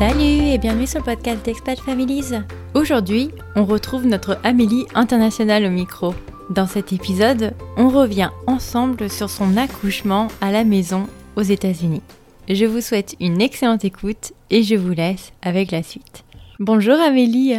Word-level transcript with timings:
Salut 0.00 0.48
et 0.48 0.56
bienvenue 0.56 0.86
sur 0.86 1.00
le 1.00 1.04
podcast 1.04 1.44
d'Expat 1.44 1.78
Families. 1.78 2.32
Aujourd'hui, 2.72 3.28
on 3.54 3.66
retrouve 3.66 4.06
notre 4.06 4.38
Amélie 4.44 4.86
internationale 4.94 5.66
au 5.66 5.68
micro. 5.68 6.14
Dans 6.48 6.66
cet 6.66 6.94
épisode, 6.94 7.52
on 7.76 7.90
revient 7.90 8.30
ensemble 8.46 9.10
sur 9.10 9.28
son 9.28 9.58
accouchement 9.58 10.28
à 10.40 10.52
la 10.52 10.64
maison 10.64 11.06
aux 11.36 11.42
États-Unis. 11.42 12.00
Je 12.48 12.64
vous 12.64 12.80
souhaite 12.80 13.14
une 13.20 13.42
excellente 13.42 13.84
écoute 13.84 14.32
et 14.48 14.62
je 14.62 14.74
vous 14.74 14.92
laisse 14.92 15.34
avec 15.42 15.70
la 15.70 15.82
suite. 15.82 16.24
Bonjour 16.60 16.98
Amélie. 16.98 17.56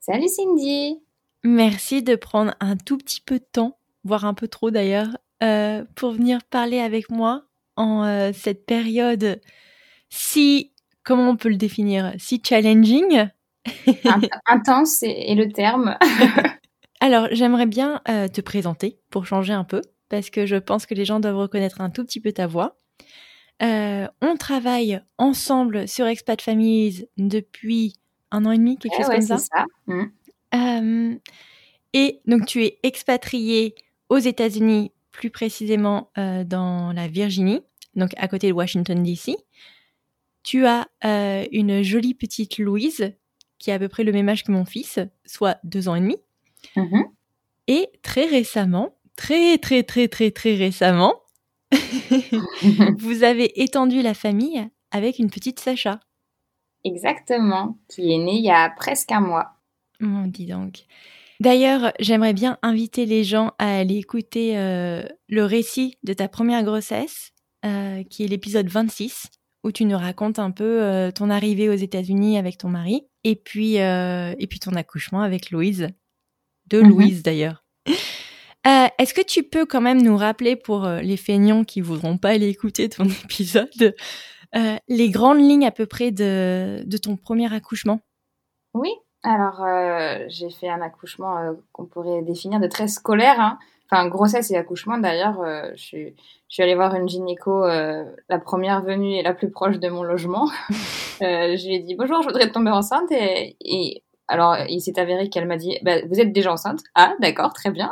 Salut 0.00 0.28
Cindy. 0.28 0.98
Merci 1.44 2.02
de 2.02 2.16
prendre 2.16 2.54
un 2.60 2.78
tout 2.78 2.96
petit 2.96 3.20
peu 3.20 3.38
de 3.38 3.44
temps, 3.52 3.76
voire 4.04 4.24
un 4.24 4.32
peu 4.32 4.48
trop 4.48 4.70
d'ailleurs, 4.70 5.18
euh, 5.42 5.84
pour 5.94 6.12
venir 6.12 6.42
parler 6.44 6.78
avec 6.78 7.10
moi 7.10 7.42
en 7.76 8.04
euh, 8.04 8.30
cette 8.32 8.64
période 8.64 9.42
si 10.08 10.71
comment 11.04 11.30
on 11.30 11.36
peut 11.36 11.48
le 11.48 11.56
définir? 11.56 12.12
Si 12.18 12.42
challenging? 12.44 13.28
Intense 14.46 15.02
est, 15.02 15.34
le 15.34 15.50
terme. 15.50 15.96
Alors, 17.00 17.28
j'aimerais 17.32 17.66
bien 17.66 18.00
euh, 18.08 18.28
te 18.28 18.40
présenter 18.40 18.98
pour 19.10 19.26
changer 19.26 19.52
un 19.52 19.64
peu, 19.64 19.82
parce 20.08 20.30
que 20.30 20.46
je 20.46 20.56
pense 20.56 20.86
que 20.86 20.94
les 20.94 21.04
gens 21.04 21.20
doivent 21.20 21.36
reconnaître 21.36 21.80
un 21.80 21.90
tout 21.90 22.04
petit 22.04 22.20
peu 22.20 22.32
ta 22.32 22.46
voix. 22.46 22.78
Euh, 23.62 24.06
on 24.20 24.36
travaille 24.36 25.00
ensemble 25.18 25.86
sur 25.86 26.06
Expat 26.06 26.40
Families 26.40 27.06
depuis 27.16 27.94
un 28.30 28.44
an 28.44 28.52
et 28.52 28.58
demi, 28.58 28.78
quelque 28.78 28.96
chose 28.96 29.08
comme 29.08 29.20
ça. 29.20 29.38
ça. 29.38 29.64
Mmh. 29.86 30.02
Euh, 30.54 31.14
et 31.92 32.20
donc, 32.26 32.46
tu 32.46 32.64
es 32.64 32.78
expatrié 32.82 33.74
aux 34.08 34.18
États-Unis, 34.18 34.92
plus 35.10 35.30
précisément 35.30 36.10
dans 36.16 36.92
la 36.94 37.06
Virginie, 37.06 37.60
donc 37.94 38.10
à 38.16 38.28
côté 38.28 38.48
de 38.48 38.52
Washington, 38.52 39.02
D.C. 39.02 39.36
Tu 40.42 40.66
as 40.66 40.88
euh, 41.04 41.46
une 41.52 41.82
jolie 41.82 42.14
petite 42.14 42.58
Louise 42.58 43.12
qui 43.58 43.70
a 43.70 43.74
à 43.74 43.78
peu 43.78 43.88
près 43.88 44.02
le 44.02 44.12
même 44.12 44.28
âge 44.28 44.42
que 44.42 44.50
mon 44.50 44.64
fils, 44.64 44.98
soit 45.24 45.58
deux 45.62 45.88
ans 45.88 45.94
et 45.94 46.00
demi. 46.00 46.16
Mm-hmm. 46.76 47.04
Et 47.68 47.88
très 48.02 48.26
récemment, 48.26 48.96
très 49.14 49.58
très 49.58 49.84
très 49.84 50.08
très 50.08 50.32
très 50.32 50.56
récemment, 50.56 51.14
vous 52.98 53.22
avez 53.22 53.62
étendu 53.62 54.02
la 54.02 54.14
famille 54.14 54.68
avec 54.90 55.18
une 55.18 55.30
petite 55.30 55.60
Sacha. 55.60 56.00
Exactement, 56.84 57.78
qui 57.88 58.12
est 58.12 58.18
née 58.18 58.36
il 58.36 58.44
y 58.44 58.50
a 58.50 58.68
presque 58.70 59.12
un 59.12 59.20
mois. 59.20 59.52
Oh, 60.02 60.26
dis 60.26 60.46
donc. 60.46 60.84
D'ailleurs, 61.38 61.92
j'aimerais 62.00 62.34
bien 62.34 62.58
inviter 62.62 63.06
les 63.06 63.24
gens 63.24 63.52
à 63.58 63.78
aller 63.78 63.96
écouter 63.96 64.58
euh, 64.58 65.02
le 65.28 65.44
récit 65.44 65.98
de 66.02 66.12
ta 66.12 66.28
première 66.28 66.64
grossesse, 66.64 67.32
euh, 67.64 68.02
qui 68.04 68.24
est 68.24 68.28
l'épisode 68.28 68.68
26 68.68 69.28
où 69.64 69.72
tu 69.72 69.84
nous 69.84 69.96
racontes 69.96 70.38
un 70.38 70.50
peu 70.50 70.82
euh, 70.82 71.10
ton 71.10 71.30
arrivée 71.30 71.68
aux 71.68 71.74
États-Unis 71.74 72.38
avec 72.38 72.58
ton 72.58 72.68
mari 72.68 73.06
et 73.24 73.36
puis 73.36 73.80
euh, 73.80 74.34
et 74.38 74.46
puis 74.46 74.58
ton 74.58 74.72
accouchement 74.72 75.22
avec 75.22 75.50
Louise, 75.50 75.88
de 76.66 76.80
mhm. 76.80 76.88
Louise 76.88 77.22
d'ailleurs. 77.22 77.64
Euh, 77.88 78.86
est-ce 78.98 79.12
que 79.12 79.24
tu 79.24 79.42
peux 79.42 79.66
quand 79.66 79.80
même 79.80 80.02
nous 80.02 80.16
rappeler 80.16 80.54
pour 80.54 80.86
les 80.86 81.16
feignants 81.16 81.64
qui 81.64 81.80
voudront 81.80 82.16
pas 82.16 82.30
aller 82.30 82.48
écouter 82.48 82.88
ton 82.88 83.04
épisode 83.24 83.94
les 84.86 85.08
grandes 85.08 85.40
lignes 85.40 85.66
à 85.66 85.70
peu 85.70 85.86
près 85.86 86.10
de, 86.10 86.82
de 86.84 86.96
ton 86.98 87.16
premier 87.16 87.52
accouchement? 87.52 88.00
Oui, 88.74 88.90
alors 89.22 89.64
j'ai 90.28 90.50
fait 90.50 90.68
un 90.68 90.82
accouchement 90.82 91.56
qu'on 91.72 91.86
pourrait 91.86 92.22
définir 92.22 92.60
de 92.60 92.66
très 92.66 92.86
scolaire. 92.86 93.40
Hein 93.40 93.58
enfin 93.92 94.08
grossesse 94.08 94.50
et 94.50 94.56
accouchement 94.56 94.98
d'ailleurs, 94.98 95.40
euh, 95.40 95.70
je, 95.74 95.82
suis, 96.48 96.62
allée 96.62 96.74
voir 96.74 96.94
une 96.94 97.08
gynéco 97.08 97.64
euh, 97.64 98.04
la 98.28 98.38
première 98.38 98.82
venue 98.82 99.16
et 99.16 99.22
la 99.22 99.34
plus 99.34 99.50
proche 99.50 99.78
de 99.78 99.88
mon 99.88 100.02
logement. 100.02 100.48
euh, 101.22 101.56
je 101.56 101.66
lui 101.66 101.74
ai 101.76 101.78
dit 101.80 101.94
bonjour, 101.94 102.22
je 102.22 102.28
voudrais 102.28 102.50
tomber 102.50 102.70
enceinte 102.70 103.10
et, 103.10 104.02
alors 104.28 104.56
il 104.68 104.80
s'est 104.80 104.98
avéré 104.98 105.28
qu'elle 105.28 105.46
m'a 105.46 105.58
dit 105.58 105.76
bah, 105.82 105.96
vous 106.08 106.20
êtes 106.20 106.32
déjà 106.32 106.52
enceinte. 106.52 106.80
Ah 106.94 107.14
d'accord, 107.20 107.52
très 107.52 107.70
bien. 107.70 107.90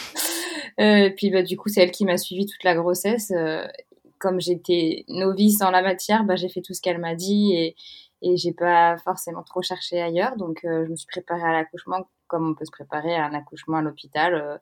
euh, 0.80 1.10
puis 1.16 1.30
bah, 1.30 1.42
du 1.42 1.56
coup 1.56 1.68
c'est 1.68 1.82
elle 1.82 1.90
qui 1.90 2.04
m'a 2.04 2.18
suivi 2.18 2.46
toute 2.46 2.62
la 2.62 2.74
grossesse. 2.74 3.32
Comme 4.18 4.40
j'étais 4.40 5.04
novice 5.08 5.60
en 5.62 5.72
la 5.72 5.82
matière, 5.82 6.22
bah, 6.22 6.36
j'ai 6.36 6.48
fait 6.48 6.60
tout 6.60 6.74
ce 6.74 6.80
qu'elle 6.80 6.98
m'a 6.98 7.16
dit 7.16 7.52
et, 7.54 7.74
et 8.22 8.36
j'ai 8.36 8.52
pas 8.52 8.96
forcément 8.98 9.42
trop 9.42 9.62
cherché 9.62 10.00
ailleurs. 10.00 10.36
Donc 10.36 10.60
je 10.62 10.88
me 10.88 10.96
suis 10.96 11.06
préparée 11.06 11.42
à 11.42 11.52
l'accouchement 11.52 12.06
comme 12.32 12.48
on 12.48 12.54
peut 12.54 12.64
se 12.64 12.70
préparer 12.70 13.14
à 13.14 13.26
un 13.26 13.34
accouchement 13.34 13.76
à 13.76 13.82
l'hôpital 13.82 14.34
euh, 14.34 14.56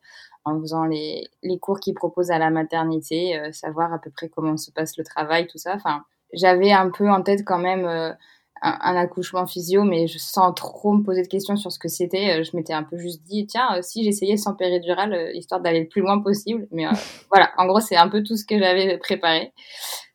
en 0.44 0.60
faisant 0.60 0.84
les, 0.86 1.28
les 1.44 1.58
cours 1.60 1.78
qu'ils 1.78 1.94
proposent 1.94 2.32
à 2.32 2.38
la 2.38 2.50
maternité, 2.50 3.38
euh, 3.38 3.52
savoir 3.52 3.92
à 3.94 4.00
peu 4.00 4.10
près 4.10 4.28
comment 4.28 4.56
se 4.56 4.72
passe 4.72 4.98
le 4.98 5.04
travail, 5.04 5.46
tout 5.46 5.56
ça. 5.56 5.74
Enfin, 5.76 6.04
j'avais 6.32 6.72
un 6.72 6.90
peu 6.90 7.08
en 7.08 7.22
tête 7.22 7.44
quand 7.46 7.60
même 7.60 7.86
euh, 7.86 8.10
un, 8.60 8.96
accouchement 8.96 9.46
physio, 9.46 9.84
mais 9.84 10.08
je, 10.08 10.18
sans 10.18 10.52
trop 10.52 10.94
me 10.94 11.04
poser 11.04 11.22
de 11.22 11.28
questions 11.28 11.54
sur 11.54 11.70
ce 11.70 11.78
que 11.78 11.86
c'était, 11.86 12.42
je 12.42 12.56
m'étais 12.56 12.72
un 12.72 12.82
peu 12.82 12.98
juste 12.98 13.22
dit, 13.22 13.46
tiens, 13.46 13.80
si 13.82 14.02
j'essayais 14.02 14.36
sans 14.36 14.54
péridurale, 14.54 15.30
histoire 15.34 15.60
d'aller 15.60 15.82
le 15.82 15.88
plus 15.88 16.02
loin 16.02 16.20
possible. 16.20 16.66
Mais 16.72 16.86
voilà, 17.30 17.52
en 17.56 17.66
gros, 17.66 17.80
c'est 17.80 17.96
un 17.96 18.08
peu 18.08 18.24
tout 18.24 18.36
ce 18.36 18.44
que 18.44 18.58
j'avais 18.58 18.98
préparé. 18.98 19.52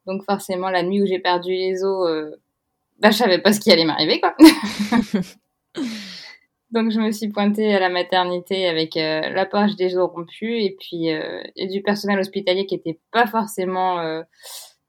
Donc 0.06 0.24
forcément, 0.26 0.70
la 0.70 0.84
nuit 0.84 1.02
où 1.02 1.06
j'ai 1.06 1.20
perdu 1.20 1.52
les 1.52 1.86
os, 1.86 2.36
bah, 3.00 3.12
je 3.12 3.18
savais 3.18 3.40
pas 3.40 3.54
ce 3.54 3.60
qui 3.60 3.72
allait 3.72 3.86
m'arriver, 3.86 4.20
quoi. 4.20 4.36
Donc 6.72 6.92
je 6.92 7.00
me 7.00 7.12
suis 7.12 7.30
pointée 7.30 7.74
à 7.74 7.80
la 7.80 7.90
maternité 7.90 8.68
avec 8.68 8.98
euh, 8.98 9.22
la 9.30 9.46
poche 9.46 9.76
des 9.76 9.96
os 9.98 10.10
rompus 10.12 10.62
et 10.62 10.76
puis 10.78 11.10
euh, 11.10 11.42
et 11.56 11.68
du 11.68 11.82
personnel 11.82 12.20
hospitalier 12.20 12.66
qui 12.66 12.76
était 12.76 13.00
pas 13.12 13.28
forcément 13.28 14.00
euh, 14.00 14.24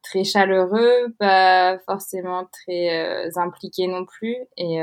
très 0.03 0.25
chaleureux, 0.25 1.15
pas 1.19 1.78
forcément 1.87 2.49
très 2.50 3.28
impliqué 3.37 3.87
non 3.87 4.05
plus 4.05 4.37
et 4.56 4.81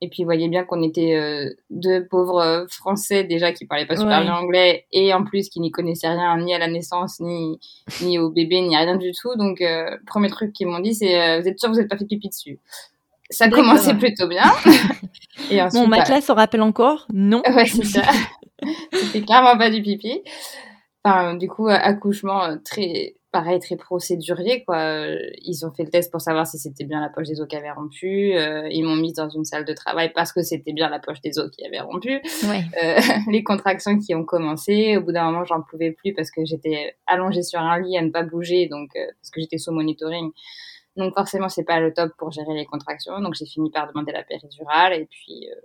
et 0.00 0.08
puis 0.08 0.24
voyez 0.24 0.48
bien 0.48 0.64
qu'on 0.64 0.82
était 0.82 1.54
deux 1.70 2.06
pauvres 2.06 2.66
Français 2.70 3.24
déjà 3.24 3.52
qui 3.52 3.66
parlaient 3.66 3.86
pas 3.86 3.96
super 3.96 4.22
bien 4.22 4.34
anglais 4.34 4.86
et 4.92 5.12
en 5.12 5.24
plus 5.24 5.48
qui 5.48 5.60
n'y 5.60 5.70
connaissaient 5.70 6.08
rien 6.08 6.36
ni 6.38 6.54
à 6.54 6.58
la 6.58 6.68
naissance 6.68 7.20
ni 7.20 7.60
ni 8.00 8.18
au 8.18 8.30
bébé 8.30 8.62
ni 8.62 8.74
à 8.76 8.80
rien 8.80 8.96
du 8.96 9.12
tout. 9.12 9.36
Donc 9.36 9.62
premier 10.06 10.30
truc 10.30 10.52
qu'ils 10.52 10.68
m'ont 10.68 10.80
dit 10.80 10.94
c'est 10.94 11.40
vous 11.40 11.48
êtes 11.48 11.58
sûr 11.58 11.68
que 11.68 11.74
vous 11.74 11.80
n'êtes 11.80 11.90
pas 11.90 11.98
fait 11.98 12.06
pipi 12.06 12.28
dessus? 12.28 12.58
Ça 13.30 13.48
commençait 13.48 13.94
plutôt 13.94 14.26
bien. 14.26 14.50
Et 15.50 15.62
ensuite, 15.62 15.82
bon, 15.82 15.88
ma 15.88 15.98
bah, 15.98 16.04
classe 16.04 16.30
rappelle 16.30 16.62
encore? 16.62 17.06
Non. 17.12 17.42
Ouais, 17.54 17.66
c'est 17.66 17.84
ça. 17.84 18.02
C'était 18.92 19.22
clairement 19.22 19.56
pas 19.56 19.70
du 19.70 19.82
pipi. 19.82 20.22
Enfin, 21.04 21.34
du 21.34 21.48
coup, 21.48 21.68
accouchement 21.68 22.44
euh, 22.44 22.56
très, 22.64 23.14
pareil, 23.32 23.60
très 23.60 23.76
procédurier, 23.76 24.64
quoi. 24.64 25.06
Ils 25.42 25.64
ont 25.64 25.70
fait 25.70 25.84
le 25.84 25.90
test 25.90 26.10
pour 26.10 26.20
savoir 26.20 26.46
si 26.46 26.58
c'était 26.58 26.84
bien 26.84 27.00
la 27.00 27.08
poche 27.08 27.28
des 27.28 27.40
os 27.40 27.48
qui 27.48 27.56
avait 27.56 27.70
rompu. 27.70 28.34
Euh, 28.34 28.68
ils 28.70 28.82
m'ont 28.82 28.96
mis 28.96 29.12
dans 29.12 29.28
une 29.28 29.44
salle 29.44 29.64
de 29.64 29.72
travail 29.72 30.12
parce 30.14 30.32
que 30.32 30.42
c'était 30.42 30.72
bien 30.72 30.88
la 30.88 30.98
poche 30.98 31.20
des 31.20 31.38
os 31.38 31.50
qui 31.50 31.64
avait 31.64 31.80
rompu. 31.80 32.20
Ouais. 32.44 32.62
Euh, 32.82 33.00
les 33.30 33.42
contractions 33.42 33.98
qui 33.98 34.14
ont 34.14 34.24
commencé. 34.24 34.96
Au 34.96 35.02
bout 35.02 35.12
d'un 35.12 35.24
moment, 35.24 35.44
j'en 35.44 35.62
pouvais 35.62 35.92
plus 35.92 36.12
parce 36.12 36.30
que 36.30 36.44
j'étais 36.44 36.96
allongée 37.06 37.42
sur 37.42 37.60
un 37.60 37.80
lit 37.80 37.96
à 37.96 38.02
ne 38.02 38.10
pas 38.10 38.22
bouger, 38.22 38.68
donc, 38.68 38.90
parce 38.94 39.30
que 39.30 39.40
j'étais 39.40 39.58
sous 39.58 39.72
monitoring. 39.72 40.30
Donc 40.96 41.14
forcément, 41.14 41.48
c'est 41.48 41.64
pas 41.64 41.80
le 41.80 41.92
top 41.92 42.12
pour 42.18 42.30
gérer 42.30 42.54
les 42.54 42.66
contractions. 42.66 43.20
Donc 43.20 43.34
j'ai 43.34 43.46
fini 43.46 43.70
par 43.70 43.88
demander 43.88 44.12
la 44.12 44.22
péridurale 44.22 44.94
et 44.94 45.06
puis 45.06 45.48
euh, 45.50 45.60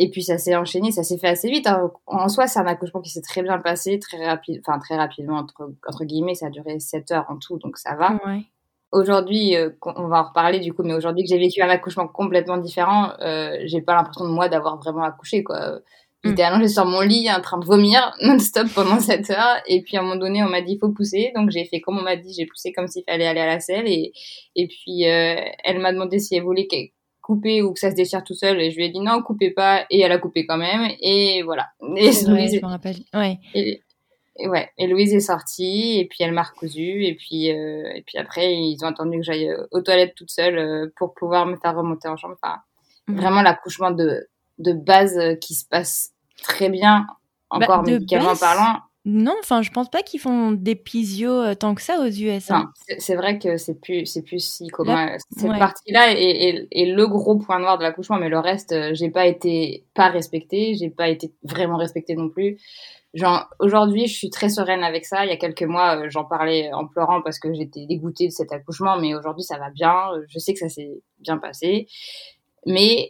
et 0.00 0.10
puis 0.10 0.22
ça 0.22 0.38
s'est 0.38 0.54
enchaîné, 0.54 0.92
ça 0.92 1.02
s'est 1.02 1.18
fait 1.18 1.28
assez 1.28 1.50
vite. 1.50 1.66
Hein. 1.66 1.90
En 2.06 2.28
soi, 2.28 2.46
c'est 2.46 2.60
un 2.60 2.66
accouchement 2.66 3.00
qui 3.00 3.10
s'est 3.10 3.20
très 3.20 3.42
bien 3.42 3.58
passé, 3.58 3.98
très 3.98 4.24
rapide, 4.24 4.62
enfin 4.64 4.78
très 4.78 4.96
rapidement 4.96 5.38
entre, 5.38 5.72
entre 5.86 6.04
guillemets, 6.04 6.36
ça 6.36 6.46
a 6.46 6.50
duré 6.50 6.78
7 6.78 7.10
heures 7.10 7.26
en 7.28 7.36
tout, 7.36 7.58
donc 7.58 7.76
ça 7.76 7.96
va. 7.96 8.18
Aujourd'hui, 8.92 9.56
euh, 9.56 9.70
on 9.84 10.06
va 10.06 10.22
en 10.22 10.28
reparler 10.28 10.60
du 10.60 10.72
coup, 10.72 10.82
mais 10.84 10.94
aujourd'hui 10.94 11.24
que 11.24 11.28
j'ai 11.28 11.38
vécu 11.38 11.60
un 11.60 11.68
accouchement 11.68 12.06
complètement 12.06 12.56
différent, 12.56 13.10
euh, 13.20 13.58
j'ai 13.64 13.82
pas 13.82 13.94
l'impression 13.94 14.24
de 14.24 14.30
moi 14.30 14.48
d'avoir 14.48 14.78
vraiment 14.78 15.02
accouché 15.02 15.42
quoi. 15.42 15.80
J'étais 16.24 16.42
mm. 16.42 16.46
allongée 16.46 16.68
sur 16.68 16.84
mon 16.84 17.00
lit 17.00 17.30
en 17.30 17.40
train 17.40 17.58
de 17.58 17.64
vomir 17.64 18.12
non-stop 18.22 18.68
pendant 18.74 19.00
7 19.00 19.30
heures. 19.30 19.62
Et 19.66 19.82
puis 19.82 19.96
à 19.96 20.00
un 20.00 20.02
moment 20.04 20.16
donné, 20.16 20.42
on 20.42 20.48
m'a 20.48 20.62
dit 20.62 20.78
faut 20.78 20.90
pousser. 20.90 21.32
Donc 21.34 21.50
j'ai 21.50 21.64
fait 21.64 21.80
comme 21.80 21.98
on 21.98 22.02
m'a 22.02 22.16
dit, 22.16 22.32
j'ai 22.32 22.46
poussé 22.46 22.72
comme 22.72 22.88
s'il 22.88 23.04
fallait 23.04 23.26
aller 23.26 23.40
à 23.40 23.46
la 23.46 23.60
selle. 23.60 23.86
Et, 23.86 24.12
et 24.56 24.68
puis 24.68 25.08
euh, 25.08 25.36
elle 25.64 25.80
m'a 25.80 25.92
demandé 25.92 26.18
si 26.18 26.36
elle 26.36 26.42
voulait 26.42 26.66
couper 27.28 27.60
ou 27.60 27.74
que 27.74 27.78
ça 27.78 27.90
se 27.90 27.94
déchire 27.94 28.24
tout 28.24 28.34
seul. 28.34 28.58
Et 28.58 28.70
je 28.70 28.76
lui 28.76 28.86
ai 28.86 28.88
dit 28.88 29.00
non, 29.00 29.22
coupez 29.22 29.50
pas. 29.50 29.84
Et 29.90 30.00
elle 30.00 30.12
a 30.12 30.18
coupé 30.18 30.46
quand 30.46 30.56
même. 30.56 30.90
Et 31.00 31.42
voilà. 31.42 31.68
Et 31.96 32.10
Louise, 32.26 32.54
je 32.54 32.60
me 32.62 32.66
rappelle. 32.66 32.96
Ouais. 33.12 33.38
Et, 33.54 33.82
ouais. 34.46 34.70
Et 34.78 34.86
Louise 34.86 35.12
est 35.12 35.20
sortie. 35.20 35.98
Et 35.98 36.06
puis 36.06 36.24
elle 36.24 36.32
m'a 36.32 36.42
recousu. 36.42 37.04
Et 37.04 37.14
puis, 37.14 37.52
euh, 37.52 37.92
et 37.94 38.02
puis 38.02 38.16
après, 38.16 38.54
ils 38.54 38.82
ont 38.82 38.88
attendu 38.88 39.18
que 39.18 39.24
j'aille 39.24 39.54
aux 39.70 39.82
toilettes 39.82 40.14
toute 40.14 40.30
seule 40.30 40.56
euh, 40.56 40.92
pour 40.96 41.12
pouvoir 41.12 41.44
me 41.44 41.56
faire 41.56 41.76
remonter 41.76 42.08
en 42.08 42.16
chambre. 42.16 42.36
Enfin, 42.42 42.56
mm. 43.08 43.16
vraiment 43.16 43.42
l'accouchement 43.42 43.90
de 43.90 44.26
de 44.58 44.72
base 44.72 45.16
euh, 45.18 45.34
qui 45.36 45.54
se 45.54 45.64
passe 45.64 46.12
très 46.42 46.68
bien, 46.68 47.06
encore 47.50 47.82
bah, 47.82 47.92
médicalement 47.92 48.34
parlant. 48.36 48.80
Non, 49.10 49.34
enfin, 49.40 49.62
je 49.62 49.70
pense 49.70 49.88
pas 49.88 50.02
qu'ils 50.02 50.20
font 50.20 50.52
des 50.52 50.74
pisios 50.74 51.54
tant 51.54 51.74
que 51.74 51.80
ça 51.80 51.98
aux 51.98 52.10
US. 52.10 52.50
Hein. 52.50 52.70
c'est 52.98 53.14
vrai 53.14 53.38
que 53.38 53.56
c'est 53.56 53.80
plus, 53.80 54.04
c'est 54.04 54.20
plus 54.20 54.44
si 54.44 54.66
commun. 54.68 55.16
Cette 55.34 55.58
partie-là 55.58 56.12
est, 56.12 56.68
le 56.70 57.06
gros 57.06 57.36
point 57.36 57.58
noir 57.58 57.78
de 57.78 57.84
l'accouchement, 57.84 58.18
mais 58.18 58.28
le 58.28 58.38
reste, 58.38 58.74
j'ai 58.92 59.08
pas 59.08 59.26
été 59.26 59.86
pas 59.94 60.08
respectée, 60.08 60.74
j'ai 60.74 60.90
pas 60.90 61.08
été 61.08 61.32
vraiment 61.42 61.78
respectée 61.78 62.16
non 62.16 62.28
plus. 62.28 62.58
Genre, 63.14 63.48
aujourd'hui, 63.60 64.08
je 64.08 64.14
suis 64.14 64.28
très 64.28 64.50
sereine 64.50 64.84
avec 64.84 65.06
ça. 65.06 65.24
Il 65.24 65.30
y 65.30 65.32
a 65.32 65.38
quelques 65.38 65.62
mois, 65.62 66.06
j'en 66.10 66.26
parlais 66.26 66.70
en 66.74 66.86
pleurant 66.86 67.22
parce 67.22 67.38
que 67.38 67.54
j'étais 67.54 67.86
dégoûtée 67.86 68.26
de 68.26 68.32
cet 68.32 68.52
accouchement, 68.52 68.98
mais 69.00 69.14
aujourd'hui, 69.14 69.42
ça 69.42 69.56
va 69.56 69.70
bien. 69.70 70.10
Je 70.28 70.38
sais 70.38 70.52
que 70.52 70.58
ça 70.58 70.68
s'est 70.68 71.00
bien 71.18 71.38
passé. 71.38 71.86
Mais 72.66 73.08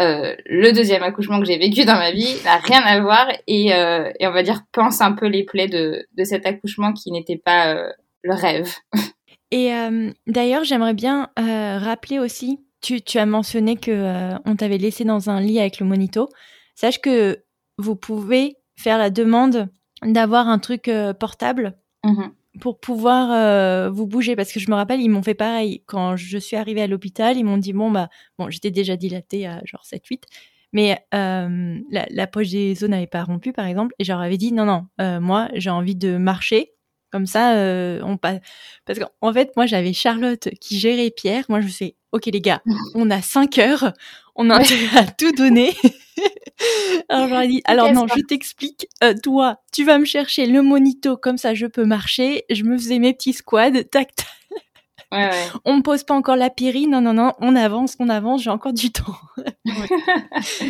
euh, 0.00 0.34
le 0.46 0.72
deuxième 0.72 1.02
accouchement 1.02 1.40
que 1.40 1.46
j'ai 1.46 1.58
vécu 1.58 1.84
dans 1.84 1.94
ma 1.94 2.12
vie 2.12 2.36
n'a 2.44 2.56
rien 2.56 2.80
à 2.80 3.00
voir 3.00 3.28
et, 3.46 3.74
euh, 3.74 4.10
et, 4.18 4.26
on 4.26 4.32
va 4.32 4.42
dire 4.42 4.62
pense 4.72 5.00
un 5.00 5.12
peu 5.12 5.26
les 5.26 5.44
plaies 5.44 5.68
de, 5.68 6.06
de 6.16 6.24
cet 6.24 6.46
accouchement 6.46 6.92
qui 6.92 7.10
n'était 7.10 7.36
pas 7.36 7.74
euh, 7.74 7.90
le 8.22 8.34
rêve. 8.34 8.72
Et 9.54 9.70
d'ailleurs, 10.26 10.64
j'aimerais 10.64 10.94
bien 10.94 11.28
rappeler 11.36 12.18
aussi, 12.18 12.60
tu, 12.80 13.02
tu, 13.02 13.18
as 13.18 13.26
mentionné 13.26 13.76
que 13.76 14.30
on 14.46 14.56
t'avait 14.56 14.78
laissé 14.78 15.04
dans 15.04 15.28
un 15.28 15.42
lit 15.42 15.60
avec 15.60 15.78
le 15.78 15.84
monito. 15.84 16.30
Sache 16.74 17.02
que 17.02 17.44
vous 17.76 17.94
pouvez 17.94 18.56
faire 18.76 18.96
la 18.96 19.10
demande 19.10 19.68
d'avoir 20.02 20.48
un 20.48 20.58
truc 20.58 20.90
portable. 21.20 21.76
Mm-hmm 22.02 22.30
pour 22.60 22.80
pouvoir 22.80 23.30
euh, 23.30 23.90
vous 23.90 24.06
bouger. 24.06 24.36
Parce 24.36 24.52
que 24.52 24.60
je 24.60 24.70
me 24.70 24.74
rappelle 24.74 25.00
ils 25.00 25.08
m'ont 25.08 25.22
fait 25.22 25.34
pareil. 25.34 25.82
Quand 25.86 26.16
je 26.16 26.38
suis 26.38 26.56
arrivée 26.56 26.82
à 26.82 26.86
l'hôpital 26.86 27.36
ils 27.36 27.44
m'ont 27.44 27.58
dit 27.58 27.72
bon 27.72 27.90
bah 27.90 28.08
bon 28.38 28.50
j'étais 28.50 28.70
déjà 28.70 28.96
dilatée 28.96 29.46
à 29.46 29.60
genre 29.64 29.84
7 29.84 30.06
8 30.06 30.24
mais 30.74 30.98
euh, 31.12 31.78
la, 31.90 32.06
la, 32.08 32.26
poche 32.26 32.48
des 32.48 32.82
os 32.82 32.88
n'avait 32.88 33.06
pas 33.06 33.24
rompu 33.24 33.52
par 33.52 33.66
exemple. 33.66 33.94
Et 33.98 34.04
j'aurais 34.04 34.36
dit 34.36 34.52
non 34.52 34.64
non 34.64 34.86
euh, 35.00 35.20
moi 35.20 35.48
j'ai 35.54 35.70
envie 35.70 35.96
de 35.96 36.16
marcher. 36.16 36.72
Comme 37.10 37.26
ça 37.26 37.52
on 38.04 38.16
passe. 38.16 38.40
Parce 38.86 38.98
qu'en 38.98 39.32
fait 39.34 39.52
moi 39.56 39.66
j'avais 39.66 39.92
Charlotte 39.92 40.48
qui 40.60 40.78
gérait 40.78 41.10
Pierre. 41.10 41.44
Moi 41.50 41.60
je 41.60 41.66
me 41.66 41.70
suis 41.70 41.94
ok 42.12 42.26
les 42.26 42.40
gars 42.40 42.62
on 42.94 43.10
a 43.10 43.20
5 43.20 43.58
heures 43.58 43.92
on 44.34 44.50
a 44.50 44.60
intérêt 44.60 44.96
à 44.98 45.06
tout 45.06 45.32
donner 45.32 45.74
alors 47.08 47.42
dit, 47.42 47.62
alors 47.64 47.92
non, 47.92 48.06
je 48.06 48.20
t'explique. 48.20 48.86
Euh, 49.02 49.14
toi, 49.22 49.56
tu 49.72 49.84
vas 49.84 49.98
me 49.98 50.04
chercher 50.04 50.46
le 50.46 50.62
monito, 50.62 51.16
comme 51.16 51.38
ça 51.38 51.54
je 51.54 51.66
peux 51.66 51.84
marcher. 51.84 52.44
Je 52.50 52.64
me 52.64 52.76
faisais 52.76 52.98
mes 52.98 53.12
petits 53.14 53.32
squads, 53.32 53.84
tac, 53.90 54.14
tac. 54.14 54.26
Ouais, 55.10 55.28
ouais. 55.28 55.46
On 55.64 55.76
me 55.76 55.82
pose 55.82 56.04
pas 56.04 56.14
encore 56.14 56.36
la 56.36 56.50
piri, 56.50 56.86
non, 56.86 57.00
non, 57.00 57.12
non, 57.12 57.32
on 57.38 57.54
avance, 57.54 57.96
on 57.98 58.08
avance, 58.08 58.42
j'ai 58.42 58.50
encore 58.50 58.72
du 58.72 58.90
temps. 58.90 59.16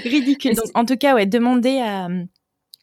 Ridicule. 0.04 0.54
en 0.74 0.84
tout 0.84 0.96
cas, 0.96 1.14
ouais, 1.14 1.26
demander 1.26 1.78
à, 1.78 2.08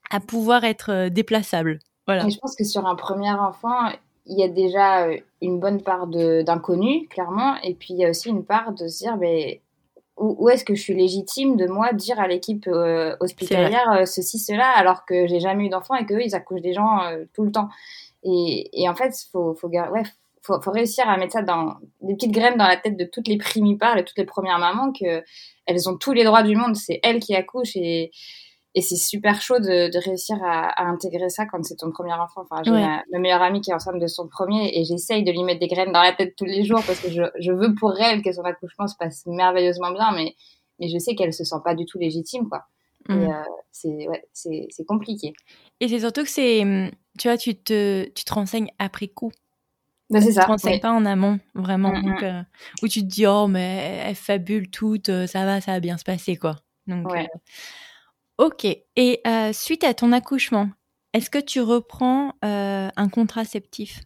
à 0.10 0.20
pouvoir 0.22 0.64
être 0.64 0.92
euh, 0.92 1.10
déplaçable. 1.10 1.80
Voilà. 2.08 2.28
je 2.28 2.38
pense 2.38 2.56
que 2.56 2.64
sur 2.64 2.88
un 2.88 2.96
premier 2.96 3.32
enfant, 3.32 3.92
il 4.26 4.40
y 4.40 4.44
a 4.44 4.48
déjà 4.48 5.06
euh, 5.06 5.18
une 5.42 5.60
bonne 5.60 5.82
part 5.82 6.08
d'inconnu, 6.08 7.08
clairement, 7.08 7.56
et 7.62 7.76
puis 7.76 7.90
il 7.94 7.98
y 7.98 8.06
a 8.06 8.10
aussi 8.10 8.30
une 8.30 8.46
part 8.46 8.72
de 8.72 8.88
se 8.88 9.00
dire, 9.00 9.18
mais 9.18 9.62
où, 10.20 10.50
est-ce 10.50 10.66
que 10.66 10.76
je 10.76 10.82
suis 10.82 10.94
légitime 10.94 11.56
de 11.56 11.66
moi 11.66 11.94
dire 11.94 12.20
à 12.20 12.28
l'équipe 12.28 12.68
euh, 12.68 13.16
hospitalière 13.20 13.90
euh, 13.92 14.06
ceci 14.06 14.38
cela 14.38 14.70
alors 14.70 15.06
que 15.06 15.28
j'ai 15.28 15.40
jamais 15.40 15.66
eu 15.66 15.70
d'enfant 15.70 15.96
et 15.96 16.06
qu'eux 16.06 16.22
ils 16.22 16.36
accouchent 16.36 16.62
des 16.62 16.74
gens 16.74 17.02
euh, 17.04 17.24
tout 17.34 17.44
le 17.44 17.52
temps. 17.52 17.70
Et, 18.24 18.70
et 18.74 18.90
en 18.90 18.96
fait 18.96 19.14
faut 19.32 19.56
faut 19.56 19.70
ouais, 19.70 20.04
faut, 20.42 20.60
faut, 20.60 20.72
réussir 20.72 21.08
à 21.08 21.18
mettre 21.18 21.34
ça 21.34 21.42
dans 21.42 21.76
des 22.02 22.16
petites 22.16 22.32
graines 22.32 22.58
dans 22.58 22.68
la 22.68 22.78
tête 22.78 22.98
de 22.98 23.06
toutes 23.06 23.28
les 23.28 23.38
primipares 23.38 23.98
et 23.98 24.04
toutes 24.04 24.18
les 24.18 24.26
premières 24.26 24.60
mamans 24.60 24.92
que 24.92 25.24
elles 25.66 25.90
ont 25.90 25.98
tous 25.98 26.12
les 26.12 26.24
droits 26.24 26.44
du 26.44 26.56
monde. 26.56 26.76
C'est 26.76 27.00
elles 27.04 27.20
qui 27.20 27.34
accouchent 27.36 27.76
et 27.76 28.12
et 28.76 28.82
c'est 28.82 28.96
super 28.96 29.42
chaud 29.42 29.60
de, 29.60 29.92
de 29.92 30.04
réussir 30.04 30.38
à, 30.44 30.70
à, 30.70 30.86
intégrer 30.86 31.30
ça 31.30 31.46
quand 31.46 31.64
c'est 31.64 31.76
ton 31.76 31.92
premier 31.92 32.14
enfant. 32.14 32.42
Enfin, 32.50 32.62
j'ai 32.64 32.72
ma, 32.72 33.04
meilleure 33.20 33.42
amie 33.42 33.62
qui 33.62 33.72
est 33.72 33.74
enceinte 33.74 34.00
de 34.00 34.08
son 34.08 34.28
premier 34.28 34.72
et 34.78 34.86
j'essaye 34.86 35.24
de 35.24 35.32
lui 35.32 35.44
mettre 35.44 35.60
des 35.60 35.68
graines 35.68 35.92
dans 35.92 36.02
la 36.04 36.14
tête 36.14 36.36
tous 36.36 36.46
les 36.46 36.64
jours 36.64 36.82
parce 36.86 37.00
que 37.00 37.10
je, 37.10 37.24
je 37.40 37.52
veux 37.52 37.74
pour 37.74 38.00
elle 38.00 38.22
que 38.22 38.32
son 38.32 38.44
accouchement 38.44 38.88
se 38.88 38.96
passe 38.96 39.26
merveilleusement 39.26 39.92
bien, 39.92 40.12
mais, 40.12 40.36
mais 40.80 40.88
je 40.88 41.00
sais 41.00 41.16
qu'elle 41.16 41.34
se 41.34 41.44
sent 41.44 41.56
pas 41.64 41.74
du 41.74 41.86
tout 41.86 41.98
légitime, 41.98 42.48
quoi. 42.48 42.66
Mm. 43.08 43.14
euh, 43.14 43.44
c'est 43.72 44.08
ouais, 44.08 44.28
c'est 44.34 44.86
compliqué. 44.86 45.34
Et 45.80 45.88
c'est 45.88 46.00
surtout 46.00 46.24
que 46.24 46.30
c'est, 46.30 46.92
tu 47.18 47.28
vois, 47.28 47.38
tu 47.38 47.56
te, 47.56 48.08
tu 48.10 48.24
te 48.24 48.34
renseignes 48.34 48.70
après 48.78 49.08
coup. 49.08 49.32
Ben 50.10 50.22
c'est 50.22 50.34
ça. 50.34 50.42
Tu 50.42 50.48
te 50.48 50.52
renseignes 50.52 50.80
pas 50.80 50.92
en 50.92 51.06
amont, 51.06 51.40
vraiment. 51.56 51.92
Mm, 51.92 52.04
donc, 52.04 52.22
mm. 52.22 52.26
Euh, 52.26 52.42
où 52.84 52.88
tu 52.88 53.02
te 53.02 53.06
dis, 53.06 53.26
oh, 53.26 53.48
mais 53.48 54.02
elle 54.04 54.16
fabule 54.16 54.70
toute, 54.70 55.10
euh, 55.10 55.28
ça 55.28 55.46
va, 55.46 55.62
ça 55.62 55.74
va 55.74 55.80
bien 55.80 55.98
se 55.98 56.04
passer, 56.04 56.36
quoi. 56.36 56.58
Donc, 56.88 57.10
ouais. 57.12 57.28
Ok. 58.40 58.64
Et 58.64 59.22
euh, 59.28 59.52
suite 59.52 59.84
à 59.84 59.94
ton 59.94 60.14
accouchement, 60.14 60.70
est-ce 61.14 61.30
que 61.30 61.40
tu 61.40 61.60
reprends 61.60 62.32
euh, 62.46 62.88
un 62.96 63.10
contraceptif 63.10 64.00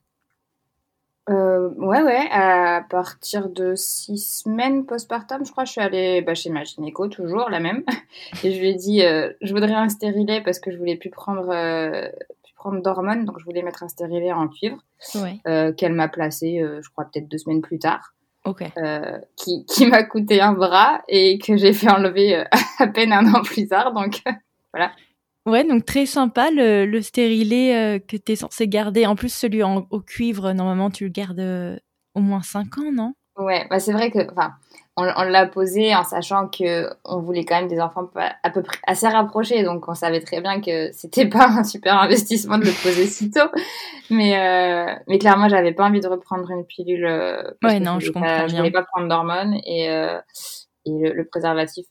euh, 1.30 1.70
ouais, 1.78 2.02
ouais, 2.02 2.28
à 2.32 2.84
partir 2.90 3.48
de 3.48 3.76
six 3.76 4.18
semaines 4.18 4.86
postpartum, 4.86 5.46
je 5.46 5.52
crois, 5.52 5.64
je 5.64 5.72
suis 5.72 5.80
allée 5.80 6.22
bah, 6.22 6.34
chez 6.34 6.50
ma 6.50 6.66
gynéco, 6.66 7.08
toujours 7.08 7.50
la 7.50 7.62
même, 7.62 7.84
et 8.44 8.52
je 8.52 8.60
lui 8.60 8.72
ai 8.72 8.74
dit, 8.74 9.00
je 9.00 9.54
voudrais 9.54 9.74
un 9.74 9.88
stérilet 9.88 10.42
parce 10.42 10.60
que 10.60 10.70
je 10.70 10.78
voulais 10.78 10.98
plus 10.98 11.12
prendre, 11.12 11.48
plus 11.48 12.54
prendre 12.56 12.82
d'hormones, 12.82 13.24
donc 13.24 13.40
je 13.40 13.46
voulais 13.46 13.62
mettre 13.62 13.84
un 13.84 13.88
stérilet 13.88 14.34
en 14.34 14.50
cuivre, 14.50 14.84
qu'elle 15.78 15.94
m'a 15.94 16.10
placé, 16.10 16.62
je 16.82 16.90
crois, 16.90 17.06
peut-être 17.06 17.30
deux 17.30 17.38
semaines 17.38 17.62
plus 17.62 17.80
tard. 17.80 18.13
Euh, 18.78 19.20
qui, 19.38 19.66
qui 19.66 19.86
m'a 19.86 20.04
coûté 20.04 20.42
un 20.42 20.52
bras 20.52 21.02
et 21.08 21.40
que 21.40 21.56
j'ai 21.56 21.72
fait 21.72 21.90
enlever 21.90 22.36
euh, 22.36 22.44
à 22.80 22.88
peine 22.88 23.14
un 23.14 23.34
an 23.34 23.42
plus 23.42 23.68
tard. 23.68 23.94
Donc 23.94 24.22
voilà. 24.74 24.92
Ouais, 25.46 25.64
donc 25.66 25.86
très 25.86 26.06
sympa 26.06 26.52
le, 26.52 26.86
le 26.86 27.02
stérilet 27.02 28.02
que 28.08 28.16
tu 28.16 28.32
es 28.32 28.36
censé 28.36 28.68
garder. 28.68 29.06
En 29.06 29.16
plus, 29.16 29.34
celui 29.34 29.62
en, 29.62 29.88
au 29.90 30.00
cuivre, 30.00 30.54
normalement, 30.54 30.90
tu 30.90 31.04
le 31.04 31.10
gardes 31.10 31.82
au 32.16 32.22
moins 32.22 32.42
5 32.42 32.78
ans, 32.78 32.92
non? 32.94 33.14
Ouais, 33.38 33.66
bah 33.70 33.80
c'est 33.80 33.92
vrai 33.92 34.10
que, 34.12 34.20
on, 34.96 35.24
l'a 35.24 35.48
posé 35.48 35.96
en 35.96 36.04
sachant 36.04 36.48
que 36.48 36.88
on 37.04 37.20
voulait 37.20 37.46
quand 37.46 37.56
même 37.56 37.68
des 37.68 37.82
enfants 37.82 38.08
à 38.44 38.50
peu 38.52 38.62
près 38.62 38.78
assez 38.86 39.08
rapprochés, 39.08 39.64
donc 39.64 39.88
on 39.88 39.96
savait 39.96 40.22
très 40.22 40.40
bien 40.40 40.62
que 40.62 40.92
c'était 40.92 41.26
pas 41.28 41.48
un 41.48 41.64
super 41.64 41.98
investissement 42.00 42.60
de 42.60 42.66
le 42.66 42.84
poser 42.84 43.08
si 43.08 43.32
tôt. 43.32 43.50
Mais 44.12 44.38
euh, 44.38 44.94
mais 45.08 45.18
clairement, 45.18 45.50
j'avais 45.50 45.74
pas 45.74 45.86
envie 45.86 46.00
de 46.00 46.08
reprendre 46.08 46.50
une 46.52 46.66
pilule. 46.66 47.06
Euh, 47.06 47.42
ouais, 47.64 47.80
non, 47.80 48.00
je, 48.00 48.12
comprends 48.12 48.46
bien. 48.46 48.48
Je 48.48 48.56
voulais 48.56 48.72
pas 48.72 48.84
prendre 48.84 49.08
d'hormones 49.08 49.56
et 49.66 49.90
euh, 49.90 50.20
et 50.86 50.92
le, 50.92 51.26
préservatif, 51.26 51.86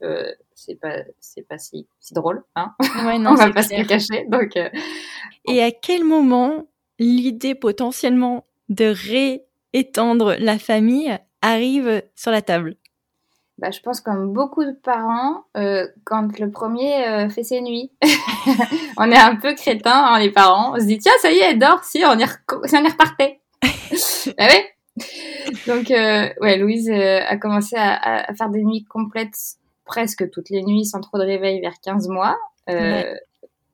c'est 0.55 0.77
pas 0.77 0.99
c'est 1.19 1.49
pas 1.49 1.59
si, 1.59 1.89
si 1.99 2.15
drôle, 2.15 2.45
hein. 2.55 2.73
Ouais, 3.05 3.19
non, 3.19 3.33
on 3.33 3.35
va 3.35 3.51
pas 3.51 3.63
se 3.63 3.77
le 3.77 3.85
cacher. 3.85 4.27
Donc. 4.29 4.57
et 5.49 5.63
à 5.63 5.73
quel 5.73 6.05
moment 6.05 6.69
l'idée 7.01 7.57
potentiellement 7.57 8.47
de 8.69 8.95
réétendre 9.73 10.37
la 10.39 10.59
famille 10.59 11.19
arrive 11.41 12.03
sur 12.15 12.31
la 12.31 12.43
table? 12.43 12.77
Bah, 13.59 13.71
je 13.71 13.81
pense 13.81 14.01
comme 14.01 14.33
beaucoup 14.33 14.65
de 14.65 14.73
parents, 14.73 15.45
euh, 15.57 15.87
quand 16.05 16.39
le 16.39 16.51
premier 16.51 17.07
euh, 17.07 17.29
fait 17.29 17.45
ses 17.45 17.61
nuits, 17.61 17.93
on 18.97 19.11
est 19.11 19.19
un 19.19 19.37
peu 19.37 19.55
crétins, 19.55 20.05
hein, 20.07 20.19
les 20.19 20.31
parents. 20.31 20.75
On 20.75 20.81
se 20.81 20.87
dit, 20.87 20.99
tiens, 20.99 21.13
ça 21.21 21.31
y 21.31 21.39
est, 21.39 21.51
elle 21.53 21.59
dort, 21.59 21.85
si, 21.85 22.03
on 22.05 22.19
y, 22.19 22.25
si 22.65 22.77
on 22.77 22.85
y 22.85 22.89
repartait. 22.89 23.41
bah 24.39 24.47
ouais. 24.47 24.73
Donc, 25.67 25.91
euh, 25.91 26.29
ouais, 26.41 26.59
Louise 26.59 26.91
euh, 26.91 27.21
a 27.27 27.37
commencé 27.37 27.77
à, 27.77 28.29
à, 28.29 28.35
faire 28.35 28.51
des 28.51 28.65
nuits 28.65 28.85
complètes 28.85 29.57
presque 29.85 30.31
toutes 30.31 30.51
les 30.51 30.63
nuits 30.63 30.85
sans 30.85 31.01
trop 31.01 31.19
de 31.19 31.25
réveil 31.25 31.61
vers 31.61 31.75
15 31.83 32.09
mois. 32.09 32.39
Euh, 32.71 33.15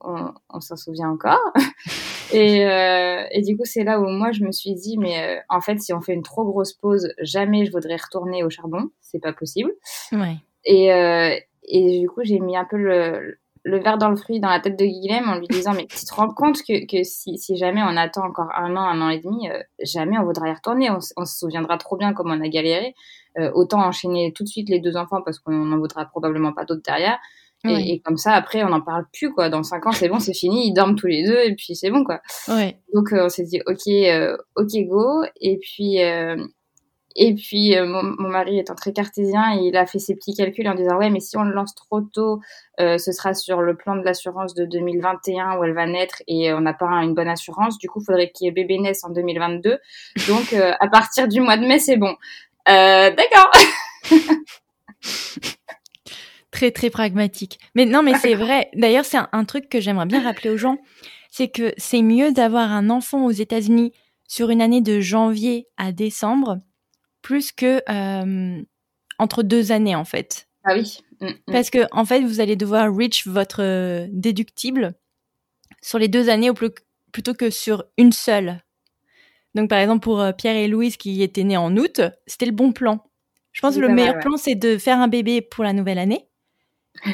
on, 0.00 0.32
on 0.50 0.60
s'en 0.60 0.76
souvient 0.76 1.10
encore. 1.10 1.40
Et, 2.32 2.66
euh, 2.66 3.24
et, 3.30 3.42
du 3.42 3.56
coup, 3.56 3.64
c'est 3.64 3.84
là 3.84 4.00
où 4.00 4.06
moi, 4.06 4.32
je 4.32 4.44
me 4.44 4.52
suis 4.52 4.74
dit, 4.74 4.98
mais 4.98 5.18
euh, 5.22 5.40
en 5.48 5.60
fait, 5.60 5.80
si 5.80 5.92
on 5.92 6.00
fait 6.00 6.12
une 6.12 6.22
trop 6.22 6.44
grosse 6.44 6.74
pause, 6.74 7.12
jamais 7.20 7.64
je 7.64 7.72
voudrais 7.72 7.96
retourner 7.96 8.44
au 8.44 8.50
charbon. 8.50 8.90
C'est 9.00 9.20
pas 9.20 9.32
possible. 9.32 9.72
Ouais. 10.12 10.36
Et, 10.64 10.92
euh, 10.92 11.34
et 11.64 12.00
du 12.00 12.08
coup, 12.08 12.20
j'ai 12.24 12.38
mis 12.38 12.56
un 12.56 12.66
peu 12.66 12.76
le, 12.76 13.38
le 13.64 13.78
verre 13.78 13.96
dans 13.96 14.10
le 14.10 14.16
fruit 14.16 14.40
dans 14.40 14.50
la 14.50 14.60
tête 14.60 14.78
de 14.78 14.84
Guilhem 14.84 15.28
en 15.28 15.38
lui 15.38 15.46
disant, 15.48 15.72
mais 15.72 15.86
tu 15.86 16.04
te 16.04 16.14
rends 16.14 16.28
compte 16.28 16.58
que, 16.58 16.84
que 16.86 17.02
si, 17.02 17.38
si, 17.38 17.56
jamais 17.56 17.82
on 17.82 17.96
attend 17.96 18.26
encore 18.26 18.50
un 18.54 18.76
an, 18.76 18.82
un 18.82 19.00
an 19.00 19.08
et 19.08 19.20
demi, 19.20 19.48
jamais 19.82 20.18
on 20.18 20.24
voudra 20.24 20.48
y 20.48 20.52
retourner. 20.52 20.90
On, 20.90 20.98
on, 21.16 21.24
se 21.24 21.38
souviendra 21.38 21.78
trop 21.78 21.96
bien 21.96 22.12
comment 22.12 22.34
on 22.34 22.44
a 22.44 22.48
galéré. 22.48 22.94
Autant 23.54 23.80
enchaîner 23.80 24.32
tout 24.34 24.42
de 24.42 24.48
suite 24.48 24.68
les 24.68 24.80
deux 24.80 24.96
enfants 24.96 25.22
parce 25.24 25.38
qu'on 25.38 25.52
n'en 25.52 25.78
voudra 25.78 26.04
probablement 26.06 26.52
pas 26.52 26.64
d'autres 26.64 26.82
derrière. 26.82 27.18
Et, 27.64 28.00
comme 28.00 28.16
ça, 28.16 28.32
après, 28.32 28.62
on 28.62 28.68
n'en 28.68 28.80
parle 28.80 29.04
plus, 29.12 29.32
quoi. 29.32 29.48
Dans 29.48 29.62
cinq 29.62 29.86
ans, 29.86 29.92
c'est 29.92 30.08
bon, 30.08 30.20
c'est 30.20 30.34
fini, 30.34 30.68
ils 30.68 30.72
dorment 30.72 30.94
tous 30.94 31.08
les 31.08 31.26
deux, 31.26 31.38
et 31.38 31.54
puis 31.54 31.74
c'est 31.74 31.90
bon, 31.90 32.04
quoi. 32.04 32.20
Ouais. 32.48 32.78
Donc, 32.94 33.12
euh, 33.12 33.24
on 33.24 33.28
s'est 33.28 33.44
dit, 33.44 33.60
ok, 33.66 33.86
euh, 33.88 34.36
ok, 34.56 34.70
go. 34.86 35.24
Et 35.40 35.58
puis, 35.58 36.02
euh, 36.02 36.36
et 37.16 37.34
puis 37.34 37.74
mon, 37.80 38.04
mon, 38.18 38.28
mari 38.28 38.60
étant 38.60 38.76
très 38.76 38.92
cartésien, 38.92 39.54
il 39.54 39.76
a 39.76 39.86
fait 39.86 39.98
ses 39.98 40.14
petits 40.14 40.34
calculs 40.34 40.68
en 40.68 40.76
disant, 40.76 40.98
ouais, 40.98 41.10
mais 41.10 41.18
si 41.18 41.36
on 41.36 41.42
le 41.42 41.52
lance 41.52 41.74
trop 41.74 42.00
tôt, 42.00 42.38
ce 42.78 43.10
sera 43.10 43.34
sur 43.34 43.60
le 43.60 43.76
plan 43.76 43.96
de 43.96 44.04
l'assurance 44.04 44.54
de 44.54 44.64
2021 44.64 45.58
où 45.58 45.64
elle 45.64 45.74
va 45.74 45.86
naître 45.86 46.22
et 46.28 46.52
on 46.52 46.60
n'a 46.60 46.74
pas 46.74 46.86
une 46.86 47.14
bonne 47.14 47.26
assurance. 47.26 47.76
Du 47.78 47.88
coup, 47.88 48.00
il 48.00 48.04
faudrait 48.04 48.30
qu'il 48.30 48.44
y 48.44 48.48
ait 48.48 48.52
bébé 48.52 48.78
naisse 48.78 49.02
en 49.02 49.10
2022. 49.10 49.78
Donc, 50.28 50.52
à 50.52 50.88
partir 50.88 51.26
du 51.26 51.40
mois 51.40 51.56
de 51.56 51.66
mai, 51.66 51.80
c'est 51.80 51.96
bon. 51.96 52.14
D'accord. 52.66 53.50
très 56.50 56.70
très 56.70 56.90
pragmatique. 56.90 57.58
Mais 57.74 57.84
non, 57.84 58.02
mais 58.02 58.14
c'est 58.14 58.34
vrai. 58.34 58.70
D'ailleurs, 58.74 59.04
c'est 59.04 59.18
un, 59.32 59.44
truc 59.44 59.68
que 59.68 59.80
j'aimerais 59.80 60.06
bien 60.06 60.22
rappeler 60.22 60.50
aux 60.50 60.56
gens, 60.56 60.78
c'est 61.30 61.48
que 61.48 61.72
c'est 61.76 62.02
mieux 62.02 62.32
d'avoir 62.32 62.72
un 62.72 62.90
enfant 62.90 63.24
aux 63.24 63.30
États-Unis 63.30 63.92
sur 64.26 64.50
une 64.50 64.60
année 64.60 64.80
de 64.80 65.00
janvier 65.00 65.66
à 65.76 65.92
décembre 65.92 66.58
plus 67.22 67.52
que 67.52 67.82
euh, 67.90 68.62
entre 69.18 69.42
deux 69.42 69.72
années 69.72 69.96
en 69.96 70.04
fait. 70.04 70.48
Ah 70.64 70.74
oui. 70.74 71.00
Mm, 71.20 71.26
mm. 71.28 71.52
Parce 71.52 71.70
que 71.70 71.80
en 71.92 72.04
fait, 72.04 72.20
vous 72.20 72.40
allez 72.40 72.56
devoir 72.56 72.94
reach 72.94 73.26
votre 73.26 73.62
euh, 73.62 74.06
déductible 74.10 74.94
sur 75.82 75.98
les 75.98 76.08
deux 76.08 76.28
années 76.28 76.50
plutôt 77.12 77.34
que 77.34 77.50
sur 77.50 77.84
une 77.96 78.12
seule. 78.12 78.62
Donc 79.54 79.70
par 79.70 79.78
exemple 79.78 80.00
pour 80.00 80.20
euh, 80.20 80.32
Pierre 80.32 80.56
et 80.56 80.68
Louise 80.68 80.96
qui 80.96 81.22
étaient 81.22 81.44
nés 81.44 81.56
en 81.56 81.76
août, 81.76 82.00
c'était 82.26 82.46
le 82.46 82.52
bon 82.52 82.72
plan. 82.72 83.04
Je 83.52 83.60
pense 83.60 83.74
que 83.74 83.80
le 83.80 83.88
meilleur 83.88 84.18
plan 84.18 84.36
c'est 84.36 84.54
de 84.54 84.78
faire 84.78 84.98
un 84.98 85.08
bébé 85.08 85.40
pour 85.40 85.64
la 85.64 85.72
nouvelle 85.72 85.98
année 85.98 86.27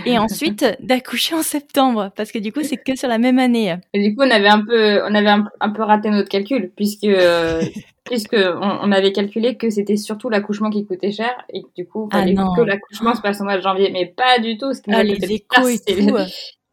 et 0.06 0.18
ensuite 0.18 0.64
d'accoucher 0.80 1.34
en 1.34 1.42
septembre 1.42 2.10
parce 2.16 2.32
que 2.32 2.38
du 2.38 2.52
coup 2.52 2.62
c'est 2.62 2.76
que 2.76 2.96
sur 2.96 3.08
la 3.08 3.18
même 3.18 3.38
année. 3.38 3.76
Et 3.92 4.08
du 4.08 4.14
coup 4.14 4.22
on 4.22 4.30
avait 4.30 4.48
un 4.48 4.64
peu 4.64 5.02
on 5.04 5.14
avait 5.14 5.28
un, 5.60 5.70
peu 5.70 5.82
raté 5.82 6.10
notre 6.10 6.28
calcul 6.28 6.70
puisque 6.76 7.04
euh, 7.04 7.62
puisque 8.04 8.36
on, 8.36 8.92
avait 8.92 9.12
calculé 9.12 9.56
que 9.56 9.70
c'était 9.70 9.96
surtout 9.96 10.28
l'accouchement 10.28 10.70
qui 10.70 10.84
coûtait 10.86 11.10
cher 11.10 11.32
et 11.52 11.62
du 11.76 11.86
coup 11.86 12.08
ah 12.12 12.24
que 12.24 12.60
l'accouchement 12.60 13.14
se 13.14 13.22
passe 13.22 13.40
au 13.40 13.44
mois 13.44 13.56
de 13.56 13.62
janvier 13.62 13.90
mais 13.90 14.06
pas 14.06 14.38
du 14.38 14.58
tout 14.58 14.74
ce 14.74 14.82
qui 14.82 14.90
ah, 14.92 15.02
les 15.02 15.16
échos 15.32 15.68
et 15.68 15.78
tout. 15.78 16.16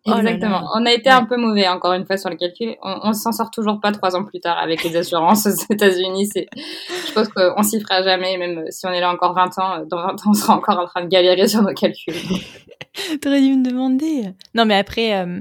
Oh 0.07 0.13
Exactement. 0.17 0.67
on 0.73 0.83
a 0.87 0.91
été 0.91 1.11
un 1.11 1.25
peu 1.25 1.37
mauvais 1.37 1.67
encore 1.67 1.93
une 1.93 2.05
fois 2.05 2.17
sur 2.17 2.31
le 2.31 2.35
calcul. 2.35 2.75
On, 2.81 3.01
on 3.03 3.13
s'en 3.13 3.31
sort 3.31 3.51
toujours 3.51 3.79
pas 3.79 3.91
trois 3.91 4.15
ans 4.15 4.23
plus 4.23 4.39
tard 4.39 4.57
avec 4.57 4.83
les 4.83 4.95
assurances 4.95 5.45
aux 5.45 5.65
États-Unis. 5.73 6.27
C'est, 6.33 6.47
je 6.55 7.13
pense 7.13 7.27
qu'on 7.29 7.61
s'y 7.61 7.79
fera 7.79 8.01
jamais, 8.01 8.37
même 8.37 8.65
si 8.71 8.87
on 8.87 8.89
est 8.89 8.99
là 8.99 9.11
encore 9.11 9.35
20 9.35 9.59
ans. 9.59 9.85
Dans 9.87 10.01
20 10.01 10.07
ans, 10.07 10.17
on 10.25 10.33
sera 10.33 10.55
encore 10.55 10.79
en 10.79 10.85
train 10.85 11.03
de 11.03 11.07
galérer 11.09 11.47
sur 11.47 11.61
nos 11.61 11.73
calculs. 11.73 12.15
T'aurais 13.21 13.41
dû 13.41 13.55
me 13.55 13.63
demander. 13.63 14.33
Non, 14.55 14.65
mais 14.65 14.75
après, 14.75 15.19
euh, 15.19 15.39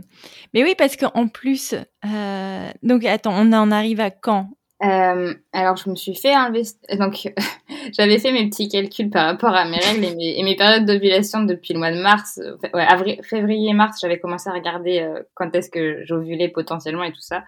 mais 0.53 0.63
oui, 0.63 0.75
parce 0.77 0.97
qu'en 0.97 1.29
plus, 1.29 1.75
euh... 2.05 2.71
donc 2.83 3.05
attends, 3.07 3.35
on 3.35 3.53
en 3.55 3.71
arrive 3.71 4.01
à 4.01 4.11
quand? 4.11 4.51
Euh, 4.83 5.35
alors, 5.53 5.77
je 5.77 5.91
me 5.91 5.95
suis 5.95 6.15
fait 6.15 6.35
enlever. 6.35 6.63
Donc, 6.99 7.33
j'avais 7.93 8.19
fait 8.19 8.33
mes 8.33 8.49
petits 8.49 8.69
calculs 8.69 9.11
par 9.11 9.27
rapport 9.27 9.55
à 9.55 9.67
mes 9.67 9.79
règles 9.79 10.05
et 10.05 10.43
mes, 10.43 10.57
périodes 10.57 10.87
d'ovulation 10.87 11.43
depuis 11.43 11.75
le 11.75 11.79
mois 11.79 11.93
de 11.93 12.01
mars. 12.01 12.41
Ouais, 12.73 12.87
avril, 12.89 13.21
février-mars, 13.23 13.99
j'avais 14.01 14.19
commencé 14.19 14.49
à 14.49 14.55
regarder 14.55 15.01
euh, 15.01 15.23
quand 15.35 15.55
est-ce 15.55 15.71
que 15.71 16.03
j'ovulais 16.05 16.49
potentiellement 16.49 17.05
et 17.05 17.13
tout 17.13 17.21
ça. 17.21 17.45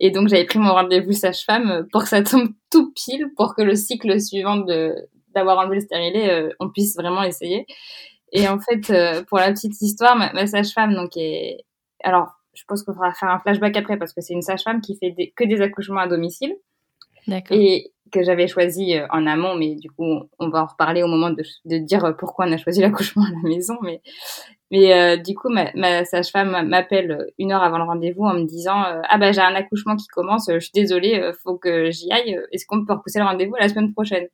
Et 0.00 0.10
donc, 0.10 0.28
j'avais 0.28 0.44
pris 0.44 0.58
mon 0.58 0.72
rendez-vous 0.72 1.12
sage-femme 1.12 1.86
pour 1.92 2.02
que 2.02 2.08
ça 2.08 2.22
tombe 2.22 2.48
tout 2.70 2.92
pile 2.94 3.28
pour 3.36 3.54
que 3.54 3.62
le 3.62 3.76
cycle 3.76 4.20
suivant 4.20 4.56
de 4.56 4.94
d'avoir 5.34 5.58
enlevé 5.58 5.76
le 5.76 5.80
stérilet, 5.80 6.30
euh, 6.30 6.50
on 6.60 6.68
puisse 6.68 6.94
vraiment 6.94 7.22
essayer. 7.22 7.66
Et 8.32 8.48
en 8.48 8.58
fait, 8.58 8.90
euh, 8.90 9.22
pour 9.24 9.38
la 9.38 9.50
petite 9.50 9.80
histoire, 9.80 10.14
ma, 10.14 10.30
ma 10.34 10.46
sage-femme, 10.46 10.94
donc, 10.94 11.16
est... 11.16 11.64
alors, 12.02 12.32
je 12.52 12.64
pense 12.68 12.82
qu'on 12.82 12.92
fera 12.92 13.14
faire 13.14 13.30
un 13.30 13.38
flashback 13.38 13.76
après 13.78 13.96
parce 13.96 14.12
que 14.12 14.20
c'est 14.20 14.34
une 14.34 14.42
sage-femme 14.42 14.82
qui 14.82 14.98
fait 14.98 15.14
que 15.34 15.44
des 15.44 15.62
accouchements 15.62 16.00
à 16.02 16.08
domicile. 16.08 16.54
Et 17.50 17.92
que 18.12 18.22
j'avais 18.22 18.46
choisi 18.46 18.94
euh, 18.94 19.06
en 19.10 19.26
amont, 19.26 19.56
mais 19.56 19.74
du 19.74 19.90
coup, 19.90 20.04
on 20.38 20.48
va 20.50 20.62
en 20.62 20.66
reparler 20.66 21.02
au 21.02 21.08
moment 21.08 21.30
de, 21.30 21.78
dire 21.78 22.14
pourquoi 22.18 22.46
on 22.46 22.52
a 22.52 22.56
choisi 22.58 22.80
l'accouchement 22.82 23.24
à 23.24 23.30
la 23.30 23.48
maison. 23.48 23.78
Mais, 23.82 24.02
mais 24.70 24.92
euh, 24.94 25.16
du 25.16 25.34
coup, 25.34 25.48
ma, 25.48 26.04
sage-femme 26.04 26.68
m'appelle 26.68 27.26
une 27.38 27.52
heure 27.52 27.62
avant 27.62 27.78
le 27.78 27.84
rendez-vous 27.84 28.24
en 28.24 28.34
me 28.34 28.44
disant 28.44 28.84
euh, 28.84 29.00
Ah 29.08 29.18
bah 29.18 29.32
j'ai 29.32 29.40
un 29.40 29.54
accouchement 29.54 29.96
qui 29.96 30.06
commence, 30.06 30.48
je 30.52 30.58
suis 30.58 30.72
désolée, 30.74 31.32
faut 31.42 31.56
que 31.56 31.90
j'y 31.90 32.12
aille. 32.12 32.38
Est-ce 32.52 32.66
qu'on 32.66 32.84
peut 32.84 32.92
repousser 32.92 33.18
le 33.18 33.24
rendez-vous 33.24 33.54
la 33.58 33.68
semaine 33.68 33.92
prochaine? 33.92 34.28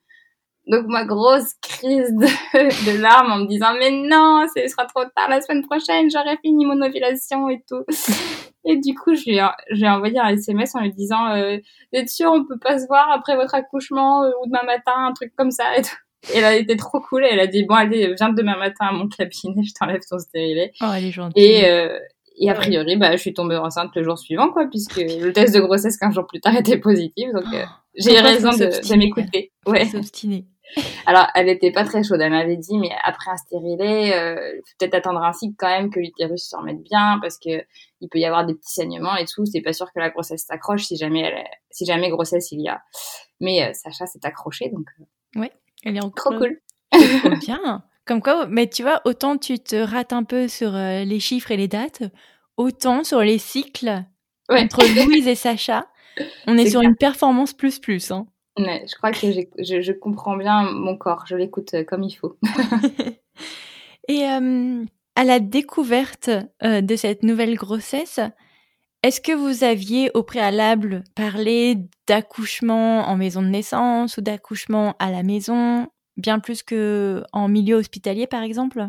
Donc 0.69 0.87
ma 0.87 1.05
grosse 1.05 1.55
crise 1.63 2.13
de, 2.13 2.27
de, 2.93 3.01
larmes 3.01 3.33
en 3.33 3.39
me 3.39 3.47
disant 3.47 3.75
mais 3.79 3.91
non, 3.91 4.47
ce 4.55 4.69
sera 4.69 4.85
trop 4.87 5.05
tard 5.05 5.29
la 5.29 5.41
semaine 5.41 5.65
prochaine, 5.67 6.11
j'aurai 6.11 6.37
fini 6.43 6.67
mon 6.67 6.81
ovulation 6.83 7.49
et 7.49 7.63
tout. 7.69 7.85
Et 8.65 8.77
du 8.77 8.95
coup, 8.95 9.15
je 9.15 9.25
lui 9.25 9.39
ai, 9.39 9.89
envoyé 9.89 10.19
un 10.19 10.29
SMS 10.29 10.75
en 10.75 10.81
lui 10.81 10.93
disant 10.93 11.31
euh, 11.31 11.57
êtes 11.93 12.11
sûr 12.11 12.31
on 12.31 12.45
peut 12.45 12.59
pas 12.59 12.79
se 12.79 12.87
voir 12.87 13.11
après 13.11 13.35
votre 13.35 13.55
accouchement 13.55 14.25
euh, 14.25 14.31
ou 14.43 14.47
demain 14.47 14.65
matin, 14.65 14.93
un 14.95 15.13
truc 15.13 15.33
comme 15.37 15.51
ça 15.51 15.65
et 15.79 15.83
elle 16.35 16.45
a 16.45 16.55
été 16.55 16.77
trop 16.77 17.01
cool. 17.01 17.25
elle 17.25 17.41
a 17.41 17.47
dit 17.47 17.65
bon 17.65 17.75
allez 17.75 18.15
viens 18.15 18.29
demain 18.31 18.59
matin 18.59 18.87
à 18.91 18.93
mon 18.93 19.09
cabinet, 19.09 19.63
je 19.63 19.73
t'enlève 19.73 20.01
ton 20.09 20.19
stérilet. 20.19 20.73
Oh 20.83 20.91
elle 20.95 21.07
est 21.07 21.13
gentille. 21.13 21.43
Et 21.43 21.71
euh, 21.71 21.99
et 22.41 22.51
a 22.51 22.55
priori, 22.55 22.97
bah, 22.97 23.13
je 23.13 23.17
suis 23.21 23.35
tombée 23.35 23.57
enceinte 23.57 23.91
le 23.97 24.03
jour 24.03 24.19
suivant, 24.19 24.51
quoi, 24.51 24.67
puisque 24.67 24.97
le 24.97 25.33
test 25.33 25.55
de 25.55 25.61
grossesse 25.61 25.97
15 25.97 26.15
jours 26.15 26.27
plus 26.27 26.41
tard 26.41 26.57
était 26.57 26.79
positif. 26.79 27.29
Donc, 27.33 27.53
euh, 27.53 27.65
j'ai 27.97 28.19
raison 28.21 28.51
de, 28.51 28.67
de 28.67 28.97
m'écouter. 28.97 29.53
Ouais. 29.67 29.85
S'obstiner. 29.87 30.47
Alors, 31.07 31.27
elle 31.35 31.47
n'était 31.47 31.73
pas 31.73 31.85
très 31.85 32.03
chaude. 32.03 32.21
Elle 32.21 32.33
m'avait 32.33 32.57
dit, 32.57 32.79
mais 32.79 32.91
après 33.03 33.31
un 33.31 33.37
stérilet, 33.37 34.15
euh, 34.15 34.61
peut-être 34.79 34.95
attendre 34.95 35.23
un 35.23 35.33
cycle 35.33 35.55
quand 35.59 35.69
même 35.69 35.91
que 35.91 36.01
l'utérus 36.01 36.49
se 36.49 36.57
remette 36.57 36.83
bien, 36.83 37.19
parce 37.21 37.39
que 37.39 37.65
il 38.01 38.09
peut 38.09 38.19
y 38.19 38.25
avoir 38.25 38.47
des 38.47 38.55
petits 38.55 38.75
saignements 38.75 39.17
et 39.17 39.25
tout. 39.25 39.45
C'est 39.47 39.61
pas 39.61 39.73
sûr 39.73 39.87
que 39.93 39.99
la 39.99 40.11
grossesse 40.11 40.45
s'accroche 40.45 40.85
si 40.85 40.97
jamais 40.97 41.21
elle, 41.21 41.45
si 41.71 41.85
jamais 41.85 42.11
grossesse 42.11 42.53
il 42.53 42.61
y 42.61 42.69
a. 42.69 42.83
Mais 43.41 43.65
euh, 43.65 43.73
Sacha 43.73 44.07
s'est 44.07 44.25
accrochée, 44.25 44.71
donc. 44.71 44.87
Euh, 45.01 45.05
oui, 45.37 45.51
elle 45.85 45.97
est 45.97 46.01
trop 46.15 46.31
cool. 46.31 46.61
Trop 46.91 47.37
bien. 47.41 47.85
Comme 48.05 48.23
quoi, 48.23 48.47
mais 48.47 48.69
tu 48.69 48.83
vois, 48.83 49.03
autant 49.05 49.37
tu 49.37 49.59
te 49.59 49.77
rates 49.77 50.15
un 50.15 50.25
peu 50.25 50.49
sur 50.49 50.75
euh, 50.75 51.05
les 51.05 51.21
chiffres 51.21 51.51
et 51.51 51.59
les 51.59 51.69
dates, 51.69 52.03
autant 52.57 53.05
sur 53.05 53.21
les 53.21 53.39
cycles 53.39 54.03
entre 54.49 54.83
Louise 55.05 55.29
et 55.29 55.35
Sacha, 55.35 55.87
on 56.47 56.57
est, 56.57 56.71
sur 56.71 56.81
une 56.81 56.97
performance 56.97 57.53
plus 57.53 57.79
plus. 57.79 58.11
Hein 58.11 58.27
je 58.59 58.95
crois 58.97 59.13
que 59.13 59.31
je, 59.33 59.81
je, 59.81 59.93
comprends 59.93 60.37
bien 60.37 60.71
mon 60.73 60.97
corps, 60.97 61.25
je 61.27 61.37
l'écoute 61.37 61.75
euh, 61.75 61.85
comme 61.85 62.03
il 62.03 62.13
faut. 62.13 62.39
Et 64.09 64.25
euh, 64.25 64.85
à 65.17 65.25
la 65.25 65.41
découverte 65.41 66.31
euh, 66.63 66.81
de 66.81 66.97
cette 66.97 67.23
nouvelle 67.23 67.55
grossesse, 67.55 68.21
est-ce 69.03 69.21
que 69.21 69.33
vous 69.33 69.65
aviez 69.65 70.11
au 70.15 70.23
préalable 70.23 71.05
parlé 71.15 71.77
d'accouchement 72.07 73.09
en 73.09 73.17
maison 73.17 73.43
de 73.43 73.49
naissance 73.49 74.17
ou 74.17 74.21
d'accouchement 74.21 74.95
à 74.99 75.11
la 75.11 75.23
maison, 75.23 75.89
bien 76.17 76.41
plus 76.41 76.63
que 76.63 77.23
en 77.33 77.49
milieu 77.49 77.77
hospitalier 77.77 78.27
par 78.27 78.43
exemple? 78.43 78.89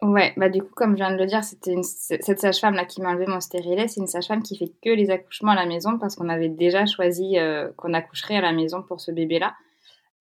Ouais, 0.00 0.32
bah 0.36 0.48
du 0.48 0.62
coup, 0.62 0.72
comme 0.76 0.92
je 0.92 0.96
viens 1.02 1.10
de 1.10 1.16
le 1.18 1.26
dire, 1.26 1.42
c'était 1.42 1.74
cette 1.82 2.38
sage-femme 2.38 2.74
là 2.74 2.84
qui 2.84 3.02
m'a 3.02 3.10
enlevé 3.10 3.26
mon 3.26 3.40
stérilet, 3.40 3.88
c'est 3.88 4.00
une 4.00 4.06
sage-femme 4.06 4.44
qui 4.44 4.56
fait 4.56 4.70
que 4.80 4.90
les 4.90 5.10
accouchements 5.10 5.50
à 5.50 5.56
la 5.56 5.66
maison 5.66 5.98
parce 5.98 6.14
qu'on 6.14 6.28
avait 6.28 6.48
déjà 6.48 6.86
choisi 6.86 7.36
euh, 7.36 7.68
qu'on 7.76 7.92
accoucherait 7.94 8.36
à 8.36 8.40
la 8.40 8.52
maison 8.52 8.80
pour 8.82 9.00
ce 9.00 9.10
bébé-là. 9.10 9.54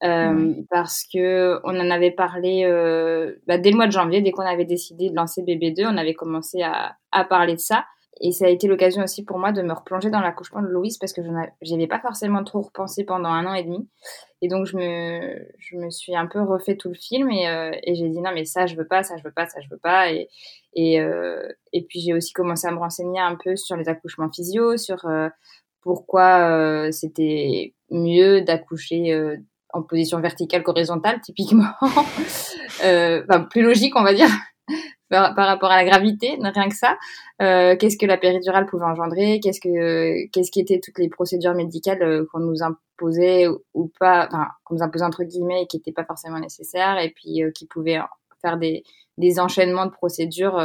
Euh, 0.03 0.53
Parce 0.71 1.03
que 1.11 1.59
on 1.63 1.79
en 1.79 1.89
avait 1.91 2.11
parlé 2.11 2.63
euh, 2.65 3.35
bah, 3.47 3.57
dès 3.59 3.71
le 3.71 3.77
mois 3.77 3.87
de 3.87 3.91
janvier, 3.91 4.21
dès 4.21 4.31
qu'on 4.31 4.43
avait 4.43 4.65
décidé 4.65 5.09
de 5.11 5.15
lancer 5.15 5.43
bébé 5.43 5.71
2, 5.71 5.85
on 5.85 5.97
avait 5.97 6.13
commencé 6.15 6.61
à, 6.63 6.95
à 7.11 7.23
parler 7.23 7.53
de 7.53 7.59
ça. 7.59 7.85
Et 8.19 8.31
ça 8.31 8.45
a 8.45 8.49
été 8.49 8.67
l'occasion 8.67 9.03
aussi 9.03 9.23
pour 9.23 9.37
moi 9.37 9.51
de 9.51 9.61
me 9.61 9.73
replonger 9.73 10.09
dans 10.09 10.21
l'accouchement 10.21 10.61
de 10.61 10.67
Louise 10.67 10.97
parce 10.97 11.13
que 11.13 11.21
je 11.23 11.71
n'avais 11.71 11.87
pas 11.87 11.99
forcément 11.99 12.43
trop 12.43 12.61
repensé 12.61 13.03
pendant 13.03 13.29
un 13.29 13.45
an 13.45 13.53
et 13.53 13.63
demi. 13.63 13.87
Et 14.41 14.47
donc, 14.47 14.65
je 14.65 14.77
me, 14.77 15.47
je 15.57 15.77
me 15.77 15.89
suis 15.89 16.15
un 16.15 16.27
peu 16.27 16.41
refait 16.41 16.75
tout 16.75 16.89
le 16.89 16.95
film 16.95 17.31
et, 17.31 17.47
euh, 17.47 17.71
et 17.83 17.95
j'ai 17.95 18.09
dit 18.09 18.19
non, 18.21 18.31
mais 18.33 18.45
ça, 18.45 18.65
je 18.65 18.75
veux 18.75 18.87
pas, 18.87 19.03
ça, 19.03 19.17
je 19.17 19.23
veux 19.23 19.31
pas, 19.31 19.47
ça, 19.47 19.59
je 19.61 19.69
veux 19.69 19.79
pas. 19.79 20.11
Et, 20.11 20.99
euh, 20.99 21.47
et 21.73 21.83
puis, 21.83 21.99
j'ai 21.99 22.13
aussi 22.13 22.33
commencé 22.33 22.67
à 22.67 22.71
me 22.71 22.77
renseigner 22.77 23.19
un 23.19 23.35
peu 23.35 23.55
sur 23.55 23.75
les 23.75 23.89
accouchements 23.89 24.29
physio, 24.29 24.77
sur 24.77 25.05
euh, 25.05 25.29
pourquoi 25.81 26.49
euh, 26.49 26.91
c'était 26.91 27.73
mieux 27.89 28.41
d'accoucher 28.41 29.13
euh, 29.13 29.37
en 29.73 29.81
position 29.81 30.19
verticale 30.19 30.63
qu'horizontale, 30.63 31.19
typiquement. 31.21 31.71
enfin, 31.81 33.47
plus 33.49 33.63
logique, 33.63 33.95
on 33.95 34.03
va 34.03 34.13
dire 34.13 34.29
par, 35.09 35.35
rapport 35.35 35.71
à 35.71 35.77
la 35.77 35.85
gravité, 35.89 36.37
rien 36.41 36.69
que 36.69 36.75
ça. 36.75 36.97
Euh, 37.41 37.75
qu'est-ce 37.77 37.97
que 37.97 38.05
la 38.05 38.17
péridurale 38.17 38.65
pouvait 38.65 38.85
engendrer 38.85 39.39
Qu'est-ce 39.41 39.61
que 39.61 40.27
qu'est-ce 40.31 40.51
qui 40.51 40.59
étaient 40.59 40.79
toutes 40.79 40.99
les 40.99 41.09
procédures 41.09 41.53
médicales 41.53 42.01
euh, 42.01 42.25
qu'on 42.31 42.39
nous 42.39 42.63
imposait 42.63 43.47
ou, 43.73 43.91
pas, 43.99 44.27
enfin 44.27 44.47
qu'on 44.63 44.75
nous 44.75 44.83
imposait 44.83 45.05
entre 45.05 45.23
guillemets 45.23 45.63
et 45.63 45.67
qui 45.67 45.77
n'étaient 45.77 45.91
pas 45.91 46.05
forcément 46.05 46.39
nécessaires 46.39 46.99
et 46.99 47.11
puis 47.11 47.43
euh, 47.43 47.51
qui 47.51 47.65
pouvaient 47.67 47.99
faire 48.41 48.57
des 48.57 48.83
des 49.17 49.39
enchaînements 49.39 49.85
de 49.85 49.91
procédures. 49.91 50.55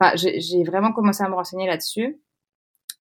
Enfin, 0.00 0.12
j'ai 0.14 0.64
vraiment 0.64 0.92
commencé 0.92 1.22
à 1.22 1.28
me 1.28 1.34
renseigner 1.34 1.66
là-dessus. 1.66 2.20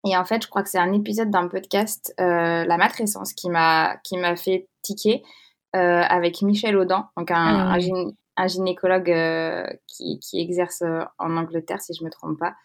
Et 0.05 0.15
en 0.15 0.23
fait, 0.23 0.43
je 0.43 0.47
crois 0.47 0.61
que 0.63 0.69
c'est 0.69 0.77
un 0.77 0.93
épisode 0.93 1.31
d'un 1.31 1.47
podcast, 1.47 2.13
La 2.19 2.77
Matrescence, 2.77 3.33
qui 3.33 3.49
m'a 3.49 3.97
qui 4.03 4.17
m'a 4.17 4.35
fait 4.35 4.67
tiquer 4.83 5.23
avec 5.73 6.43
Michel 6.43 6.77
Audin, 6.77 7.09
donc 7.17 7.31
un, 7.31 7.35
ah 7.35 7.73
un, 7.73 8.11
un 8.37 8.47
gynécologue 8.47 9.11
euh, 9.11 9.65
qui, 9.87 10.19
exerce 10.33 10.83
euh, 10.83 11.01
en 11.17 11.35
Angleterre, 11.35 11.81
si 11.81 11.93
je 11.93 12.03
me 12.03 12.09
trompe 12.09 12.39
pas. 12.39 12.55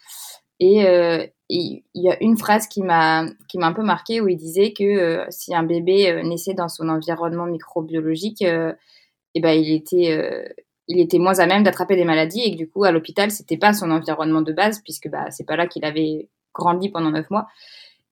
Et 0.60 0.86
euh, 0.86 1.26
il 1.48 1.82
y 1.94 2.08
a 2.08 2.22
une 2.22 2.36
phrase 2.36 2.68
qui 2.68 2.82
m'a 2.82 3.26
qui 3.48 3.58
m'a 3.58 3.66
un 3.66 3.72
peu 3.72 3.82
marqué 3.82 4.20
où 4.20 4.28
il 4.28 4.36
disait 4.36 4.72
que 4.72 5.24
si 5.28 5.54
un 5.54 5.64
bébé 5.64 6.22
naissait 6.22 6.54
dans 6.54 6.68
son 6.68 6.88
environnement 6.88 7.46
microbiologique, 7.46 8.42
eh 8.42 9.40
ben 9.40 9.50
il 9.50 9.74
était 9.74 10.54
il 10.86 11.00
était 11.00 11.18
moins 11.18 11.40
à 11.40 11.46
même 11.46 11.64
d'attraper 11.64 11.96
des 11.96 12.04
maladies 12.04 12.42
et 12.42 12.52
que 12.52 12.56
du 12.56 12.70
coup 12.70 12.84
à 12.84 12.92
l'hôpital 12.92 13.30
c'était 13.32 13.56
pas 13.56 13.72
son 13.72 13.90
environnement 13.90 14.40
de 14.40 14.52
base 14.52 14.80
puisque 14.82 15.08
bah 15.08 15.30
c'est 15.30 15.46
pas 15.46 15.56
là 15.56 15.66
qu'il 15.66 15.84
avait 15.84 16.28
grandi 16.54 16.90
pendant 16.90 17.10
neuf 17.10 17.28
mois 17.28 17.48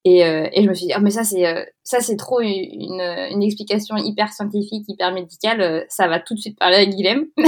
et, 0.05 0.25
euh, 0.25 0.49
et, 0.53 0.63
je 0.63 0.69
me 0.69 0.75
suis 0.75 0.87
dit, 0.87 0.93
oh, 0.97 1.01
mais 1.03 1.11
ça, 1.11 1.25
c'est 1.25 1.47
euh, 1.47 1.63
ça 1.83 2.01
c'est 2.01 2.17
trop 2.17 2.41
une, 2.41 3.03
une, 3.31 3.43
explication 3.43 3.97
hyper 3.97 4.33
scientifique, 4.33 4.85
hyper 4.89 5.13
médicale. 5.13 5.61
Euh, 5.61 5.85
ça 5.89 6.09
va 6.09 6.21
tout 6.21 6.35
de 6.35 6.41
suite 6.41 6.59
parler 6.59 6.77
à 6.77 6.87
Guilhem. 6.87 7.27
et 7.37 7.43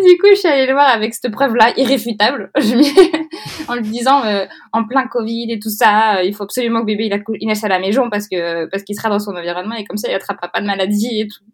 du 0.00 0.18
coup, 0.18 0.26
je 0.30 0.38
suis 0.38 0.48
allée 0.48 0.66
le 0.66 0.72
voir 0.72 0.88
avec 0.88 1.14
cette 1.14 1.30
preuve-là, 1.30 1.72
irréfutable. 1.76 2.50
En 3.68 3.76
lui 3.76 3.88
disant 3.88 4.22
en 4.72 4.84
plein 4.86 5.06
Covid 5.06 5.50
et 5.50 5.58
tout 5.58 5.70
ça, 5.70 6.22
il 6.24 6.34
faut 6.34 6.42
absolument 6.42 6.80
que 6.80 6.86
bébé 6.86 7.08
il, 7.40 7.46
naisse 7.46 7.64
à 7.64 7.68
la 7.68 7.78
maison 7.78 8.10
parce 8.10 8.28
que 8.28 8.66
parce 8.66 8.82
qu'il 8.82 8.94
sera 8.96 9.08
dans 9.08 9.20
son 9.20 9.30
environnement 9.30 9.74
et 9.74 9.84
comme 9.84 9.96
ça 9.96 10.10
il 10.10 10.14
attrapera 10.14 10.48
pas 10.48 10.60
de 10.60 10.66
maladie 10.66 11.20
et 11.20 11.28
tout. 11.28 11.44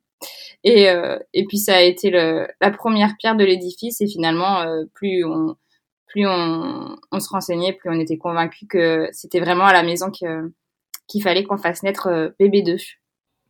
Et, 0.65 0.87
et 1.35 1.45
puis 1.47 1.59
ça 1.59 1.77
a 1.77 1.83
été 1.83 2.11
la 2.11 2.71
première 2.71 3.15
pierre 3.19 3.37
de 3.37 3.45
l'édifice 3.45 4.01
et 4.01 4.09
finalement 4.09 4.65
plus 4.95 5.25
on 5.25 5.55
plus 6.09 6.27
on, 6.27 6.97
on, 7.13 7.21
se 7.21 7.29
renseignait, 7.29 7.73
plus 7.73 7.91
on 7.91 8.01
était 8.01 8.19
convaincu 8.19 8.67
que 8.67 9.09
c'était 9.13 9.41
vraiment 9.41 9.67
à 9.67 9.73
la 9.73 9.83
maison 9.83 10.11
qu'il 10.11 11.23
fallait 11.23 11.45
qu'on 11.45 11.59
fasse 11.59 11.83
naître 11.83 12.35
bébé 12.39 12.63
2. 12.63 12.77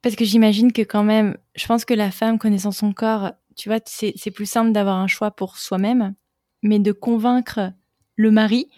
Parce 0.03 0.17
que 0.17 0.25
j'imagine 0.25 0.73
que 0.73 0.83
quand 0.83 1.05
même, 1.05 1.37
je 1.55 1.67
pense 1.67 1.85
que 1.85 1.95
la 1.95 2.11
femme 2.11 2.39
connaissant 2.39 2.71
son 2.71 2.93
corps, 2.93 3.33
tu 3.57 3.69
vois, 3.69 3.79
c'est 3.85 4.31
plus 4.31 4.49
simple 4.49 4.73
d'avoir 4.73 4.97
un 4.97 5.09
choix 5.09 5.31
pour 5.33 5.57
soi-même, 5.57 6.15
mais 6.63 6.79
de 6.79 6.93
convaincre 6.93 7.73
le 8.17 8.31
mari 8.31 8.69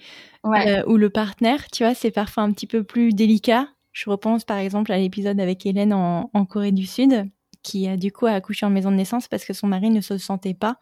euh, 0.47 0.83
ou 0.87 0.97
le 0.97 1.11
partenaire, 1.11 1.71
tu 1.71 1.85
vois, 1.85 1.95
c'est 1.95 2.11
parfois 2.11 2.43
un 2.43 2.53
petit 2.53 2.67
peu 2.67 2.83
plus 2.83 3.13
délicat. 3.13 3.69
Je 3.93 4.09
repense 4.09 4.45
par 4.45 4.59
exemple 4.59 4.93
à 4.93 4.99
l'épisode 4.99 5.41
avec 5.41 5.67
Hélène 5.67 5.93
en, 5.93 6.31
en, 6.33 6.45
Corée 6.47 6.73
du 6.73 6.87
Sud, 6.87 7.29
qui 7.63 7.89
a 7.89 7.97
du 7.97 8.13
coup 8.13 8.27
accouché 8.27 8.65
en 8.65 8.71
maison 8.71 8.91
de 8.91 8.97
naissance 8.97 9.29
parce 9.29 9.45
que 9.45 9.53
son 9.53 9.67
mari 9.67 9.91
ne 9.91 10.01
se 10.01 10.17
sentait 10.17 10.55
pas 10.55 10.79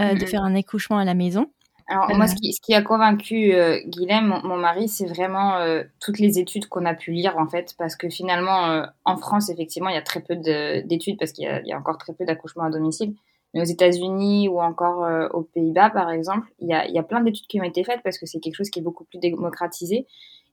euh, 0.00 0.14
de 0.14 0.24
faire 0.26 0.42
un 0.42 0.54
accouchement 0.54 0.98
à 0.98 1.04
la 1.04 1.14
maison. 1.14 1.52
Alors 1.90 2.14
moi, 2.14 2.26
ce 2.26 2.34
qui, 2.34 2.52
ce 2.52 2.60
qui 2.60 2.74
a 2.74 2.82
convaincu 2.82 3.54
euh, 3.54 3.80
Guilhem, 3.86 4.40
mon, 4.44 4.58
mari, 4.58 4.88
c'est 4.88 5.06
vraiment 5.06 5.56
euh, 5.56 5.82
toutes 6.00 6.18
les 6.18 6.38
études 6.38 6.68
qu'on 6.68 6.84
a 6.84 6.92
pu 6.92 7.12
lire 7.12 7.38
en 7.38 7.48
fait, 7.48 7.74
parce 7.78 7.96
que 7.96 8.10
finalement, 8.10 8.66
euh, 8.66 8.82
en 9.06 9.16
France, 9.16 9.48
effectivement, 9.48 9.88
il 9.88 9.94
y 9.94 9.98
a 9.98 10.02
très 10.02 10.20
peu 10.20 10.36
d'études 10.36 11.18
parce 11.18 11.32
qu'il 11.32 11.44
y, 11.44 11.68
y, 11.68 11.72
a 11.72 11.78
encore 11.78 11.96
très 11.96 12.12
peu 12.12 12.26
d'accouchements 12.26 12.64
à 12.64 12.70
domicile. 12.70 13.14
Mais 13.54 13.62
aux 13.62 13.64
États-Unis 13.64 14.48
ou 14.48 14.60
encore 14.60 15.04
euh, 15.04 15.28
aux 15.32 15.42
Pays-Bas, 15.42 15.88
par 15.88 16.10
exemple, 16.10 16.46
il 16.60 16.68
y 16.68 16.74
a, 16.74 16.86
y 16.86 16.98
a 16.98 17.02
plein 17.02 17.22
d'études 17.22 17.46
qui 17.46 17.58
ont 17.58 17.64
été 17.64 17.82
faites 17.82 18.02
parce 18.04 18.18
que 18.18 18.26
c'est 18.26 18.40
quelque 18.40 18.56
chose 18.56 18.68
qui 18.68 18.80
est 18.80 18.82
beaucoup 18.82 19.04
plus 19.04 19.18
démocratisé. 19.18 20.06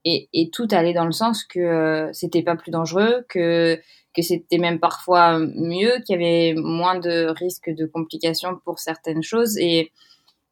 Et, 0.06 0.30
et 0.32 0.50
tout 0.52 0.68
allait 0.72 0.94
dans 0.94 1.06
le 1.06 1.12
sens 1.12 1.44
que 1.44 2.10
c'était 2.14 2.44
pas 2.44 2.56
plus 2.56 2.72
dangereux, 2.72 3.26
que 3.28 3.78
que 4.16 4.22
c'était 4.22 4.60
même 4.60 4.80
parfois 4.80 5.40
mieux, 5.40 5.92
qu'il 6.06 6.14
y 6.14 6.24
avait 6.24 6.54
moins 6.56 6.98
de 6.98 7.28
risques 7.38 7.70
de 7.70 7.86
complications 7.86 8.58
pour 8.64 8.80
certaines 8.80 9.24
choses. 9.24 9.58
Et 9.58 9.92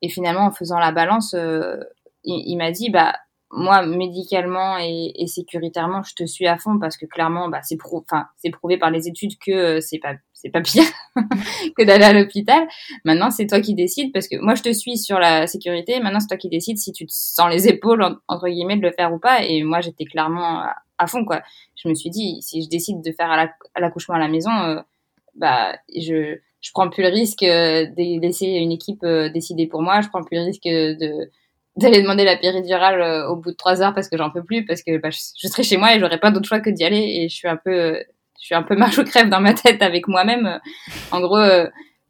et 0.03 0.10
finalement, 0.10 0.48
en 0.48 0.51
faisant 0.51 0.79
la 0.79 0.91
balance, 0.91 1.33
euh, 1.33 1.77
il, 2.25 2.57
m'a 2.57 2.72
dit, 2.72 2.89
bah, 2.89 3.15
moi, 3.51 3.86
médicalement 3.86 4.77
et, 4.77 5.27
sécuritairement, 5.27 6.03
je 6.03 6.13
te 6.13 6.25
suis 6.25 6.45
à 6.45 6.57
fond 6.57 6.77
parce 6.77 6.98
que 6.98 7.05
clairement, 7.05 7.48
bah, 7.48 7.62
c'est 7.63 7.77
prouvé 7.77 8.77
par 8.77 8.91
les 8.91 9.07
études 9.07 9.38
que 9.39 9.51
euh, 9.51 9.79
c'est 9.79 10.00
pas, 10.00 10.15
c'est 10.33 10.50
pas 10.50 10.60
pire 10.60 10.83
que 11.77 11.86
d'aller 11.86 12.03
à 12.03 12.12
l'hôpital. 12.12 12.67
Maintenant, 13.05 13.31
c'est 13.31 13.48
toi 13.48 13.62
qui 13.62 13.75
décides 13.75 14.12
parce 14.12 14.27
que 14.27 14.36
moi, 14.41 14.55
je 14.55 14.63
te 14.63 14.74
suis 14.74 14.98
sur 14.98 15.19
la 15.19 15.48
sécurité. 15.48 16.01
Maintenant, 16.01 16.19
c'est 16.19 16.27
toi 16.27 16.38
qui 16.38 16.50
décides 16.50 16.79
si 16.79 16.91
tu 16.91 17.05
te 17.05 17.13
sens 17.13 17.50
les 17.50 17.69
épaules, 17.69 18.03
entre 18.27 18.50
guillemets, 18.50 18.75
de 18.75 18.81
le 18.81 18.91
faire 18.91 19.13
ou 19.13 19.19
pas. 19.19 19.41
Et 19.45 19.63
moi, 19.63 19.79
j'étais 19.79 20.03
clairement 20.03 20.63
à, 20.98 21.07
fond, 21.07 21.24
quoi. 21.24 21.41
Je 21.81 21.88
me 21.88 21.95
suis 21.95 22.10
dit, 22.10 22.41
si 22.41 22.62
je 22.62 22.67
décide 22.67 23.01
de 23.01 23.13
faire 23.13 23.31
à 23.31 23.48
l'accouchement 23.79 24.15
à, 24.15 24.19
la 24.19 24.27
maison, 24.27 24.51
euh, 24.51 24.81
bah, 25.36 25.77
je, 25.95 26.39
je 26.63 26.72
prends 26.72 26.89
plus 26.89 27.03
le 27.03 27.10
risque 27.10 27.43
euh, 27.43 27.86
de 27.86 28.22
laisser 28.22 28.48
une 28.48 28.72
équipe 28.72 29.03
euh, 29.03 29.29
décider 29.29 29.67
pour 29.67 29.82
moi. 29.82 30.01
Je 30.01 30.08
prends 30.08 30.24
plus 30.24 30.38
le 30.38 30.46
risque 30.46 30.63
d'aller 31.75 32.01
demander 32.01 32.24
la 32.24 32.38
péridurale 32.38 33.01
euh, 33.01 33.27
au 33.27 33.36
bout 33.36 33.51
de 33.51 33.55
trois 33.55 33.82
heures 33.82 33.93
parce 33.93 34.08
que 34.08 34.17
j'en 34.17 34.32
peux 34.32 34.43
plus 34.43 34.65
parce 34.65 34.82
que 34.82 34.98
bah, 34.98 35.10
je, 35.12 35.48
serai 35.48 35.63
chez 35.63 35.75
moi 35.75 35.93
et 35.93 36.00
j'aurai 36.00 36.20
pas 36.20 36.32
d'autre 36.32 36.48
choix 36.48 36.62
que 36.62 36.70
d'y 36.70 36.86
aller 36.86 37.03
et 37.17 37.29
je 37.29 37.36
suis 37.36 37.50
un 37.50 37.58
peu 37.58 38.01
je 38.39 38.46
suis 38.46 38.55
un 38.55 38.63
peu 38.63 38.75
marche 38.75 38.98
au 38.98 39.03
crève 39.03 39.29
dans 39.29 39.41
ma 39.41 39.53
tête 39.53 39.82
avec 39.82 40.08
moi-même. 40.08 40.60
En 41.12 41.20
gros, 41.20 41.41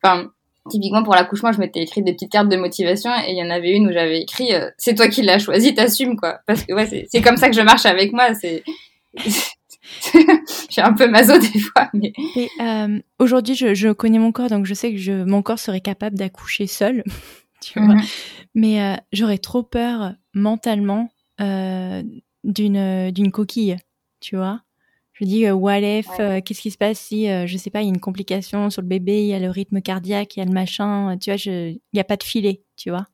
enfin 0.04 0.30
typiquement 0.70 1.04
pour 1.04 1.16
l'accouchement, 1.16 1.52
je 1.52 1.60
m'étais 1.60 1.82
écrit 1.82 2.04
des 2.04 2.14
petites 2.14 2.32
cartes 2.32 2.50
de 2.50 2.56
motivation 2.56 3.12
et 3.28 3.32
il 3.32 3.38
y 3.38 3.44
en 3.44 3.50
avait 3.50 3.72
une 3.72 3.88
où 3.88 3.92
j'avais 3.92 4.22
écrit 4.22 4.52
c'est 4.78 4.94
toi 4.94 5.08
qui 5.08 5.24
l'as 5.24 5.40
choisi, 5.40 5.74
t'assumes 5.74 6.16
quoi. 6.16 6.40
Parce 6.46 6.64
que 6.64 6.74
ouais, 6.74 7.08
c'est 7.10 7.22
comme 7.22 7.38
ça 7.38 7.50
que 7.50 7.56
je 7.56 7.62
marche 7.62 7.88
avec 7.88 8.14
moi. 8.14 8.36
C'est 8.36 8.64
suis 10.70 10.82
un 10.82 10.94
peu 10.94 11.08
maso 11.08 11.38
des 11.38 11.60
fois. 11.60 11.90
Mais... 11.94 12.14
Euh, 12.60 13.00
aujourd'hui, 13.20 13.56
je, 13.56 13.74
je, 13.74 13.90
connais 13.90 14.20
mon 14.20 14.32
corps, 14.32 14.50
donc 14.50 14.66
je 14.66 14.74
sais 14.74 14.92
que 14.92 14.98
je, 14.98 15.24
mon 15.24 15.42
corps 15.42 15.60
serait 15.60 15.82
capable 15.82 16.18
d'accoucher 16.18 16.68
seul. 16.68 17.04
tu 17.64 17.80
vois. 17.80 17.96
Mhm. 17.96 18.02
Mais 18.56 18.82
euh, 18.82 18.96
j'aurais 19.12 19.38
trop 19.38 19.64
peur 19.64 20.14
mentalement 20.34 21.10
euh, 21.42 22.04
d'une 22.44 23.12
d'une 23.12 23.32
coquille, 23.32 23.78
tu 24.20 24.36
vois. 24.36 24.62
Je 25.14 25.26
dis, 25.26 25.50
what 25.50 25.80
if, 25.80 26.08
euh, 26.20 26.42
qu'est-ce 26.42 26.62
qui 26.62 26.72
se 26.72 26.78
passe 26.78 27.00
si, 27.00 27.28
je 27.28 27.58
sais 27.58 27.70
pas, 27.70 27.82
il 27.82 27.86
y 27.86 27.88
a 27.88 27.94
une 27.94 28.00
complication 28.00 28.72
sur 28.72 28.82
le 28.82 28.88
bébé, 28.88 29.22
il 29.22 29.28
y 29.28 29.34
a 29.36 29.40
le 29.40 29.50
rythme 29.50 29.80
cardiaque, 29.80 30.36
il 30.36 30.40
y 30.40 30.42
a 30.42 30.46
le 30.46 30.52
machin, 30.52 31.18
tu 31.20 31.30
vois, 31.32 31.40
il 31.46 31.80
n'y 31.94 32.00
a 32.00 32.04
pas 32.04 32.18
de 32.18 32.24
filet, 32.24 32.64
tu 32.76 32.90
vois. 32.90 33.06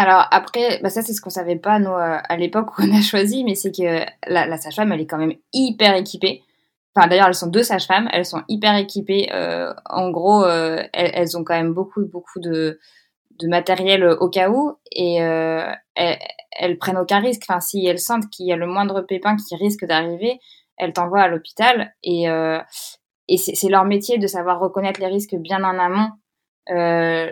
Alors 0.00 0.28
après, 0.30 0.78
bah 0.80 0.90
ça 0.90 1.02
c'est 1.02 1.12
ce 1.12 1.20
qu'on 1.20 1.28
savait 1.28 1.56
pas 1.56 1.80
nous 1.80 1.90
euh, 1.90 2.18
à 2.22 2.36
l'époque 2.36 2.78
où 2.78 2.82
on 2.82 2.96
a 2.96 3.02
choisi, 3.02 3.42
mais 3.42 3.56
c'est 3.56 3.72
que 3.72 4.06
la, 4.28 4.56
sage-femme 4.56 4.92
elle 4.92 5.00
est 5.00 5.06
quand 5.06 5.18
même 5.18 5.34
hyper 5.52 5.96
équipée. 5.96 6.44
Enfin 6.94 7.08
d'ailleurs 7.08 7.26
elles 7.26 7.34
sont 7.34 7.48
deux 7.48 7.64
sages-femmes, 7.64 8.08
elles 8.12 8.24
sont 8.24 8.44
hyper 8.48 8.76
équipées. 8.76 9.28
Euh, 9.32 9.74
en 9.86 10.10
gros, 10.10 10.44
euh, 10.44 10.84
elles, 10.92 11.36
ont 11.36 11.42
quand 11.42 11.56
même 11.56 11.74
beaucoup 11.74 12.06
beaucoup 12.06 12.38
de, 12.38 12.78
matériel 13.42 14.04
au 14.04 14.28
cas 14.28 14.50
où 14.50 14.76
et 14.92 15.16
elles, 15.16 16.78
prennent 16.78 16.98
aucun 16.98 17.18
risque. 17.18 17.42
Enfin 17.48 17.58
si 17.58 17.84
elles 17.84 17.98
sentent 17.98 18.30
qu'il 18.30 18.46
y 18.46 18.52
a 18.52 18.56
le 18.56 18.68
moindre 18.68 19.00
pépin 19.00 19.34
qui 19.34 19.56
risque 19.56 19.84
d'arriver, 19.84 20.38
elles 20.76 20.92
t'envoient 20.92 21.22
à 21.22 21.28
l'hôpital 21.28 21.92
et 22.04 22.28
c'est 23.36 23.68
leur 23.68 23.84
métier 23.84 24.18
de 24.18 24.28
savoir 24.28 24.60
reconnaître 24.60 25.00
les 25.00 25.08
risques 25.08 25.34
bien 25.34 25.64
en 25.64 25.76
amont 25.76 26.10
euh, 26.70 27.30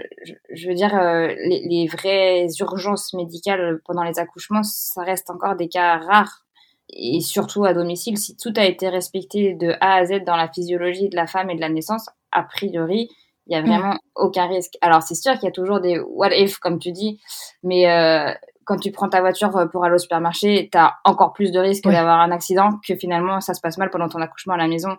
je, 0.51 0.69
veux 0.69 0.75
dire, 0.75 0.95
euh, 0.95 1.29
les, 1.29 1.63
les, 1.69 1.87
vraies 1.87 2.47
urgences 2.61 3.13
médicales 3.13 3.81
pendant 3.85 4.03
les 4.03 4.19
accouchements, 4.19 4.63
ça 4.63 5.03
reste 5.03 5.31
encore 5.31 5.57
des 5.57 5.69
cas 5.69 5.99
rares. 5.99 6.45
Et 6.89 7.21
surtout 7.21 7.65
à 7.65 7.75
domicile, 7.75 8.17
si 8.17 8.37
tout 8.37 8.53
a 8.57 8.65
été 8.65 8.89
respecté 8.89 9.55
de 9.55 9.75
A 9.81 9.97
à 9.97 10.05
Z 10.05 10.25
dans 10.25 10.37
la 10.37 10.49
physiologie 10.49 11.09
de 11.09 11.17
la 11.17 11.27
femme 11.27 11.51
et 11.51 11.57
de 11.57 11.61
la 11.61 11.69
naissance, 11.69 12.09
a 12.33 12.45
priori, 12.45 13.11
il 13.47 13.53
y 13.53 13.57
a 13.57 13.63
mm. 13.63 13.67
vraiment 13.67 13.99
aucun 14.15 14.47
risque. 14.47 14.75
Alors 14.81 15.03
c'est 15.03 15.15
sûr 15.15 15.35
qu'il 15.35 15.45
y 15.45 15.49
a 15.49 15.53
toujours 15.53 15.81
des 15.81 15.99
what 15.99 16.35
if, 16.35 16.59
comme 16.59 16.79
tu 16.79 16.93
dis, 16.93 17.21
mais 17.63 17.91
euh, 17.91 18.33
quand 18.65 18.79
tu 18.79 18.91
prends 18.91 19.09
ta 19.09 19.21
voiture 19.21 19.51
pour 19.71 19.85
aller 19.85 19.95
au 19.95 19.99
supermarché, 19.99 20.69
tu 20.71 20.79
as 20.79 20.95
encore 21.05 21.33
plus 21.33 21.53
de 21.53 21.59
risques 21.59 21.85
d'avoir 21.85 22.21
un 22.21 22.31
accident 22.31 22.71
que 22.87 22.97
finalement 22.97 23.41
ça 23.41 23.55
se 23.55 23.61
passe 23.61 23.79
mal 23.79 23.91
pendant 23.91 24.09
ton 24.09 24.21
accouchement 24.21 24.55
à 24.55 24.59
la 24.59 24.69
maison 24.69 24.97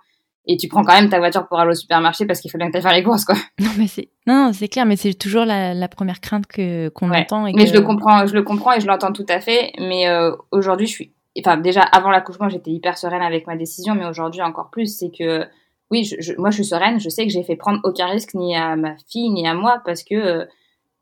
et 0.48 0.58
tu 0.58 0.68
prends 0.68 0.84
quand 0.84 0.94
même 0.94 1.10
ta 1.10 1.20
voiture 1.20 1.48
pour 1.48 1.60
aller 1.60 1.72
au 1.72 1.76
supermarché 1.76 2.26
parce 2.26 2.40
qu'il 2.40 2.50
faut 2.50 2.58
bien 2.58 2.72
que 2.72 2.78
tu 2.78 2.82
faire 2.82 2.94
les 2.94 3.04
courses 3.04 3.26
quoi. 3.26 3.36
Non 3.60 3.70
mais 3.78 3.88
c'est 3.88 4.10
non, 4.26 4.52
c'est 4.54 4.68
clair 4.68 4.86
mais 4.86 4.96
c'est 4.96 5.14
toujours 5.14 5.46
la, 5.46 5.74
la, 5.74 5.88
première 5.88 6.22
crainte 6.22 6.48
que 6.48 6.90
qu'on 6.90 7.12
entend 7.12 7.46
et 7.46 7.54
Mais 7.54 7.68
je 7.68 7.74
le 7.74 7.82
comprends, 7.82 8.26
je 8.26 8.34
le 8.34 8.44
comprends 8.44 8.74
et 8.74 8.80
je 8.80 8.88
l'entends 8.88 9.12
tout 9.12 9.26
à 9.30 9.40
fait 9.40 9.72
mais 9.80 10.08
euh, 10.08 10.32
aujourd'hui 10.52 10.88
je 10.88 10.92
suis 10.92 11.14
enfin 11.40 11.58
déjà 11.58 11.82
avant 11.82 12.10
l'accouchement, 12.10 12.50
j'étais 12.50 12.72
hyper 12.72 12.98
sereine 12.98 13.22
avec 13.22 13.46
ma 13.46 13.56
décision 13.56 13.94
mais 13.94 14.06
aujourd'hui 14.06 14.42
encore 14.42 14.70
plus, 14.70 14.98
c'est 14.98 15.12
que 15.12 15.46
oui, 15.92 16.04
je, 16.04 16.34
moi 16.38 16.50
je 16.50 16.56
suis 16.56 16.66
sereine, 16.66 17.00
je 17.00 17.10
sais 17.10 17.26
que 17.26 17.32
j'ai 17.32 17.44
fait 17.44 17.56
prendre 17.56 17.80
aucun 17.84 18.08
risque 18.08 18.34
ni 18.34 18.56
à 18.56 18.76
ma 18.76 18.96
fille 19.10 19.30
ni 19.30 19.48
à 19.48 19.54
moi 19.54 19.82
parce 19.86 20.04
que 20.04 20.16
euh, 20.16 20.46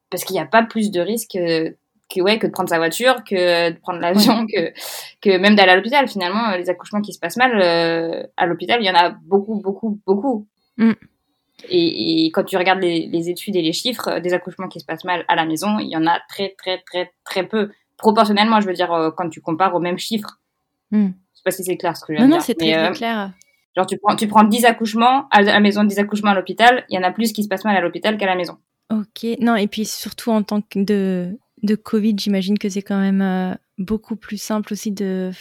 parce 0.10 0.24
qu'il 0.24 0.36
n'y 0.36 0.42
a 0.42 0.46
pas 0.46 0.64
plus 0.64 0.92
de 0.92 1.02
risque 1.02 1.38
que 2.14 2.22
ouais 2.22 2.40
que 2.40 2.48
de 2.48 2.52
prendre 2.52 2.70
sa 2.70 2.78
voiture 2.78 3.24
que 3.24 3.72
de 3.72 3.80
prendre 3.80 4.00
l'avion 4.00 4.46
que 4.48 4.72
que 5.22 5.38
même 5.38 5.56
d'aller 5.56 5.72
à 5.72 5.76
l'hôpital. 5.76 6.08
Finalement 6.08 6.56
les 6.56 6.70
accouchements 6.70 7.02
qui 7.02 7.14
se 7.14 7.20
passent 7.20 7.38
mal 7.38 7.60
euh, 7.62 8.24
à 8.38 8.46
l'hôpital 8.46 8.80
il 8.82 8.86
y 8.86 8.90
en 8.90 8.96
a 8.96 9.10
beaucoup 9.10 9.60
beaucoup 9.62 10.00
beaucoup. 10.06 10.48
Mm. 10.78 10.92
et, 11.70 12.26
et, 12.26 12.32
quand 12.32 12.44
tu 12.44 12.58
regardes 12.58 12.82
les, 12.82 13.08
les, 13.08 13.30
études 13.30 13.56
et 13.56 13.62
les 13.62 13.72
chiffres 13.72 14.20
des 14.20 14.34
accouchements 14.34 14.68
qui 14.68 14.82
se 14.82 14.86
passent 14.86 15.06
mal 15.06 15.24
à 15.30 15.36
la 15.36 15.46
maison 15.46 15.80
il 15.80 15.90
y 15.90 15.96
en 15.96 16.06
a 16.06 16.20
très 16.30 16.54
très 16.58 16.82
très 16.86 17.12
très 17.24 17.48
peu. 17.48 17.72
Proportionnellement 17.98 18.60
je 18.60 18.68
veux 18.68 18.74
dire 18.74 18.92
euh, 18.92 19.10
quand 19.12 19.30
tu 19.30 19.42
compares 19.42 19.74
aux 19.74 19.80
mêmes 19.80 19.98
chiffres. 19.98 20.40
Mm. 20.92 21.08
je 21.08 21.38
sais 21.38 21.44
pas 21.44 21.52
si 21.52 21.64
c'est 21.64 21.78
clair 21.78 21.96
ce 21.98 22.06
que 22.06 22.14
je 22.14 22.22
veux 22.22 22.28
non, 22.28 22.36
non 22.36 22.42
c'est 22.42 22.56
très, 22.56 22.78
euh, 22.78 22.92
clair. 22.92 23.32
genre 23.76 23.86
tu 23.88 23.98
prends 23.98 24.16
tu 24.16 24.28
prends 24.28 24.44
10 24.44 24.66
accouchements 24.66 25.28
à 25.32 25.42
la 25.42 25.60
maison 25.60 25.84
10 25.84 25.98
accouchements 26.00 26.32
à 26.32 26.36
l'hôpital 26.36 26.86
il 26.90 26.96
y 26.96 27.00
en 27.00 27.04
a 27.04 27.12
plus 27.12 27.34
qui 27.34 27.42
se 27.42 27.48
passent 27.48 27.66
mal 27.66 27.76
à 27.76 27.82
l'hôpital 27.82 28.18
qu'à 28.18 28.28
la 28.28 28.36
maison. 28.36 28.58
Ok, 28.92 29.26
non, 29.40 29.56
et 29.56 29.68
puis 29.68 29.86
surtout 29.86 30.30
en 30.30 30.44
tant 30.44 30.62
que 30.62 30.78
de, 30.84 31.40
de 31.64 31.76
Covid, 31.76 32.16
j'imagine 32.18 32.58
que 32.58 32.70
c'est 32.70 32.82
quand 32.82 33.00
même 33.00 33.22
euh, 33.22 33.54
beaucoup 33.78 34.16
plus 34.16 34.38
simple 34.38 34.74
aussi 34.74 34.92
de 34.92 35.32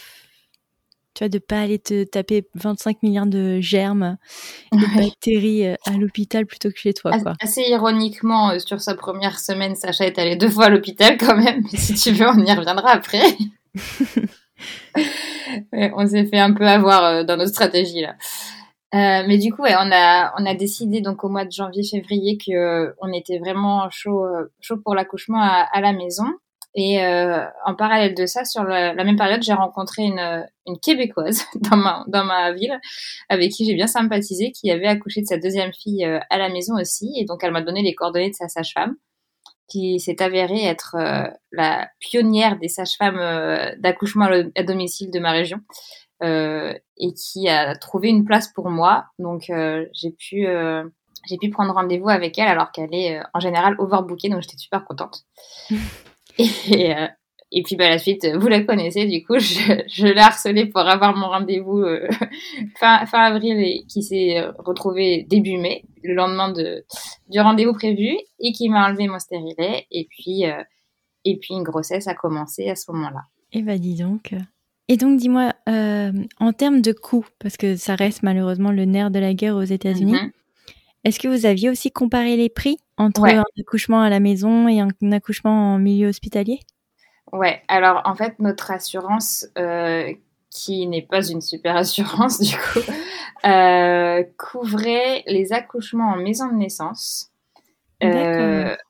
tu 1.13 1.23
vois, 1.23 1.29
de 1.29 1.39
pas 1.39 1.61
aller 1.61 1.79
te 1.79 2.03
taper 2.03 2.45
25 2.55 3.01
milliards 3.01 3.25
de 3.25 3.61
germes 3.61 4.17
et 4.73 4.75
de 4.75 4.95
bactéries 4.97 5.65
euh, 5.65 5.75
à 5.85 5.91
l'hôpital 5.91 6.45
plutôt 6.45 6.69
que 6.69 6.77
chez 6.77 6.93
toi. 6.93 7.17
Quoi. 7.19 7.35
Assez 7.39 7.61
ironiquement, 7.61 8.51
euh, 8.51 8.59
sur 8.59 8.81
sa 8.81 8.95
première 8.95 9.39
semaine, 9.39 9.75
Sacha 9.75 10.05
est 10.05 10.19
allé 10.19 10.35
deux 10.35 10.49
fois 10.49 10.65
à 10.65 10.69
l'hôpital 10.69 11.17
quand 11.19 11.37
même. 11.37 11.63
Mais 11.71 11.79
si 11.79 11.93
tu 11.93 12.11
veux, 12.11 12.27
on 12.27 12.43
y 12.43 12.51
reviendra 12.51 12.91
après. 12.91 13.37
on 15.73 16.07
s'est 16.07 16.25
fait 16.25 16.39
un 16.39 16.53
peu 16.53 16.67
avoir 16.67 17.23
dans 17.23 17.37
nos 17.37 17.47
stratégies 17.47 18.01
là. 18.01 18.15
Euh, 18.95 19.23
mais 19.27 19.37
du 19.37 19.51
coup, 19.51 19.63
on 19.63 19.91
a 19.91 20.55
décidé 20.55 21.01
donc 21.01 21.23
au 21.25 21.29
mois 21.29 21.43
de 21.43 21.51
janvier-février 21.51 22.37
que 22.37 22.53
euh, 22.53 22.93
on 23.01 23.11
était 23.11 23.39
vraiment 23.39 23.89
chaud 23.89 24.23
euh, 24.23 24.77
pour 24.83 24.95
l'accouchement 24.95 25.41
à, 25.41 25.81
la 25.81 25.91
maison. 25.91 26.25
Et 26.77 26.99
en 27.65 27.73
parallèle 27.75 28.15
de 28.15 28.25
ça, 28.25 28.43
sur 28.43 28.63
la, 28.63 28.93
même 28.93 29.15
période, 29.15 29.41
j'ai 29.41 29.53
rencontré 29.53 30.03
une 30.03 30.79
québécoise 30.81 31.45
dans 31.55 31.77
ma 31.77 32.03
dans 32.07 32.25
ma 32.25 32.51
ville 32.51 32.77
avec 33.29 33.51
qui 33.51 33.65
j'ai 33.65 33.75
bien 33.75 33.87
sympathisé, 33.87 34.51
qui 34.51 34.69
avait 34.69 34.87
accouché 34.87 35.21
de 35.21 35.25
sa 35.25 35.37
deuxième 35.37 35.71
fille 35.71 36.03
à 36.03 36.37
la 36.37 36.49
maison 36.49 36.75
aussi. 36.75 37.13
Et 37.17 37.23
donc 37.23 37.43
elle 37.45 37.51
m'a 37.51 37.61
donné 37.61 37.81
les 37.81 37.95
coordonnées 37.95 38.31
de 38.31 38.35
sa 38.35 38.49
sage-femme. 38.49 38.95
qui 39.69 40.01
s'est 40.01 40.21
avérée 40.21 40.65
être 40.65 40.97
la 41.53 41.89
pionnière 41.99 42.59
des 42.59 42.67
sages-femmes 42.67 43.75
d'accouchement 43.79 44.27
à 44.55 44.63
domicile 44.63 45.11
de 45.11 45.19
ma 45.19 45.31
région. 45.31 45.61
Et 46.21 47.13
qui 47.13 47.49
a 47.49 47.75
trouvé 47.75 48.09
une 48.09 48.25
place 48.25 48.51
pour 48.53 48.69
moi. 48.69 49.05
Donc 49.19 49.51
j'ai 49.93 50.11
pu 50.11 50.47
j'ai 51.27 51.37
pu 51.37 51.49
prendre 51.49 51.73
rendez-vous 51.73 52.09
avec 52.09 52.37
elle 52.37 52.47
alors 52.47 52.71
qu'elle 52.71 52.93
est 52.93 53.19
en 53.33 53.39
général 53.39 53.75
overbookée, 53.79 54.29
donc 54.29 54.41
j'étais 54.41 54.57
super 54.57 54.85
contente. 54.85 55.25
et, 56.37 56.93
et 57.51 57.63
puis 57.63 57.75
bah, 57.75 57.89
la 57.89 57.99
suite, 57.99 58.27
vous 58.35 58.47
la 58.47 58.61
connaissez, 58.61 59.05
du 59.05 59.23
coup, 59.23 59.39
je, 59.39 59.81
je 59.87 60.07
l'ai 60.07 60.19
harcelée 60.19 60.65
pour 60.65 60.81
avoir 60.81 61.15
mon 61.15 61.27
rendez-vous 61.27 61.79
euh, 61.79 62.07
fin, 62.79 63.05
fin 63.05 63.19
avril 63.19 63.57
et 63.59 63.85
qui 63.87 64.03
s'est 64.03 64.41
retrouvé 64.59 65.25
début 65.29 65.57
mai, 65.57 65.85
le 66.03 66.13
lendemain 66.13 66.51
de, 66.51 66.85
du 67.29 67.39
rendez-vous 67.39 67.73
prévu, 67.73 68.17
et 68.39 68.51
qui 68.51 68.69
m'a 68.69 68.87
enlevé 68.87 69.07
mon 69.07 69.19
stérilet. 69.19 69.87
Et 69.91 70.05
puis, 70.09 70.45
euh, 70.45 70.61
et 71.23 71.37
puis 71.37 71.53
une 71.53 71.63
grossesse 71.63 72.07
a 72.07 72.13
commencé 72.13 72.69
à 72.69 72.75
ce 72.75 72.91
moment-là. 72.91 73.21
Et 73.51 73.59
eh 73.59 73.61
bah 73.61 73.77
dis 73.77 73.95
donc. 73.95 74.33
Et 74.87 74.97
donc 74.97 75.17
dis-moi, 75.17 75.53
euh, 75.67 76.11
en 76.39 76.53
termes 76.53 76.81
de 76.81 76.91
coûts, 76.91 77.25
parce 77.39 77.57
que 77.57 77.75
ça 77.75 77.95
reste 77.95 78.21
malheureusement 78.21 78.71
le 78.71 78.85
nerf 78.85 79.09
de 79.09 79.19
la 79.19 79.33
guerre 79.33 79.55
aux 79.55 79.63
États-Unis, 79.63 80.13
mm-hmm. 80.13 80.31
est-ce 81.05 81.19
que 81.19 81.27
vous 81.27 81.45
aviez 81.45 81.69
aussi 81.69 81.91
comparé 81.91 82.37
les 82.37 82.49
prix 82.49 82.77
entre 82.97 83.25
un 83.25 83.43
accouchement 83.59 84.01
à 84.01 84.09
la 84.09 84.19
maison 84.19 84.67
et 84.67 84.79
un 84.79 85.11
accouchement 85.11 85.73
en 85.73 85.79
milieu 85.79 86.09
hospitalier? 86.09 86.59
Ouais, 87.31 87.63
alors 87.67 88.03
en 88.05 88.13
fait, 88.13 88.35
notre 88.37 88.69
assurance, 88.69 89.47
euh, 89.57 90.13
qui 90.51 90.87
n'est 90.87 91.01
pas 91.01 91.27
une 91.27 91.41
super 91.41 91.75
assurance 91.75 92.39
du 92.41 92.55
coup, 92.55 92.91
euh, 93.45 94.23
couvrait 94.37 95.23
les 95.25 95.51
accouchements 95.51 96.11
en 96.11 96.17
maison 96.17 96.47
de 96.47 96.57
naissance. 96.57 97.31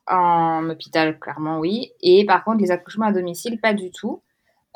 En 0.08 0.68
hôpital, 0.68 1.18
clairement, 1.18 1.58
oui. 1.58 1.92
Et 2.02 2.26
par 2.26 2.44
contre, 2.44 2.58
les 2.58 2.70
accouchements 2.70 3.06
à 3.06 3.12
domicile, 3.12 3.58
pas 3.58 3.72
du 3.72 3.90
tout. 3.90 4.20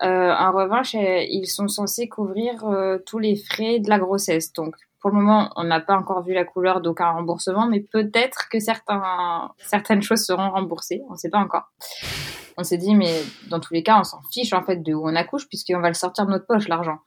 En 0.01 0.53
revanche, 0.53 0.95
ils 0.95 1.47
sont 1.47 1.69
censés 1.69 2.09
couvrir 2.09 2.65
tous 3.07 3.19
les 3.19 3.37
frais 3.37 3.81
de 3.81 3.89
la 3.89 3.99
grossesse. 3.99 4.53
Donc, 4.53 4.75
pour 5.01 5.11
le 5.11 5.17
moment, 5.17 5.51
on 5.57 5.65
n'a 5.65 5.81
pas 5.81 5.97
encore 5.97 6.23
vu 6.23 6.35
la 6.35 6.45
couleur 6.45 6.81
d'aucun 6.81 7.11
remboursement, 7.11 7.67
mais 7.67 7.81
peut-être 7.81 8.49
que 8.51 8.61
certains, 8.61 9.51
certaines 9.59 10.03
choses 10.03 10.25
seront 10.25 10.51
remboursées. 10.51 11.03
On 11.09 11.13
ne 11.13 11.19
sait 11.19 11.31
pas 11.31 11.39
encore 11.39 11.71
on 12.61 12.65
s'est 12.65 12.79
dit, 12.79 12.95
mais 12.95 13.23
dans 13.49 13.59
tous 13.59 13.75
les 13.75 13.83
cas, 13.83 13.99
on 13.99 14.05
s'en 14.05 14.21
fiche 14.33 14.53
en 14.53 14.63
fait 14.63 14.77
de 14.77 14.93
où 14.93 15.09
on 15.09 15.17
accouche, 15.17 15.49
puisqu'on 15.49 15.81
va 15.81 15.89
le 15.89 15.95
sortir 15.95 16.27
de 16.27 16.31
notre 16.31 16.47
poche, 16.47 16.69
l'argent. 16.69 16.99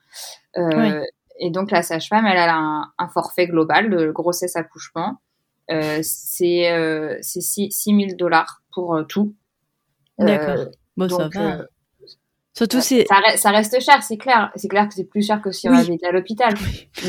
Euh, 0.57 1.03
et 1.39 1.51
donc, 1.51 1.71
la 1.71 1.81
sage-femme, 1.81 2.25
elle 2.25 2.37
a 2.37 2.91
un, 2.97 3.07
forfait 3.09 3.47
global 3.47 3.89
de 3.89 4.11
grossesse-accouchement. 4.11 5.17
Euh, 5.71 5.99
c'est 6.01 6.71
euh, 6.71 7.17
6 7.21 7.71
000 7.85 8.15
dollars 8.17 8.61
pour 8.73 8.95
euh, 8.95 9.03
tout. 9.03 9.33
D'accord. 10.17 10.65
bon, 10.97 11.09
ça 11.09 11.29
va. 11.29 11.65
Surtout, 12.55 12.81
c'est 12.81 13.05
ça, 13.35 13.49
reste 13.49 13.79
cher, 13.81 14.03
c'est 14.03 14.17
clair. 14.17 14.51
C'est 14.55 14.67
clair 14.67 14.87
que 14.87 14.93
c'est 14.93 15.09
plus 15.09 15.25
cher 15.25 15.41
que 15.41 15.51
si 15.51 15.67
on 15.67 15.73
avait 15.73 15.95
été 15.95 16.05
à 16.05 16.11
l'hôpital. 16.11 16.53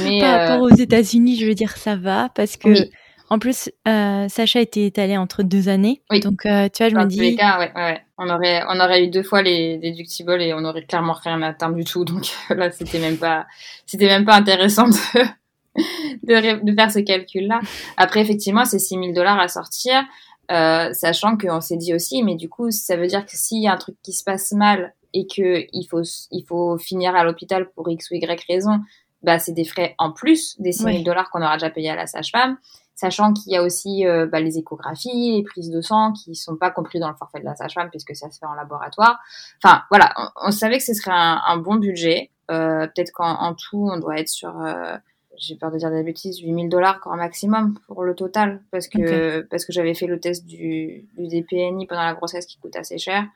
Mais 0.05 0.21
Par 0.21 0.41
rapport 0.41 0.63
aux 0.63 0.75
États-Unis, 0.75 1.39
je 1.39 1.47
veux 1.47 1.55
dire, 1.55 1.77
ça 1.77 1.97
va 1.97 2.31
parce 2.35 2.57
que 2.57 2.89
en 3.31 3.39
plus, 3.39 3.71
euh, 3.89 4.29
Sacha 4.29 4.61
était 4.61 4.85
étalé 4.85 5.17
entre 5.17 5.43
deux 5.43 5.69
années. 5.69 6.03
Oui. 6.11 6.21
Donc, 6.21 6.45
euh, 6.45 6.69
tu 6.69 6.83
vois, 6.83 6.91
je 6.91 6.95
me 6.95 7.07
dis. 7.07 7.17
Tous 7.17 7.23
les 7.23 7.37
cas, 7.37 7.59
ouais, 7.59 7.73
ouais. 7.75 8.01
On 8.19 8.29
aurait, 8.29 8.63
on 8.69 8.79
aurait 8.79 9.05
eu 9.05 9.09
deux 9.09 9.23
fois 9.23 9.43
les 9.43 9.79
déductibles 9.79 10.41
et 10.41 10.53
on 10.55 10.65
aurait 10.65 10.85
clairement 10.85 11.15
rien 11.15 11.43
atteint 11.43 11.71
du 11.71 11.85
tout. 11.85 12.05
Donc 12.05 12.27
là, 12.51 12.71
c'était 12.71 12.99
même 12.99 13.17
pas, 13.17 13.47
c'était 13.87 14.07
même 14.07 14.25
pas 14.25 14.37
intéressant 14.37 14.89
de, 14.89 15.83
de, 16.63 16.75
faire 16.75 16.93
ce 16.93 17.01
calcul-là. 17.01 17.61
Après, 17.97 18.21
effectivement, 18.21 18.65
c'est 18.65 18.79
6 18.79 18.95
000 18.95 19.13
dollars 19.13 19.41
à 19.41 19.49
sortir, 19.49 20.05
euh, 20.53 20.93
sachant 20.93 21.37
qu'on 21.37 21.61
s'est 21.61 21.79
dit 21.79 21.95
aussi, 21.95 22.23
mais 22.23 22.37
du 22.37 22.49
coup, 22.49 22.71
ça 22.71 22.97
veut 22.97 23.07
dire 23.07 23.25
que 23.25 23.33
s'il 23.35 23.63
y 23.63 23.69
a 23.69 23.73
un 23.73 23.79
truc 23.79 23.97
qui 24.03 24.13
se 24.13 24.23
passe 24.23 24.53
mal 24.53 24.95
et 25.15 25.27
que 25.27 25.65
il 25.73 25.85
faut, 25.85 26.03
il 26.31 26.45
faut 26.45 26.77
finir 26.77 27.15
à 27.15 27.25
l'hôpital 27.25 27.71
pour 27.71 27.89
X 27.89 28.11
ou 28.11 28.15
Y 28.15 28.45
raison, 28.47 28.81
bah, 29.23 29.39
c'est 29.39 29.53
des 29.53 29.65
frais 29.65 29.95
en 29.99 30.13
plus 30.13 30.61
des 30.61 30.73
6 30.73 30.83
000 30.83 31.03
dollars 31.03 31.31
qu'on 31.31 31.41
aura 31.41 31.55
déjà 31.55 31.71
payé 31.71 31.89
à 31.89 31.97
la 31.97 32.07
sage-femme 32.07 32.59
sachant 32.95 33.33
qu'il 33.33 33.53
y 33.53 33.57
a 33.57 33.63
aussi 33.63 34.07
euh, 34.07 34.27
bah, 34.27 34.41
les 34.41 34.59
échographies, 34.59 35.37
les 35.37 35.43
prises 35.43 35.71
de 35.71 35.81
sang 35.81 36.13
qui 36.13 36.35
sont 36.35 36.57
pas 36.57 36.71
compris 36.71 37.01
dans 37.01 37.09
le 37.09 37.17
forfait 37.17 37.41
de 37.41 37.45
la 37.45 37.57
sage-femme 37.57 37.91
puisque 37.91 38.15
ça 38.15 38.31
se 38.31 38.39
fait 38.39 38.47
en 38.47 38.55
laboratoire. 38.55 39.19
Enfin 39.63 39.83
voilà, 39.91 40.13
on, 40.43 40.51
savait 40.51 40.79
que 40.79 40.85
ce 40.85 40.95
serait 40.95 41.11
un, 41.13 41.57
bon 41.59 41.77
budget. 41.77 42.31
Euh, 42.51 42.87
peut-être 42.87 43.11
qu'en 43.13 43.55
tout, 43.55 43.89
on 43.91 43.99
doit 43.99 44.19
être 44.19 44.29
sur, 44.29 44.61
euh, 44.61 44.97
j'ai 45.37 45.57
peur 45.57 45.73
de 45.73 45.79
dire 45.79 45.91
des 45.91 46.03
bêtises, 46.03 46.39
8000 46.39 46.69
dollars 46.69 47.01
grand 47.01 47.17
maximum 47.17 47.79
pour 47.87 48.05
le 48.05 48.15
total 48.15 48.63
parce 48.71 48.87
que 48.87 49.41
parce 49.51 49.65
que 49.65 49.73
j'avais 49.73 49.95
fait 49.95 50.07
le 50.07 50.21
test 50.21 50.45
du, 50.45 51.09
du 51.17 51.27
DPNI 51.27 51.87
pendant 51.87 52.05
la 52.05 52.15
grossesse 52.15 52.47
qui 52.47 52.59
coûte 52.59 52.77
assez 52.77 52.99
cher 52.99 53.27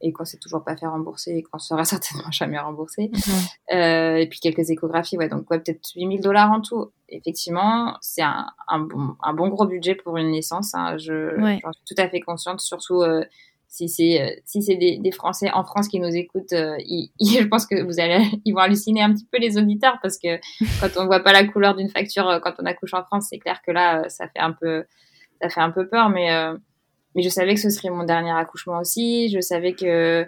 et 0.00 0.12
qu'on 0.12 0.24
s'est 0.24 0.38
toujours 0.38 0.62
pas 0.62 0.76
fait 0.76 0.86
rembourser 0.86 1.36
et 1.36 1.42
qu'on 1.42 1.58
sera 1.58 1.84
certainement 1.86 2.30
jamais 2.30 2.58
remboursé. 2.58 3.10
Euh, 3.72 4.16
et 4.16 4.28
puis 4.28 4.40
quelques 4.40 4.70
échographies, 4.70 5.16
ouais, 5.16 5.28
donc 5.28 5.50
ouais, 5.50 5.58
peut-être 5.58 5.80
8000 5.94 6.20
dollars 6.20 6.50
en 6.50 6.60
tout. 6.60 6.90
Effectivement, 7.08 7.96
c'est 8.00 8.22
un, 8.22 8.46
un, 8.68 8.80
bon, 8.80 9.16
un 9.22 9.32
bon 9.32 9.48
gros 9.48 9.66
budget 9.66 9.94
pour 9.94 10.16
une 10.16 10.30
naissance. 10.30 10.74
Hein. 10.74 10.96
Je, 10.98 11.36
j'en 11.62 11.72
suis 11.72 11.84
tout 11.86 12.02
à 12.02 12.08
fait 12.08 12.20
consciente, 12.20 12.60
surtout 12.60 13.02
euh, 13.02 13.24
si 13.68 13.88
c'est 13.88 14.22
euh, 14.22 14.30
si 14.44 14.62
c'est 14.62 14.76
des, 14.76 14.98
des, 14.98 15.12
Français 15.12 15.50
en 15.52 15.64
France 15.64 15.88
qui 15.88 16.00
nous 16.00 16.14
écoutent. 16.14 16.52
Euh, 16.52 16.76
je 17.20 17.46
pense 17.46 17.66
que 17.66 17.82
vous 17.82 18.00
allez, 18.00 18.24
ils 18.44 18.52
vont 18.52 18.60
halluciner 18.60 19.02
un 19.02 19.12
petit 19.12 19.26
peu 19.30 19.38
les 19.38 19.58
auditeurs 19.58 19.98
parce 20.02 20.18
que 20.18 20.38
quand 20.80 21.00
on 21.00 21.06
voit 21.06 21.20
pas 21.20 21.32
la 21.32 21.44
couleur 21.44 21.74
d'une 21.74 21.90
facture 21.90 22.28
euh, 22.28 22.40
quand 22.40 22.54
on 22.58 22.66
accouche 22.66 22.94
en 22.94 23.04
France, 23.04 23.26
c'est 23.30 23.38
clair 23.38 23.60
que 23.66 23.72
là, 23.72 24.08
ça 24.08 24.28
fait 24.28 24.40
un 24.40 24.52
peu 24.52 24.84
ça 25.40 25.50
fait 25.50 25.60
un 25.60 25.70
peu 25.70 25.86
peur, 25.86 26.08
mais 26.08 26.30
mais 27.16 27.22
je 27.22 27.28
savais 27.28 27.54
que 27.54 27.60
ce 27.60 27.70
serait 27.70 27.90
mon 27.90 28.04
dernier 28.04 28.30
accouchement 28.30 28.78
aussi. 28.78 29.28
Je 29.30 29.40
savais 29.40 29.72
que 29.72 30.26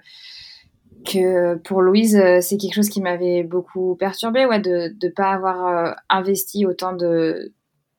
que 1.07 1.55
pour 1.59 1.81
Louise, 1.81 2.17
euh, 2.17 2.41
c'est 2.41 2.57
quelque 2.57 2.75
chose 2.75 2.89
qui 2.89 3.01
m'avait 3.01 3.45
beaucoup 3.45 3.95
perturbé, 3.97 4.47
ouais, 4.47 4.59
de 4.59 4.95
ne 5.01 5.09
pas 5.11 5.31
avoir 5.31 5.67
euh, 5.67 5.93
investi 6.09 6.67
autant 6.67 6.93
de, 6.93 7.53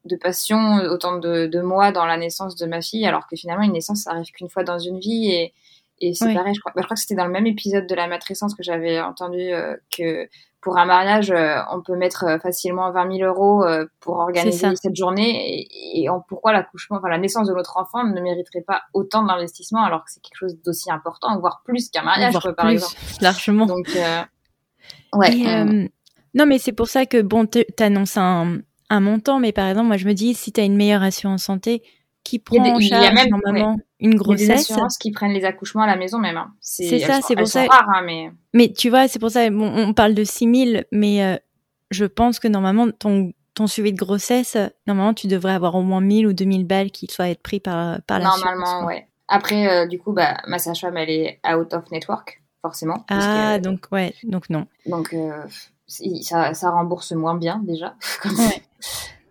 de 0.05 0.15
passion, 0.17 0.79
autant 0.89 1.17
de, 1.17 1.47
de 1.47 1.61
moi 1.61 1.91
dans 1.91 2.05
la 2.05 2.17
naissance 2.17 2.55
de 2.55 2.65
ma 2.65 2.81
fille, 2.81 3.05
alors 3.05 3.27
que 3.27 3.37
finalement, 3.37 3.63
une 3.63 3.71
naissance, 3.73 4.03
ça 4.03 4.11
arrive 4.11 4.29
qu'une 4.31 4.49
fois 4.49 4.63
dans 4.63 4.79
une 4.79 4.99
vie. 4.99 5.31
Et, 5.31 5.53
et 6.01 6.13
c'est 6.13 6.33
pareil, 6.33 6.53
je 6.53 6.59
crois, 6.59 6.73
bah, 6.75 6.81
je 6.81 6.87
crois 6.87 6.95
que 6.95 7.01
c'était 7.01 7.15
dans 7.15 7.25
le 7.25 7.31
même 7.31 7.47
épisode 7.47 7.87
de 7.87 7.95
la 7.95 8.07
matrescence 8.07 8.53
que 8.53 8.63
j'avais 8.63 8.99
entendu 8.99 9.39
euh, 9.39 9.77
que 9.95 10.27
pour 10.61 10.77
un 10.77 10.85
mariage, 10.85 11.31
euh, 11.31 11.55
on 11.71 11.81
peut 11.81 11.95
mettre 11.95 12.25
euh, 12.25 12.39
facilement 12.39 12.91
20 12.91 13.17
000 13.17 13.29
euros 13.29 13.63
euh, 13.63 13.85
pour 14.01 14.17
organiser 14.17 14.75
cette 14.75 14.95
journée. 14.95 15.61
Et, 15.61 16.03
et 16.03 16.07
pourquoi 16.27 16.51
l'accouchement, 16.51 16.97
enfin 16.97 17.09
la 17.09 17.17
naissance 17.17 17.47
de 17.47 17.53
notre 17.53 17.77
enfant 17.77 18.03
ne 18.03 18.21
mériterait 18.21 18.63
pas 18.65 18.81
autant 18.93 19.23
d'investissement 19.23 19.83
alors 19.83 20.03
que 20.03 20.11
c'est 20.11 20.21
quelque 20.21 20.37
chose 20.37 20.57
d'aussi 20.65 20.91
important, 20.91 21.39
voire 21.39 21.61
plus 21.63 21.89
qu'un 21.89 22.03
mariage, 22.03 22.33
par 22.57 22.69
exemple. 22.69 22.93
Largement. 23.21 23.65
Donc, 23.65 23.87
ouais. 25.13 25.89
non, 26.33 26.45
mais 26.45 26.57
c'est 26.57 26.73
pour 26.73 26.87
ça 26.87 27.05
que 27.05 27.21
bon, 27.21 27.47
t'annonces 27.77 28.17
un, 28.17 28.57
un 28.89 28.99
montant, 28.99 29.39
mais 29.39 29.53
par 29.53 29.67
exemple, 29.67 29.87
moi 29.87 29.97
je 29.97 30.07
me 30.07 30.13
dis 30.13 30.33
si 30.33 30.51
t'as 30.51 30.65
une 30.65 30.75
meilleure 30.75 31.03
assurance 31.03 31.43
santé, 31.43 31.83
qui 32.23 32.39
prend 32.39 32.57
en 32.57 32.79
charge 32.79 33.13
même, 33.13 33.29
normalement 33.29 33.77
une 33.99 34.15
grossesse. 34.15 34.41
Il 34.41 34.47
y 34.47 34.51
a 34.51 34.55
des 34.55 34.61
assurances 34.61 34.97
qui 34.97 35.11
prennent 35.11 35.33
les 35.33 35.45
accouchements 35.45 35.83
à 35.83 35.87
la 35.87 35.95
maison 35.95 36.19
même. 36.19 36.37
Hein. 36.37 36.53
C'est 36.61 36.99
ça, 36.99 37.19
c'est 37.21 37.35
pour 37.35 37.47
ça. 37.47 37.65
hein, 37.69 38.01
mais... 38.05 38.31
mais 38.53 38.71
tu 38.71 38.89
vois, 38.89 39.07
c'est 39.07 39.19
pour 39.19 39.31
ça, 39.31 39.49
bon, 39.49 39.71
on 39.75 39.93
parle 39.93 40.13
de 40.13 40.23
6000, 40.23 40.85
mais 40.91 41.23
euh, 41.23 41.37
je 41.91 42.05
pense 42.05 42.39
que 42.39 42.47
normalement, 42.47 42.89
ton, 42.91 43.33
ton 43.53 43.67
suivi 43.67 43.91
de 43.91 43.97
grossesse, 43.97 44.57
normalement, 44.87 45.13
tu 45.13 45.27
devrais 45.27 45.53
avoir 45.53 45.75
au 45.75 45.81
moins 45.81 46.01
1000 46.01 46.27
ou 46.27 46.33
2000 46.33 46.65
balles 46.65 46.91
qui 46.91 47.07
soient 47.07 47.29
être 47.29 47.41
pris 47.41 47.59
par, 47.59 48.01
par 48.03 48.19
Normalement, 48.19 48.85
ouais. 48.85 49.07
Après, 49.27 49.69
euh, 49.69 49.85
du 49.85 49.99
coup, 49.99 50.13
bah, 50.13 50.37
ma 50.47 50.57
sage-femme, 50.59 50.97
elle 50.97 51.09
est 51.09 51.39
out 51.47 51.73
of 51.73 51.91
network, 51.91 52.41
forcément. 52.61 53.05
Ah, 53.09 53.59
donc, 53.59 53.85
ouais, 53.91 54.15
donc 54.23 54.49
non. 54.49 54.65
Donc, 54.87 55.13
euh, 55.13 55.43
ça, 55.87 56.53
ça 56.53 56.71
rembourse 56.71 57.11
moins 57.11 57.35
bien, 57.35 57.61
déjà. 57.63 57.95
ouais. 58.25 58.63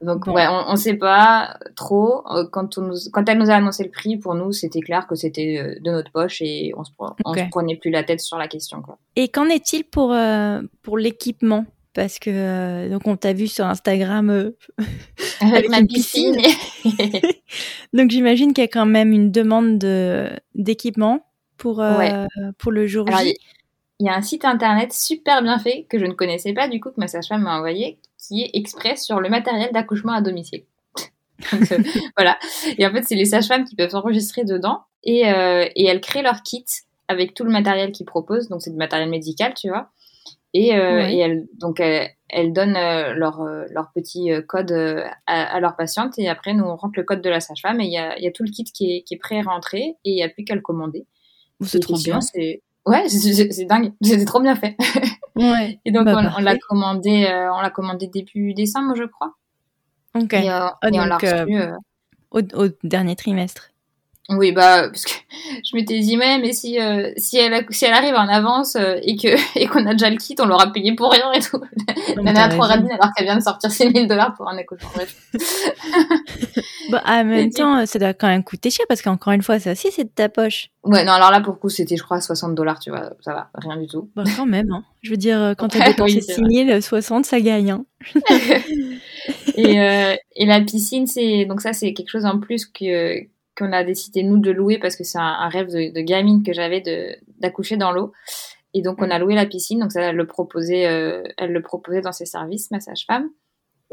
Donc 0.02 0.26
ouais, 0.26 0.46
on, 0.48 0.72
ne 0.72 0.76
sait 0.76 0.94
pas 0.94 1.58
trop. 1.74 2.22
Euh, 2.30 2.46
quand, 2.50 2.78
on 2.78 2.82
nous, 2.82 2.96
quand 3.12 3.28
elle 3.28 3.38
nous 3.38 3.50
a 3.50 3.54
annoncé 3.54 3.84
le 3.84 3.90
prix, 3.90 4.16
pour 4.16 4.34
nous, 4.34 4.52
c'était 4.52 4.80
clair 4.80 5.06
que 5.06 5.14
c'était 5.14 5.58
euh, 5.58 5.80
de 5.80 5.90
notre 5.90 6.10
poche 6.12 6.40
et 6.40 6.72
on 6.76 6.84
se, 6.84 6.90
on 6.98 7.34
se 7.34 7.48
prenait 7.50 7.76
plus 7.76 7.90
la 7.90 8.04
tête 8.04 8.20
sur 8.20 8.38
la 8.38 8.48
question. 8.48 8.82
Quoi. 8.82 8.98
Et 9.16 9.28
qu'en 9.28 9.46
est-il 9.46 9.84
pour, 9.84 10.12
euh, 10.12 10.60
pour 10.82 10.98
l'équipement? 10.98 11.64
Parce 11.94 12.18
que 12.20 12.88
donc 12.90 13.08
on 13.08 13.16
t'a 13.16 13.32
vu 13.32 13.48
sur 13.48 13.64
Instagram 13.66 14.52
avec, 15.40 15.68
ma 15.68 15.82
piscine. 15.82 16.36
donc 17.92 18.10
j'imagine 18.10 18.52
qu'il 18.52 18.62
y 18.62 18.66
a 18.66 18.68
quand 18.68 18.86
même 18.86 19.10
une 19.10 19.32
demande 19.32 19.78
de, 19.78 20.28
d'équipement 20.54 21.26
pour, 21.56 21.82
pour 22.58 22.70
le 22.70 22.86
jour 22.86 23.06
J 23.18 23.34
il 24.00 24.06
y 24.06 24.08
a 24.08 24.14
un 24.14 24.22
site 24.22 24.44
internet 24.44 24.92
super 24.92 25.42
bien 25.42 25.58
fait 25.58 25.86
que 25.88 25.98
je 25.98 26.04
ne 26.04 26.12
connaissais 26.12 26.52
pas 26.52 26.68
du 26.68 26.80
coup 26.80 26.90
que 26.90 27.00
ma 27.00 27.08
sage-femme 27.08 27.42
m'a 27.42 27.56
envoyé 27.56 27.98
qui 28.28 28.42
est 28.42 28.50
exprès 28.54 28.96
sur 28.96 29.20
le 29.20 29.28
matériel 29.28 29.70
d'accouchement 29.72 30.12
à 30.12 30.20
domicile. 30.20 30.62
Euh, 31.52 31.78
voilà. 32.16 32.36
Et 32.78 32.84
en 32.84 32.90
fait, 32.90 33.04
c'est 33.04 33.14
les 33.14 33.26
sages-femmes 33.26 33.64
qui 33.64 33.76
peuvent 33.76 33.90
s'enregistrer 33.90 34.44
dedans 34.44 34.80
et, 35.04 35.30
euh, 35.30 35.68
et 35.76 35.86
elles 35.86 36.00
créent 36.00 36.24
leur 36.24 36.42
kit 36.42 36.64
avec 37.06 37.32
tout 37.32 37.44
le 37.44 37.52
matériel 37.52 37.92
qu'ils 37.92 38.06
proposent. 38.06 38.48
Donc, 38.48 38.60
c'est 38.60 38.72
du 38.72 38.76
matériel 38.76 39.08
médical, 39.08 39.54
tu 39.54 39.68
vois. 39.68 39.88
Et, 40.52 40.70
et 40.70 41.18
elles, 41.18 41.46
donc, 41.54 41.78
elles, 41.78 42.52
donnent 42.52 42.72
leur, 42.72 43.44
leur 43.70 43.92
petit 43.94 44.32
code 44.48 44.72
à, 44.72 45.44
à 45.54 45.60
leurs 45.60 45.76
patientes. 45.76 46.18
Et 46.18 46.28
après, 46.28 46.54
nous, 46.54 46.64
on 46.64 46.74
rentre 46.74 46.94
le 46.96 47.04
code 47.04 47.22
de 47.22 47.30
la 47.30 47.38
sage-femme. 47.38 47.80
Et 47.80 47.84
il 47.84 47.92
y 47.92 47.98
a, 47.98 48.18
y 48.18 48.26
a, 48.26 48.32
tout 48.32 48.42
le 48.42 48.50
kit 48.50 48.64
qui 48.64 48.96
est, 48.96 49.02
qui 49.02 49.14
est 49.14 49.18
prêt 49.18 49.38
à 49.38 49.42
rentrer. 49.42 49.94
Et 50.04 50.10
il 50.10 50.14
n'y 50.16 50.24
a 50.24 50.28
plus 50.28 50.42
qu'à 50.42 50.56
le 50.56 50.60
commander. 50.60 51.06
C'est 51.60 51.78
trop 51.78 51.96
bien. 51.98 52.18
Ouais, 52.88 53.08
c'est 53.08 53.64
dingue. 53.64 53.92
C'était 54.02 54.24
trop 54.24 54.40
bien 54.40 54.56
fait. 54.56 54.76
Ouais. 55.36 55.78
Et 55.84 55.92
donc, 55.92 56.06
bah, 56.06 56.34
on, 56.36 56.40
l'a 56.40 56.56
commandé, 56.58 57.24
on 57.54 57.60
l'a 57.60 57.70
commandé 57.70 58.08
début 58.08 58.54
décembre, 58.54 58.96
je 58.96 59.04
crois. 59.04 59.36
Ok. 60.16 60.32
Et, 60.32 60.48
ah, 60.48 60.76
on 60.82 61.04
l'a 61.04 61.16
reçu. 61.16 61.56
Au, 62.32 62.40
au, 62.40 62.68
dernier 62.82 63.14
trimestre. 63.14 63.70
Oui, 64.30 64.52
bah, 64.52 64.88
parce 64.88 65.04
que 65.04 65.12
je 65.64 65.74
m'étais 65.74 65.98
dit, 66.00 66.18
mais 66.18 66.52
si, 66.52 66.78
euh, 66.78 67.12
si, 67.16 67.38
elle, 67.38 67.64
si 67.70 67.86
elle 67.86 67.94
arrive 67.94 68.14
en 68.14 68.28
avance 68.28 68.76
euh, 68.76 68.98
et 69.02 69.16
que 69.16 69.28
et 69.58 69.66
qu'on 69.66 69.86
a 69.86 69.92
déjà 69.92 70.10
le 70.10 70.16
kit, 70.16 70.34
on 70.38 70.44
l'aura 70.44 70.70
payé 70.70 70.94
pour 70.94 71.10
rien 71.10 71.32
et 71.32 71.40
tout. 71.40 71.60
Elle 72.16 72.36
a 72.36 72.48
trop 72.48 72.62
radine 72.62 72.90
alors 72.90 73.12
qu'elle 73.14 73.26
vient 73.26 73.36
de 73.36 73.42
sortir 73.42 73.70
ses 73.70 73.90
1000 73.90 74.06
dollars 74.06 74.34
pour 74.34 74.48
un 74.48 74.56
accouchement. 74.56 74.90
Bref. 74.94 75.14
bah, 76.90 77.02
en 77.06 77.24
même 77.24 77.50
temps, 77.50 77.84
ça 77.86 77.98
doit 77.98 78.14
quand 78.14 78.26
même 78.26 78.44
coûter 78.44 78.70
cher 78.70 78.86
parce 78.88 79.02
qu'encore 79.02 79.32
une 79.32 79.42
fois, 79.42 79.58
ça 79.58 79.72
aussi, 79.72 79.90
c'est 79.92 80.04
de 80.04 80.10
ta 80.10 80.28
poche. 80.28 80.70
Ouais, 80.84 81.04
non, 81.04 81.12
alors 81.12 81.30
là, 81.30 81.40
pour 81.40 81.54
le 81.54 81.58
coup, 81.58 81.68
c'était, 81.68 81.96
je 81.96 82.02
crois, 82.02 82.20
60 82.20 82.54
dollars, 82.54 82.78
tu 82.78 82.90
vois, 82.90 83.10
ça 83.20 83.32
va, 83.32 83.50
rien 83.54 83.76
du 83.76 83.86
tout. 83.86 84.10
Bah, 84.16 84.24
quand 84.36 84.46
même, 84.46 84.70
hein. 84.72 84.84
Je 85.02 85.10
veux 85.10 85.16
dire, 85.16 85.38
euh, 85.38 85.54
quand 85.54 85.68
tu 85.68 85.80
as 85.80 85.88
dépensé 85.88 86.20
6000, 86.20 86.82
60, 86.82 87.24
ça 87.24 87.40
gagne, 87.40 87.70
hein. 87.70 87.84
et, 89.54 89.80
euh, 89.80 90.14
et 90.36 90.46
la 90.46 90.60
piscine, 90.60 91.06
c'est, 91.06 91.44
donc 91.44 91.60
ça, 91.60 91.72
c'est 91.72 91.92
quelque 91.92 92.10
chose 92.10 92.24
en 92.24 92.38
plus 92.38 92.66
que, 92.66 93.22
qu'on 93.58 93.72
a 93.72 93.84
décidé 93.84 94.22
nous 94.22 94.38
de 94.38 94.50
louer 94.50 94.78
parce 94.78 94.96
que 94.96 95.04
c'est 95.04 95.18
un, 95.18 95.48
rêve 95.48 95.68
de, 95.68 96.00
gamine 96.00 96.42
que 96.42 96.52
j'avais 96.52 96.80
de 96.80 97.16
d'accoucher 97.40 97.76
dans 97.76 97.92
l'eau. 97.92 98.12
Et 98.74 98.82
donc 98.82 99.00
on 99.00 99.10
a 99.10 99.18
loué 99.18 99.34
la 99.34 99.46
piscine, 99.46 99.80
donc 99.80 99.92
ça 99.92 100.02
elle 100.02 100.16
le 100.16 100.26
proposait, 100.26 100.86
euh, 100.86 101.22
elle 101.36 101.52
le 101.52 101.62
proposait 101.62 102.00
dans 102.00 102.12
ses 102.12 102.26
services, 102.26 102.70
ma 102.70 102.80
sage-femme. 102.80 103.28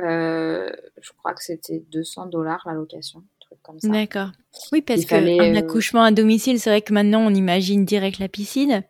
Euh, 0.01 0.69
je 1.01 1.11
crois 1.17 1.33
que 1.33 1.41
c'était 1.41 1.81
200 1.91 2.27
dollars 2.27 2.61
la 2.65 2.73
location, 2.73 3.23
truc 3.39 3.57
comme 3.63 3.79
ça. 3.79 3.87
D'accord. 3.87 4.31
Oui, 4.73 4.81
parce 4.81 5.05
qu'un 5.05 5.25
euh, 5.25 5.55
accouchement 5.55 6.03
à 6.03 6.11
domicile, 6.11 6.59
c'est 6.59 6.69
vrai 6.69 6.81
que 6.81 6.93
maintenant 6.93 7.21
on 7.21 7.33
imagine 7.33 7.85
direct 7.85 8.19
la 8.19 8.27
piscine. 8.27 8.83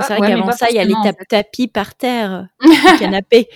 c'est 0.00 0.16
vrai 0.16 0.28
qu'avant 0.28 0.52
ça, 0.52 0.70
il 0.70 0.76
y 0.76 0.78
a 0.78 0.84
les 0.84 0.94
tapis 1.28 1.66
par 1.66 1.96
terre, 1.96 2.48
canapé 3.00 3.48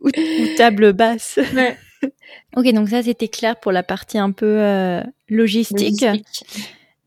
ou, 0.00 0.08
ou, 0.08 0.56
table 0.56 0.92
basse. 0.92 1.40
Ouais. 1.54 1.76
ok, 2.56 2.72
donc 2.72 2.88
ça 2.88 3.02
c'était 3.02 3.28
clair 3.28 3.58
pour 3.58 3.72
la 3.72 3.82
partie 3.82 4.18
un 4.18 4.30
peu 4.30 5.02
logistique. 5.28 6.04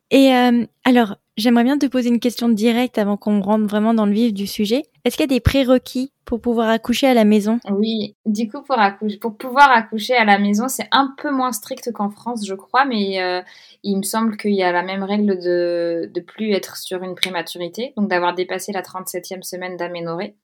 Et 0.10 0.36
euh, 0.36 0.66
alors, 0.84 1.16
j'aimerais 1.38 1.64
bien 1.64 1.78
te 1.78 1.86
poser 1.86 2.10
une 2.10 2.20
question 2.20 2.50
directe 2.50 2.98
avant 2.98 3.16
qu'on 3.16 3.42
rentre 3.42 3.66
vraiment 3.66 3.94
dans 3.94 4.06
le 4.06 4.12
vif 4.12 4.34
du 4.34 4.46
sujet. 4.46 4.84
Est-ce 5.06 5.16
qu'il 5.16 5.24
y 5.24 5.34
a 5.34 5.36
des 5.36 5.40
prérequis 5.40 6.12
pour 6.26 6.42
pouvoir 6.42 6.70
accoucher 6.70 7.08
à 7.08 7.14
la 7.14 7.24
maison? 7.24 7.60
Oui, 7.70 8.16
du 8.26 8.50
coup, 8.50 8.62
pour, 8.62 8.78
accoucher, 8.78 9.18
pour 9.18 9.38
pouvoir 9.38 9.72
accoucher 9.72 10.16
à 10.16 10.26
la 10.26 10.38
maison, 10.38 10.68
c'est 10.68 10.88
un 10.92 11.14
peu 11.18 11.32
moins 11.32 11.54
strict 11.54 11.92
qu'en 11.94 12.10
France, 12.10 12.46
je 12.46 12.56
crois, 12.56 12.84
mais 12.86 13.22
euh, 13.22 13.42
il 13.84 13.98
me 13.98 14.04
semble 14.04 14.36
qu'il 14.36 14.54
y 14.54 14.64
a 14.64 14.72
la 14.72 14.84
même 14.84 15.04
règle 15.04 15.40
de 15.40 16.12
ne 16.14 16.22
plus 16.22 16.52
être 16.52 16.76
sur 16.78 17.04
une 17.04 17.16
prématurité, 17.16 17.94
donc 17.96 18.10
d'avoir 18.10 18.36
dépassé 18.36 18.74
la 18.74 18.82
37e 18.82 19.44
semaine 19.44 19.78
d'aménorrhée. 19.78 20.36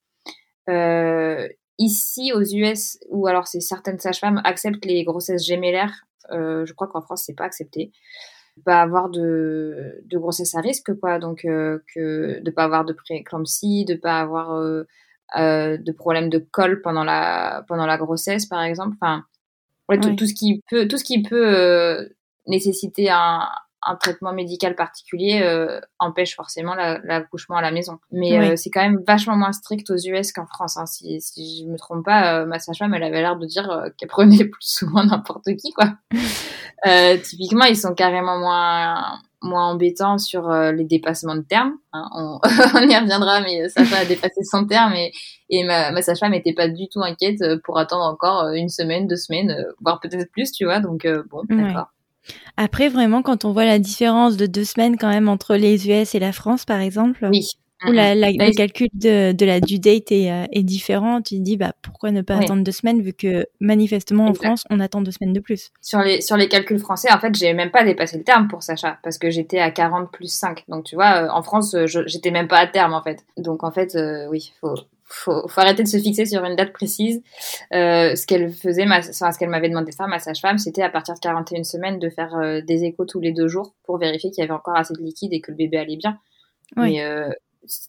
Euh, 0.69 1.47
Ici, 1.79 2.31
aux 2.33 2.41
US, 2.41 2.97
ou 3.09 3.27
alors 3.27 3.47
c'est 3.47 3.59
certaines 3.59 3.99
sages-femmes 3.99 4.41
acceptent 4.43 4.85
les 4.85 5.03
grossesses 5.03 5.45
gémellaires. 5.45 6.05
Euh, 6.31 6.65
je 6.65 6.73
crois 6.73 6.87
qu'en 6.87 7.01
France, 7.01 7.23
c'est 7.25 7.35
pas 7.35 7.45
accepté. 7.45 7.91
Pas 8.65 8.81
avoir 8.81 9.09
de, 9.09 10.01
de 10.05 10.17
grossesse 10.17 10.55
à 10.55 10.61
risque, 10.61 10.93
quoi. 10.99 11.19
Donc, 11.19 11.45
euh, 11.45 11.79
que 11.93 12.39
de 12.41 12.51
pas 12.51 12.63
avoir 12.63 12.85
de 12.85 12.93
prééclampsie, 12.93 13.85
de 13.85 13.95
pas 13.95 14.19
avoir 14.19 14.51
euh, 14.53 14.85
de 15.35 15.91
problème 15.91 16.29
de 16.29 16.39
col 16.39 16.81
pendant 16.81 17.03
la 17.03 17.63
pendant 17.67 17.85
la 17.85 17.97
grossesse, 17.97 18.45
par 18.45 18.63
exemple. 18.63 18.95
Enfin, 18.99 19.23
ouais, 19.89 19.99
tout, 19.99 20.15
tout, 20.15 20.25
ce 20.25 20.33
qui 20.33 20.63
peut 20.69 20.87
tout 20.87 20.97
ce 20.97 21.03
qui 21.03 21.21
peut 21.21 22.09
nécessiter 22.47 23.09
un, 23.11 23.47
un 23.87 23.95
traitement 23.95 24.33
médical 24.33 24.75
particulier 24.75 25.39
euh, 25.41 25.79
empêche 25.97 26.35
forcément 26.35 26.75
l'accouchement 26.75 27.55
à 27.55 27.61
la 27.61 27.71
maison. 27.71 27.99
Mais 28.11 28.37
euh, 28.37 28.55
c'est 28.57 28.69
quand 28.69 28.81
même 28.81 29.01
vachement 29.07 29.37
moins 29.37 29.53
strict 29.53 29.89
aux 29.89 29.97
US 29.97 30.33
qu'en 30.33 30.45
France. 30.45 30.77
Hein. 30.77 30.85
Si, 30.85 31.21
si 31.21 31.63
je 31.63 31.71
me 31.71 31.77
trompe 31.77 32.03
pas, 32.03 32.41
euh, 32.41 32.45
ma 32.45 32.59
sage-femme, 32.59 32.93
elle 32.93 33.03
avait 33.03 33.21
l'air 33.21 33.37
de 33.37 33.45
dire 33.45 33.85
qu'elle 33.97 34.09
prenait 34.09 34.45
plus 34.45 34.61
souvent 34.61 35.03
n'importe 35.03 35.55
qui, 35.55 35.71
quoi. 35.71 35.93
typiquement, 37.23 37.65
ils 37.65 37.77
sont 37.77 37.93
carrément 37.93 38.37
moins 38.37 39.19
moins 39.43 39.69
embêtants 39.69 40.17
sur 40.17 40.49
les 40.49 40.83
dépassements 40.83 41.35
de 41.35 41.41
terme. 41.41 41.73
Hein. 41.93 42.09
On, 42.15 42.39
on, 42.75 42.89
y 42.89 42.97
reviendra, 42.97 43.39
mais 43.41 43.69
Sacha 43.69 43.99
a 43.99 44.05
dépassé 44.05 44.43
son 44.43 44.65
terme 44.65 44.93
et, 44.93 45.11
et 45.49 45.63
ma, 45.63 45.91
ma 45.91 46.01
sage-femme 46.01 46.31
n'était 46.31 46.53
pas 46.53 46.67
du 46.67 46.89
tout 46.89 47.01
inquiète 47.03 47.41
pour 47.63 47.77
attendre 47.77 48.03
encore 48.03 48.49
une 48.49 48.69
semaine, 48.69 49.07
deux 49.07 49.15
semaines, 49.15 49.55
voire 49.79 49.99
peut-être 49.99 50.31
plus, 50.31 50.51
tu 50.51 50.65
vois. 50.65 50.79
Donc 50.79 51.07
bon, 51.29 51.43
d'accord. 51.49 51.87
Après, 52.57 52.89
vraiment, 52.89 53.21
quand 53.21 53.45
on 53.45 53.51
voit 53.51 53.65
la 53.65 53.79
différence 53.79 54.37
de 54.37 54.45
deux 54.45 54.63
semaines 54.63 54.97
quand 54.97 55.09
même 55.09 55.29
entre 55.29 55.55
les 55.55 55.89
US 55.89 56.15
et 56.15 56.19
la 56.19 56.31
France, 56.31 56.65
par 56.65 56.79
exemple, 56.79 57.27
oui. 57.31 57.47
où 57.87 57.91
la, 57.91 58.15
le 58.15 58.55
calcul 58.55 58.89
de, 58.93 59.31
de, 59.31 59.45
la 59.45 59.59
due 59.59 59.77
date 59.77 60.11
est, 60.11 60.31
euh, 60.31 60.45
est, 60.51 60.63
différent, 60.63 61.21
tu 61.21 61.35
te 61.35 61.41
dis 61.41 61.55
bah, 61.55 61.73
pourquoi 61.83 62.11
ne 62.11 62.21
pas 62.21 62.37
attendre 62.37 62.63
deux 62.63 62.71
semaines 62.71 63.01
vu 63.01 63.13
que 63.13 63.45
manifestement 63.59 64.25
en 64.25 64.33
France, 64.33 64.63
on 64.71 64.79
attend 64.79 65.01
deux 65.01 65.11
semaines 65.11 65.33
de 65.33 65.39
plus. 65.39 65.71
Sur 65.81 65.99
les, 65.99 66.21
sur 66.21 66.35
les 66.35 66.47
calculs 66.47 66.79
français, 66.79 67.11
en 67.13 67.19
fait, 67.19 67.35
j'ai 67.35 67.53
même 67.53 67.71
pas 67.71 67.83
dépassé 67.83 68.17
le 68.17 68.23
terme 68.23 68.47
pour 68.47 68.63
Sacha 68.63 68.97
parce 69.03 69.19
que 69.19 69.29
j'étais 69.29 69.59
à 69.59 69.69
40 69.69 70.11
plus 70.11 70.31
5. 70.31 70.63
Donc 70.67 70.85
tu 70.85 70.95
vois, 70.95 71.25
euh, 71.25 71.29
en 71.29 71.43
France, 71.43 71.75
j'étais 71.85 72.31
même 72.31 72.47
pas 72.47 72.57
à 72.57 72.67
terme 72.67 72.93
en 72.93 73.03
fait. 73.03 73.23
Donc 73.37 73.63
en 73.63 73.71
fait, 73.71 73.95
euh, 73.95 74.27
oui, 74.29 74.51
faut, 74.59 74.75
faut, 75.07 75.47
faut 75.47 75.61
arrêter 75.61 75.83
de 75.83 75.87
se 75.87 75.97
fixer 75.97 76.25
sur 76.25 76.43
une 76.43 76.55
date 76.55 76.73
précise. 76.73 77.21
Euh, 77.73 78.15
ce 78.15 78.25
qu'elle 78.27 78.51
faisait, 78.51 78.85
ma, 78.85 79.01
ce 79.01 79.37
qu'elle 79.37 79.49
m'avait 79.49 79.69
demandé 79.69 79.91
de 79.91 79.95
faire, 79.95 80.07
ma 80.07 80.19
sage-femme, 80.19 80.57
c'était 80.57 80.83
à 80.83 80.89
partir 80.89 81.15
de 81.15 81.19
41 81.19 81.63
semaines 81.63 81.99
de 81.99 82.09
faire 82.09 82.35
euh, 82.35 82.61
des 82.61 82.83
échos 82.83 83.05
tous 83.05 83.19
les 83.19 83.31
deux 83.31 83.47
jours 83.47 83.73
pour 83.83 83.97
vérifier 83.97 84.31
qu'il 84.31 84.41
y 84.41 84.45
avait 84.45 84.53
encore 84.53 84.75
assez 84.75 84.93
de 84.93 85.01
liquide 85.01 85.33
et 85.33 85.41
que 85.41 85.51
le 85.51 85.57
bébé 85.57 85.77
allait 85.77 85.97
bien. 85.97 86.19
Mais 86.75 87.01
euh, 87.01 87.29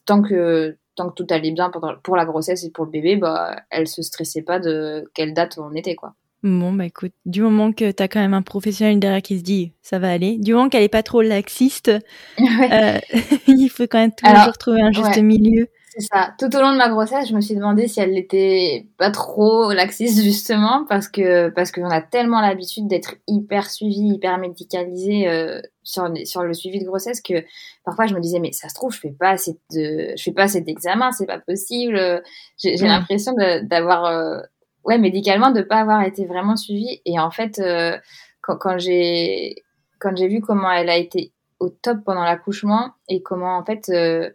tant 0.05 0.21
que 0.21 0.77
tant 0.95 1.09
que 1.09 1.13
tout 1.13 1.27
allait 1.29 1.51
bien 1.51 1.69
pour, 1.69 1.85
pour 2.03 2.15
la 2.15 2.25
grossesse 2.25 2.63
et 2.63 2.71
pour 2.71 2.85
le 2.85 2.91
bébé, 2.91 3.17
bah, 3.17 3.57
elle 3.69 3.87
se 3.87 4.01
stressait 4.01 4.41
pas 4.41 4.59
de 4.59 5.09
quelle 5.13 5.33
date 5.33 5.57
on 5.57 5.73
était, 5.73 5.95
quoi. 5.95 6.15
Bon, 6.41 6.71
bah 6.71 6.85
écoute, 6.85 7.11
du 7.25 7.41
moment 7.41 7.73
que 7.73 7.91
tu 7.91 8.01
as 8.01 8.07
quand 8.07 8.21
même 8.21 8.33
un 8.33 8.41
professionnel 8.41 8.97
derrière 8.97 9.21
qui 9.21 9.39
se 9.39 9.43
dit 9.43 9.73
ça 9.81 9.99
va 9.99 10.09
aller, 10.09 10.37
du 10.37 10.53
moment 10.53 10.69
qu'elle 10.69 10.83
est 10.83 10.87
pas 10.87 11.03
trop 11.03 11.21
laxiste, 11.21 11.89
euh, 12.39 12.97
il 13.47 13.69
faut 13.69 13.83
quand 13.83 13.99
même 13.99 14.13
toujours 14.13 14.57
trouver 14.57 14.81
un 14.81 14.91
juste 14.91 15.21
milieu. 15.21 15.67
C'est 15.99 16.05
ça. 16.13 16.33
Tout 16.39 16.55
au 16.55 16.61
long 16.61 16.71
de 16.71 16.77
ma 16.77 16.87
grossesse, 16.87 17.27
je 17.27 17.35
me 17.35 17.41
suis 17.41 17.55
demandé 17.55 17.89
si 17.89 17.99
elle 17.99 18.11
n'était 18.13 18.87
pas 18.97 19.11
trop 19.11 19.73
laxiste 19.73 20.23
justement 20.23 20.85
parce 20.87 21.09
que 21.09 21.49
parce 21.49 21.73
qu'on 21.73 21.89
a 21.89 22.01
tellement 22.01 22.39
l'habitude 22.39 22.87
d'être 22.87 23.15
hyper 23.27 23.69
suivi, 23.69 24.13
hyper 24.13 24.37
médicalisé 24.37 25.27
euh, 25.27 25.59
sur 25.83 26.09
sur 26.23 26.43
le 26.43 26.53
suivi 26.53 26.79
de 26.79 26.85
grossesse 26.85 27.19
que 27.21 27.43
parfois 27.83 28.05
je 28.05 28.13
me 28.15 28.21
disais 28.21 28.39
mais 28.39 28.53
ça 28.53 28.69
se 28.69 28.75
trouve 28.75 28.93
je 28.93 28.99
fais 28.99 29.11
pas 29.11 29.31
assez 29.31 29.57
de 29.73 30.13
je 30.15 30.23
fais 30.23 30.31
pas 30.31 30.43
assez 30.43 30.61
d'examens, 30.61 31.11
c'est 31.11 31.25
pas 31.25 31.39
possible. 31.39 32.23
J'ai 32.57 32.77
l'impression 32.77 33.33
d'avoir 33.63 34.05
euh, 34.05 34.39
ouais 34.85 34.99
médicalement 34.99 35.51
de 35.51 35.61
pas 35.61 35.81
avoir 35.81 36.03
été 36.03 36.25
vraiment 36.25 36.55
suivie 36.55 37.01
et 37.05 37.19
en 37.19 37.31
fait 37.31 37.59
euh, 37.59 37.97
quand, 38.41 38.55
quand 38.57 38.77
j'ai 38.77 39.63
quand 39.99 40.15
j'ai 40.15 40.29
vu 40.29 40.39
comment 40.39 40.71
elle 40.71 40.89
a 40.89 40.97
été 40.97 41.33
au 41.59 41.69
top 41.69 41.97
pendant 42.05 42.23
l'accouchement 42.23 42.93
et 43.09 43.21
comment 43.21 43.57
en 43.57 43.65
fait 43.65 43.89
euh, 43.89 44.29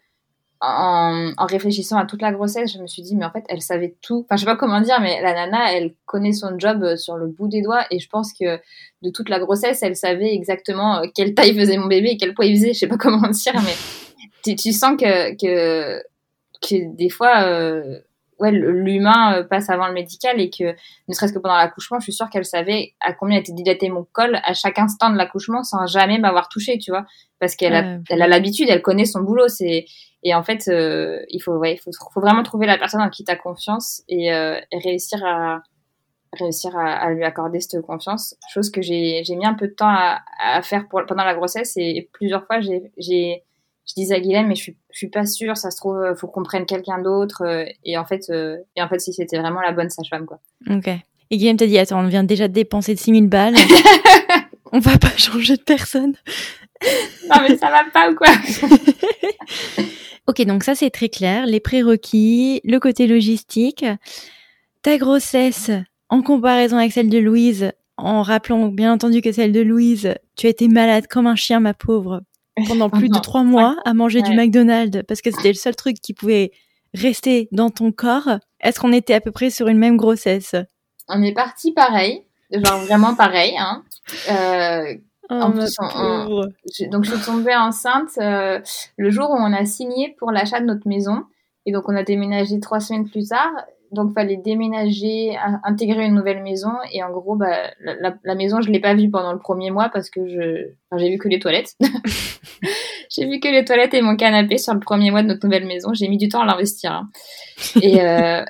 en, 0.61 1.33
en, 1.37 1.47
réfléchissant 1.47 1.99
à 1.99 2.07
toute 2.07 2.23
la 2.23 2.33
grossesse, 2.33 2.73
je 2.73 2.79
me 2.79 2.87
suis 2.87 3.03
dit, 3.03 3.17
mais 3.17 3.25
en 3.25 3.31
fait, 3.31 3.45
elle 3.49 3.61
savait 3.61 3.95
tout. 4.01 4.25
Enfin, 4.25 4.37
je 4.37 4.40
sais 4.40 4.47
pas 4.47 4.57
comment 4.57 4.81
dire, 4.81 5.01
mais 5.01 5.21
la 5.21 5.35
nana, 5.35 5.73
elle 5.75 5.95
connaît 6.07 6.33
son 6.33 6.59
job 6.59 6.83
euh, 6.83 6.97
sur 6.97 7.17
le 7.17 7.27
bout 7.27 7.49
des 7.49 7.62
doigts. 7.62 7.85
Et 7.90 7.99
je 7.99 8.09
pense 8.09 8.33
que 8.33 8.59
de 9.03 9.11
toute 9.11 9.29
la 9.29 9.38
grossesse, 9.38 9.83
elle 9.83 9.97
savait 9.97 10.33
exactement 10.33 10.99
euh, 10.99 11.07
quelle 11.14 11.35
taille 11.35 11.55
faisait 11.55 11.77
mon 11.77 11.87
bébé 11.87 12.11
et 12.11 12.17
quel 12.17 12.35
poids 12.35 12.47
il 12.47 12.57
faisait. 12.57 12.73
Je 12.73 12.79
sais 12.79 12.87
pas 12.87 12.97
comment 12.99 13.29
dire, 13.29 13.55
mais 13.64 13.75
tu, 14.43 14.55
tu 14.57 14.73
sens 14.73 14.97
que, 14.99 15.35
que, 15.37 16.03
que 16.62 16.97
des 16.97 17.11
fois, 17.11 17.45
euh, 17.45 17.99
ouais, 18.38 18.53
l'humain 18.53 19.43
passe 19.51 19.69
avant 19.69 19.88
le 19.88 19.93
médical 19.93 20.40
et 20.40 20.49
que, 20.49 20.75
ne 21.09 21.14
serait-ce 21.14 21.33
que 21.33 21.38
pendant 21.38 21.57
l'accouchement, 21.57 21.99
je 21.99 22.05
suis 22.05 22.12
sûre 22.12 22.31
qu'elle 22.31 22.47
savait 22.47 22.95
à 23.01 23.12
combien 23.12 23.38
était 23.38 23.53
dilaté 23.53 23.90
mon 23.90 24.07
col 24.12 24.40
à 24.43 24.55
chaque 24.55 24.79
instant 24.79 25.11
de 25.11 25.17
l'accouchement 25.17 25.62
sans 25.62 25.87
jamais 25.87 26.19
m'avoir 26.19 26.49
touché, 26.49 26.79
tu 26.79 26.90
vois. 26.90 27.05
Parce 27.38 27.57
qu'elle 27.57 27.75
a, 27.75 27.99
elle 28.09 28.23
a 28.23 28.29
l'habitude, 28.29 28.69
elle 28.71 28.81
connaît 28.81 29.05
son 29.05 29.21
boulot, 29.21 29.49
c'est, 29.49 29.85
et 30.25 30.35
en 30.35 30.43
fait, 30.43 30.69
euh, 30.69 31.21
il 31.29 31.41
faut, 31.41 31.53
ouais, 31.53 31.75
il 31.75 31.79
faut, 31.79 31.91
faut, 31.93 32.21
vraiment 32.21 32.43
trouver 32.43 32.67
la 32.67 32.79
personne 32.79 33.03
en 33.03 33.11
qui 33.11 33.25
tu 33.25 33.31
as 33.31 33.37
confiance 33.37 34.03
et, 34.09 34.33
euh, 34.33 34.59
réussir 34.73 35.23
à, 35.23 35.63
réussir 36.33 36.75
à, 36.77 36.95
à, 36.95 37.11
lui 37.11 37.25
accorder 37.25 37.61
cette 37.61 37.83
confiance. 37.83 38.35
Chose 38.51 38.71
que 38.71 38.81
j'ai, 38.81 39.23
mis 39.29 39.45
un 39.45 39.53
peu 39.53 39.69
de 39.69 39.75
temps 39.75 39.87
à, 39.87 40.23
à 40.43 40.63
faire 40.63 40.89
pour, 40.89 41.05
pendant 41.07 41.25
la 41.25 41.35
grossesse 41.35 41.75
et, 41.77 42.09
plusieurs 42.13 42.47
fois, 42.47 42.61
j'ai, 42.61 42.91
je 43.87 43.95
disais 43.95 44.15
à 44.15 44.21
Guilhem, 44.21 44.47
mais 44.49 44.55
je 44.55 44.63
suis, 44.63 44.77
je 44.93 44.97
suis 44.97 45.11
pas 45.11 45.27
sûre, 45.27 45.59
ça 45.59 45.71
se 45.71 45.77
trouve, 45.77 45.99
euh, 45.99 46.15
faut 46.15 46.27
qu'on 46.27 46.43
prenne 46.43 46.65
quelqu'un 46.65 47.03
d'autre. 47.03 47.67
Et 47.85 47.99
en 47.99 48.07
fait, 48.07 48.31
et 48.31 48.83
en 48.83 48.89
fait, 48.89 49.01
si 49.01 49.13
c'était 49.13 49.39
vraiment 49.39 49.61
la 49.61 49.73
bonne 49.73 49.91
sage-femme, 49.91 50.25
quoi. 50.25 50.41
Ok. 50.71 50.89
Et 51.31 51.37
Guilhem 51.37 51.59
t'a 51.59 51.67
dit, 51.67 51.79
attends, 51.79 52.01
on 52.01 52.09
vient 52.09 52.25
déjà 52.25 52.49
de 52.49 52.55
dépenser 52.55 52.97
6000 52.97 53.29
balles. 53.29 53.57
on 54.73 54.79
va 54.79 54.97
pas 54.97 55.15
changer 55.19 55.59
de 55.59 55.63
personne. 55.63 56.15
non, 57.29 57.37
mais 57.43 57.59
ça 57.59 57.71
va 57.71 57.85
pas 57.93 58.11
ou 58.11 58.15
quoi? 58.15 58.29
Ok, 60.27 60.43
donc 60.43 60.65
ça 60.65 60.75
c'est 60.75 60.91
très 60.91 61.11
clair, 61.11 61.45
les 61.47 61.61
prérequis, 61.61 62.61
le 62.65 62.79
côté 62.79 63.07
logistique, 63.07 63.85
ta 64.83 64.97
grossesse 64.97 65.71
en 66.09 66.23
comparaison 66.23 66.79
avec 66.79 66.93
celle 66.93 67.11
de 67.11 67.19
Louise, 67.19 67.73
en 67.97 68.23
rappelant 68.23 68.69
bien 68.69 68.93
entendu 68.93 69.21
que 69.21 69.33
celle 69.33 69.53
de 69.53 69.61
Louise, 69.61 70.15
tu 70.37 70.47
as 70.47 70.51
été 70.51 70.69
malade 70.69 71.07
comme 71.09 71.27
un 71.27 71.37
chien, 71.37 71.61
ma 71.61 71.75
pauvre, 71.75 72.23
pendant 72.67 72.89
plus 72.89 73.09
de 73.09 73.19
trois 73.23 73.43
mois 73.43 73.77
à 73.85 73.93
manger 73.93 74.23
du 74.23 74.35
McDonald's 74.35 75.03
parce 75.07 75.21
que 75.21 75.31
c'était 75.31 75.49
le 75.49 75.55
seul 75.55 75.77
truc 75.77 75.97
qui 76.01 76.15
pouvait 76.15 76.53
rester 76.95 77.49
dans 77.53 77.71
ton 77.71 77.93
corps. 77.93 78.39
Est-ce 78.61 78.81
qu'on 78.81 78.93
était 78.93 79.15
à 79.15 79.21
peu 79.21 79.31
près 79.31 79.51
sur 79.51 79.69
une 79.69 79.79
même 79.79 79.97
grossesse? 79.97 80.55
On 81.09 81.23
est 81.23 81.35
parti 81.35 81.73
pareil, 81.73 82.25
genre 82.51 82.81
vraiment 82.81 83.15
pareil. 83.15 83.55
Hein. 83.59 83.85
Euh, 84.31 84.95
oh, 85.31 85.35
en 85.35 85.51
plus, 85.53 85.77
donc 86.91 87.05
je 87.05 87.15
suis 87.15 87.25
tombée 87.25 87.55
enceinte 87.55 88.11
euh, 88.19 88.61
le 88.97 89.11
jour 89.11 89.31
où 89.31 89.35
on 89.35 89.53
a 89.53 89.65
signé 89.65 90.15
pour 90.19 90.31
l'achat 90.31 90.61
de 90.61 90.67
notre 90.67 90.89
maison. 90.89 91.25
Et 91.67 91.73
donc 91.73 91.89
on 91.89 91.97
a 91.97 92.03
déménagé 92.03 92.61
trois 92.61 92.81
semaines 92.81 93.09
plus 93.09 93.29
tard 93.29 93.53
donc 93.95 94.13
fallait 94.13 94.37
déménager, 94.37 95.37
intégrer 95.63 96.05
une 96.05 96.15
nouvelle 96.15 96.43
maison 96.43 96.73
et 96.93 97.03
en 97.03 97.11
gros 97.11 97.37
bah, 97.37 97.71
la, 97.81 98.35
maison 98.35 98.61
je 98.61 98.71
l'ai 98.71 98.81
pas 98.81 98.95
vue 98.95 99.11
pendant 99.11 99.33
le 99.33 99.39
premier 99.39 99.71
mois 99.71 99.89
parce 99.89 100.11
que 100.11 100.27
je 100.29 100.99
j'ai 100.99 101.11
vu 101.11 101.19
que 101.19 101.29
les 101.29 101.39
toilettes. 101.39 101.75
j'ai 103.11 103.27
vu 103.27 103.41
que 103.41 103.49
les 103.49 103.65
toilettes 103.65 103.95
et 103.95 104.03
mon 104.03 104.17
canapé 104.17 104.59
sur 104.59 104.75
le 104.75 104.81
premier 104.81 105.11
mois 105.11 105.23
de 105.23 105.29
notre 105.29 105.47
nouvelle 105.47 105.67
maison. 105.67 105.95
J'ai 105.95 106.09
mis 106.09 106.19
du 106.19 106.29
temps 106.29 106.43
à 106.43 106.47
l'investir. 106.47 106.93
Hein. 106.93 107.09
Et 107.81 108.03
euh, 108.03 108.45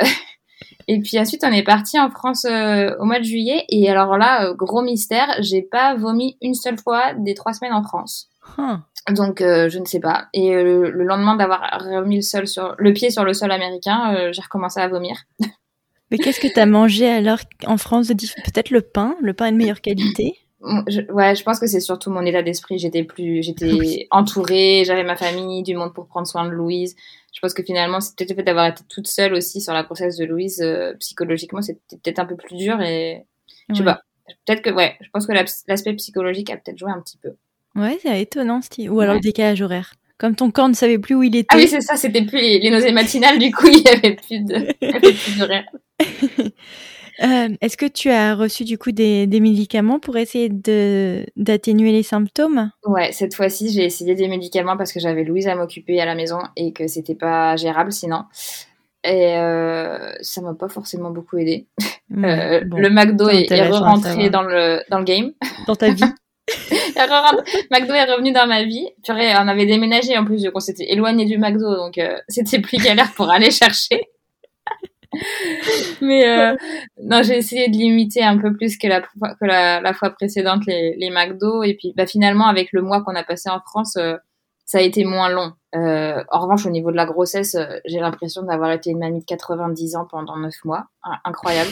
et 0.88 1.00
puis 1.00 1.18
ensuite 1.18 1.44
on 1.44 1.52
est 1.52 1.62
parti 1.62 1.98
en 1.98 2.10
France 2.10 2.44
euh, 2.44 2.94
au 2.98 3.04
mois 3.04 3.18
de 3.18 3.24
juillet 3.24 3.64
et 3.68 3.88
alors 3.90 4.16
là 4.16 4.48
euh, 4.48 4.54
gros 4.54 4.82
mystère, 4.82 5.28
j'ai 5.40 5.62
pas 5.62 5.94
vomi 5.94 6.36
une 6.42 6.54
seule 6.54 6.78
fois 6.78 7.14
des 7.14 7.34
trois 7.34 7.52
semaines 7.52 7.72
en 7.72 7.82
France. 7.82 8.28
Donc 9.10 9.40
euh, 9.40 9.68
je 9.68 9.78
ne 9.78 9.84
sais 9.84 10.00
pas. 10.00 10.26
Et 10.32 10.54
le 10.54 10.90
lendemain 11.04 11.36
d'avoir 11.36 11.60
remis 11.80 12.16
le 12.16 12.22
sol 12.22 12.46
sur 12.46 12.74
le 12.78 12.92
pied 12.92 13.10
sur 13.10 13.24
le 13.24 13.34
sol 13.34 13.50
américain, 13.50 14.30
j'ai 14.32 14.42
recommencé 14.42 14.80
à 14.80 14.88
vomir. 14.88 15.16
Mais 16.10 16.18
qu'est-ce 16.18 16.40
que 16.40 16.52
tu 16.52 16.60
as 16.60 16.66
mangé 16.66 17.08
alors 17.08 17.38
en 17.66 17.76
France 17.76 18.08
Peut-être 18.08 18.70
le 18.70 18.82
pain. 18.82 19.16
Le 19.20 19.32
pain 19.32 19.46
est 19.46 19.52
de 19.52 19.56
meilleure 19.56 19.80
qualité? 19.80 20.38
ouais, 20.64 21.34
je 21.34 21.42
pense 21.42 21.60
que 21.60 21.66
c'est 21.66 21.80
surtout 21.80 22.10
mon 22.10 22.24
état 22.24 22.42
d'esprit. 22.42 22.78
J'étais 22.78 23.04
plus, 23.04 23.42
j'étais 23.42 24.06
entourée, 24.10 24.84
j'avais 24.86 25.04
ma 25.04 25.16
famille, 25.16 25.62
du 25.62 25.74
monde 25.74 25.92
pour 25.92 26.06
prendre 26.06 26.26
soin 26.26 26.46
de 26.46 26.50
Louise. 26.50 26.96
Je 27.34 27.40
pense 27.40 27.52
que 27.52 27.62
finalement, 27.62 28.00
c'est 28.00 28.16
peut-être 28.16 28.30
le 28.30 28.36
fait 28.36 28.42
d'avoir 28.44 28.66
été 28.66 28.82
toute 28.88 29.08
seule 29.08 29.34
aussi 29.34 29.60
sur 29.60 29.74
la 29.74 29.82
grossesse 29.82 30.16
de 30.16 30.24
Louise. 30.24 30.64
psychologiquement, 31.00 31.60
c'était 31.60 31.96
peut-être 32.02 32.20
un 32.20 32.26
peu 32.26 32.36
plus 32.36 32.56
dur 32.56 32.80
et 32.80 33.26
je 33.68 33.74
sais 33.74 33.84
pas. 33.84 34.02
Peut-être 34.46 34.62
que 34.62 34.70
ouais, 34.70 34.96
je 35.00 35.08
pense 35.12 35.26
que 35.26 35.32
l'aspect 35.32 35.92
psychologique 35.94 36.50
a 36.50 36.56
peut-être 36.56 36.78
joué 36.78 36.90
un 36.90 37.00
petit 37.00 37.18
peu. 37.18 37.34
Ouais, 37.74 37.98
c'est 38.00 38.20
étonnant, 38.20 38.62
Steve. 38.62 38.92
Ou 38.92 39.00
alors 39.00 39.14
le 39.14 39.20
décalage 39.20 39.60
horaire. 39.60 39.94
Comme 40.16 40.36
ton 40.36 40.50
corps 40.50 40.68
ne 40.68 40.74
savait 40.74 40.98
plus 40.98 41.14
où 41.14 41.22
il 41.22 41.34
était. 41.34 41.48
Ah 41.50 41.56
oui, 41.56 41.66
c'est 41.66 41.80
ça, 41.80 41.96
c'était 41.96 42.22
plus 42.22 42.38
les, 42.38 42.70
nausées 42.70 42.92
matinales, 42.92 43.38
du 43.38 43.50
coup, 43.50 43.66
il 43.66 43.82
n'y 43.82 43.88
avait 43.88 44.14
plus 44.14 44.44
de, 44.44 45.44
rien. 45.44 45.64
Euh, 47.24 47.48
est-ce 47.60 47.76
que 47.76 47.86
tu 47.86 48.10
as 48.10 48.34
reçu 48.34 48.64
du 48.64 48.76
coup 48.76 48.92
des, 48.92 49.26
médicaments 49.26 49.98
pour 49.98 50.16
essayer 50.16 50.48
de 50.48 51.24
d'atténuer 51.36 51.92
les 51.92 52.02
symptômes? 52.02 52.70
Ouais, 52.84 53.12
cette 53.12 53.34
fois-ci 53.34 53.72
j'ai 53.72 53.84
essayé 53.84 54.14
des 54.14 54.28
médicaments 54.28 54.76
parce 54.76 54.92
que 54.92 55.00
j'avais 55.00 55.24
Louise 55.24 55.48
à 55.48 55.54
m'occuper 55.54 56.00
à 56.00 56.04
la 56.04 56.14
maison 56.14 56.38
et 56.56 56.72
que 56.72 56.86
c'était 56.86 57.14
pas 57.14 57.56
gérable 57.56 57.92
sinon. 57.92 58.24
Et 59.04 59.36
euh, 59.36 60.12
ça 60.20 60.40
m'a 60.40 60.54
pas 60.54 60.68
forcément 60.68 61.10
beaucoup 61.10 61.36
aidé. 61.38 61.66
Euh, 62.12 62.60
le 62.64 62.90
McDo 62.90 63.28
est, 63.28 63.50
est 63.50 63.68
rentré 63.68 64.30
dans 64.30 64.42
le 64.42 64.80
dans 64.90 64.98
le 64.98 65.04
game. 65.04 65.32
Dans 65.66 65.76
ta 65.76 65.90
vie. 65.90 66.04
McDo 67.70 67.94
est 67.94 68.04
revenu 68.04 68.32
dans 68.32 68.46
ma 68.46 68.64
vie. 68.64 68.86
Purée, 69.02 69.34
on 69.36 69.48
avait 69.48 69.66
déménagé 69.66 70.16
en 70.18 70.24
plus, 70.24 70.46
on 70.54 70.60
s'était 70.60 70.92
éloigné 70.92 71.24
du 71.24 71.38
McDo, 71.38 71.74
donc 71.74 71.96
euh, 71.96 72.18
c'était 72.28 72.60
plus 72.60 72.78
galère 72.78 73.12
pour 73.14 73.30
aller 73.30 73.50
chercher. 73.50 74.08
Mais 76.00 76.26
euh, 76.26 76.56
non, 77.02 77.22
j'ai 77.22 77.36
essayé 77.36 77.68
de 77.68 77.76
limiter 77.76 78.22
un 78.22 78.38
peu 78.38 78.54
plus 78.54 78.76
que 78.76 78.86
la, 78.86 79.00
que 79.00 79.44
la, 79.44 79.94
fois 79.94 80.10
précédente 80.10 80.66
les, 80.66 80.94
les 80.96 81.10
McDo. 81.10 81.62
Et 81.62 81.74
puis 81.74 81.92
bah, 81.96 82.06
finalement, 82.06 82.46
avec 82.46 82.70
le 82.72 82.82
mois 82.82 83.02
qu'on 83.02 83.14
a 83.14 83.24
passé 83.24 83.50
en 83.50 83.60
France, 83.60 83.96
euh, 83.96 84.16
ça 84.64 84.78
a 84.78 84.80
été 84.80 85.04
moins 85.04 85.28
long. 85.28 85.52
en 85.74 86.40
revanche, 86.40 86.64
au 86.66 86.70
niveau 86.70 86.90
de 86.90 86.96
la 86.96 87.04
grossesse, 87.04 87.56
j'ai 87.84 88.00
l'impression 88.00 88.42
d'avoir 88.42 88.72
été 88.72 88.90
une 88.90 88.98
mamie 88.98 89.20
de 89.20 89.24
90 89.24 89.96
ans 89.96 90.06
pendant 90.10 90.38
9 90.38 90.54
mois. 90.64 90.86
Incroyable. 91.24 91.70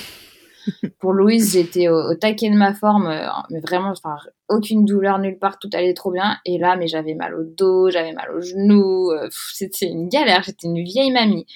Pour 0.98 1.12
Louise, 1.12 1.52
j'étais 1.52 1.88
au, 1.88 2.14
taquet 2.14 2.50
de 2.50 2.56
ma 2.56 2.74
forme, 2.74 3.06
euh, 3.06 3.26
mais 3.50 3.60
vraiment, 3.60 3.90
enfin, 3.90 4.16
aucune 4.48 4.84
douleur 4.84 5.18
nulle 5.18 5.38
part, 5.38 5.58
tout 5.58 5.70
allait 5.72 5.94
trop 5.94 6.10
bien. 6.10 6.38
Et 6.44 6.58
là, 6.58 6.76
mais 6.76 6.86
j'avais 6.86 7.14
mal 7.14 7.34
au 7.34 7.44
dos, 7.44 7.90
j'avais 7.90 8.12
mal 8.12 8.30
aux 8.32 8.40
genoux, 8.40 9.10
euh, 9.10 9.28
c'était 9.52 9.86
une 9.86 10.08
galère, 10.08 10.42
j'étais 10.42 10.66
une 10.66 10.82
vieille 10.82 11.12
mamie. 11.12 11.46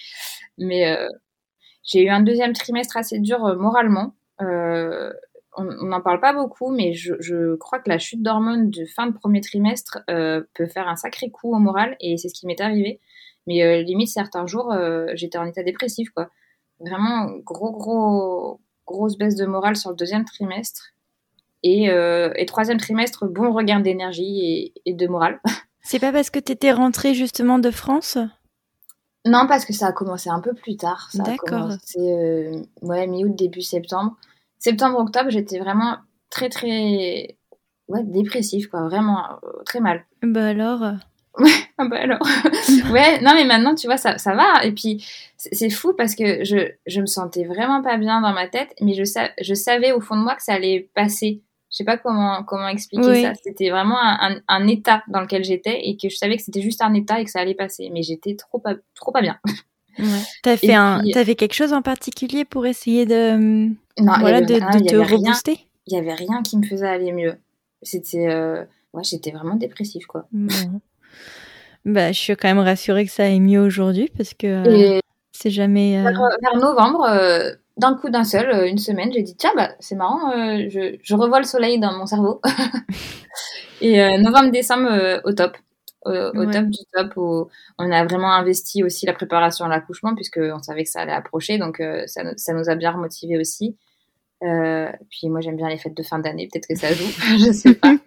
Mais 0.58 0.88
euh, 0.88 1.08
j'ai 1.86 2.04
eu 2.04 2.08
un 2.10 2.20
deuxième 2.20 2.52
trimestre 2.52 2.96
assez 2.96 3.18
dur 3.18 3.56
moralement. 3.56 4.14
on 4.40 5.64
n'en 5.82 6.02
parle 6.02 6.20
pas 6.20 6.34
beaucoup, 6.34 6.70
mais 6.70 6.92
je, 6.92 7.14
je 7.20 7.54
crois 7.56 7.78
que 7.78 7.88
la 7.88 7.98
chute 7.98 8.22
d'hormones 8.22 8.68
de 8.70 8.84
fin 8.84 9.06
de 9.06 9.12
premier 9.12 9.40
trimestre 9.40 10.00
peut 10.06 10.66
faire 10.66 10.88
un 10.88 10.96
sacré 10.96 11.30
coup 11.30 11.54
au 11.54 11.58
moral, 11.58 11.96
et 12.00 12.16
c'est 12.18 12.28
ce 12.28 12.34
qui 12.34 12.46
m'est 12.46 12.60
arrivé. 12.60 13.00
Mais 13.46 13.82
limite, 13.82 14.08
certains 14.08 14.46
jours, 14.46 14.74
j'étais 15.14 15.38
en 15.38 15.46
état 15.46 15.62
dépressif, 15.62 16.10
quoi. 16.10 16.28
Vraiment, 16.80 17.30
gros, 17.44 17.72
gros, 17.72 18.60
grosse 18.86 19.18
baisse 19.18 19.36
de 19.36 19.46
morale 19.46 19.76
sur 19.76 19.90
le 19.90 19.96
deuxième 19.96 20.24
trimestre. 20.24 20.92
Et, 21.62 21.90
euh, 21.90 22.30
troisième 22.46 22.78
trimestre, 22.78 23.26
bon 23.26 23.52
regain 23.52 23.80
d'énergie 23.80 24.72
et, 24.84 24.94
de 24.94 25.06
morale. 25.08 25.40
C'est 25.82 25.98
pas 25.98 26.12
parce 26.12 26.30
que 26.30 26.38
tu 26.38 26.52
étais 26.52 26.72
rentrée 26.72 27.14
justement 27.14 27.58
de 27.58 27.70
France? 27.70 28.18
Non, 29.26 29.46
parce 29.46 29.64
que 29.64 29.72
ça 29.72 29.88
a 29.88 29.92
commencé 29.92 30.30
un 30.30 30.40
peu 30.40 30.54
plus 30.54 30.76
tard. 30.76 31.08
D'accord. 31.14 31.72
C'est 31.84 31.98
euh, 31.98 32.62
ouais, 32.82 33.06
mi-août, 33.06 33.34
début 33.34 33.62
septembre. 33.62 34.16
Septembre-octobre, 34.58 35.30
j'étais 35.30 35.58
vraiment 35.58 35.96
très, 36.30 36.48
très 36.48 37.36
ouais, 37.88 38.02
dépressif, 38.04 38.68
quoi. 38.68 38.88
Vraiment 38.88 39.24
euh, 39.42 39.62
très 39.64 39.80
mal. 39.80 40.04
Bah 40.22 40.46
alors 40.46 40.80
Ouais, 41.38 41.50
ah 41.76 41.86
bah 41.86 41.98
alors. 41.98 42.26
ouais, 42.90 43.20
non, 43.20 43.32
mais 43.34 43.44
maintenant, 43.44 43.74
tu 43.74 43.86
vois, 43.86 43.98
ça, 43.98 44.16
ça 44.16 44.34
va. 44.34 44.64
Et 44.64 44.72
puis, 44.72 45.04
c'est 45.36 45.68
fou 45.68 45.92
parce 45.92 46.14
que 46.14 46.44
je, 46.44 46.72
je 46.86 47.00
me 47.00 47.06
sentais 47.06 47.44
vraiment 47.44 47.82
pas 47.82 47.98
bien 47.98 48.22
dans 48.22 48.32
ma 48.32 48.48
tête, 48.48 48.74
mais 48.80 48.94
je, 48.94 49.02
je 49.42 49.54
savais 49.54 49.92
au 49.92 50.00
fond 50.00 50.16
de 50.16 50.22
moi 50.22 50.34
que 50.34 50.42
ça 50.42 50.54
allait 50.54 50.88
passer. 50.94 51.42
Je 51.70 51.78
sais 51.78 51.84
pas 51.84 51.96
comment, 51.98 52.44
comment 52.44 52.68
expliquer 52.68 53.22
ça. 53.22 53.32
C'était 53.42 53.70
vraiment 53.70 53.98
un, 54.00 54.40
un, 54.46 54.66
état 54.68 55.02
dans 55.08 55.20
lequel 55.20 55.44
j'étais 55.44 55.80
et 55.86 55.96
que 55.96 56.08
je 56.08 56.16
savais 56.16 56.36
que 56.36 56.42
c'était 56.42 56.62
juste 56.62 56.80
un 56.80 56.94
état 56.94 57.20
et 57.20 57.24
que 57.24 57.30
ça 57.30 57.40
allait 57.40 57.54
passer. 57.54 57.90
Mais 57.92 58.02
j'étais 58.02 58.36
trop 58.36 58.58
pas, 58.58 58.74
trop 58.94 59.12
pas 59.12 59.22
bien. 59.22 59.38
Ouais. 59.98 60.04
T'as 60.42 60.58
fait 60.58 60.74
un, 60.74 61.00
t'avais 61.14 61.36
quelque 61.36 61.54
chose 61.54 61.72
en 61.72 61.80
particulier 61.80 62.44
pour 62.44 62.66
essayer 62.66 63.06
de, 63.06 63.70
voilà, 63.96 64.42
de, 64.42 64.56
de 64.56 64.84
te 64.86 64.94
rebooster? 64.94 65.58
Il 65.86 65.94
y 65.94 65.96
avait 65.96 66.12
rien 66.12 66.42
qui 66.42 66.58
me 66.58 66.66
faisait 66.66 66.86
aller 66.86 67.12
mieux. 67.12 67.36
C'était, 67.80 68.28
euh, 68.28 68.62
ouais, 68.92 69.04
j'étais 69.04 69.30
vraiment 69.30 69.54
dépressive, 69.54 70.06
quoi. 70.06 70.26
Bah, 71.86 72.10
je 72.10 72.18
suis 72.18 72.36
quand 72.36 72.48
même 72.48 72.58
rassurée 72.58 73.06
que 73.06 73.12
ça 73.12 73.24
aille 73.24 73.40
mieux 73.40 73.60
aujourd'hui 73.60 74.10
parce 74.16 74.34
que 74.34 74.96
euh, 74.96 75.00
c'est 75.30 75.50
jamais. 75.50 75.98
Euh, 75.98 76.10
vers, 76.42 76.56
novembre, 76.56 77.06
d'un 77.76 77.94
coup 77.94 78.08
d'un 78.10 78.24
seul, 78.24 78.66
une 78.66 78.78
semaine, 78.78 79.12
j'ai 79.12 79.22
dit 79.22 79.36
tiens, 79.36 79.52
bah, 79.56 79.74
c'est 79.80 79.96
marrant, 79.96 80.32
je, 80.32 80.96
je, 81.02 81.14
revois 81.14 81.40
le 81.40 81.44
soleil 81.44 81.78
dans 81.78 81.92
mon 81.92 82.06
cerveau. 82.06 82.40
et 83.80 84.18
novembre-décembre, 84.18 85.20
au 85.24 85.32
top. 85.32 85.56
Au, 86.04 86.46
top 86.46 86.66
du 86.66 86.78
top, 86.92 87.16
où 87.16 87.48
on 87.78 87.90
a 87.90 88.04
vraiment 88.04 88.32
investi 88.32 88.84
aussi 88.84 89.06
la 89.06 89.12
préparation 89.12 89.64
à 89.64 89.68
l'accouchement 89.68 90.14
puisqu'on 90.14 90.62
savait 90.62 90.84
que 90.84 90.90
ça 90.90 91.00
allait 91.00 91.12
approcher, 91.12 91.58
donc 91.58 91.82
ça, 92.06 92.22
ça, 92.36 92.52
nous 92.54 92.70
a 92.70 92.76
bien 92.76 92.92
remotivés 92.92 93.38
aussi. 93.38 93.76
Euh, 94.42 94.92
puis 95.08 95.30
moi 95.30 95.40
j'aime 95.40 95.56
bien 95.56 95.70
les 95.70 95.78
fêtes 95.78 95.96
de 95.96 96.02
fin 96.02 96.18
d'année, 96.18 96.46
peut-être 96.52 96.66
que 96.68 96.74
ça 96.74 96.92
joue, 96.92 97.06
je 97.38 97.52
sais 97.52 97.74
pas. 97.74 97.96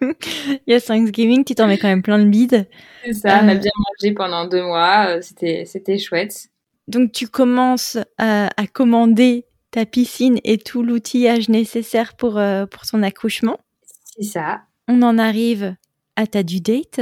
Il 0.66 0.72
y 0.72 0.74
a 0.74 0.80
Thanksgiving, 0.80 1.44
tu 1.44 1.56
t'en 1.56 1.66
mets 1.66 1.78
quand 1.78 1.88
même 1.88 2.02
plein 2.02 2.20
de 2.20 2.28
bides. 2.28 2.68
C'est 3.04 3.14
ça, 3.14 3.40
on 3.42 3.48
a 3.48 3.54
euh, 3.54 3.58
bien 3.58 3.72
mangé 3.76 4.14
pendant 4.14 4.46
deux 4.46 4.62
mois, 4.62 5.06
euh, 5.08 5.20
c'était 5.22 5.64
c'était 5.66 5.98
chouette. 5.98 6.48
Donc 6.86 7.10
tu 7.10 7.26
commences 7.26 7.98
à, 8.16 8.48
à, 8.56 8.66
commander 8.68 9.44
ta 9.70 9.86
piscine 9.86 10.38
et 10.44 10.58
tout 10.58 10.82
l'outillage 10.82 11.48
nécessaire 11.48 12.14
pour 12.14 12.40
pour 12.70 12.86
ton 12.90 13.02
accouchement. 13.02 13.58
C'est 14.04 14.24
ça. 14.24 14.62
On 14.88 15.02
en 15.02 15.18
arrive 15.18 15.76
à 16.16 16.26
ta 16.26 16.42
due 16.42 16.60
date 16.60 17.00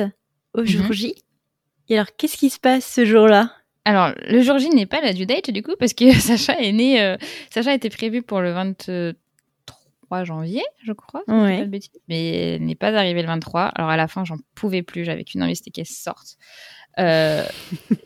au 0.54 0.64
jour 0.64 0.84
mhm. 0.84 0.92
J. 0.92 1.14
Et 1.88 1.94
alors 1.94 2.14
qu'est-ce 2.16 2.36
qui 2.36 2.50
se 2.50 2.60
passe 2.60 2.84
ce 2.84 3.04
jour-là? 3.04 3.52
Alors, 3.84 4.12
le 4.28 4.42
jour 4.42 4.58
J 4.58 4.68
n'est 4.68 4.86
pas 4.86 5.00
la 5.00 5.14
due 5.14 5.24
date 5.24 5.50
du 5.50 5.62
coup, 5.62 5.72
parce 5.78 5.94
que 5.94 6.12
Sacha 6.20 6.60
est 6.60 6.72
né. 6.72 7.02
Euh, 7.02 7.16
Sacha 7.50 7.72
était 7.72 7.88
prévu 7.88 8.22
pour 8.22 8.40
le 8.40 8.52
23 8.52 10.24
janvier, 10.24 10.62
je 10.84 10.92
crois, 10.92 11.22
mais 11.26 12.58
n'est 12.60 12.74
pas 12.74 12.88
arrivé 12.88 13.22
le 13.22 13.28
23. 13.28 13.62
Alors 13.62 13.88
à 13.88 13.96
la 13.96 14.08
fin, 14.08 14.24
j'en 14.24 14.36
pouvais 14.54 14.82
plus, 14.82 15.04
j'avais 15.04 15.24
qu'une 15.24 15.42
envie, 15.42 15.56
c'était 15.56 15.70
qu'elle 15.70 15.86
sorte. 15.86 16.36
Euh, 16.98 17.44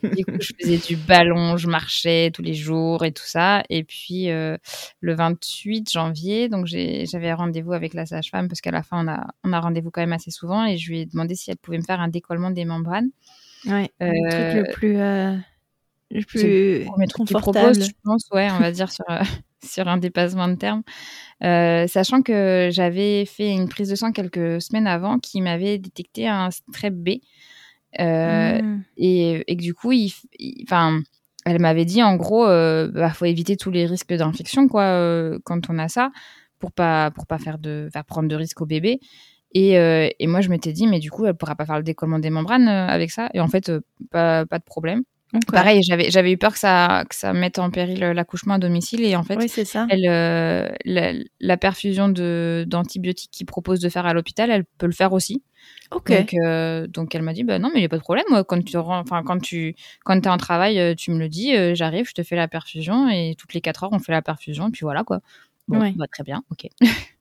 du 0.03 0.25
coup, 0.25 0.37
je 0.39 0.51
faisais 0.59 0.77
du 0.77 0.95
ballon, 0.95 1.57
je 1.57 1.67
marchais 1.67 2.29
tous 2.31 2.41
les 2.41 2.53
jours 2.53 3.03
et 3.03 3.11
tout 3.11 3.25
ça. 3.25 3.63
Et 3.69 3.83
puis 3.83 4.29
euh, 4.29 4.57
le 5.01 5.15
28 5.15 5.91
janvier, 5.91 6.49
donc 6.49 6.67
j'avais 6.67 7.33
rendez-vous 7.33 7.73
avec 7.73 7.93
la 7.93 8.05
sage-femme 8.05 8.47
parce 8.47 8.61
qu'à 8.61 8.71
la 8.71 8.83
fin, 8.83 9.03
on 9.03 9.11
a, 9.11 9.27
on 9.43 9.53
a 9.53 9.59
rendez-vous 9.59 9.89
quand 9.89 10.01
même 10.01 10.13
assez 10.13 10.31
souvent 10.31 10.65
et 10.65 10.77
je 10.77 10.89
lui 10.89 11.01
ai 11.01 11.05
demandé 11.05 11.35
si 11.35 11.49
elle 11.49 11.57
pouvait 11.57 11.77
me 11.77 11.83
faire 11.83 12.01
un 12.01 12.07
décollement 12.07 12.51
des 12.51 12.65
membranes. 12.65 13.09
Ouais, 13.65 13.89
le 13.99 14.29
truc 14.29 14.67
le 14.67 14.73
plus, 14.73 14.93
le 16.11 16.25
plus 16.25 16.43
le 16.43 17.07
truc 17.07 17.29
confortable. 17.29 17.81
je 17.81 17.91
pense, 18.03 18.27
ouais, 18.31 18.49
on 18.51 18.59
va 18.59 18.71
dire 18.71 18.91
sur, 18.91 19.05
sur 19.63 19.87
un 19.87 19.97
dépassement 19.97 20.49
de 20.49 20.55
terme. 20.55 20.83
sachant 21.41 22.21
que 22.21 22.69
j'avais 22.71 23.25
fait 23.25 23.51
une 23.51 23.69
prise 23.69 23.89
de 23.89 23.95
sang 23.95 24.11
quelques 24.11 24.61
semaines 24.61 24.85
avant 24.87 25.17
qui 25.17 25.41
m'avait 25.41 25.79
détecté 25.79 26.27
un 26.27 26.51
strep 26.51 26.93
B. 26.93 27.09
Mmh. 27.99 28.81
et, 28.97 29.43
et, 29.47 29.55
que 29.55 29.61
du 29.61 29.73
coup, 29.73 29.91
il, 29.91 30.11
enfin, 30.63 31.01
elle 31.45 31.59
m'avait 31.59 31.85
dit 31.85 32.01
en 32.03 32.15
gros, 32.15 32.45
euh, 32.45 32.89
bah, 32.91 33.09
faut 33.11 33.25
éviter 33.25 33.57
tous 33.57 33.71
les 33.71 33.85
risques 33.85 34.13
d'infection 34.13 34.67
quoi 34.67 34.83
euh, 34.83 35.39
quand 35.43 35.69
on 35.69 35.77
a 35.77 35.87
ça 35.87 36.11
pour 36.59 36.71
pas 36.71 37.11
pour 37.11 37.27
pas 37.27 37.39
faire 37.39 37.57
de 37.57 37.89
faire 37.91 38.05
prendre 38.05 38.29
de 38.29 38.35
risques 38.35 38.61
au 38.61 38.65
bébé. 38.65 38.99
Et, 39.53 39.77
euh, 39.77 40.09
et 40.17 40.27
moi 40.27 40.41
je 40.41 40.49
m'étais 40.49 40.71
dit 40.71 40.87
mais 40.87 40.99
du 40.99 41.11
coup 41.11 41.25
elle 41.25 41.35
pourra 41.35 41.55
pas 41.55 41.65
faire 41.65 41.77
le 41.77 41.83
décollement 41.83 42.19
des 42.19 42.31
membranes 42.31 42.67
euh, 42.67 42.87
avec 42.87 43.11
ça 43.11 43.29
et 43.33 43.39
en 43.39 43.47
fait 43.47 43.69
euh, 43.69 43.81
pas 44.11 44.45
pas 44.45 44.59
de 44.59 44.63
problème. 44.63 45.03
Pareil, 45.47 45.81
j'avais 45.83 46.11
j'avais 46.11 46.31
eu 46.31 46.37
peur 46.37 46.53
que 46.53 46.59
ça 46.59 47.05
que 47.09 47.15
ça 47.15 47.33
mette 47.33 47.59
en 47.59 47.71
péril 47.71 47.99
l'accouchement 47.99 48.55
à 48.55 48.59
domicile 48.59 49.03
et 49.03 49.15
en 49.15 49.23
fait, 49.23 49.37
oui, 49.37 49.49
ça. 49.49 49.87
Elle, 49.89 50.03
la, 50.85 51.13
la, 51.39 51.57
perfusion 51.57 52.09
de 52.09 52.65
d'antibiotiques 52.67 53.31
qu'il 53.31 53.45
propose 53.45 53.79
de 53.79 53.89
faire 53.89 54.05
à 54.05 54.13
l'hôpital, 54.13 54.51
elle 54.51 54.65
peut 54.77 54.85
le 54.85 54.93
faire 54.93 55.13
aussi. 55.13 55.43
Ok. 55.91 56.11
Donc, 56.11 56.33
euh, 56.33 56.87
donc 56.87 57.15
elle 57.15 57.21
m'a 57.21 57.33
dit 57.33 57.43
bah 57.43 57.59
non 57.59 57.69
mais 57.73 57.79
il 57.79 57.83
y 57.83 57.85
a 57.85 57.89
pas 57.89 57.97
de 57.97 58.03
problème 58.03 58.25
quand 58.47 58.63
tu 58.63 58.77
enfin 58.77 59.23
quand 59.23 59.39
tu 59.39 59.75
quand 60.03 60.19
t'es 60.19 60.29
en 60.29 60.37
travail 60.37 60.79
euh, 60.79 60.95
tu 60.95 61.11
me 61.11 61.19
le 61.19 61.29
dis 61.29 61.55
euh, 61.55 61.75
j'arrive 61.75 62.07
je 62.07 62.13
te 62.13 62.23
fais 62.23 62.35
la 62.35 62.47
perfusion 62.47 63.09
et 63.09 63.35
toutes 63.37 63.53
les 63.53 63.61
4 63.61 63.83
heures 63.83 63.93
on 63.93 63.99
fait 63.99 64.11
la 64.11 64.21
perfusion 64.21 64.71
puis 64.71 64.81
voilà 64.81 65.03
quoi 65.03 65.19
bon 65.67 65.79
bah, 65.95 66.05
très 66.11 66.23
bien 66.23 66.43
ok 66.51 66.67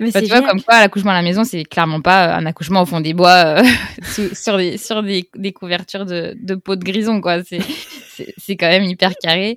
mais 0.00 0.10
bah, 0.10 0.20
tu 0.20 0.28
vois 0.28 0.42
comme 0.42 0.62
quoi 0.62 0.80
l'accouchement 0.80 1.10
à 1.10 1.14
la 1.14 1.22
maison 1.22 1.44
c'est 1.44 1.64
clairement 1.64 2.00
pas 2.00 2.34
un 2.34 2.46
accouchement 2.46 2.82
au 2.82 2.86
fond 2.86 3.00
des 3.00 3.14
bois 3.14 3.62
sur 4.32 4.56
des 4.56 4.76
sur 4.78 5.02
des, 5.02 5.28
des 5.36 5.52
couvertures 5.52 6.06
de, 6.06 6.36
de 6.40 6.54
peau 6.54 6.76
de 6.76 6.84
grison 6.84 7.20
quoi 7.20 7.42
c'est 7.44 7.60
c'est 8.36 8.56
quand 8.56 8.68
même 8.68 8.84
hyper 8.84 9.14
carré 9.16 9.56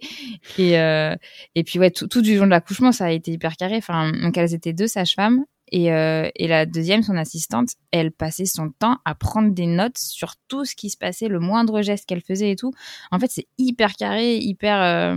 et 0.58 0.74
et 0.74 1.64
puis 1.64 1.80
ouais 1.80 1.92
tout, 1.92 2.08
tout 2.08 2.22
du 2.22 2.38
long 2.38 2.46
de 2.46 2.52
l'accouchement 2.52 2.92
ça 2.92 3.06
a 3.06 3.12
été 3.12 3.32
hyper 3.32 3.56
carré 3.58 3.78
enfin 3.78 4.12
donc 4.12 4.38
elles 4.38 4.54
étaient 4.54 4.74
deux 4.74 4.88
sages-femmes 4.88 5.44
et, 5.72 5.94
euh, 5.94 6.30
et, 6.36 6.48
la 6.48 6.66
deuxième, 6.66 7.02
son 7.02 7.16
assistante, 7.16 7.70
elle 7.92 8.12
passait 8.12 8.46
son 8.46 8.72
temps 8.72 8.98
à 9.06 9.16
prendre 9.16 9.54
des 9.54 9.68
notes 9.68 9.98
sur 9.98 10.34
tout 10.50 10.66
ce 10.66 10.76
qui 10.76 10.90
se 10.90 10.98
passait, 10.98 11.30
le 11.30 11.40
moindre 11.40 11.82
geste 11.82 12.06
qu'elle 12.06 12.22
faisait 12.22 12.52
et 12.52 12.56
tout. 12.58 12.74
En 13.10 13.20
fait, 13.20 13.32
c'est 13.32 13.48
hyper 13.58 13.94
carré, 13.96 14.38
hyper. 14.38 15.16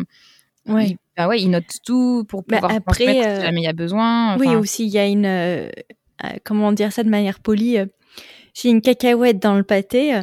Euh, 0.69 0.75
ouais. 0.75 0.97
bah 1.17 1.29
ouais, 1.29 1.41
il 1.41 1.51
note 1.51 1.65
tout 1.85 2.25
pour 2.29 2.43
bah, 2.43 2.57
pouvoir 2.57 2.73
après, 2.73 3.27
euh... 3.27 3.37
si 3.37 3.43
jamais 3.43 3.61
il 3.61 3.65
y 3.65 3.69
a 3.69 3.73
besoin. 3.73 4.39
Oui, 4.39 4.55
aussi, 4.57 4.87
il 4.87 4.91
y 4.91 4.99
a 4.99 5.07
une. 5.07 5.27
Euh, 5.27 5.69
euh, 6.25 6.29
comment 6.45 6.73
dire 6.73 6.93
ça 6.93 7.03
de 7.03 7.11
manière 7.11 7.41
polie 7.41 7.77
J'ai 8.55 8.69
une 8.69 8.81
cacahuète 8.81 9.41
dans 9.41 9.55
le 9.55 9.62
pâté. 9.62 10.21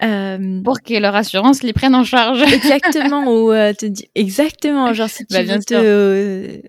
pour 0.00 0.82
que 0.82 0.98
leur 0.98 1.14
assurance 1.14 1.62
les 1.62 1.72
prenne 1.72 1.94
en 1.94 2.04
charge. 2.04 2.42
Exactement, 2.52 3.24
ou 3.26 3.50
te 3.50 3.86
exactement, 4.14 4.92
genre 4.92 5.08
si 5.08 5.24
bah, 5.30 5.44
tu 5.44 5.50
veux 5.50 5.58
te 5.60 6.62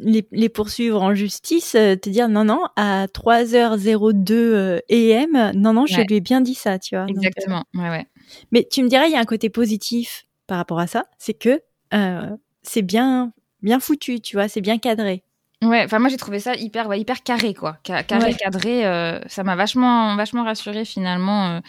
les, 0.00 0.48
poursuivre 0.48 1.02
en 1.02 1.14
justice, 1.14 1.74
euh, 1.74 1.96
te 1.96 2.08
dire 2.08 2.28
non, 2.28 2.44
non, 2.44 2.62
à 2.76 3.06
3h02 3.06 4.32
euh, 4.32 4.80
EM, 4.88 5.52
non, 5.54 5.72
non, 5.72 5.86
je 5.86 6.00
lui 6.00 6.16
ai 6.16 6.20
bien 6.20 6.40
dit 6.40 6.54
ça, 6.54 6.78
tu 6.78 6.96
vois. 6.96 7.06
Exactement, 7.08 7.64
ouais, 7.74 7.88
ouais. 7.88 8.06
Mais 8.52 8.66
tu 8.70 8.82
me 8.82 8.88
dirais, 8.88 9.08
il 9.08 9.12
y 9.12 9.16
a 9.16 9.20
un 9.20 9.24
côté 9.24 9.50
positif 9.50 10.26
par 10.46 10.58
rapport 10.58 10.78
à 10.78 10.86
ça, 10.86 11.06
c'est 11.18 11.34
que 11.34 11.60
euh, 11.94 12.36
c'est 12.68 12.82
bien, 12.82 13.32
bien 13.62 13.80
foutu, 13.80 14.20
tu 14.20 14.36
vois, 14.36 14.48
c'est 14.48 14.60
bien 14.60 14.78
cadré. 14.78 15.22
Ouais, 15.62 15.82
enfin 15.84 15.98
moi 15.98 16.08
j'ai 16.08 16.16
trouvé 16.16 16.38
ça 16.38 16.54
hyper, 16.54 16.94
hyper 16.94 17.24
carré 17.24 17.52
quoi, 17.52 17.78
carré, 17.82 18.34
cadré. 18.34 18.82
ça 19.26 19.42
m'a 19.42 19.56
vachement, 19.56 20.14
vachement 20.14 20.44
rassuré 20.44 20.84
finalement 20.84 21.60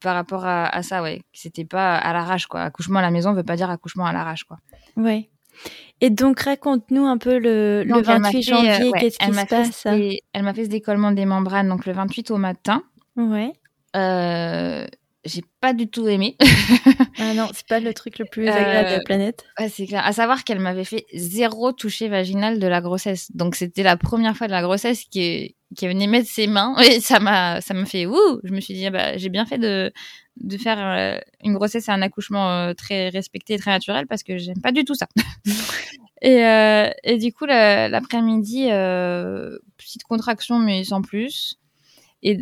par 0.00 0.14
rapport 0.14 0.44
à, 0.44 0.66
à 0.66 0.82
ça, 0.82 1.02
ouais. 1.02 1.22
C'était 1.32 1.64
pas 1.64 1.96
à 1.96 2.12
l'arrache 2.12 2.46
quoi. 2.46 2.62
Accouchement 2.62 3.00
à 3.00 3.02
la 3.02 3.10
maison 3.10 3.32
veut 3.32 3.42
pas 3.42 3.56
dire 3.56 3.70
accouchement 3.70 4.06
à 4.06 4.12
l'arrache 4.12 4.44
quoi. 4.44 4.58
Ouais. 4.96 5.28
Et 6.00 6.10
donc, 6.10 6.40
raconte-nous 6.40 7.06
un 7.06 7.18
peu 7.18 7.38
le, 7.38 7.82
le 7.84 8.00
28 8.00 8.42
janvier, 8.42 8.70
euh, 8.70 8.90
qu'est-ce 8.98 9.18
qui 9.18 9.32
se 9.32 9.46
passe 9.46 9.86
Elle 9.86 10.42
m'a 10.42 10.54
fait 10.54 10.64
ce 10.64 10.70
décollement 10.70 11.10
des 11.10 11.24
membranes, 11.24 11.68
donc 11.68 11.86
le 11.86 11.92
28 11.92 12.30
au 12.30 12.36
matin. 12.36 12.84
Ouais. 13.16 13.52
Euh, 13.96 14.86
j'ai 15.24 15.42
pas 15.60 15.72
du 15.72 15.88
tout 15.88 16.08
aimé. 16.08 16.36
ah 17.18 17.34
non, 17.34 17.48
c'est 17.52 17.66
pas 17.66 17.80
le 17.80 17.92
truc 17.92 18.18
le 18.18 18.24
plus 18.24 18.48
agréable 18.48 18.88
de 18.88 18.94
la 18.94 19.00
euh, 19.00 19.04
planète. 19.04 19.44
Ouais, 19.58 19.68
c'est 19.68 19.86
clair. 19.86 20.04
À 20.04 20.12
savoir 20.12 20.44
qu'elle 20.44 20.60
m'avait 20.60 20.84
fait 20.84 21.06
zéro 21.14 21.72
toucher 21.72 22.08
vaginal 22.08 22.58
de 22.58 22.66
la 22.66 22.80
grossesse. 22.80 23.30
Donc 23.34 23.54
c'était 23.54 23.82
la 23.82 23.96
première 23.96 24.36
fois 24.36 24.46
de 24.46 24.52
la 24.52 24.62
grossesse 24.62 25.04
qui 25.04 25.56
qui 25.76 25.86
venait 25.86 26.06
mettre 26.06 26.28
ses 26.28 26.46
mains 26.46 26.76
et 26.78 27.00
ça 27.00 27.20
m'a 27.20 27.60
ça 27.60 27.74
m'a 27.74 27.84
fait 27.84 28.06
ouh, 28.06 28.40
je 28.42 28.52
me 28.52 28.60
suis 28.60 28.74
dit 28.74 28.86
ah 28.86 28.90
bah 28.90 29.16
j'ai 29.18 29.28
bien 29.28 29.44
fait 29.44 29.58
de 29.58 29.92
de 30.40 30.56
faire 30.56 30.78
euh, 30.78 31.18
une 31.42 31.54
grossesse 31.54 31.88
et 31.88 31.90
un 31.90 32.02
accouchement 32.02 32.50
euh, 32.50 32.74
très 32.74 33.08
respecté 33.08 33.54
et 33.54 33.58
très 33.58 33.70
naturel 33.70 34.06
parce 34.06 34.22
que 34.22 34.38
j'aime 34.38 34.60
pas 34.60 34.72
du 34.72 34.84
tout 34.84 34.94
ça. 34.94 35.08
et, 36.22 36.44
euh, 36.44 36.90
et 37.02 37.18
du 37.18 37.32
coup, 37.32 37.46
l'après-midi, 37.46 38.66
petite 39.76 40.04
contraction 40.04 40.58
mais 40.58 40.84
sans 40.84 41.02
plus. 41.02 41.58
Et 42.22 42.36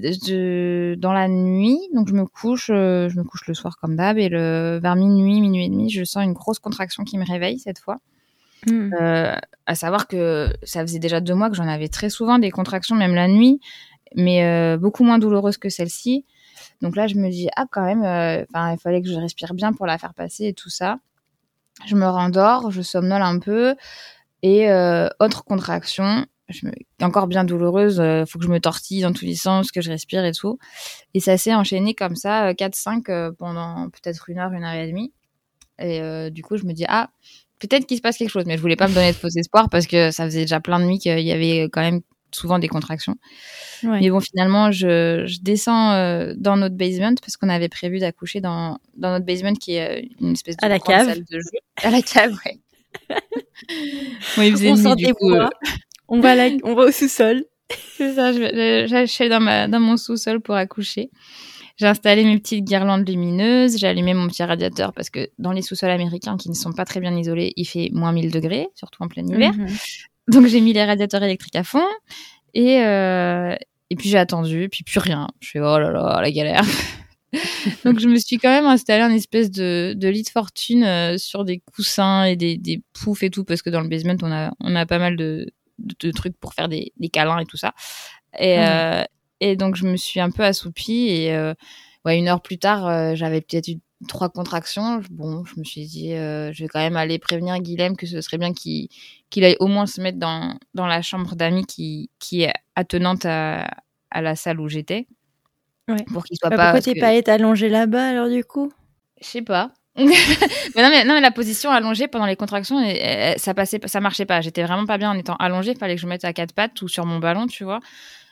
dans 0.97 1.13
la 1.13 1.29
nuit, 1.29 1.79
donc 1.95 2.09
je 2.09 2.15
me 2.15 2.25
couche, 2.25 2.69
je 2.69 3.17
me 3.17 3.25
couche 3.25 3.47
le 3.47 3.55
soir 3.55 3.77
comme 3.79 3.97
d'hab 3.97 4.17
et 4.17 4.29
le, 4.29 4.79
vers 4.83 4.97
minuit, 4.97 5.41
minuit 5.41 5.67
et 5.67 5.69
demi, 5.69 5.91
je 5.91 6.03
sens 6.03 6.25
une 6.25 6.33
grosse 6.33 6.59
contraction 6.59 7.05
qui 7.05 7.19
me 7.19 7.27
réveille 7.27 7.59
cette 7.59 7.79
fois. 7.79 7.99
Hmm. 8.67 8.91
à 9.67 9.75
savoir 9.77 10.09
que 10.09 10.49
ça 10.65 10.81
faisait 10.81 10.99
déjà 10.99 11.21
deux 11.21 11.35
mois 11.35 11.51
que 11.51 11.55
j'en 11.55 11.69
avais 11.69 11.89
très 11.89 12.11
souvent 12.11 12.39
des 12.39 12.51
contractions, 12.51 12.97
même 12.97 13.15
la 13.15 13.29
nuit, 13.29 13.61
mais 14.15 14.77
beaucoup 14.79 15.05
moins 15.05 15.19
douloureuses 15.19 15.59
que 15.59 15.69
celle-ci. 15.69 16.25
Donc 16.83 16.97
là, 16.97 17.07
je 17.07 17.15
me 17.17 17.31
dis, 17.31 17.49
ah, 17.57 17.67
quand 17.71 17.85
même, 17.85 18.05
euh, 18.05 18.45
il 18.73 18.79
fallait 18.81 19.03
que 19.03 19.09
je 19.09 19.19
respire 19.19 19.55
bien 19.55 19.73
pour 19.73 19.87
la 19.87 19.99
faire 19.99 20.15
passer 20.15 20.47
et 20.47 20.55
tout 20.55 20.71
ça. 20.71 20.99
Je 21.87 21.95
me 21.95 22.07
rendors, 22.07 22.71
je 22.71 22.83
somnole 22.83 23.23
un 23.23 23.39
peu. 23.39 23.75
Et 24.43 24.71
euh, 24.71 25.09
autre 25.21 25.45
contraction, 25.45 26.27
je 26.49 26.67
me... 26.67 26.73
encore 27.03 27.27
bien 27.27 27.45
douloureuse, 27.45 28.01
euh, 28.01 28.25
faut 28.27 28.39
que 28.39 28.45
je 28.45 28.51
me 28.51 28.61
tortille 28.61 29.03
dans 29.03 29.13
tous 29.13 29.25
les 29.25 29.35
sens, 29.35 29.71
que 29.71 29.81
je 29.81 29.91
respire 29.91 30.25
et 30.25 30.33
tout. 30.33 30.59
Et 31.15 31.21
ça 31.21 31.37
s'est 31.37 31.55
enchaîné 31.55 31.95
comme 31.95 32.17
ça, 32.17 32.53
4-5 32.53 33.33
pendant 33.33 33.91
peut-être 33.91 34.29
une 34.31 34.39
heure, 34.39 34.53
une 34.53 34.65
heure 34.65 34.75
et 34.75 34.87
demie. 34.87 35.13
Et 35.79 36.31
du 36.31 36.43
coup, 36.43 36.57
je 36.57 36.65
me 36.65 36.73
dis, 36.73 36.87
ah, 36.89 37.11
peut-être 37.59 37.87
qu'il 37.87 37.97
se 37.97 38.03
passe 38.03 38.17
quelque 38.17 38.31
chose. 38.31 38.45
Mais 38.47 38.57
je 38.57 38.63
voulais 38.63 38.77
pas 38.77 38.89
me 38.89 38.95
donner 38.95 39.13
de 39.13 39.17
faux 39.17 39.29
espoirs 39.29 39.69
parce 39.69 39.87
que 39.87 40.11
ça 40.11 40.25
faisait 40.25 40.43
déjà 40.43 40.61
plein 40.61 40.81
de 40.81 40.85
nuits 40.85 40.99
qu'il 40.99 41.19
y 41.21 41.33
avait 41.33 41.65
quand 41.65 41.83
même 41.83 42.01
souvent 42.37 42.59
des 42.59 42.69
contractions. 42.69 43.17
Mais 43.83 44.11
bon, 44.11 44.21
finalement, 44.21 44.71
je, 44.71 45.25
je 45.27 45.41
descends 45.41 45.93
euh, 45.93 46.35
dans 46.37 46.57
notre 46.57 46.77
basement 46.77 47.15
parce 47.21 47.37
qu'on 47.37 47.49
avait 47.49 47.69
prévu 47.69 47.99
d'accoucher 47.99 48.41
dans, 48.41 48.79
dans 48.97 49.11
notre 49.11 49.27
basement 49.27 49.55
qui 49.55 49.75
est 49.75 50.03
euh, 50.03 50.09
une 50.21 50.33
espèce 50.33 50.57
de 50.57 50.65
à 50.65 50.69
la 50.69 50.79
cave. 50.79 51.07
salle 51.07 51.25
de 51.25 51.39
jeu. 51.39 51.59
À 51.83 51.91
la 51.91 52.03
cave, 52.03 52.37
ouais. 52.45 52.59
il 54.39 54.53
faisait 54.53 54.71
on 54.71 54.77
nuit, 54.77 55.07
du 55.07 55.15
coup, 55.15 55.33
euh. 55.33 55.49
On, 56.09 56.21
va 56.21 56.35
on 56.65 56.75
va 56.75 56.85
au 56.85 56.91
sous-sol. 56.93 57.45
C'est 57.97 58.15
ça, 58.15 58.33
j'allais 58.33 59.29
dans, 59.29 59.41
ma, 59.41 59.69
dans 59.69 59.81
mon 59.81 59.97
sous-sol 59.97 60.41
pour 60.41 60.55
accoucher. 60.55 61.11
J'ai 61.79 61.87
installé 61.87 62.25
mes 62.25 62.39
petites 62.39 62.65
guirlandes 62.65 63.07
lumineuses, 63.07 63.77
j'ai 63.77 63.87
allumé 63.87 64.15
mon 64.15 64.29
petit 64.29 64.43
radiateur 64.43 64.95
parce 64.95 65.11
que 65.11 65.29
dans 65.39 65.53
les 65.53 65.61
sous-sols 65.61 65.91
américains 65.91 66.39
qui 66.39 66.49
ne 66.49 66.55
sont 66.55 66.73
pas 66.73 66.87
très 66.87 67.01
bien 67.01 67.15
isolés, 67.15 67.53
il 67.57 67.67
fait 67.67 67.91
moins 67.93 68.13
1000 68.13 68.31
degrés, 68.31 68.69
surtout 68.75 69.03
en 69.03 69.09
plein 69.09 69.27
hiver. 69.27 69.53
Mhm. 69.53 69.69
Donc 70.29 70.47
j'ai 70.47 70.61
mis 70.61 70.73
les 70.73 70.85
radiateurs 70.85 71.23
électriques 71.23 71.57
à 71.57 71.65
fond 71.65 71.87
et 72.55 72.81
euh, 72.81 73.55
et 73.91 73.97
puis 73.97 74.09
j'ai 74.09 74.19
attendu, 74.19 74.69
puis 74.71 74.85
plus 74.85 74.99
rien. 74.99 75.29
Je 75.41 75.51
fais 75.51 75.61
oh 75.61 75.79
là 75.79 75.91
là 75.91 76.19
la 76.21 76.31
galère. 76.31 76.65
Donc 77.85 78.01
je 78.01 78.09
me 78.09 78.17
suis 78.17 78.39
quand 78.39 78.49
même 78.49 78.65
installé 78.65 79.03
un 79.03 79.13
espèce 79.13 79.51
de, 79.51 79.93
de 79.95 80.09
lit 80.09 80.23
de 80.23 80.29
fortune 80.31 80.83
euh, 80.83 81.19
sur 81.19 81.45
des 81.45 81.59
coussins 81.59 82.25
et 82.25 82.37
des, 82.37 82.57
des 82.57 82.83
poufs 82.95 83.23
et 83.23 83.31
tout 83.31 83.45
parce 83.45 83.61
que 83.61 83.69
dans 83.69 83.83
le 83.83 83.89
basement 83.89 84.17
on 84.23 84.33
a 84.33 84.53
on 84.61 84.75
a 84.75 84.87
pas 84.87 84.99
mal 84.99 85.17
de, 85.17 85.53
de, 85.79 86.11
trucs 86.11 86.37
pour 86.39 86.55
faire 86.55 86.69
des, 86.69 86.93
des 86.97 87.09
câlins 87.09 87.39
et 87.39 87.47
tout 87.47 87.57
ça. 87.57 87.75
Et 88.39 88.59
euh, 88.59 89.05
et 89.41 89.57
donc 89.57 89.77
je 89.77 89.87
me 89.87 89.97
suis 89.97 90.21
un 90.21 90.31
peu 90.31 90.45
assoupie 90.45 91.09
et 91.09 91.35
euh, 91.35 91.55
ouais 92.05 92.19
une 92.19 92.29
heure 92.29 92.41
plus 92.41 92.59
tard 92.59 92.87
euh, 92.87 93.15
j'avais 93.15 93.41
peut-être 93.41 93.69
eu 93.69 93.79
trois 94.09 94.29
contractions. 94.29 95.01
Bon, 95.11 95.45
je 95.45 95.59
me 95.59 95.65
suis 95.65 95.87
dit, 95.87 96.13
euh, 96.13 96.53
je 96.53 96.63
vais 96.63 96.69
quand 96.69 96.81
même 96.81 96.97
aller 96.97 97.19
prévenir 97.19 97.59
Guilhem 97.59 97.97
que 97.97 98.07
ce 98.07 98.21
serait 98.21 98.39
bien 98.39 98.53
qu'il 98.53 99.45
aille 99.45 99.57
au 99.61 99.67
moins 99.67 99.87
se 99.87 100.01
mettre 100.01 100.19
dans, 100.19 100.59
dans 100.75 100.87
la 100.87 101.03
chambre 101.03 101.35
d'amis 101.35 101.65
qui, 101.65 102.11
qui 102.19 102.43
est 102.43 102.53
attenante 102.75 103.25
à, 103.25 103.67
à 104.11 104.23
la 104.23 104.37
salle 104.37 104.61
où 104.61 104.69
j'étais. 104.69 105.07
Ouais. 105.89 106.05
Pour 106.13 106.25
qu'il 106.25 106.37
soit 106.37 106.51
bah, 106.51 106.57
pas. 106.57 106.73
Pourquoi 106.73 106.93
t'es 106.93 106.99
pas 106.99 107.15
été 107.15 107.31
allongé 107.31 107.69
là-bas 107.69 108.09
alors 108.09 108.29
du 108.29 108.45
coup? 108.45 108.73
Je 109.21 109.27
sais 109.27 109.43
pas. 109.43 109.73
mais, 110.05 110.83
non, 110.83 110.91
mais, 110.91 111.05
non, 111.05 111.15
mais 111.15 111.21
la 111.21 111.31
position 111.31 111.71
allongée 111.71 112.09
pendant 112.09 112.27
les 112.27 112.37
contractions, 112.37 112.77
ça 113.37 113.55
passait, 113.55 113.81
ça 113.87 114.01
marchait 114.01 114.27
pas. 114.27 114.41
J'étais 114.41 114.63
vraiment 114.63 114.87
pas 114.87 114.99
bien 114.99 115.11
en 115.11 115.19
étant 115.19 115.37
allongée. 115.37 115.73
Il 115.73 115.79
fallait 115.79 115.95
que 115.95 116.01
je 116.01 116.07
me 116.07 116.11
mette 116.11 116.25
à 116.25 116.33
quatre 116.33 116.53
pattes 116.53 116.81
ou 116.83 116.89
sur 116.89 117.07
mon 117.07 117.19
ballon, 117.19 117.47
tu 117.47 117.65
vois. 117.65 117.81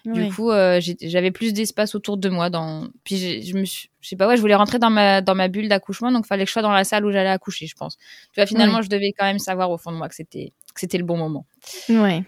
Du 0.05 0.29
coup, 0.29 0.51
euh, 0.51 0.81
j'avais 1.01 1.31
plus 1.31 1.55
d'espace 1.55 1.95
autour 1.95 2.19
de 2.19 2.29
moi. 2.29 2.51
Dans... 2.51 2.89
Puis 3.05 3.43
je 3.43 3.57
me 3.57 3.65
suis, 3.65 3.89
je 4.03 4.11
sais 4.11 4.17
pas, 4.17 4.29
ouais, 4.29 4.37
je 4.37 4.43
voulais 4.43 4.55
rentrer 4.55 4.79
dans 4.79 4.91
ma 4.91 5.23
dans 5.23 5.35
ma 5.35 5.49
bulle 5.49 5.69
d'accouchement, 5.69 6.13
donc 6.13 6.27
fallait 6.27 6.45
que 6.45 6.49
je 6.49 6.53
sois 6.53 6.63
dans 6.63 6.73
la 6.73 6.85
salle 6.85 7.07
où 7.07 7.11
j'allais 7.11 7.31
accoucher, 7.31 7.67
je 7.67 7.75
pense. 7.75 7.97
Tu 7.97 8.37
vois, 8.37 8.47
finalement, 8.47 8.83
je 8.83 8.91
devais 8.91 9.15
quand 9.17 9.25
même 9.25 9.39
savoir 9.39 9.71
au 9.71 9.79
fond 9.79 9.93
de 9.93 9.97
moi 9.97 10.09
que 10.11 10.15
c'était 10.15 10.53
que 10.75 10.81
c'était 10.81 10.99
le 10.99 11.05
bon 11.05 11.17
moment. 11.17 11.47
Ouais. 11.89 12.23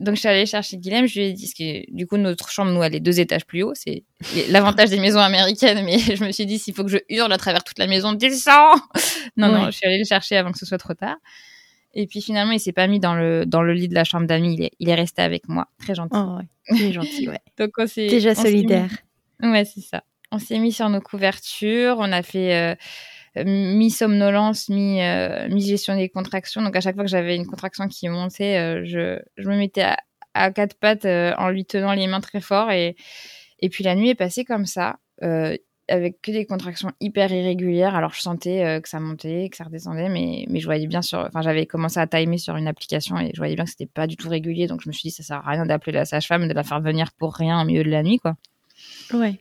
Donc 0.00 0.16
je 0.16 0.20
suis 0.20 0.28
allée 0.28 0.46
chercher 0.46 0.76
Guilhem, 0.76 1.06
je 1.06 1.20
lui 1.20 1.26
ai 1.26 1.32
dit, 1.32 1.52
que 1.52 1.94
du 1.94 2.06
coup 2.06 2.16
notre 2.16 2.50
chambre, 2.50 2.72
nous, 2.72 2.82
elle 2.82 2.94
est 2.94 3.00
deux 3.00 3.20
étages 3.20 3.44
plus 3.44 3.62
haut, 3.62 3.72
c'est 3.74 4.04
l'avantage 4.48 4.90
des 4.90 4.98
maisons 4.98 5.20
américaines, 5.20 5.84
mais 5.84 5.98
je 6.16 6.24
me 6.24 6.32
suis 6.32 6.46
dit, 6.46 6.58
s'il 6.58 6.74
faut 6.74 6.84
que 6.84 6.90
je 6.90 6.98
hurle 7.08 7.32
à 7.32 7.38
travers 7.38 7.62
toute 7.62 7.78
la 7.78 7.86
maison, 7.86 8.12
descends 8.12 8.74
Non, 9.36 9.52
non, 9.52 9.66
je 9.66 9.70
suis 9.72 9.86
allée 9.86 9.98
le 9.98 10.04
chercher 10.04 10.36
avant 10.36 10.52
que 10.52 10.58
ce 10.58 10.66
soit 10.66 10.78
trop 10.78 10.94
tard. 10.94 11.16
Et 11.96 12.08
puis 12.08 12.20
finalement, 12.20 12.50
il 12.50 12.58
s'est 12.58 12.72
pas 12.72 12.88
mis 12.88 12.98
dans 12.98 13.14
le, 13.14 13.46
dans 13.46 13.62
le 13.62 13.72
lit 13.72 13.88
de 13.88 13.94
la 13.94 14.02
chambre 14.02 14.26
d'amis, 14.26 14.54
il 14.54 14.64
est, 14.64 14.72
il 14.80 14.88
est 14.88 14.94
resté 14.96 15.22
avec 15.22 15.48
moi, 15.48 15.68
très 15.78 15.94
gentil. 15.94 16.18
Oh, 16.18 16.38
ouais. 16.38 16.76
Il 16.76 16.82
est 16.82 16.92
gentil, 16.92 17.28
ouais. 17.28 17.40
donc 17.58 17.70
on 17.78 17.86
s'est... 17.86 18.08
Déjà 18.08 18.34
solidaire. 18.34 18.90
Ouais, 19.40 19.64
c'est 19.64 19.80
ça. 19.80 20.02
On 20.32 20.40
s'est 20.40 20.58
mis 20.58 20.72
sur 20.72 20.88
nos 20.88 21.00
couvertures, 21.00 21.96
on 22.00 22.10
a 22.10 22.22
fait... 22.22 22.54
Euh, 22.54 22.74
mi-somnolence, 23.36 24.68
euh, 24.70 25.48
mi-gestion 25.48 25.96
des 25.96 26.08
contractions. 26.08 26.62
Donc 26.62 26.76
à 26.76 26.80
chaque 26.80 26.94
fois 26.94 27.04
que 27.04 27.10
j'avais 27.10 27.36
une 27.36 27.46
contraction 27.46 27.88
qui 27.88 28.08
montait, 28.08 28.58
euh, 28.58 28.84
je, 28.84 29.20
je, 29.36 29.48
me 29.48 29.56
mettais 29.56 29.86
à, 30.34 30.50
quatre 30.52 30.76
pattes 30.78 31.04
en 31.04 31.48
lui 31.48 31.64
tenant 31.64 31.92
les 31.92 32.06
mains 32.06 32.20
très 32.20 32.40
fort. 32.40 32.70
Et, 32.70 32.96
et 33.60 33.68
puis 33.68 33.84
la 33.84 33.94
nuit 33.94 34.10
est 34.10 34.14
passée 34.14 34.44
comme 34.44 34.66
ça, 34.66 34.96
avec 35.88 36.20
que 36.22 36.30
des 36.30 36.46
contractions 36.46 36.92
hyper 37.00 37.32
irrégulières. 37.32 37.94
Alors 37.94 38.14
je 38.14 38.20
sentais 38.20 38.80
que 38.82 38.88
ça 38.88 39.00
montait, 39.00 39.48
que 39.50 39.56
ça 39.56 39.64
redescendait, 39.64 40.08
mais, 40.08 40.44
mais 40.48 40.60
je 40.60 40.66
voyais 40.66 40.86
bien 40.86 41.02
sur... 41.02 41.18
Enfin 41.18 41.42
j'avais 41.42 41.66
commencé 41.66 41.98
à 42.00 42.06
timer 42.06 42.38
sur 42.38 42.56
une 42.56 42.68
application 42.68 43.18
et 43.18 43.30
je 43.32 43.38
voyais 43.38 43.54
bien 43.54 43.64
que 43.64 43.70
c'était 43.70 43.86
pas 43.86 44.06
du 44.06 44.16
tout 44.16 44.28
régulier. 44.28 44.66
Donc 44.66 44.80
je 44.82 44.88
me 44.88 44.92
suis 44.92 45.08
dit 45.08 45.14
ça 45.14 45.22
sert 45.22 45.46
à 45.46 45.50
rien 45.50 45.66
d'appeler 45.66 45.92
la 45.92 46.04
sage-femme, 46.04 46.48
de 46.48 46.54
la 46.54 46.62
faire 46.62 46.80
venir 46.80 47.12
pour 47.18 47.34
rien 47.34 47.60
au 47.60 47.64
milieu 47.64 47.84
de 47.84 47.90
la 47.90 48.02
nuit, 48.02 48.18
quoi. 48.18 48.36
Ouais. 49.12 49.38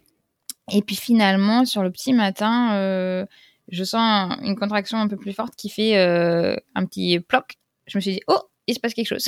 Et 0.72 0.82
puis 0.82 0.96
finalement, 0.96 1.66
sur 1.66 1.84
le 1.84 1.91
petit 1.91 2.14
matin, 2.14 3.26
je 3.70 3.84
sens 3.84 4.36
une 4.41 4.55
contraction 4.55 4.97
un 4.97 5.07
peu 5.07 5.18
plus 5.18 5.34
forte 5.34 5.55
qui 5.55 5.70
fait 5.70 5.97
euh, 5.97 6.55
un 6.76 6.86
petit 6.86 7.20
ploc. 7.20 7.57
Je 7.88 7.97
me 7.97 8.01
suis 8.01 8.14
dit, 8.14 8.22
oh, 8.28 8.39
il 8.68 8.76
se 8.76 8.80
passe 8.80 8.93
quelque 8.93 9.07
chose. 9.07 9.28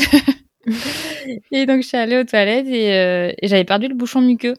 et 1.51 1.65
donc, 1.65 1.81
je 1.81 1.87
suis 1.87 1.97
allée 1.97 2.17
aux 2.17 2.23
toilettes 2.23 2.67
et, 2.67 2.93
euh, 2.93 3.31
j'avais 3.43 3.63
perdu 3.63 3.87
le 3.87 3.95
bouchon 3.95 4.21
muqueux. 4.21 4.55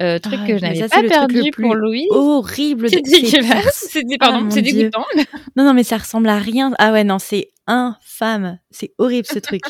Euh, 0.00 0.20
truc 0.20 0.38
ah, 0.42 0.46
que 0.46 0.58
je 0.58 0.62
n'avais 0.62 0.88
pas 0.88 1.02
perdu 1.02 1.50
pour 1.50 1.74
Louis. 1.74 2.06
Horrible. 2.10 2.88
C'est 2.88 3.02
dégueulasse. 3.02 3.88
C'est 3.90 4.04
pardon, 4.18 4.44
oh, 4.46 4.50
c'est 4.50 4.62
dégoûtant. 4.62 5.04
Non, 5.56 5.64
non, 5.64 5.74
mais 5.74 5.82
ça 5.82 5.96
ressemble 5.96 6.28
à 6.28 6.38
rien. 6.38 6.72
Ah 6.78 6.92
ouais, 6.92 7.02
non, 7.02 7.18
c'est 7.18 7.50
infâme. 7.66 8.60
C'est 8.70 8.92
horrible 8.98 9.26
ce 9.26 9.38
truc. 9.40 9.62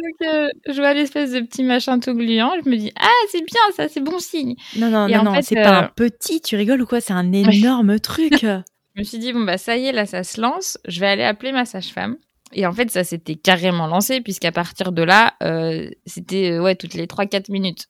Donc, 0.00 0.28
euh, 0.28 0.48
je 0.68 0.80
vois 0.80 0.94
l'espèce 0.94 1.32
de 1.32 1.40
petit 1.40 1.62
machin 1.62 1.98
tout 1.98 2.14
gluant. 2.14 2.52
Je 2.64 2.68
me 2.68 2.76
dis, 2.76 2.92
ah, 2.98 3.08
c'est 3.30 3.44
bien, 3.44 3.60
ça, 3.76 3.88
c'est 3.88 4.00
bon 4.00 4.18
signe. 4.18 4.54
Non, 4.76 4.88
non, 4.88 5.08
non, 5.08 5.24
non, 5.24 5.42
c'est 5.42 5.56
pas 5.56 5.80
un 5.80 5.84
euh, 5.84 5.88
petit, 5.94 6.40
tu 6.40 6.56
rigoles 6.56 6.82
ou 6.82 6.86
quoi 6.86 7.00
C'est 7.00 7.12
un 7.12 7.32
énorme 7.32 7.98
truc. 8.00 8.34
je 8.42 8.62
me 8.96 9.04
suis 9.04 9.18
dit, 9.18 9.32
bon, 9.32 9.44
bah, 9.44 9.58
ça 9.58 9.76
y 9.76 9.86
est, 9.86 9.92
là, 9.92 10.06
ça 10.06 10.22
se 10.22 10.40
lance. 10.40 10.78
Je 10.86 11.00
vais 11.00 11.06
aller 11.06 11.24
appeler 11.24 11.52
ma 11.52 11.64
sage-femme. 11.64 12.16
Et 12.52 12.66
en 12.66 12.72
fait, 12.72 12.90
ça 12.90 13.04
s'était 13.04 13.36
carrément 13.36 13.86
lancé, 13.86 14.20
puisqu'à 14.20 14.50
partir 14.50 14.90
de 14.90 15.02
là, 15.02 15.34
euh, 15.40 15.88
c'était 16.04 16.58
ouais 16.58 16.74
toutes 16.74 16.94
les 16.94 17.06
3-4 17.06 17.52
minutes. 17.52 17.86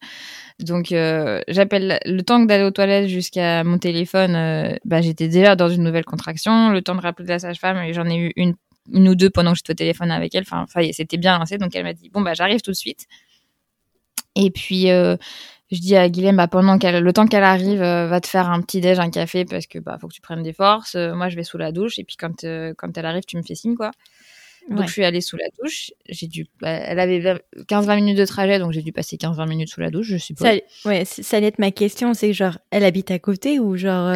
Donc, 0.59 0.89
j'appelle 1.49 1.99
le 2.05 2.21
temps 2.21 2.41
d'aller 2.41 2.65
aux 2.65 2.71
toilettes 2.71 3.09
jusqu'à 3.09 3.65
mon 3.65 3.79
téléphone, 3.79 4.79
bah, 4.85 5.01
j'étais 5.01 5.29
déjà 5.29 5.57
dans 5.57 5.71
une 5.71 5.83
nouvelle 5.83 6.05
contraction. 6.05 6.69
Le 6.69 6.83
temps 6.83 6.95
de 6.95 7.01
rappeler 7.01 7.29
la 7.29 7.39
sage-femme, 7.39 7.91
j'en 7.93 8.05
ai 8.05 8.17
eu 8.17 8.33
une 8.37 8.55
une 8.93 9.09
ou 9.09 9.15
deux 9.15 9.31
pendant 9.31 9.53
que 9.53 9.59
j'étais 9.59 9.73
au 9.73 9.75
téléphone 9.75 10.11
avec 10.11 10.35
elle. 10.35 10.43
Enfin, 10.43 10.67
c'était 10.93 11.17
bien 11.17 11.39
lancé. 11.39 11.59
Donc, 11.59 11.75
elle 11.75 11.85
m'a 11.85 11.93
dit, 11.93 12.09
bon, 12.11 12.21
bah, 12.21 12.35
j'arrive 12.35 12.61
tout 12.61 12.71
de 12.71 12.77
suite. 12.77 13.07
Et 14.37 14.51
puis, 14.51 14.91
euh, 14.91 15.17
je 15.71 15.79
dis 15.79 15.97
à 15.97 16.09
Guilhem, 16.09 16.37
bah, 16.37 16.49
pendant 16.49 16.79
qu'elle, 16.79 17.03
le 17.03 17.13
temps 17.13 17.27
qu'elle 17.27 17.45
arrive, 17.45 17.83
euh, 17.83 18.07
va 18.07 18.21
te 18.21 18.27
faire 18.29 18.51
un 18.51 18.61
petit 18.63 18.81
déj, 18.81 18.99
un 18.99 19.11
café, 19.11 19.45
parce 19.45 19.67
que, 19.67 19.79
bah, 19.79 19.99
faut 20.01 20.09
que 20.09 20.15
tu 20.15 20.21
prennes 20.21 20.43
des 20.43 20.53
forces. 20.53 20.95
Euh, 20.95 21.15
moi, 21.15 21.29
je 21.29 21.37
vais 21.37 21.45
sous 21.45 21.59
la 21.59 21.73
douche. 21.73 21.99
Et 21.99 22.05
puis, 22.05 22.17
quand, 22.17 22.45
quand 22.77 22.99
elle 22.99 23.07
arrive, 23.07 23.25
tu 23.27 23.37
me 23.37 23.43
fais 23.43 23.55
signe, 23.55 23.77
quoi. 23.77 23.91
Donc, 24.71 24.87
je 24.87 24.93
suis 24.93 25.05
allée 25.05 25.21
sous 25.21 25.37
la 25.37 25.47
douche. 25.61 25.91
J'ai 26.09 26.29
dû, 26.29 26.47
bah, 26.61 26.71
elle 26.71 27.01
avait 27.01 27.21
15-20 27.69 27.97
minutes 27.97 28.19
de 28.19 28.25
trajet, 28.25 28.59
donc 28.59 28.73
j'ai 28.73 28.83
dû 28.83 28.93
passer 28.93 29.17
15-20 29.17 29.49
minutes 29.49 29.69
sous 29.69 29.81
la 29.81 29.91
douche, 29.91 30.07
je 30.07 30.17
suppose. 30.17 30.47
Ça, 30.47 30.89
ouais, 30.89 31.05
ça 31.05 31.37
allait 31.37 31.49
être 31.49 31.59
ma 31.59 31.73
question. 31.73 32.15
C'est 32.15 32.33
genre, 32.33 32.59
elle 32.71 32.85
habite 32.85 33.11
à 33.11 33.19
côté 33.19 33.59
ou 33.59 33.77
genre, 33.77 34.15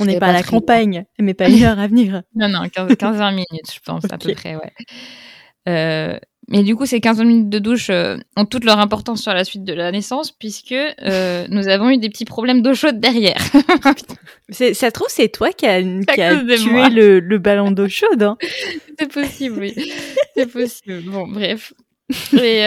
on 0.00 0.04
n'est 0.04 0.18
pas 0.18 0.28
à 0.28 0.32
la 0.32 0.42
campagne, 0.42 1.04
mais 1.18 1.34
pas 1.34 1.48
une 1.48 1.62
heure 1.62 1.78
à 1.78 1.86
venir. 1.86 2.22
non, 2.34 2.48
non, 2.48 2.64
15-20 2.64 3.30
minutes, 3.30 3.72
je 3.72 3.80
pense, 3.84 4.04
à 4.10 4.18
peu 4.18 4.32
près, 4.32 4.56
ouais. 4.56 4.72
Euh, 5.68 6.18
mais 6.48 6.62
du 6.62 6.76
coup, 6.76 6.86
ces 6.86 7.00
15 7.00 7.20
minutes 7.22 7.48
de 7.48 7.58
douche 7.58 7.90
euh, 7.90 8.16
ont 8.36 8.44
toute 8.44 8.64
leur 8.64 8.78
importance 8.78 9.20
sur 9.20 9.34
la 9.34 9.42
suite 9.42 9.64
de 9.64 9.72
la 9.72 9.90
naissance, 9.90 10.30
puisque 10.30 10.72
euh, 10.72 11.46
nous 11.50 11.68
avons 11.68 11.90
eu 11.90 11.98
des 11.98 12.08
petits 12.08 12.24
problèmes 12.24 12.62
d'eau 12.62 12.74
chaude 12.74 13.00
derrière. 13.00 13.40
ça 14.50 14.72
se 14.72 14.90
trouve, 14.90 15.08
c'est 15.08 15.28
toi 15.28 15.50
qui 15.52 15.66
as 15.66 15.82
tué 15.82 16.88
le, 17.20 17.38
ballon 17.38 17.72
d'eau 17.72 17.88
chaude. 17.88 18.22
Hein. 18.22 18.36
c'est 18.98 19.12
possible, 19.12 19.58
oui. 19.58 19.92
c'est 20.36 20.46
possible. 20.46 21.02
Bon, 21.10 21.26
bref. 21.26 21.72
Et 22.40 22.64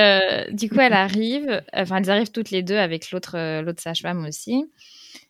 du 0.52 0.70
coup, 0.70 0.80
elle 0.82 0.92
arrive, 0.92 1.64
enfin, 1.74 1.98
elles 1.98 2.10
arrivent 2.10 2.32
toutes 2.32 2.52
les 2.52 2.62
deux 2.62 2.76
avec 2.76 3.10
l'autre 3.12 3.62
l'autre 3.62 3.82
sage-femme 3.82 4.26
aussi. 4.26 4.66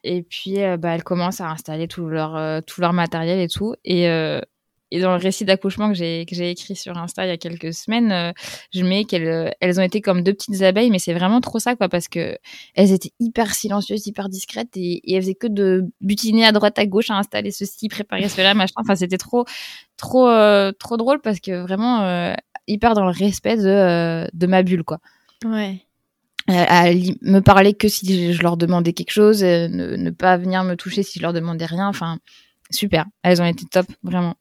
Et 0.04 0.24
puis, 0.24 0.56
bah, 0.80 0.96
elle 0.96 1.04
commence 1.04 1.42
à 1.42 1.50
installer 1.52 1.88
tout 1.88 2.08
leur, 2.08 2.64
tout 2.64 2.82
leur 2.82 2.94
matériel 2.94 3.40
et 3.40 3.48
tout. 3.48 3.76
Et 3.86 4.10
et 4.92 5.00
dans 5.00 5.12
le 5.12 5.18
récit 5.18 5.46
d'accouchement 5.46 5.90
que 5.90 5.96
j'ai 5.96 6.26
que 6.26 6.36
j'ai 6.36 6.50
écrit 6.50 6.76
sur 6.76 6.98
Insta 6.98 7.26
il 7.26 7.30
y 7.30 7.32
a 7.32 7.38
quelques 7.38 7.74
semaines, 7.74 8.12
euh, 8.12 8.32
je 8.74 8.84
mets 8.84 9.06
qu'elles 9.06 9.28
euh, 9.28 9.50
elles 9.60 9.80
ont 9.80 9.84
été 9.84 10.02
comme 10.02 10.24
deux 10.24 10.34
petites 10.34 10.62
abeilles, 10.62 10.90
mais 10.90 11.00
c'est 11.00 11.14
vraiment 11.14 11.42
trop 11.42 11.60
ça 11.60 11.76
quoi 11.76 11.90
parce 11.90 12.08
que 12.08 12.38
elles 12.76 12.92
étaient 12.92 13.12
hyper 13.20 13.54
silencieuses, 13.54 14.08
hyper 14.08 14.30
discrètes 14.30 14.76
et, 14.76 15.02
et 15.10 15.16
elles 15.16 15.24
faisaient 15.24 15.36
que 15.36 15.48
de 15.48 15.86
butiner 16.02 16.46
à 16.46 16.52
droite 16.52 16.80
à 16.80 16.86
gauche 16.86 17.10
à 17.10 17.16
installer 17.16 17.52
ceci, 17.52 17.88
préparer 17.88 18.30
cela, 18.30 18.54
machin. 18.54 18.74
Enfin 18.78 18.96
c'était 18.96 19.18
trop 19.18 19.46
trop 19.98 20.28
euh, 20.28 20.72
trop 20.72 20.98
drôle 20.98 21.22
parce 21.22 21.40
que 21.40 21.62
vraiment 21.62 22.36
hyper 22.68 22.94
dans 22.96 23.06
le 23.06 23.12
respect 23.12 23.58
de 23.58 24.28
de 24.34 24.48
ma 24.48 24.64
bulle 24.64 24.84
quoi. 24.84 25.00
Ouais. 25.46 25.82
À, 26.48 26.92
me 27.22 27.42
parler 27.42 27.76
que 27.76 27.88
si 27.88 28.34
je 28.34 28.42
leur 28.42 28.58
demandais 28.58 28.94
quelque 28.94 29.12
chose, 29.12 29.44
ne, 29.44 29.68
ne 29.68 30.10
pas 30.10 30.36
venir 30.36 30.64
me 30.64 30.74
toucher 30.74 31.04
si 31.04 31.20
je 31.20 31.24
leur 31.24 31.32
demandais 31.32 31.68
rien. 31.68 31.88
Enfin 31.88 32.18
super, 32.72 33.06
elles 33.24 33.42
ont 33.42 33.46
été 33.46 33.66
top 33.66 33.86
vraiment. 34.04 34.36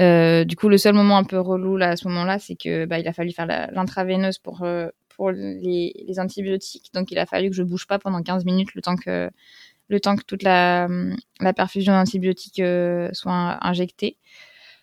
Euh, 0.00 0.44
du 0.44 0.56
coup, 0.56 0.68
le 0.68 0.78
seul 0.78 0.94
moment 0.94 1.16
un 1.16 1.24
peu 1.24 1.38
relou 1.38 1.76
là 1.76 1.90
à 1.90 1.96
ce 1.96 2.08
moment-là, 2.08 2.38
c'est 2.38 2.56
que 2.56 2.84
bah, 2.86 2.98
il 2.98 3.06
a 3.06 3.12
fallu 3.12 3.32
faire 3.32 3.46
l'intraveineuse 3.46 4.38
pour 4.38 4.62
euh, 4.62 4.88
pour 5.08 5.30
les, 5.30 5.92
les, 6.08 6.18
antibiotiques. 6.18 6.90
Donc, 6.92 7.12
il 7.12 7.18
a 7.18 7.26
fallu 7.26 7.50
que 7.50 7.54
je 7.54 7.62
bouge 7.62 7.86
pas 7.86 8.00
pendant 8.00 8.20
15 8.20 8.44
minutes 8.44 8.74
le 8.74 8.82
temps 8.82 8.96
que 8.96 9.30
le 9.88 10.00
temps 10.00 10.16
que 10.16 10.24
toute 10.24 10.42
la, 10.42 10.88
la 11.40 11.52
perfusion 11.52 11.92
d'antibiotiques 11.92 12.60
euh, 12.60 13.10
soit 13.12 13.58
injectée. 13.64 14.16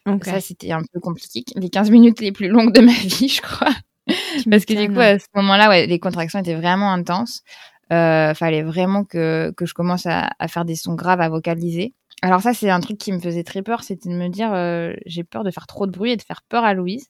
Donc 0.06 0.26
Ça, 0.26 0.40
c'était 0.40 0.72
un 0.72 0.82
peu 0.94 1.00
compliqué. 1.00 1.44
Les 1.56 1.70
15 1.70 1.92
minutes 1.92 2.22
les 2.22 2.32
plus 2.32 2.48
longues 2.48 2.74
de 2.74 2.82
ma 2.82 2.92
vie, 3.20 3.28
je 3.28 3.42
crois. 3.42 3.74
Parce 4.50 4.66
que 4.66 4.74
du 4.74 4.92
coup, 4.92 5.00
à 5.00 5.20
ce 5.20 5.28
moment-là, 5.36 5.70
ouais, 5.70 5.86
les 5.86 6.00
contractions 6.00 6.40
étaient 6.40 6.56
vraiment 6.56 6.92
intenses. 6.92 7.44
Euh, 7.92 8.34
fallait 8.34 8.64
vraiment 8.64 9.04
que, 9.04 9.54
que 9.58 9.66
je 9.66 9.74
commence 9.74 10.06
à, 10.06 10.30
à 10.40 10.48
faire 10.48 10.64
des 10.64 10.76
sons 10.76 10.96
graves 10.96 11.20
à 11.20 11.28
vocaliser. 11.28 11.94
Alors 12.22 12.42
ça, 12.42 12.54
c'est 12.54 12.70
un 12.70 12.80
truc 12.80 12.98
qui 12.98 13.12
me 13.12 13.20
faisait 13.20 13.44
très 13.44 13.62
peur, 13.62 13.84
c'était 13.84 14.10
de 14.10 14.14
me 14.14 14.30
dire, 14.30 14.54
euh, 14.54 14.94
j'ai 15.06 15.24
peur 15.24 15.44
de 15.44 15.52
faire 15.52 15.66
trop 15.66 15.88
de 15.88 15.92
bruit 15.92 16.12
et 16.12 16.18
de 16.18 16.22
faire 16.22 16.42
peur 16.48 16.64
à 16.64 16.74
Louise. 16.74 17.08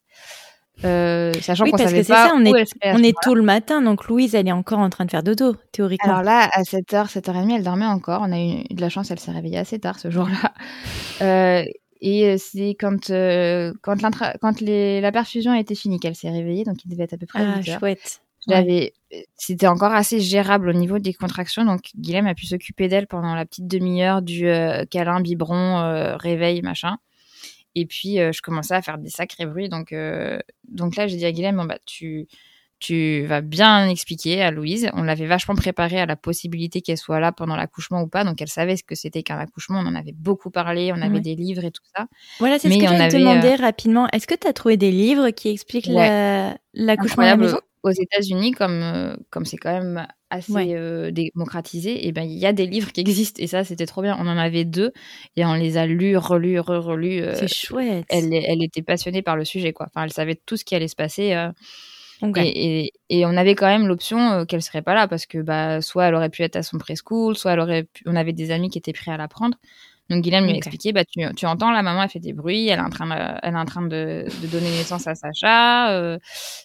Euh, 0.84 1.32
sachant 1.40 1.66
qu'on 1.66 1.76
savait 1.76 2.02
pas 2.02 2.28
ça, 2.28 2.32
on 2.34 2.44
est, 2.44 2.64
on 2.84 3.02
est 3.02 3.14
tôt 3.22 3.34
le 3.34 3.42
matin, 3.42 3.82
donc 3.82 4.08
Louise, 4.08 4.34
elle 4.34 4.48
est 4.48 4.52
encore 4.52 4.78
en 4.78 4.88
train 4.88 5.04
de 5.04 5.10
faire 5.10 5.22
dodo, 5.22 5.54
théoriquement. 5.70 6.12
Alors 6.12 6.22
là, 6.22 6.48
à 6.52 6.62
7h, 6.62 7.12
7h30, 7.12 7.54
elle 7.54 7.62
dormait 7.62 7.86
encore. 7.86 8.22
On 8.22 8.32
a 8.32 8.38
eu 8.38 8.64
de 8.70 8.80
la 8.80 8.88
chance, 8.88 9.10
elle 9.10 9.20
s'est 9.20 9.30
réveillée 9.30 9.58
assez 9.58 9.78
tard 9.78 9.98
ce 9.98 10.10
jour-là. 10.10 10.52
Euh, 11.20 11.62
et 12.00 12.36
c'est 12.36 12.70
quand, 12.70 13.10
euh, 13.10 13.72
quand, 13.80 13.96
quand 14.40 14.60
les, 14.60 15.00
la 15.00 15.12
perfusion 15.12 15.52
a 15.52 15.60
été 15.60 15.76
finie 15.76 16.00
qu'elle 16.00 16.16
s'est 16.16 16.30
réveillée, 16.30 16.64
donc 16.64 16.84
il 16.84 16.90
devait 16.90 17.04
être 17.04 17.12
à 17.12 17.16
peu 17.16 17.26
près 17.26 17.44
ah, 17.44 17.62
chouette. 17.62 18.22
J'avais, 18.48 18.92
c'était 19.36 19.68
encore 19.68 19.92
assez 19.92 20.20
gérable 20.20 20.68
au 20.68 20.72
niveau 20.72 20.98
des 20.98 21.14
contractions, 21.14 21.64
donc 21.64 21.90
Guilhem 21.96 22.26
a 22.26 22.34
pu 22.34 22.46
s'occuper 22.46 22.88
d'elle 22.88 23.06
pendant 23.06 23.34
la 23.34 23.44
petite 23.46 23.68
demi-heure 23.68 24.20
du 24.20 24.48
euh, 24.48 24.84
câlin, 24.84 25.20
biberon, 25.20 25.80
euh, 25.80 26.16
réveil, 26.16 26.60
machin. 26.62 26.96
Et 27.74 27.86
puis 27.86 28.18
euh, 28.18 28.32
je 28.32 28.42
commençais 28.42 28.74
à 28.74 28.82
faire 28.82 28.98
des 28.98 29.10
sacrés 29.10 29.46
bruits, 29.46 29.68
donc 29.68 29.94
donc 30.68 30.96
là 30.96 31.06
j'ai 31.06 31.16
dit 31.16 31.24
à 31.24 31.32
Guilhem, 31.32 31.56
bon 31.56 31.64
bah 31.64 31.78
tu 31.86 32.26
tu 32.82 33.24
vas 33.26 33.42
bien 33.42 33.88
expliquer 33.88 34.42
à 34.42 34.50
Louise. 34.50 34.90
On 34.94 35.04
l'avait 35.04 35.26
vachement 35.26 35.54
préparée 35.54 36.00
à 36.00 36.06
la 36.06 36.16
possibilité 36.16 36.80
qu'elle 36.80 36.96
soit 36.98 37.20
là 37.20 37.30
pendant 37.30 37.54
l'accouchement 37.54 38.02
ou 38.02 38.08
pas. 38.08 38.24
Donc, 38.24 38.42
elle 38.42 38.48
savait 38.48 38.76
ce 38.76 38.82
que 38.82 38.96
c'était 38.96 39.22
qu'un 39.22 39.38
accouchement. 39.38 39.78
On 39.78 39.86
en 39.86 39.94
avait 39.94 40.12
beaucoup 40.12 40.50
parlé. 40.50 40.92
On 40.92 41.00
avait 41.00 41.20
des 41.20 41.36
livres 41.36 41.64
et 41.64 41.70
tout 41.70 41.84
ça. 41.94 42.06
Voilà, 42.40 42.58
c'est 42.58 42.68
ce 42.68 42.76
que 42.76 42.84
j'allais 42.84 43.08
te 43.08 43.16
demander 43.16 43.54
rapidement. 43.54 44.08
Est-ce 44.08 44.26
que 44.26 44.34
tu 44.34 44.48
as 44.48 44.52
trouvé 44.52 44.76
des 44.76 44.90
livres 44.90 45.30
qui 45.30 45.50
expliquent 45.50 45.86
l'accouchement 45.86 47.22
à 47.22 47.26
la 47.26 47.36
maison? 47.36 47.60
Aux 47.82 47.90
États-Unis, 47.90 48.52
comme 48.52 48.80
euh, 48.82 49.16
comme 49.30 49.44
c'est 49.44 49.56
quand 49.56 49.72
même 49.72 50.06
assez 50.30 50.74
euh, 50.74 51.10
démocratisé, 51.10 51.92
et 51.92 52.08
eh 52.08 52.12
ben 52.12 52.22
il 52.22 52.38
y 52.38 52.46
a 52.46 52.52
des 52.52 52.66
livres 52.66 52.92
qui 52.92 53.00
existent 53.00 53.42
et 53.42 53.46
ça 53.46 53.64
c'était 53.64 53.86
trop 53.86 54.02
bien. 54.02 54.16
On 54.18 54.26
en 54.26 54.38
avait 54.38 54.64
deux 54.64 54.92
et 55.36 55.44
on 55.44 55.54
les 55.54 55.76
a 55.76 55.86
lus, 55.86 56.16
relus, 56.16 56.60
re-relus. 56.60 57.22
Euh, 57.22 57.34
c'est 57.34 57.52
chouette. 57.52 58.06
Elle, 58.08 58.32
elle 58.32 58.62
était 58.62 58.82
passionnée 58.82 59.22
par 59.22 59.36
le 59.36 59.44
sujet 59.44 59.72
quoi. 59.72 59.86
Enfin, 59.88 60.04
elle 60.04 60.12
savait 60.12 60.36
tout 60.46 60.56
ce 60.56 60.64
qui 60.64 60.74
allait 60.74 60.88
se 60.88 60.96
passer. 60.96 61.36
Et, 62.36 62.84
et, 62.84 62.92
et, 63.08 63.26
on 63.26 63.36
avait 63.36 63.56
quand 63.56 63.66
même 63.66 63.88
l'option 63.88 64.46
qu'elle 64.46 64.62
serait 64.62 64.82
pas 64.82 64.94
là 64.94 65.08
parce 65.08 65.26
que 65.26 65.38
bah 65.38 65.80
soit 65.80 66.04
elle 66.04 66.14
aurait 66.14 66.30
pu 66.30 66.42
être 66.42 66.54
à 66.54 66.62
son 66.62 66.78
preschool, 66.78 67.36
soit 67.36 67.54
elle 67.54 67.58
aurait 67.58 67.82
pu... 67.82 68.04
on 68.06 68.14
avait 68.14 68.32
des 68.32 68.52
amis 68.52 68.70
qui 68.70 68.78
étaient 68.78 68.92
prêts 68.92 69.10
à 69.10 69.16
la 69.16 69.26
prendre. 69.26 69.56
Donc 70.10 70.22
Guilhem 70.22 70.44
lui 70.44 70.52
a 70.52 70.56
expliqué, 70.56 70.92
bah 70.92 71.04
tu, 71.04 71.20
tu, 71.36 71.46
entends 71.46 71.70
la 71.70 71.82
maman 71.82 72.02
elle 72.02 72.08
fait 72.08 72.18
des 72.18 72.32
bruits, 72.32 72.68
elle 72.68 72.80
est 72.80 72.82
en 72.82 72.90
train 72.90 73.06
de, 73.06 73.38
elle 73.42 73.54
est 73.54 73.58
en 73.58 73.64
train 73.64 73.82
de, 73.82 74.26
de 74.42 74.46
donner 74.48 74.68
naissance 74.70 75.06
à 75.06 75.14
Sacha, 75.14 75.92
euh, 75.92 76.18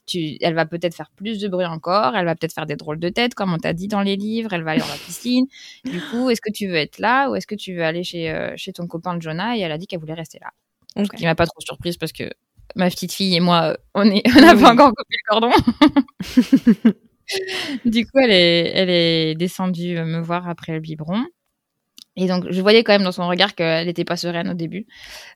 tu, 0.05 0.37
elle 0.41 0.55
va 0.55 0.65
peut-être 0.65 0.95
faire 0.95 1.11
plus 1.15 1.39
de 1.39 1.47
bruit 1.47 1.65
encore, 1.65 2.15
elle 2.15 2.25
va 2.25 2.35
peut-être 2.35 2.53
faire 2.53 2.65
des 2.65 2.75
drôles 2.75 2.99
de 2.99 3.09
tête 3.09 3.35
comme 3.35 3.53
on 3.53 3.57
t'a 3.57 3.73
dit 3.73 3.87
dans 3.87 4.01
les 4.01 4.15
livres, 4.15 4.51
elle 4.53 4.63
va 4.63 4.71
aller 4.71 4.81
dans 4.81 4.87
la 4.87 4.95
piscine. 4.95 5.45
du 5.85 6.01
coup, 6.01 6.29
est-ce 6.29 6.41
que 6.41 6.51
tu 6.51 6.67
veux 6.67 6.75
être 6.75 6.99
là 6.99 7.29
ou 7.29 7.35
est-ce 7.35 7.47
que 7.47 7.55
tu 7.55 7.73
veux 7.75 7.83
aller 7.83 8.03
chez 8.03 8.31
euh, 8.31 8.53
chez 8.57 8.73
ton 8.73 8.87
copain 8.87 9.15
de 9.15 9.21
Jonah? 9.21 9.55
Et 9.55 9.61
elle 9.61 9.71
a 9.71 9.77
dit 9.77 9.87
qu'elle 9.87 9.99
voulait 9.99 10.13
rester 10.13 10.39
là. 10.41 10.51
Okay. 10.95 11.07
Ce 11.11 11.17
qui 11.17 11.25
m'a 11.25 11.35
pas 11.35 11.45
trop 11.45 11.61
surprise 11.61 11.97
parce 11.97 12.11
que 12.11 12.29
ma 12.75 12.89
petite 12.89 13.13
fille 13.13 13.35
et 13.35 13.39
moi, 13.39 13.77
on 13.93 14.09
est, 14.09 14.23
on 14.35 14.41
n'a 14.41 14.55
pas 14.55 14.73
encore 14.73 14.89
coupé 14.89 15.15
le 15.15 15.29
cordon. 15.29 15.51
du 17.85 18.05
coup, 18.05 18.19
elle 18.19 18.31
est, 18.31 18.71
elle 18.73 18.89
est 18.89 19.35
descendue 19.35 19.95
me 20.01 20.19
voir 20.19 20.49
après 20.49 20.73
le 20.73 20.79
biberon. 20.79 21.23
Et 22.17 22.27
donc, 22.27 22.45
je 22.49 22.61
voyais 22.61 22.83
quand 22.83 22.91
même 22.93 23.03
dans 23.03 23.11
son 23.11 23.27
regard 23.27 23.55
qu'elle 23.55 23.85
n'était 23.85 24.03
pas 24.03 24.17
sereine 24.17 24.49
au 24.49 24.53
début. 24.53 24.85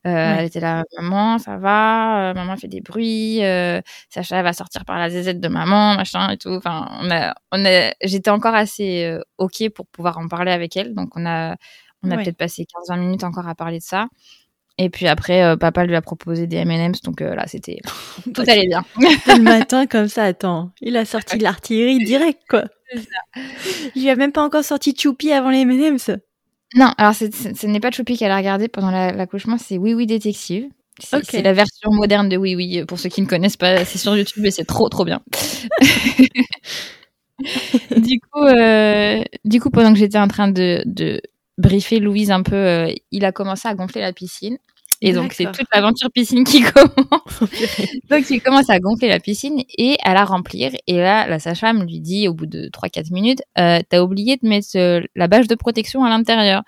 Euh, 0.05 0.09
ouais. 0.09 0.35
Elle 0.39 0.45
était 0.45 0.59
là, 0.59 0.83
maman, 0.99 1.37
ça 1.37 1.57
va, 1.57 2.31
euh, 2.31 2.33
maman 2.33 2.57
fait 2.57 2.67
des 2.67 2.81
bruits, 2.81 3.43
euh, 3.43 3.81
Sacha 4.09 4.37
elle 4.37 4.43
va 4.43 4.53
sortir 4.53 4.83
par 4.83 4.97
la 4.97 5.09
zézette 5.09 5.39
de 5.39 5.47
maman, 5.47 5.95
machin 5.95 6.29
et 6.29 6.37
tout. 6.37 6.49
Enfin, 6.49 6.89
on 6.99 7.09
a, 7.11 7.33
on 7.51 7.63
a, 7.65 7.93
j'étais 8.03 8.31
encore 8.31 8.55
assez 8.55 9.17
ok 9.37 9.69
pour 9.69 9.85
pouvoir 9.87 10.17
en 10.17 10.27
parler 10.27 10.51
avec 10.51 10.75
elle. 10.75 10.93
Donc, 10.93 11.15
on 11.15 11.25
a, 11.25 11.55
on 12.03 12.11
a 12.11 12.15
ouais. 12.15 12.23
peut-être 12.23 12.37
passé 12.37 12.65
15-20 12.89 12.99
minutes 12.99 13.23
encore 13.23 13.47
à 13.47 13.55
parler 13.55 13.77
de 13.77 13.83
ça. 13.83 14.07
Et 14.77 14.89
puis 14.89 15.07
après, 15.07 15.43
euh, 15.43 15.57
papa 15.57 15.85
lui 15.85 15.95
a 15.95 16.01
proposé 16.01 16.47
des 16.47 16.57
M&M's, 16.57 17.01
donc 17.01 17.21
euh, 17.21 17.35
là, 17.35 17.45
c'était 17.47 17.77
tout 18.33 18.41
allait 18.47 18.67
bien. 18.67 18.83
le 18.97 19.41
matin 19.41 19.85
comme 19.85 20.07
ça, 20.07 20.23
attends, 20.23 20.71
il 20.81 20.97
a 20.97 21.05
sorti 21.05 21.37
de 21.37 21.43
l'artillerie 21.43 22.03
direct, 22.03 22.41
quoi. 22.49 22.63
Il 23.95 24.09
a 24.09 24.15
même 24.15 24.31
pas 24.31 24.41
encore 24.41 24.63
sorti 24.63 24.95
Choupi 24.97 25.31
avant 25.31 25.49
les 25.49 25.59
M&M's. 25.59 26.11
Non, 26.75 26.93
alors 26.97 27.13
c 27.13 27.29
ce 27.31 27.67
n'est 27.67 27.79
pas 27.79 27.91
Choupi 27.91 28.17
qu'elle 28.17 28.31
a 28.31 28.37
regardé 28.37 28.67
pendant 28.67 28.91
l'accouchement, 28.91 29.53
la, 29.53 29.59
c'est 29.59 29.77
Oui 29.77 29.93
Oui 29.93 30.05
Détective. 30.05 30.69
C'est 30.99 31.17
okay. 31.17 31.41
la 31.41 31.53
version 31.53 31.91
moderne 31.91 32.29
de 32.29 32.37
Oui 32.37 32.55
Oui, 32.55 32.85
pour 32.85 32.99
ceux 32.99 33.09
qui 33.09 33.21
ne 33.21 33.27
connaissent 33.27 33.57
pas, 33.57 33.83
c'est 33.85 33.97
sur 33.97 34.15
YouTube 34.15 34.45
et 34.45 34.51
c'est 34.51 34.65
trop 34.65 34.87
trop 34.87 35.03
bien. 35.03 35.21
du 37.97 38.19
coup, 38.19 38.43
euh, 38.45 39.23
du 39.45 39.59
coup, 39.59 39.69
pendant 39.69 39.93
que 39.93 39.99
j'étais 39.99 40.17
en 40.19 40.27
train 40.27 40.47
de, 40.49 40.83
de 40.85 41.21
briefer 41.57 41.99
Louise 41.99 42.31
un 42.31 42.43
peu, 42.43 42.55
euh, 42.55 42.93
il 43.11 43.25
a 43.25 43.31
commencé 43.31 43.67
à 43.67 43.75
gonfler 43.75 44.01
la 44.01 44.13
piscine. 44.13 44.57
Et 45.01 45.13
donc, 45.13 45.33
c'est 45.33 45.51
toute 45.51 45.67
l'aventure 45.73 46.11
piscine 46.11 46.43
qui 46.43 46.61
commence. 46.73 47.43
donc, 48.09 48.29
il 48.29 48.39
commence 48.41 48.69
à 48.69 48.79
gonfler 48.79 49.09
la 49.09 49.19
piscine 49.19 49.63
et 49.77 49.97
à 50.03 50.13
la 50.13 50.25
remplir. 50.25 50.71
Et 50.85 50.97
là, 50.97 51.27
la 51.27 51.39
sage-femme 51.39 51.83
lui 51.83 51.99
dit, 51.99 52.27
au 52.27 52.33
bout 52.33 52.45
de 52.45 52.69
3-4 52.69 53.11
minutes, 53.11 53.41
euh, 53.57 53.79
t'as 53.89 54.01
oublié 54.01 54.37
de 54.37 54.47
mettre 54.47 54.67
euh, 54.75 55.01
la 55.15 55.27
bâche 55.27 55.47
de 55.47 55.55
protection 55.55 56.03
à 56.03 56.09
l'intérieur. 56.09 56.61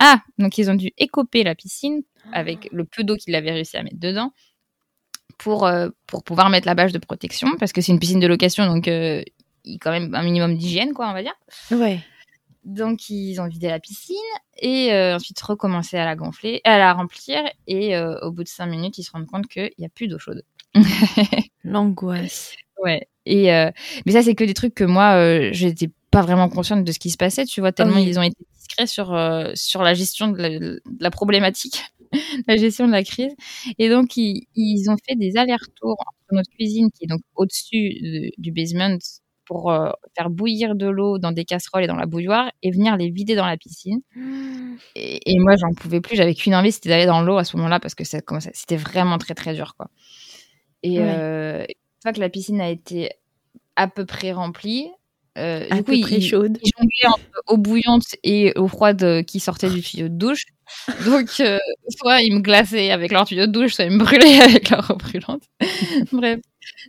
Ah, 0.00 0.20
donc 0.38 0.58
ils 0.58 0.68
ont 0.68 0.74
dû 0.74 0.90
écoper 0.98 1.42
la 1.42 1.54
piscine 1.54 2.02
avec 2.32 2.68
le 2.72 2.84
peu 2.84 3.02
d'eau 3.02 3.16
qu'il 3.16 3.34
avait 3.34 3.52
réussi 3.52 3.76
à 3.76 3.82
mettre 3.82 3.98
dedans 3.98 4.32
pour, 5.38 5.64
euh, 5.64 5.88
pour 6.06 6.22
pouvoir 6.22 6.50
mettre 6.50 6.66
la 6.66 6.74
bâche 6.74 6.92
de 6.92 6.98
protection 6.98 7.48
parce 7.58 7.72
que 7.72 7.80
c'est 7.80 7.92
une 7.92 7.98
piscine 7.98 8.20
de 8.20 8.26
location, 8.26 8.66
donc 8.66 8.88
il 8.88 9.24
y 9.64 9.76
a 9.76 9.78
quand 9.80 9.92
même 9.92 10.14
un 10.14 10.22
minimum 10.22 10.56
d'hygiène, 10.56 10.92
quoi, 10.92 11.08
on 11.08 11.14
va 11.14 11.22
dire. 11.22 11.34
Ouais. 11.70 12.00
Donc 12.66 13.10
ils 13.10 13.40
ont 13.40 13.46
vidé 13.46 13.68
la 13.68 13.78
piscine 13.78 14.16
et 14.58 14.92
euh, 14.92 15.14
ensuite 15.14 15.40
recommencé 15.40 15.96
à 15.96 16.04
la 16.04 16.16
gonfler, 16.16 16.60
à 16.64 16.78
la 16.78 16.92
remplir 16.92 17.40
et 17.68 17.96
euh, 17.96 18.18
au 18.22 18.32
bout 18.32 18.42
de 18.42 18.48
cinq 18.48 18.66
minutes 18.66 18.98
ils 18.98 19.04
se 19.04 19.12
rendent 19.12 19.26
compte 19.26 19.46
qu'il 19.46 19.70
n'y 19.78 19.86
a 19.86 19.88
plus 19.88 20.08
d'eau 20.08 20.18
chaude. 20.18 20.42
L'angoisse. 21.64 22.54
Ouais. 22.82 23.08
Et 23.24 23.52
euh, 23.52 23.70
mais 24.04 24.12
ça 24.12 24.22
c'est 24.22 24.34
que 24.34 24.42
des 24.42 24.54
trucs 24.54 24.74
que 24.74 24.82
moi 24.82 25.14
euh, 25.14 25.50
j'étais 25.52 25.90
pas 26.10 26.22
vraiment 26.22 26.48
consciente 26.48 26.84
de 26.84 26.90
ce 26.92 26.98
qui 26.98 27.10
se 27.10 27.16
passait, 27.16 27.44
tu 27.44 27.60
vois 27.60 27.70
tellement 27.70 27.98
oh 27.98 28.02
oui. 28.02 28.08
ils 28.08 28.18
ont 28.18 28.22
été 28.22 28.36
discrets 28.56 28.86
sur 28.88 29.14
euh, 29.14 29.52
sur 29.54 29.82
la 29.82 29.94
gestion 29.94 30.28
de 30.28 30.38
la, 30.38 30.58
de 30.58 30.82
la 30.98 31.10
problématique, 31.12 31.84
la 32.48 32.56
gestion 32.56 32.88
de 32.88 32.92
la 32.92 33.04
crise. 33.04 33.34
Et 33.78 33.88
donc 33.88 34.16
ils, 34.16 34.46
ils 34.56 34.90
ont 34.90 34.96
fait 35.08 35.14
des 35.14 35.36
allers-retours 35.36 35.96
entre 36.00 36.32
notre 36.32 36.50
cuisine 36.50 36.90
qui 36.90 37.04
est 37.04 37.08
donc 37.08 37.20
au-dessus 37.36 38.32
du 38.38 38.50
basement 38.50 38.96
pour 39.46 39.70
euh, 39.70 39.90
faire 40.16 40.28
bouillir 40.28 40.74
de 40.74 40.86
l'eau 40.86 41.18
dans 41.18 41.32
des 41.32 41.44
casseroles 41.44 41.84
et 41.84 41.86
dans 41.86 41.96
la 41.96 42.06
bouilloire 42.06 42.50
et 42.62 42.70
venir 42.70 42.96
les 42.96 43.10
vider 43.10 43.34
dans 43.34 43.46
la 43.46 43.56
piscine. 43.56 44.00
Mmh. 44.14 44.74
Et, 44.94 45.32
et, 45.32 45.38
moi, 45.38 45.54
j'en 45.56 45.72
pouvais 45.72 46.00
plus. 46.00 46.16
J'avais 46.16 46.34
qu'une 46.34 46.54
envie, 46.54 46.72
c'était 46.72 46.90
d'aller 46.90 47.06
dans 47.06 47.22
l'eau 47.22 47.38
à 47.38 47.44
ce 47.44 47.56
moment-là 47.56 47.80
parce 47.80 47.94
que 47.94 48.04
ça, 48.04 48.18
c'était 48.52 48.76
vraiment 48.76 49.18
très 49.18 49.34
très 49.34 49.54
dur, 49.54 49.74
quoi. 49.76 49.88
Et 50.82 51.00
euh, 51.00 51.62
une 51.62 52.02
fois 52.02 52.12
que 52.12 52.20
la 52.20 52.28
piscine 52.28 52.60
a 52.60 52.68
été 52.68 53.10
à 53.76 53.88
peu 53.88 54.04
près 54.04 54.32
remplie, 54.32 54.88
euh, 55.38 55.66
à 55.70 55.76
du 55.76 55.82
peu 55.82 55.94
coup, 55.94 56.00
près 56.02 56.16
il, 56.16 56.22
chaude. 56.22 56.58
il 56.62 56.70
jonglait 56.78 57.06
entre 57.08 57.42
eau 57.46 57.56
bouillante 57.56 58.14
et 58.22 58.52
eau 58.56 58.68
froide 58.68 59.24
qui 59.24 59.40
sortait 59.40 59.70
du 59.70 59.82
tuyau 59.82 60.08
de 60.08 60.14
douche. 60.14 60.44
Donc, 61.04 61.28
euh, 61.40 61.58
soit 61.88 62.22
il 62.22 62.34
me 62.34 62.40
glaçait 62.40 62.90
avec 62.90 63.12
leur 63.12 63.24
tuyau 63.24 63.46
de 63.46 63.52
douche, 63.52 63.74
soit 63.74 63.84
il 63.84 63.92
me 63.92 63.98
brûlait 63.98 64.40
avec 64.40 64.70
leur 64.70 64.90
eau 64.90 64.96
brûlante. 64.96 65.42
Bref. 66.12 66.40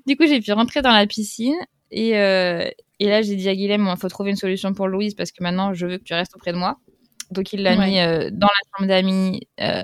Du 0.06 0.16
coup, 0.18 0.26
j'ai 0.28 0.42
pu 0.42 0.52
rentrer 0.52 0.82
dans 0.82 0.92
la 0.94 1.06
piscine 1.08 1.56
et, 1.92 2.18
euh, 2.18 2.70
et 3.00 3.08
là, 3.08 3.22
j'ai 3.22 3.36
dit 3.36 3.48
à 3.48 3.56
Guilhem, 3.56 3.88
il 3.92 4.00
faut 4.00 4.10
trouver 4.10 4.32
une 4.32 4.38
solution 4.38 4.74
pour 4.74 4.88
Louise 4.88 5.14
parce 5.14 5.32
que 5.32 5.44
maintenant, 5.44 5.74
je 5.74 5.86
veux 5.86 5.98
que 5.98 6.04
tu 6.04 6.14
restes 6.14 6.36
auprès 6.36 6.52
de 6.52 6.58
moi. 6.58 6.80
Donc, 7.32 7.54
il 7.54 7.62
l'a 7.62 7.78
ouais. 7.78 7.88
mis 7.88 8.00
euh, 8.00 8.30
dans 8.32 8.48
la 8.48 8.78
chambre 8.78 8.88
d'amis, 8.88 9.48
euh, 9.60 9.84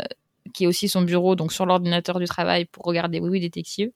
qui 0.53 0.63
est 0.63 0.67
aussi 0.67 0.87
son 0.87 1.01
bureau, 1.01 1.35
donc 1.35 1.53
sur 1.53 1.65
l'ordinateur 1.65 2.19
du 2.19 2.25
travail 2.25 2.65
pour 2.65 2.85
regarder 2.85 3.19
Oui 3.19 3.29
Oui 3.29 3.39
Détective. 3.39 3.91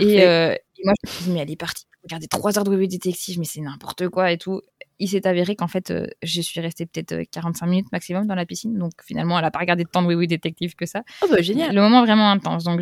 Et, 0.00 0.22
euh, 0.22 0.52
et, 0.52 0.82
moi, 0.84 0.92
je 1.02 1.08
me 1.08 1.12
suis 1.12 1.24
dit, 1.24 1.30
mais 1.30 1.40
elle 1.40 1.50
est 1.50 1.56
partie 1.56 1.84
regarder 2.04 2.28
trois 2.28 2.56
heures 2.58 2.64
de 2.64 2.70
Oui 2.70 2.76
Oui 2.76 2.88
Détective, 2.88 3.38
mais 3.38 3.44
c'est 3.44 3.60
n'importe 3.60 4.08
quoi 4.08 4.30
et 4.30 4.38
tout. 4.38 4.60
Il 5.00 5.08
s'est 5.08 5.26
avéré 5.26 5.56
qu'en 5.56 5.68
fait, 5.68 5.92
je 6.22 6.40
suis 6.40 6.60
restée 6.60 6.86
peut-être 6.86 7.22
45 7.30 7.66
minutes 7.66 7.92
maximum 7.92 8.26
dans 8.26 8.34
la 8.34 8.46
piscine. 8.46 8.76
Donc, 8.76 8.92
finalement, 9.02 9.38
elle 9.38 9.44
n'a 9.44 9.50
pas 9.50 9.60
regardé 9.60 9.84
tant 9.84 10.02
de 10.02 10.08
Oui 10.08 10.14
Oui 10.14 10.26
Détective 10.26 10.74
que 10.74 10.86
ça. 10.86 11.02
Oh, 11.22 11.26
bah, 11.30 11.40
génial. 11.40 11.74
Le 11.74 11.80
moment 11.80 12.04
vraiment 12.04 12.30
intense. 12.30 12.64
Donc, 12.64 12.80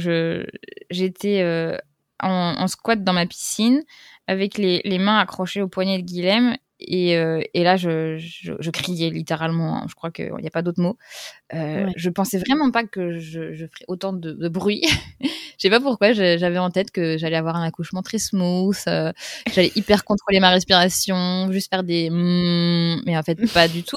j'étais 0.91 1.79
en, 2.23 2.29
en 2.59 2.67
squat 2.67 3.03
dans 3.03 3.13
ma 3.13 3.27
piscine 3.27 3.83
avec 4.27 4.59
les, 4.59 4.81
les 4.85 4.99
mains 4.99 5.19
accrochées 5.19 5.63
au 5.63 5.69
poignet 5.69 5.99
de 5.99 6.05
Guilhem. 6.05 6.57
Et, 6.79 7.17
euh, 7.17 7.41
et 7.55 7.65
là, 7.65 7.77
je, 7.77 8.19
je, 8.19 8.53
je, 8.59 8.71
criais 8.71 9.09
littéralement. 9.09 9.79
Hein. 9.79 9.87
Je 9.89 9.95
crois 9.95 10.11
qu'il 10.11 10.31
n'y 10.35 10.47
a 10.47 10.51
pas 10.51 10.61
d'autre 10.61 10.81
mot. 10.83 10.99
Euh, 11.55 11.87
ouais. 11.87 11.93
Je 11.97 12.11
pensais 12.11 12.39
vraiment 12.39 12.71
pas 12.71 12.85
que 12.85 13.19
je, 13.19 13.55
je 13.55 13.67
ferais 13.67 13.87
autant 13.89 14.13
de, 14.13 14.33
de 14.33 14.49
bruit. 14.49 14.83
je 15.23 15.29
sais 15.57 15.71
pas 15.71 15.81
pourquoi. 15.81 16.13
J'avais 16.13 16.59
en 16.59 16.71
tête 16.71 16.91
que 16.91 17.17
j'allais 17.17 17.37
avoir 17.37 17.57
un 17.57 17.67
accouchement 17.67 18.03
très 18.03 18.19
smooth. 18.19 18.77
Euh, 18.89 19.11
j'allais 19.55 19.73
hyper 19.75 20.05
contrôler 20.05 20.39
ma 20.39 20.51
respiration, 20.51 21.51
juste 21.51 21.71
faire 21.71 21.83
des 21.83 22.11
mm, 22.11 23.03
mais 23.07 23.17
en 23.17 23.23
fait 23.23 23.39
pas 23.55 23.69
du 23.69 23.83
tout. 23.83 23.97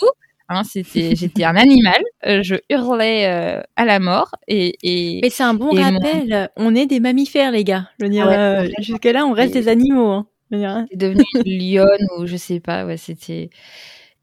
Hein, 0.52 0.64
c'était, 0.64 1.16
j'étais 1.16 1.43
un 1.43 1.56
animal. 1.56 2.02
Euh, 2.26 2.41
je 2.41 2.56
hurlais 2.72 3.28
euh, 3.28 3.62
à 3.76 3.86
la 3.86 4.00
mort. 4.00 4.32
Et, 4.47 4.76
et 4.82 5.20
mais 5.22 5.30
c'est 5.30 5.43
un 5.43 5.54
bon 5.54 5.70
rappel. 5.72 6.50
Mon... 6.58 6.72
On 6.72 6.76
est 6.76 6.88
des 6.88 7.00
mammifères, 7.00 7.52
les 7.52 7.64
gars. 7.64 7.88
Je 8.00 8.06
veux 8.06 8.12
dire, 8.12 8.26
ah 8.28 8.30
ouais, 8.30 8.68
euh, 8.68 8.70
jusque 8.80 9.06
là, 9.06 9.28
on 9.28 9.34
reste 9.34 9.56
et... 9.56 9.62
des 9.62 9.68
animaux. 9.68 10.10
Hein. 10.10 10.28
C'est 10.89 10.97
devenu 10.97 11.24
une 11.45 11.76
lionne 11.76 12.08
ou 12.18 12.26
je 12.26 12.36
sais 12.36 12.60
pas. 12.60 12.84
Ouais, 12.84 12.97
c'était 12.97 13.52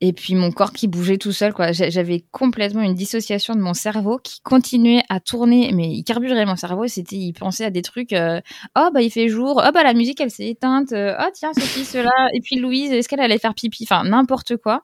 et 0.01 0.12
puis 0.12 0.34
mon 0.34 0.53
corps 0.53 0.72
qui 0.72 0.88
bougeait 0.88 1.16
tout 1.16 1.32
seul 1.32 1.55
quoi. 1.55 1.72
J'avais 1.72 2.24
complètement 2.30 2.82
une 2.82 2.94
dissociation 2.94 3.55
de 3.55 3.61
mon 3.61 3.74
cerveau 3.74 4.18
qui 4.22 4.40
continuait 4.42 5.03
à 5.09 5.20
tourner 5.20 5.72
mais 5.72 5.88
il 5.88 6.05
carburait 6.05 6.44
mon 6.44 6.57
cerveau 6.57 6.86
c'était 6.86 7.16
il 7.16 7.32
pensait 7.32 7.64
à 7.64 7.70
des 7.70 7.82
trucs 7.82 8.12
euh, 8.12 8.40
oh 8.76 8.88
bah 8.92 9.03
il 9.03 9.11
fait 9.11 9.28
jour 9.28 9.62
oh 9.66 9.70
bah 9.72 9.82
la 9.82 9.94
musique 9.94 10.20
elle 10.20 10.30
s'est 10.30 10.49
éteinte 10.49 10.92
oh 10.92 11.30
tiens 11.34 11.53
ceci 11.55 11.84
cela. 11.84 12.11
Et 12.34 12.40
puis 12.40 12.57
Louise 12.57 12.92
est-ce 12.92 13.09
qu'elle 13.09 13.20
allait 13.20 13.38
faire 13.38 13.55
pipi? 13.55 13.84
Enfin 13.84 14.05
n'importe 14.05 14.57
quoi. 14.57 14.82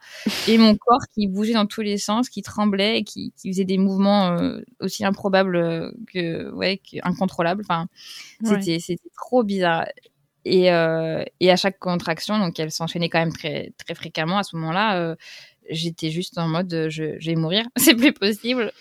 Et 0.49 0.57
mon 0.57 0.75
corps 0.77 1.05
qui 1.15 1.27
bougeait 1.27 1.55
dans 1.55 1.67
tous 1.67 1.83
les 1.83 1.99
sens 1.99 2.29
qui 2.29 2.43
tremblait 2.43 2.99
et 2.99 3.05
qui, 3.05 3.33
qui 3.37 3.53
faisait 3.53 3.65
des 3.65 3.79
mouvements 3.79 4.29
euh, 4.29 4.61
aussi 4.81 5.05
improbables 5.05 5.93
que 6.13 6.51
ouais 6.53 6.81
incontrôlables 7.03 7.63
enfin 7.65 7.87
c'était 8.43 8.73
ouais. 8.73 8.79
c'était 8.81 9.11
trop 9.15 9.43
bizarre 9.43 9.85
et, 10.45 10.73
euh, 10.73 11.25
et 11.41 11.51
à 11.51 11.57
chaque 11.57 11.79
contraction, 11.79 12.39
donc 12.39 12.59
elle 12.59 12.71
s'enchaînait 12.71 13.09
quand 13.09 13.21
même 13.21 13.33
très, 13.33 13.73
très 13.79 13.95
fréquemment 13.95 14.39
à 14.39 14.43
ce 14.43 14.57
moment-là, 14.57 14.99
euh, 14.99 15.17
j'étais 15.71 16.11
juste 16.11 16.39
en 16.39 16.49
mode 16.49 16.89
je, 16.89 17.19
je 17.19 17.27
vais 17.31 17.37
mourir, 17.37 17.65
c'est 17.77 17.95
plus 17.95 18.13
possible. 18.13 18.73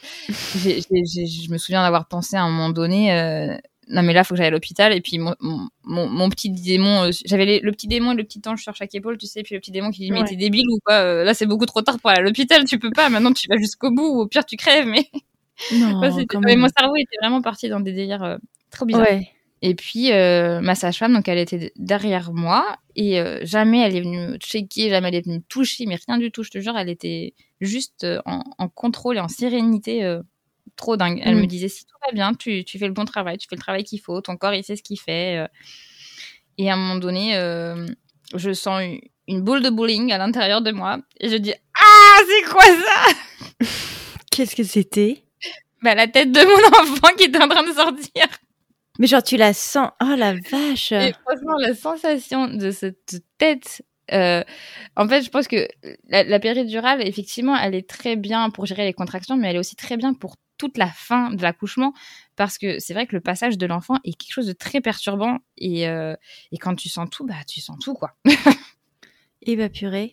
J'ai, 0.58 0.82
j'ai, 0.82 1.26
je 1.26 1.52
me 1.52 1.58
souviens 1.58 1.84
d'avoir 1.84 2.08
pensé 2.08 2.36
à 2.36 2.44
un 2.44 2.50
moment 2.50 2.70
donné, 2.70 3.14
euh, 3.14 3.56
non 3.92 4.04
mais 4.04 4.14
là, 4.14 4.24
faut 4.24 4.34
que 4.34 4.38
j'aille 4.38 4.48
à 4.48 4.52
l'hôpital. 4.52 4.94
Et 4.94 5.02
puis 5.02 5.20
mon, 5.20 5.36
mon, 5.40 6.08
mon 6.08 6.30
petit 6.30 6.50
démon, 6.50 7.04
euh, 7.04 7.12
j'avais 7.26 7.60
le 7.60 7.72
petit 7.72 7.88
démon 7.88 8.14
et 8.14 8.16
le 8.16 8.24
petit 8.24 8.42
ange 8.48 8.64
sur 8.64 8.76
chaque 8.76 8.96
épaule, 8.96 9.18
tu 9.18 9.28
sais, 9.28 9.44
puis 9.44 9.56
le 9.56 9.62
petit 9.62 9.72
démon 9.72 9.92
qui 9.92 10.02
dit 10.02 10.12
mais 10.12 10.22
ouais. 10.22 10.28
t'es 10.28 10.36
débile 10.36 10.68
ou 10.70 10.80
quoi 10.84 10.96
euh, 10.96 11.24
Là, 11.24 11.34
c'est 11.34 11.46
beaucoup 11.46 11.66
trop 11.66 11.82
tard 11.82 12.00
pour 12.00 12.10
aller 12.10 12.20
à 12.20 12.24
l'hôpital, 12.24 12.64
tu 12.66 12.80
peux 12.80 12.92
pas. 12.92 13.10
Maintenant, 13.10 13.34
tu 13.34 13.48
vas 13.50 13.58
jusqu'au 13.58 13.92
bout, 13.92 14.08
ou 14.08 14.22
au 14.22 14.28
pire, 14.28 14.46
tu 14.46 14.56
crèves. 14.56 14.88
Mais, 14.88 15.10
non, 15.74 16.00
mais 16.46 16.56
mon 16.56 16.68
cerveau 16.76 16.96
était 16.96 17.18
vraiment 17.22 17.42
parti 17.42 17.70
dans 17.70 17.80
des 17.80 17.94
délires 17.94 18.24
euh, 18.24 18.38
trop 18.72 18.86
bizarres. 18.86 19.04
Ouais. 19.10 19.30
Et 19.64 19.76
puis 19.76 20.12
euh, 20.12 20.60
ma 20.60 20.74
sage-femme, 20.74 21.14
donc 21.14 21.28
elle 21.28 21.38
était 21.38 21.72
derrière 21.76 22.34
moi 22.34 22.78
et 22.96 23.20
euh, 23.20 23.40
jamais 23.44 23.82
elle 23.82 23.96
est 23.96 24.02
venue 24.02 24.18
me 24.18 24.38
checker, 24.38 24.90
jamais 24.90 25.10
elle 25.10 25.16
est 25.16 25.26
venue 25.26 25.38
me 25.38 25.44
toucher, 25.44 25.86
mais 25.86 26.00
rien 26.08 26.18
du 26.18 26.32
tout. 26.32 26.42
Je 26.42 26.50
te 26.50 26.60
jure, 26.60 26.76
elle 26.76 26.90
était 26.90 27.36
juste 27.60 28.04
euh, 28.04 28.20
en, 28.26 28.44
en, 28.58 28.70
contrôle 28.70 29.18
et 29.18 29.20
en 29.20 29.28
sérénité, 29.28 30.04
euh, 30.04 30.22
trop 30.76 30.98
dingue. 30.98 31.22
Elle 31.24 31.36
mmh. 31.36 31.42
me 31.42 31.46
disait 31.46 31.70
si 31.70 31.86
tout 31.86 31.96
va 32.06 32.12
bien, 32.12 32.34
tu, 32.34 32.64
tu, 32.66 32.80
fais 32.80 32.88
le 32.88 32.94
bon 32.94 33.06
travail, 33.06 33.38
tu 33.38 33.48
fais 33.48 33.56
le 33.56 33.62
travail 33.62 33.84
qu'il 33.84 34.02
faut, 34.02 34.20
ton 34.22 34.36
corps 34.36 34.54
il 34.54 34.64
sait 34.64 34.76
ce 34.76 34.84
qu'il 34.84 35.00
fait. 35.00 35.38
Euh. 35.38 35.48
Et 36.58 36.70
à 36.70 36.74
un 36.74 36.78
moment 36.78 36.96
donné, 36.96 37.38
euh, 37.38 37.88
je 38.36 38.52
sens 38.54 38.82
une, 38.82 39.00
une 39.28 39.42
boule 39.42 39.62
de 39.62 39.70
bowling 39.70 40.12
à 40.12 40.18
l'intérieur 40.18 40.62
de 40.62 40.72
moi 40.72 41.00
et 41.20 41.30
je 41.30 41.36
dis 41.36 41.54
ah 41.54 42.18
c'est 42.28 42.50
quoi 42.50 42.64
ça? 42.64 43.68
Qu'est-ce 44.32 44.56
que 44.56 44.64
c'était? 44.64 45.24
Bah 45.84 45.96
la 45.96 46.08
tête 46.08 46.32
de 46.32 46.40
mon 46.40 46.78
enfant 46.82 47.16
qui 47.18 47.26
était 47.26 47.42
en 47.42 47.48
train 47.48 47.64
de 47.64 47.74
sortir. 47.74 48.26
Mais 49.02 49.08
genre 49.08 49.24
tu 49.24 49.36
la 49.36 49.52
sens. 49.52 49.90
Oh 50.00 50.16
la 50.16 50.34
vache. 50.34 50.92
Et 50.92 51.14
franchement 51.14 51.58
la 51.60 51.74
sensation 51.74 52.48
de 52.48 52.70
cette 52.70 53.24
tête. 53.40 53.82
Euh, 54.14 54.44
en 54.96 55.08
fait, 55.08 55.24
je 55.24 55.30
pense 55.30 55.48
que 55.48 55.68
la, 56.08 56.24
la, 56.24 56.40
péridurale, 56.40 57.08
effectivement, 57.08 57.58
elle 57.58 57.74
est 57.74 57.90
très 57.90 58.16
bien 58.16 58.50
pour 58.52 58.68
gérer 58.68 58.86
les 58.86 58.94
contractions, 58.94 59.38
mais 59.38 59.50
elle 59.50 59.56
est 59.56 59.60
aussi 59.60 59.76
très 59.76 59.98
bien 59.98 60.14
pour 60.14 60.36
toute 60.60 60.78
la 60.78 60.88
fin 60.88 61.32
de 61.32 61.42
l'accouchement 61.42 61.94
parce 62.36 62.60
que 62.60 62.78
c'est 62.78 62.94
vrai 62.94 63.08
que 63.08 63.16
le 63.16 63.22
passage 63.22 63.58
de 63.58 63.66
l'enfant 63.66 63.96
est 64.04 64.16
quelque 64.16 64.34
chose 64.34 64.46
de 64.46 64.54
très 64.54 64.82
perturbant 64.82 65.40
et, 65.58 65.88
euh, 65.88 66.16
et 66.52 66.60
quand 66.60 66.76
tu 66.76 66.88
sens 66.88 67.10
tout, 67.10 67.26
bah 67.26 67.34
tu 67.48 67.60
sens 67.60 67.80
tout 67.80 67.96
quoi. 67.96 68.12
et 69.42 69.56
bah 69.56 69.70
purée. 69.70 70.12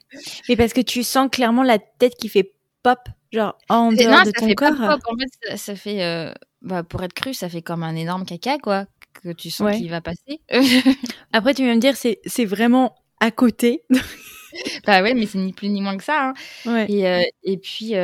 Mais 0.48 0.56
parce 0.56 0.72
que 0.72 0.80
tu 0.80 1.02
sens 1.02 1.28
clairement 1.30 1.62
la 1.62 1.78
tête 1.78 2.14
qui 2.16 2.30
fait 2.30 2.54
pop, 2.82 2.98
genre 3.30 3.58
en 3.68 3.92
dehors 3.92 4.24
de 4.24 4.30
ton 4.30 4.54
corps. 4.54 4.76
Pop. 4.76 5.02
En 5.12 5.16
fait, 5.18 5.58
ça, 5.58 5.76
fait, 5.76 6.02
euh, 6.02 6.32
bah, 6.62 6.82
pour 6.82 7.02
être 7.02 7.12
cru, 7.12 7.34
ça 7.34 7.48
fait 7.48 7.62
comme 7.62 7.82
un 7.82 7.96
énorme 7.96 8.24
caca 8.24 8.58
quoi 8.58 8.86
que 9.22 9.30
tu 9.30 9.50
sens 9.50 9.76
qu'il 9.76 9.90
va 9.90 10.00
passer. 10.00 10.40
Après, 11.32 11.54
tu 11.54 11.64
viens 11.64 11.74
me 11.74 11.80
dire 11.80 11.96
c'est 11.96 12.20
c'est 12.24 12.44
vraiment 12.44 12.94
à 13.20 13.30
côté. 13.30 13.82
bah 14.86 15.02
ouais, 15.02 15.14
mais 15.14 15.26
c'est 15.26 15.38
ni 15.38 15.52
plus 15.52 15.68
ni 15.68 15.80
moins 15.80 15.96
que 15.96 16.04
ça. 16.04 16.28
Hein. 16.28 16.34
Ouais. 16.66 16.86
Et, 16.88 17.08
euh, 17.08 17.22
et 17.42 17.58
puis 17.58 17.94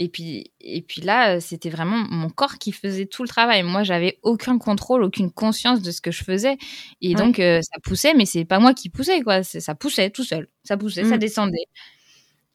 et 0.00 0.08
puis, 0.08 0.50
et 0.62 0.80
puis 0.80 1.02
là, 1.02 1.36
euh, 1.36 1.40
c'était 1.40 1.68
vraiment 1.68 1.98
mon 2.10 2.30
corps 2.30 2.56
qui 2.56 2.72
faisait 2.72 3.04
tout 3.04 3.22
le 3.22 3.28
travail. 3.28 3.62
Moi, 3.62 3.82
j'avais 3.82 4.18
aucun 4.22 4.56
contrôle, 4.56 5.04
aucune 5.04 5.30
conscience 5.30 5.82
de 5.82 5.90
ce 5.90 6.00
que 6.00 6.10
je 6.10 6.24
faisais. 6.24 6.56
Et 7.02 7.14
donc, 7.14 7.38
euh, 7.38 7.60
ça 7.60 7.78
poussait, 7.82 8.14
mais 8.14 8.24
c'est 8.24 8.46
pas 8.46 8.60
moi 8.60 8.72
qui 8.72 8.88
poussais, 8.88 9.20
quoi. 9.20 9.42
Ça 9.42 9.74
poussait 9.74 10.08
tout 10.08 10.24
seul. 10.24 10.48
Ça 10.64 10.78
poussait, 10.78 11.04
ça 11.04 11.16
mmh. 11.16 11.18
descendait. 11.18 11.66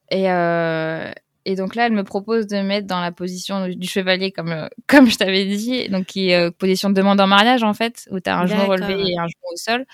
Et, 0.09 0.31
euh, 0.31 1.11
et 1.45 1.55
donc 1.55 1.75
là, 1.75 1.85
elle 1.85 1.93
me 1.93 2.03
propose 2.03 2.47
de 2.47 2.57
mettre 2.57 2.87
dans 2.87 2.99
la 2.99 3.11
position 3.11 3.67
du 3.67 3.87
chevalier, 3.87 4.31
comme, 4.31 4.69
comme 4.87 5.09
je 5.09 5.17
t'avais 5.17 5.45
dit, 5.45 5.87
donc 5.89 6.05
qui 6.05 6.29
est 6.31 6.51
position 6.51 6.89
de 6.89 6.95
demande 6.95 7.21
en 7.21 7.27
mariage, 7.27 7.63
en 7.63 7.73
fait, 7.73 8.07
où 8.11 8.19
tu 8.19 8.29
as 8.29 8.37
un 8.37 8.45
genou 8.45 8.65
relevé 8.65 8.93
et 8.93 9.17
un 9.17 9.27
genou 9.27 9.53
au 9.53 9.55
sol, 9.55 9.85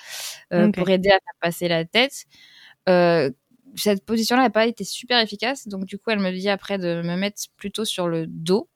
pour 0.74 0.89
aider 0.89 1.10
à 1.10 1.20
faire 1.20 1.36
passer 1.41 1.68
la 1.68 1.86
tête 1.86 2.26
cette 3.76 4.06
position-là 4.06 4.43
n'a 4.43 4.49
pas 4.49 4.66
été 4.66 4.84
super 4.84 5.20
efficace. 5.20 5.68
Donc, 5.68 5.86
du 5.86 5.97
coup, 5.97 6.10
elle 6.10 6.20
me 6.20 6.32
dit 6.32 6.49
après 6.49 6.78
de 6.78 7.02
me 7.02 7.16
mettre 7.16 7.41
plutôt 7.58 7.86
sur 7.86 8.08
le 8.08 8.28
dos. 8.28 8.70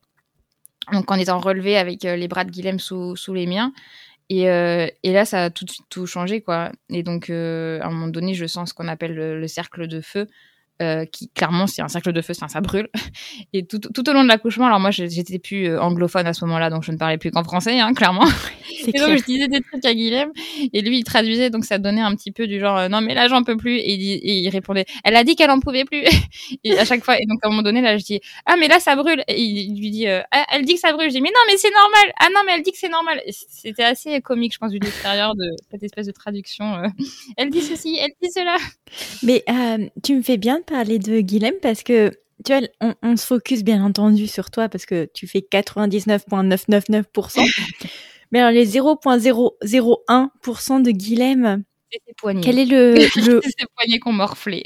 Donc, 0.91 1.09
en 1.11 1.15
étant 1.15 1.39
relevé 1.39 1.78
avec 1.78 2.05
euh, 2.05 2.15
les 2.15 2.28
bras 2.28 2.43
de 2.43 2.51
Guilhem 2.51 2.80
sous, 2.80 3.15
sous 3.15 3.34
les 3.34 3.47
miens. 3.47 3.73
Et, 4.30 4.49
euh, 4.49 4.88
et, 5.03 5.13
là, 5.13 5.26
ça 5.26 5.45
a 5.45 5.49
tout 5.49 5.65
de 5.65 5.71
suite 5.71 5.86
tout 5.89 6.07
changé, 6.07 6.41
quoi. 6.41 6.71
Et 6.89 7.03
donc, 7.03 7.30
euh, 7.30 7.80
à 7.82 7.88
un 7.88 7.91
moment 7.91 8.07
donné, 8.07 8.34
je 8.34 8.45
sens 8.45 8.69
ce 8.69 8.73
qu'on 8.73 8.88
appelle 8.88 9.15
le, 9.15 9.47
cercle 9.47 9.88
de 9.88 10.01
feu. 10.01 10.28
Euh, 10.82 11.05
qui 11.05 11.30
clairement 11.30 11.67
c'est 11.67 11.82
un 11.82 11.88
cercle 11.88 12.11
de 12.11 12.21
feu, 12.21 12.34
ça 12.34 12.47
brûle. 12.59 12.89
Et 13.53 13.65
tout, 13.65 13.80
tout 13.80 14.09
au 14.09 14.11
long 14.11 14.23
de 14.23 14.28
l'accouchement, 14.28 14.65
alors 14.65 14.82
moi 14.82 14.91
j'étais 14.91 15.39
plus 15.39 15.69
euh, 15.69 15.82
anglophone 15.82 16.28
à 16.28 16.34
ce 16.34 16.43
moment-là, 16.43 16.69
donc 16.69 16.84
je 16.84 16.91
ne 16.91 16.97
parlais 16.97 17.17
plus 17.17 17.32
qu'en 17.32 17.45
français, 17.45 17.80
hein, 17.80 17.93
clairement. 17.93 18.26
et 18.86 18.99
donc 18.99 19.17
je 19.17 19.23
disais 19.23 19.47
des 19.47 19.61
trucs 19.61 19.86
à 19.86 19.93
Guilhem, 19.93 20.32
et 20.73 20.82
lui 20.82 20.97
il 20.97 21.03
traduisait, 21.05 21.49
donc 21.49 21.63
ça 21.63 21.78
donnait 21.78 22.01
un 22.01 22.13
petit 22.13 22.34
peu 22.34 22.45
du 22.45 22.59
genre 22.59 22.78
euh, 22.78 22.88
non 22.89 22.99
mais 22.99 23.13
là 23.13 23.30
j'en 23.30 23.43
peux 23.43 23.55
plus, 23.55 23.78
et 23.78 23.93
il, 23.93 24.49
répondait 24.49 24.84
elle 25.05 25.15
a 25.15 25.23
dit 25.23 25.38
qu'elle 25.38 25.49
en 25.49 25.61
pouvait 25.61 25.86
plus, 25.86 26.03
et 26.65 26.78
à 26.78 26.84
chaque 26.84 27.05
fois, 27.05 27.17
et 27.17 27.26
donc 27.26 27.39
à 27.43 27.47
un 27.47 27.51
moment 27.51 27.63
donné 27.63 27.80
là 27.80 27.97
je 27.97 28.03
dis 28.03 28.19
ah 28.45 28.57
mais 28.59 28.67
là 28.67 28.82
ça 28.82 28.97
brûle, 28.97 29.23
et 29.30 29.41
il, 29.41 29.80
lui 29.80 29.91
dit 29.91 30.07
ah, 30.07 30.26
elle 30.51 30.65
dit 30.65 30.73
que 30.73 30.82
ça 30.82 30.91
brûle, 30.91 31.07
je 31.07 31.15
dis 31.15 31.21
mais 31.21 31.30
non 31.30 31.39
mais 31.47 31.55
c'est 31.55 31.71
normal, 31.71 32.13
ah 32.19 32.28
non 32.36 32.41
mais 32.45 32.51
elle 32.53 32.63
dit 32.63 32.73
que 32.73 32.78
c'est 32.78 32.89
normal. 32.89 33.21
C'était 33.30 33.84
assez 33.84 34.19
comique 34.19 34.51
je 34.51 34.57
pense 34.57 34.71
du 34.71 34.80
l'extérieur 34.80 35.36
de 35.36 35.51
cette 35.71 35.84
espèce 35.84 36.07
de 36.07 36.11
traduction. 36.11 36.84
elle 37.38 37.49
dit 37.49 37.61
ceci, 37.61 37.97
elle 37.97 38.11
dit 38.21 38.30
cela. 38.30 38.57
Mais 39.23 39.45
tu 40.03 40.15
me 40.15 40.21
fais 40.21 40.36
bien 40.36 40.59
parler 40.66 40.99
de 40.99 41.22
Guilhem 41.22 41.55
parce 41.61 41.82
que 41.84 42.11
tu 42.43 42.53
vois, 42.53 42.61
on, 43.01 43.16
se 43.16 43.26
focus 43.26 43.63
bien 43.63 43.82
entendu 43.84 44.28
sur 44.28 44.51
toi 44.51 44.68
parce 44.70 44.86
que 44.86 45.09
tu 45.13 45.26
fais 45.28 45.39
99,999%. 45.39 47.49
Mais 48.32 48.39
alors 48.39 48.51
les 48.51 48.68
0,001% 48.68 50.82
de 50.82 50.91
Guilhem, 50.91 51.63
quel 52.41 52.59
est 52.59 52.66
le... 52.66 52.95
le... 52.95 53.39
c'est 53.41 53.51
ces 53.59 53.66
poignets 53.76 53.99
qu'on 53.99 54.11
morflé. 54.11 54.63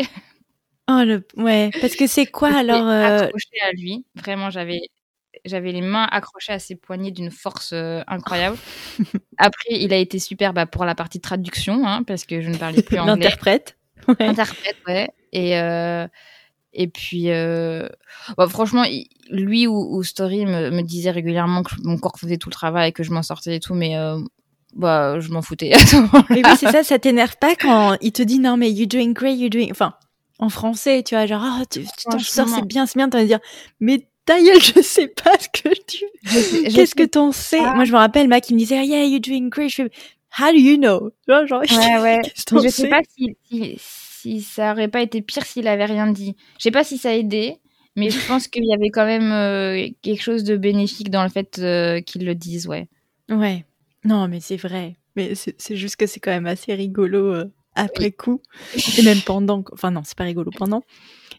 Oh 0.90 1.04
le 1.06 1.24
ouais, 1.38 1.70
parce 1.82 1.96
que 1.96 2.08
c'est 2.08 2.26
quoi 2.26 2.56
alors 2.56 2.88
euh... 2.88 3.20
accroché 3.20 3.62
à 3.64 3.72
lui, 3.74 4.06
vraiment 4.16 4.50
j'avais 4.50 4.82
j'avais 5.46 5.72
les 5.72 5.82
mains 5.82 6.08
accrochées 6.10 6.54
à 6.54 6.60
ses 6.60 6.76
poignets 6.76 7.12
d'une 7.12 7.32
force 7.32 7.72
euh, 7.74 8.02
incroyable. 8.08 8.58
Après, 9.38 9.70
il 9.70 9.94
a 9.94 9.98
été 9.98 10.20
super 10.20 10.54
bah, 10.54 10.66
pour 10.66 10.86
la 10.86 10.96
partie 10.96 11.22
traduction, 11.22 11.88
hein, 11.88 12.04
parce 12.04 12.26
que 12.26 12.42
je 12.42 12.50
ne 12.50 12.58
parlais 12.58 12.82
plus 12.82 12.98
anglais. 12.98 13.14
L'interprète. 13.14 13.78
Ouais. 14.08 14.26
Interprète, 14.26 14.78
ouais. 14.88 15.08
Et, 15.32 15.60
euh, 15.60 16.08
et 16.74 16.88
puis, 16.88 17.32
euh, 17.32 17.88
bah, 18.38 18.48
franchement, 18.48 18.84
lui 19.30 19.68
ou, 19.68 20.04
Story 20.04 20.46
me, 20.46 20.70
me, 20.70 20.82
disait 20.82 21.12
régulièrement 21.12 21.64
que 21.64 21.74
mon 21.84 21.98
corps 21.98 22.20
faisait 22.20 22.38
tout 22.38 22.50
le 22.50 22.54
travail 22.54 22.90
et 22.90 22.92
que 22.92 23.04
je 23.04 23.12
m'en 23.12 23.24
sortais 23.24 23.56
et 23.56 23.60
tout, 23.60 23.74
mais 23.74 23.98
euh, 23.98 24.20
bah, 24.76 25.20
je 25.20 25.30
m'en 25.32 25.42
foutais. 25.42 25.72
mais 26.30 26.42
oui, 26.46 26.52
c'est 26.58 26.72
ça, 26.72 26.84
ça 26.84 27.00
t'énerve 27.00 27.38
pas 27.38 27.56
quand 27.56 27.98
il 28.02 28.12
te 28.12 28.22
dit 28.22 28.40
non, 28.40 28.58
mais 28.58 28.72
you're 28.72 28.88
doing 28.88 29.14
great, 29.14 29.38
you're 29.38 29.50
doing. 29.50 29.72
Enfin, 29.72 29.94
en 30.38 30.50
français, 30.50 31.04
tu 31.04 31.16
vois, 31.16 31.26
genre, 31.26 31.44
oh, 31.44 31.64
tu 31.70 31.86
t'en 32.06 32.20
sors, 32.20 32.48
c'est 32.48 32.66
bien, 32.66 32.86
c'est 32.86 32.98
bien, 32.98 33.10
t'as 33.10 33.24
dire, 33.26 33.40
mais 33.80 34.08
ta 34.26 34.40
gueule, 34.40 34.62
je 34.62 34.82
sais 34.82 35.08
pas 35.08 35.34
ce 35.40 35.50
que 35.50 35.70
tu. 35.88 36.06
Qu'est-ce 36.70 36.94
que 36.94 37.04
t'en 37.04 37.32
sais? 37.32 37.60
Moi, 37.60 37.86
je 37.86 37.92
me 37.92 37.98
rappelle, 37.98 38.28
Mac, 38.28 38.48
il 38.50 38.54
me 38.54 38.60
disait, 38.60 38.86
yeah, 38.86 39.04
you're 39.06 39.20
doing 39.20 39.50
great. 39.50 39.70
Je 39.70 39.76
fais, 39.76 39.92
how 40.38 40.52
do 40.52 40.58
you 40.58 40.78
know? 40.78 41.12
Genre, 41.28 41.62
ouais, 41.62 42.00
ouais. 42.00 42.20
je 42.64 42.70
sais? 42.70 42.90
pas 42.90 43.02
si, 43.18 43.36
si 43.50 43.80
si 44.30 44.42
ça 44.42 44.72
aurait 44.72 44.88
pas 44.88 45.02
été 45.02 45.22
pire 45.22 45.46
s'il 45.46 45.68
avait 45.68 45.86
rien 45.86 46.08
dit. 46.08 46.36
Je 46.58 46.64
sais 46.64 46.72
pas 46.72 46.84
si 46.84 46.98
ça 46.98 47.10
a 47.10 47.14
aidé, 47.14 47.58
mais 47.96 48.10
je 48.10 48.28
pense 48.28 48.48
qu'il 48.48 48.66
y 48.66 48.74
avait 48.74 48.90
quand 48.90 49.06
même 49.06 49.32
euh, 49.32 49.90
quelque 50.02 50.22
chose 50.22 50.44
de 50.44 50.56
bénéfique 50.56 51.10
dans 51.10 51.24
le 51.24 51.30
fait 51.30 51.60
euh, 51.60 52.02
qu'ils 52.02 52.26
le 52.26 52.36
disent, 52.36 52.68
ouais. 52.68 52.88
Ouais. 53.30 53.66
Non, 54.06 54.28
mais 54.28 54.40
c'est 54.40 54.58
vrai. 54.58 54.96
Mais 55.16 55.34
c'est 55.36 55.76
juste 55.76 55.96
que 55.96 56.06
c'est 56.06 56.20
quand 56.20 56.32
même 56.32 56.46
assez 56.46 56.74
rigolo 56.74 57.34
euh, 57.34 57.52
après 57.76 58.12
coup 58.12 58.42
et 58.98 59.02
même 59.02 59.20
pendant. 59.22 59.64
Enfin 59.74 59.92
non, 59.92 60.02
c'est 60.06 60.18
pas 60.18 60.24
rigolo 60.24 60.52
pendant. 60.56 60.84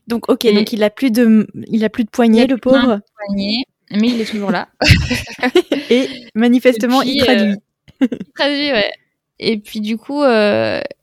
Donc 0.06 0.28
ok, 0.28 0.52
donc 0.52 0.72
il 0.72 0.82
a 0.82 0.90
plus 0.90 1.10
de, 1.10 1.46
il 1.68 1.84
a 1.84 1.88
plus 1.88 2.04
de 2.04 2.10
poignet, 2.10 2.46
le 2.46 2.58
pauvre. 2.58 3.00
Poignet, 3.26 3.62
mais 3.92 4.08
il 4.08 4.20
est 4.20 4.30
toujours 4.30 4.50
là. 4.50 4.68
et 5.90 6.08
manifestement, 6.34 7.02
il 7.02 7.22
traduit. 7.22 7.54
il 8.02 8.32
traduit, 8.34 8.72
ouais. 8.72 8.90
Et 9.38 9.58
puis 9.58 9.80
du 9.80 9.96
coup, 9.96 10.22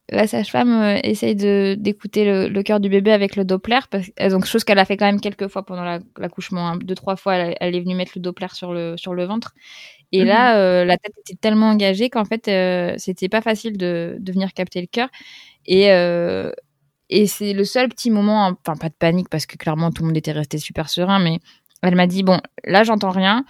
la 0.09 0.25
sage-femme 0.27 0.71
euh, 0.71 0.99
essaye 1.03 1.35
de 1.35 1.75
d'écouter 1.77 2.25
le, 2.25 2.47
le 2.47 2.63
cœur 2.63 2.79
du 2.79 2.89
bébé 2.89 3.11
avec 3.11 3.35
le 3.35 3.43
Doppler, 3.43 3.79
parce, 3.89 4.07
euh, 4.21 4.29
donc 4.29 4.45
chose 4.45 4.63
qu'elle 4.63 4.79
a 4.79 4.85
fait 4.85 4.97
quand 4.97 5.05
même 5.05 5.19
quelques 5.19 5.47
fois 5.47 5.65
pendant 5.65 5.83
l'accouchement, 6.17 6.69
hein. 6.69 6.77
deux 6.77 6.95
trois 6.95 7.17
fois, 7.17 7.35
elle, 7.35 7.75
est 7.75 7.81
venue 7.81 7.95
mettre 7.95 8.13
le 8.15 8.21
Doppler 8.21 8.47
sur 8.53 8.73
le 8.73 8.95
sur 8.97 9.13
le 9.13 9.25
ventre. 9.25 9.53
Et 10.13 10.23
là, 10.23 10.53
mhm. 10.53 10.59
euh, 10.59 10.85
la 10.85 10.97
tête 10.97 11.13
était 11.19 11.35
tellement 11.35 11.69
engagée 11.69 12.09
qu'en 12.09 12.23
fait, 12.23 12.45
c'était 12.97 13.27
pas 13.27 13.41
facile 13.41 13.77
de, 13.77 14.15
de 14.19 14.31
venir 14.31 14.53
capter 14.53 14.79
le 14.79 14.87
cœur. 14.87 15.09
Et 15.65 15.89
et 17.09 17.25
c'est 17.25 17.53
le 17.53 17.63
seul 17.63 17.87
petit 17.89 18.11
moment, 18.11 18.53
enfin 18.65 18.75
pas 18.75 18.89
de 18.89 18.93
panique 18.93 19.29
parce 19.29 19.45
que 19.45 19.55
clairement 19.55 19.91
tout 19.91 20.03
le 20.03 20.07
monde 20.07 20.17
était 20.17 20.33
resté 20.33 20.57
super 20.57 20.89
serein, 20.89 21.19
mais 21.19 21.39
elle 21.81 21.95
m'a 21.95 22.07
dit 22.07 22.23
bon, 22.23 22.39
là 22.65 22.83
j'entends 22.83 23.11
rien, 23.11 23.45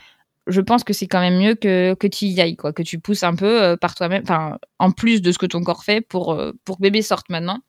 je 0.48 0.62
pense 0.62 0.84
que 0.84 0.94
c'est 0.94 1.08
quand 1.08 1.20
même 1.20 1.38
mieux 1.38 1.56
que, 1.56 1.94
que 1.96 2.08
tu 2.08 2.26
y 2.26 2.42
ailles, 2.42 2.56
quoi, 2.56 2.74
que 2.74 2.84
tu 2.84 3.00
pousses 3.00 3.24
un 3.24 3.36
peu 3.36 3.62
euh, 3.62 3.78
par 3.78 3.96
toi-même, 3.96 4.24
enfin, 4.24 4.58
en 4.80 4.92
plus 4.92 5.22
de 5.22 5.32
ce 5.32 5.38
que 5.38 5.46
ton 5.46 5.62
corps 5.62 5.84
fait 5.84 6.02
pour, 6.02 6.34
euh, 6.34 6.54
pour 6.66 6.78
que 6.78 6.82
bébé 6.82 7.02
sorte 7.02 7.30
maintenant. 7.30 7.60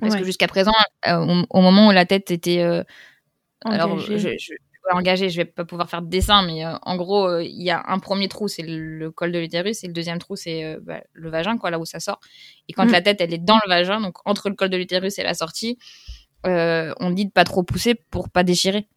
Parce 0.00 0.16
que 0.16 0.24
jusqu'à 0.24 0.46
présent, 0.46 0.72
euh, 1.08 1.44
au, 1.50 1.60
moment 1.60 1.88
où 1.88 1.90
la 1.90 2.06
tête 2.06 2.30
était. 2.30 2.64
engagée. 3.64 3.82
Alors, 3.82 3.98
je, 3.98 4.16
je, 4.16 4.54
engagée, 4.90 5.28
je 5.28 5.36
vais 5.36 5.44
pas 5.44 5.66
pouvoir 5.66 5.90
faire 5.90 6.00
de 6.00 6.08
dessin, 6.08 6.42
mais 6.46 6.64
en 6.64 6.96
gros, 6.96 7.38
il 7.38 7.62
y 7.62 7.70
a 7.70 7.84
un 7.86 7.98
premier 7.98 8.26
trou, 8.28 8.48
c'est 8.48 8.62
le, 8.62 9.10
col 9.10 9.30
de 9.30 9.38
l'utérus, 9.38 9.84
et 9.84 9.88
le 9.88 9.92
deuxième 9.92 10.18
trou, 10.18 10.36
c'est 10.36 10.78
bah, 10.80 11.02
le 11.12 11.28
vagin, 11.28 11.58
quoi, 11.58 11.70
là 11.70 11.78
où 11.78 11.84
ça 11.84 12.00
sort. 12.00 12.18
Et 12.66 12.72
quand 12.72 12.86
mm. 12.86 12.92
la 12.92 13.02
tête, 13.02 13.20
elle 13.20 13.34
est 13.34 13.44
dans 13.44 13.60
le 13.62 13.68
vagin, 13.68 14.00
donc 14.00 14.16
entre 14.24 14.48
le 14.48 14.54
col 14.54 14.70
de 14.70 14.78
l'utérus 14.78 15.18
et 15.18 15.22
la 15.22 15.34
sortie, 15.34 15.76
on 16.44 17.10
dit 17.10 17.26
de 17.26 17.30
pas 17.30 17.44
trop 17.44 17.62
pousser 17.62 17.94
pour 17.94 18.30
pas 18.30 18.42
déchirer. 18.42 18.88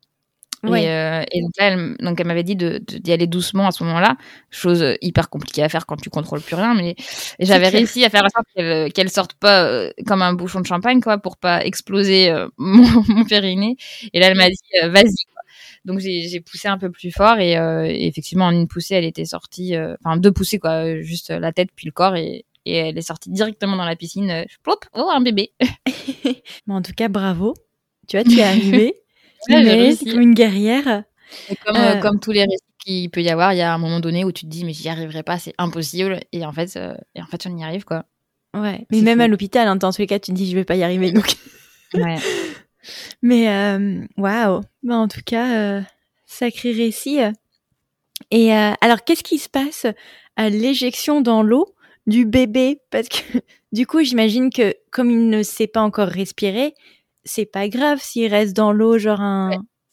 Et, 0.65 0.89
euh, 0.89 1.23
et, 1.31 1.41
donc 1.41 1.51
là, 1.59 1.67
elle, 1.67 1.95
donc 1.99 2.19
elle 2.19 2.27
m'avait 2.27 2.43
dit 2.43 2.55
d'y 2.55 2.79
de, 2.79 3.11
aller 3.11 3.27
doucement 3.27 3.67
à 3.67 3.71
ce 3.71 3.83
moment-là, 3.83 4.15
chose 4.49 4.85
hyper 5.01 5.29
compliquée 5.29 5.61
à 5.61 5.69
faire 5.69 5.85
quand 5.85 5.97
tu 5.97 6.09
contrôles 6.09 6.41
plus 6.41 6.55
rien. 6.55 6.73
Mais 6.73 6.95
j'avais 7.39 7.67
réussi 7.67 8.05
à 8.05 8.09
faire 8.09 8.23
en 8.23 8.29
sorte 8.29 8.47
qu'elle 8.55 8.93
qu'elle 8.93 9.09
sorte 9.09 9.33
pas 9.33 9.65
euh, 9.65 9.91
comme 10.07 10.21
un 10.21 10.33
bouchon 10.33 10.61
de 10.61 10.65
champagne, 10.65 11.01
quoi, 11.01 11.17
pour 11.17 11.37
pas 11.37 11.65
exploser 11.65 12.29
euh, 12.29 12.47
mon, 12.57 12.87
mon, 13.09 13.25
périnée. 13.25 13.75
Et 14.13 14.19
là, 14.19 14.27
elle 14.27 14.37
m'a 14.37 14.47
dit 14.47 14.89
vas-y. 14.89 15.25
Donc 15.85 15.99
j'ai 15.99 16.39
poussé 16.39 16.69
un 16.69 16.77
peu 16.77 16.89
plus 16.89 17.11
fort 17.11 17.39
et, 17.39 17.51
et, 17.51 18.07
effectivement 18.07 18.45
en 18.45 18.51
une 18.51 18.69
poussée, 18.69 18.95
elle 18.95 19.03
était 19.03 19.25
sortie, 19.25 19.75
enfin 20.03 20.15
deux 20.15 20.31
poussées 20.31 20.57
quoi, 20.57 21.01
juste 21.01 21.29
la 21.29 21.51
tête 21.51 21.69
puis 21.75 21.87
le 21.87 21.91
corps 21.91 22.15
et, 22.15 22.45
et 22.65 22.75
elle 22.75 22.97
est 22.97 23.01
sortie 23.01 23.29
directement 23.29 23.75
dans 23.75 23.85
la 23.85 23.97
piscine. 23.97 24.45
Plop, 24.63 24.85
oh 24.93 25.09
un 25.13 25.19
bébé. 25.19 25.51
Mais 26.67 26.73
en 26.73 26.81
tout 26.81 26.93
cas, 26.93 27.09
bravo. 27.09 27.53
Tu 28.07 28.17
vois, 28.17 28.23
tu 28.23 28.39
es 28.39 28.43
arrivée. 28.43 29.02
C'est 29.47 30.09
comme 30.09 30.21
une 30.21 30.33
guerrière. 30.33 31.03
comme, 31.65 31.75
euh, 31.75 31.99
comme 31.99 32.19
tous 32.19 32.31
les 32.31 32.41
récits 32.41 32.63
qu'il 32.79 33.09
peut 33.09 33.21
y 33.21 33.29
avoir, 33.29 33.53
il 33.53 33.57
y 33.57 33.61
a 33.61 33.73
un 33.73 33.77
moment 33.77 33.99
donné 33.99 34.25
où 34.25 34.31
tu 34.31 34.45
te 34.45 34.49
dis 34.49 34.65
mais 34.65 34.73
j'y 34.73 34.89
arriverai 34.89 35.23
pas, 35.23 35.39
c'est 35.39 35.53
impossible. 35.57 36.19
Et 36.31 36.45
en 36.45 36.51
fait, 36.51 36.75
euh, 36.75 36.95
et 37.15 37.21
en 37.21 37.25
fait, 37.25 37.45
on 37.47 37.57
y 37.57 37.63
arrive 37.63 37.85
quoi. 37.85 38.05
Ouais, 38.55 38.85
mais 38.91 39.01
même 39.01 39.19
à 39.21 39.27
l'hôpital, 39.27 39.67
hein, 39.67 39.75
dans 39.75 39.91
tous 39.91 40.01
les 40.01 40.07
cas, 40.07 40.19
tu 40.19 40.31
te 40.31 40.35
dis 40.35 40.49
je 40.49 40.55
vais 40.55 40.65
pas 40.65 40.75
y 40.75 40.83
arriver 40.83 41.11
donc. 41.11 41.35
ouais. 41.93 42.17
Mais 43.21 43.47
euh, 43.47 44.01
waouh, 44.17 44.61
bah, 44.83 44.95
en 44.97 45.07
tout 45.07 45.21
cas, 45.25 45.81
sacré 46.25 46.73
récit. 46.73 47.19
Et 48.29 48.51
alors, 48.51 49.05
qu'est-ce 49.05 49.23
qui 49.23 49.39
se 49.39 49.47
passe 49.47 49.87
à 50.35 50.49
l'éjection 50.49 51.21
dans 51.21 51.43
l'eau 51.43 51.73
du 52.07 52.25
bébé? 52.25 52.81
Parce 52.89 53.07
que 53.07 53.39
du 53.71 53.87
coup, 53.87 54.03
j'imagine 54.03 54.49
que 54.49 54.75
comme 54.91 55.09
il 55.09 55.29
ne 55.29 55.43
sait 55.43 55.67
pas 55.67 55.81
encore 55.81 56.09
respirer, 56.09 56.75
c'est 57.25 57.45
pas 57.45 57.67
grave 57.69 57.99
s'il 58.01 58.29
reste 58.31 58.55
dans 58.55 58.71
l'eau 58.71 58.97
genre 58.97 59.21
un, 59.21 59.51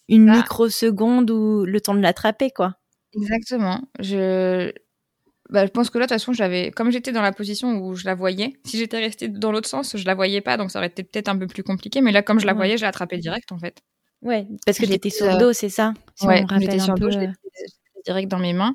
une 0.09 0.27
bah 0.27 0.37
microseconde 0.37 1.31
ou 1.31 1.65
le 1.65 1.81
temps 1.81 1.95
de 1.95 2.01
l'attraper, 2.01 2.51
quoi. 2.51 2.75
Exactement. 3.15 3.81
Je, 3.99 4.73
bah, 5.49 5.67
je 5.67 5.71
pense 5.71 5.91
que 5.91 5.99
là, 5.99 6.07
de 6.07 6.09
toute 6.09 6.21
façon, 6.21 6.33
j'avais, 6.33 6.71
comme 6.71 6.91
j'étais 6.91 7.13
dans 7.13 7.23
la 7.23 7.33
position 7.33 7.79
où 7.79 7.95
je 7.95 8.05
la 8.05 8.15
voyais, 8.15 8.55
si 8.65 8.79
j'étais 8.79 8.99
restée 8.99 9.29
dans 9.29 9.53
l'autre 9.53 9.69
sens, 9.69 9.97
je 9.97 10.07
la 10.07 10.15
voyais 10.15 10.41
pas, 10.41 10.57
donc 10.57 10.71
ça 10.71 10.79
aurait 10.79 10.89
été 10.89 11.03
peut-être 11.03 11.29
un 11.29 11.39
peu 11.39 11.47
plus 11.47 11.63
compliqué. 11.63 12.01
Mais 12.01 12.13
là, 12.13 12.23
comme 12.23 12.41
je 12.41 12.47
la 12.47 12.55
voyais, 12.55 12.77
je 12.77 12.83
l'ai 12.83 12.89
attrapée 12.89 13.19
direct, 13.19 13.51
en 13.53 13.59
fait. 13.59 13.83
Ouais, 14.23 14.47
parce 14.67 14.79
que 14.79 14.87
j'étais 14.87 15.11
sur 15.11 15.27
le 15.27 15.39
dos, 15.39 15.53
c'est 15.53 15.71
ça 15.71 15.95
si 16.15 16.27
Ouais, 16.27 16.45
j'étais 16.59 16.79
sur 16.79 16.95
le 16.95 17.01
dos, 17.01 17.11
je 17.11 17.19
direct 18.05 18.31
dans 18.31 18.39
mes 18.39 18.53
mains. 18.53 18.73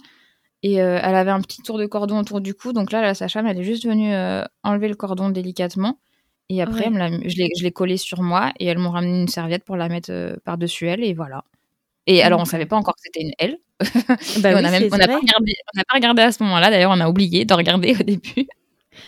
Et 0.63 0.81
euh, 0.81 0.99
elle 1.01 1.15
avait 1.15 1.31
un 1.31 1.41
petit 1.41 1.61
tour 1.61 1.77
de 1.77 1.85
cordon 1.85 2.19
autour 2.19 2.41
du 2.41 2.55
cou. 2.55 2.73
Donc 2.73 2.91
là, 2.91 3.01
la 3.01 3.13
sage-femme, 3.13 3.45
elle 3.45 3.59
est 3.59 3.63
juste 3.63 3.85
venue 3.85 4.13
euh, 4.13 4.43
enlever 4.63 4.87
le 4.87 4.95
cordon 4.95 5.29
délicatement. 5.29 5.99
Et 6.49 6.61
après, 6.61 6.91
je 7.25 7.63
l'ai 7.63 7.71
collé 7.71 7.97
sur 7.97 8.21
moi 8.21 8.53
et 8.59 8.65
elles 8.65 8.77
m'ont 8.77 8.91
ramené 8.91 9.21
une 9.21 9.27
serviette 9.27 9.63
pour 9.63 9.75
la 9.75 9.89
mettre 9.89 10.11
euh, 10.11 10.35
par-dessus 10.43 10.87
elle. 10.87 11.03
Et 11.03 11.13
voilà. 11.13 11.43
Et 12.07 12.21
alors, 12.21 12.39
on 12.39 12.45
savait 12.45 12.67
pas 12.67 12.75
encore 12.75 12.95
que 12.95 13.01
c'était 13.03 13.21
une 13.21 13.33
L. 13.39 13.57
Bah 14.41 14.53
on 14.55 14.61
n'a 14.61 14.71
pas, 14.71 14.97
pas, 14.97 15.93
regardé 15.93 16.21
à 16.21 16.31
ce 16.31 16.43
moment-là. 16.43 16.69
D'ailleurs, 16.69 16.91
on 16.91 16.99
a 16.99 17.09
oublié 17.09 17.45
de 17.45 17.53
regarder 17.53 17.95
au 17.99 18.03
début. 18.03 18.47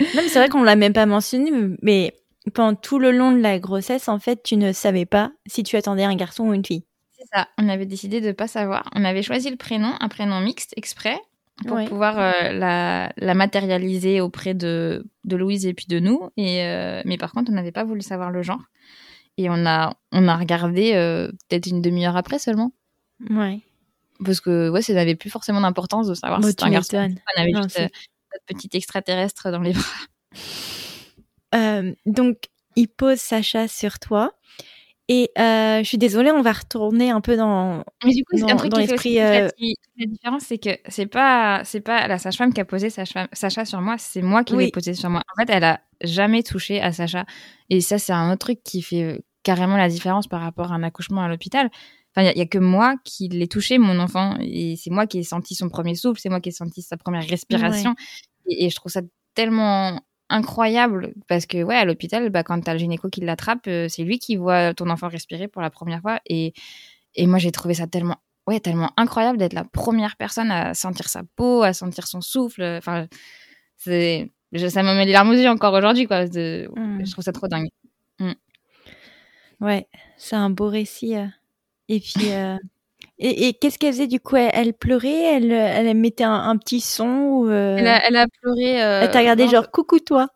Non, 0.02 0.22
c'est 0.28 0.38
vrai 0.38 0.50
qu'on 0.50 0.64
l'a 0.64 0.76
même 0.76 0.92
pas 0.92 1.06
mentionné, 1.06 1.50
mais 1.82 2.14
pendant 2.54 2.76
tout 2.76 3.00
le 3.00 3.12
long 3.12 3.32
de 3.32 3.40
la 3.40 3.58
grossesse, 3.58 4.10
en 4.10 4.20
fait, 4.20 4.44
tu 4.44 4.58
ne 4.58 4.74
savais 4.74 5.06
pas 5.06 5.32
si 5.46 5.64
tu 5.64 5.78
attendais 5.78 6.04
un 6.04 6.16
garçon 6.16 6.44
ou 6.44 6.54
une 6.54 6.66
fille. 6.66 6.84
C'est 7.18 7.26
ça. 7.34 7.48
On 7.58 7.70
avait 7.70 7.86
décidé 7.86 8.20
de 8.20 8.34
pas 8.34 8.50
savoir. 8.50 8.90
On 8.94 9.06
avait 9.06 9.24
choisi 9.24 9.50
le 9.50 9.56
prénom, 9.56 9.94
un 10.02 10.10
prénom 10.10 10.42
mixte 10.42 10.74
exprès 10.76 11.18
pour 11.66 11.84
pouvoir 11.86 12.20
euh, 12.20 12.52
la, 12.52 13.12
la, 13.18 13.34
matérialiser 13.34 14.22
auprès 14.22 14.54
de, 14.54 15.06
de 15.24 15.36
Louise 15.36 15.66
et 15.66 15.74
puis 15.74 15.88
de 15.88 16.00
nous. 16.00 16.30
Et, 16.38 16.64
euh, 16.64 17.02
mais 17.06 17.18
par 17.18 17.32
contre, 17.32 17.52
on 17.52 17.56
n'avait 17.56 17.72
pas 17.72 17.84
voulu 17.84 18.02
savoir 18.02 18.30
le 18.32 18.44
genre. 18.44 18.62
Et 19.38 19.50
on 19.50 19.66
a, 19.66 19.96
on 20.12 20.28
a 20.28 20.36
regardé 20.36 20.94
euh, 20.94 21.32
peut-être 21.48 21.68
une 21.68 21.82
demi-heure 21.82 22.18
après 22.18 22.40
seulement. 22.40 22.74
Ouais. 23.30 23.60
Parce 24.24 24.42
que 24.42 24.70
ouais, 24.70 24.82
ça 24.82 24.94
n'avait 24.94 25.16
plus 25.16 25.30
forcément 25.30 25.62
d'importance 25.62 26.08
de 26.08 26.14
savoir 26.14 26.44
si 26.44 26.50
c'était 26.50 26.66
un 26.66 26.72
garçon. 26.72 26.98
On 26.98 27.42
avait 27.42 27.54
juste 27.54 27.80
notre 27.80 28.46
petit 28.48 28.70
extraterrestre 28.74 29.52
dans 29.52 29.62
les 29.62 29.74
bras. 29.74 29.84
donc, 32.06 32.38
il 32.76 32.88
pose 32.88 33.18
Sacha 33.18 33.68
sur 33.68 34.00
toi. 34.00 34.34
Et 35.10 35.32
euh, 35.40 35.80
je 35.80 35.84
suis 35.84 35.98
désolée, 35.98 36.32
on 36.32 36.42
va 36.42 36.52
retourner 36.52 37.12
un 37.12 37.22
peu 37.22 37.38
dans. 37.38 37.84
Mais 38.04 38.12
du 38.12 38.26
coup, 38.26 38.38
c'est 38.38 38.52
un 38.52 38.58
truc 38.58 38.74
qui 38.74 38.88
fait 38.98 39.22
euh, 39.22 39.50
la 39.98 40.06
différence, 40.06 40.44
c'est 40.44 40.58
que 40.58 40.72
c'est 40.90 41.06
pas 41.06 41.62
c'est 41.64 41.80
pas 41.80 42.08
la 42.08 42.18
sage-femme 42.18 42.54
qui 42.54 42.60
a 42.60 42.66
posé 42.66 42.90
Sacha 42.90 43.66
sur 43.66 43.82
moi, 43.82 43.96
c'est 43.98 44.22
moi 44.22 44.44
qui 44.44 44.58
l'ai 44.58 44.70
posé 44.70 44.94
sur 44.94 45.10
moi. 45.10 45.22
En 45.34 45.42
fait, 45.42 45.50
elle 45.52 45.64
a 45.64 45.80
jamais 46.02 46.44
touché 46.44 46.82
à 46.82 46.92
Sacha, 46.92 47.26
et 47.70 47.80
ça, 47.80 47.98
c'est 48.00 48.12
un 48.12 48.32
autre 48.32 48.40
truc 48.40 48.64
qui 48.64 48.82
fait 48.82 49.04
euh, 49.04 49.18
carrément 49.44 49.78
la 49.78 49.88
différence 49.88 50.28
par 50.28 50.42
rapport 50.42 50.74
à 50.74 50.76
un 50.76 50.84
accouchement 50.84 51.22
à 51.22 51.30
l'hôpital. 51.30 51.70
Enfin, 52.14 52.30
il 52.30 52.38
y, 52.38 52.42
a 52.42 52.46
que 52.46 52.58
moi 52.58 52.96
qui 53.04 53.30
l'ai 53.30 53.48
touché, 53.48 53.78
mon 53.78 54.00
enfant, 54.00 54.38
et 54.42 54.76
c'est 54.76 54.90
moi 54.90 55.06
qui 55.06 55.20
ai 55.20 55.24
senti 55.24 55.56
son 55.56 55.70
premier 55.70 55.94
souffle, 55.96 56.20
c'est 56.20 56.30
moi 56.30 56.42
qui 56.42 56.50
ai 56.50 56.52
senti 56.52 56.82
sa 56.82 56.98
première 56.98 57.26
respiration, 57.28 57.96
et, 58.50 58.70
je 58.70 58.76
trouve 58.76 58.92
ça 58.92 59.02
tellement 59.36 60.02
incroyable 60.30 61.14
parce 61.28 61.46
que 61.46 61.64
ouais 61.64 61.76
à 61.76 61.86
l'hôpital 61.86 62.30
bah 62.30 62.44
quand 62.44 62.60
t'as 62.62 62.74
le 62.74 62.80
gynéco 62.80 63.10
qui 63.10 63.22
l'attrape 63.22 63.68
euh, 63.68 63.88
c'est 63.88 64.04
lui 64.04 64.20
qui 64.20 64.36
voit 64.36 64.74
ton 64.74 64.90
enfant 64.90 65.08
respirer 65.08 65.48
pour 65.48 65.62
la 65.62 65.70
première 65.70 66.02
fois 66.02 66.20
et 66.26 66.54
et 67.16 67.28
moi 67.28 67.40
j'ai 67.40 67.52
trouvé 67.52 67.74
ça 67.74 67.88
tellement 67.88 68.18
ouais 68.46 68.60
tellement 68.60 68.92
incroyable 68.98 69.38
d'être 69.38 69.54
la 69.54 69.64
première 69.64 70.18
personne 70.18 70.52
à 70.52 70.74
sentir 70.74 71.08
sa 71.08 71.24
peau 71.36 71.64
à 71.64 71.74
sentir 71.74 72.08
son 72.08 72.22
souffle 72.22 72.64
enfin 72.64 73.08
c'est 73.78 74.32
ça 74.70 74.84
me 74.84 74.94
met 74.96 75.06
les 75.06 75.14
larmes 75.14 75.30
aux 75.30 75.34
yeux 75.34 75.50
encore 75.50 75.74
aujourd'hui 75.74 76.08
quoi 76.08 76.26
mmh. 76.26 76.30
je 76.30 77.12
trouve 77.12 77.24
ça 77.24 77.32
trop 77.32 77.48
dingue 77.48 77.70
mmh. 78.20 78.32
ouais 79.62 79.88
c'est 80.18 80.36
un 80.36 80.50
beau 80.50 80.68
récit 80.68 81.16
euh. 81.16 81.28
et 81.88 82.00
puis 82.00 82.32
euh, 82.32 82.58
et, 83.20 83.54
qu'est-ce 83.56 83.80
qu'elle 83.80 83.94
faisait 83.94 84.08
du 84.08 84.20
coup? 84.20 84.36
Elle, 84.36 84.74
pleurait 84.74 85.36
elle, 85.38 85.52
elle 85.52 85.98
mettait 85.98 86.24
un, 86.24 86.56
petit 86.58 86.82
son 86.82 87.08
ou 87.08 87.50
euh, 87.50 87.76
elle, 87.78 87.88
a, 87.88 88.08
elle, 88.08 88.16
a, 88.16 88.28
pleuré. 88.28 88.84
Euh... 88.84 89.02
Elle 89.02 89.12
t'a 89.12 89.20
regardé 89.20 89.48
genre 89.48 89.72
coucou 89.72 90.00
toi. 90.00 90.30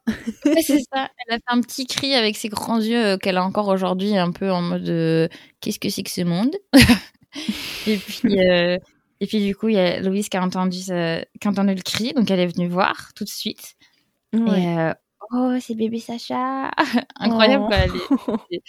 ouais, 0.45 0.63
c'est 0.63 0.79
ça. 0.91 1.09
Elle 1.27 1.35
a 1.35 1.37
fait 1.37 1.43
un 1.47 1.61
petit 1.61 1.85
cri 1.85 2.15
avec 2.15 2.35
ses 2.35 2.49
grands 2.49 2.79
yeux 2.79 3.05
euh, 3.05 3.17
qu'elle 3.17 3.37
a 3.37 3.43
encore 3.43 3.67
aujourd'hui, 3.67 4.17
un 4.17 4.31
peu 4.31 4.51
en 4.51 4.63
mode 4.63 4.89
euh, 4.89 5.27
qu'est-ce 5.59 5.79
que 5.79 5.89
c'est 5.89 6.01
que 6.01 6.09
ce 6.09 6.21
monde? 6.21 6.55
Et 7.87 7.97
puis 7.97 8.37
et 9.23 9.27
puis 9.27 9.39
du 9.39 9.55
coup 9.55 9.69
il 9.69 9.75
y 9.75 9.79
a 9.79 10.01
Louise 10.01 10.27
qui 10.27 10.35
a 10.35 10.43
entendu 10.43 10.79
qui 10.79 10.91
a 10.91 11.25
entendu 11.45 11.73
le 11.75 11.81
cri, 11.81 12.11
donc 12.13 12.29
elle 12.29 12.41
est 12.41 12.47
venue 12.47 12.67
voir 12.67 13.11
tout 13.15 13.23
de 13.23 13.29
suite. 13.29 13.75
Et 14.33 14.39
oh 15.31 15.53
c'est 15.61 15.75
bébé 15.75 15.99
Sacha, 15.99 16.71
incroyable. 17.15 17.65
Oh. 18.27 18.35
Elle, 18.51 18.59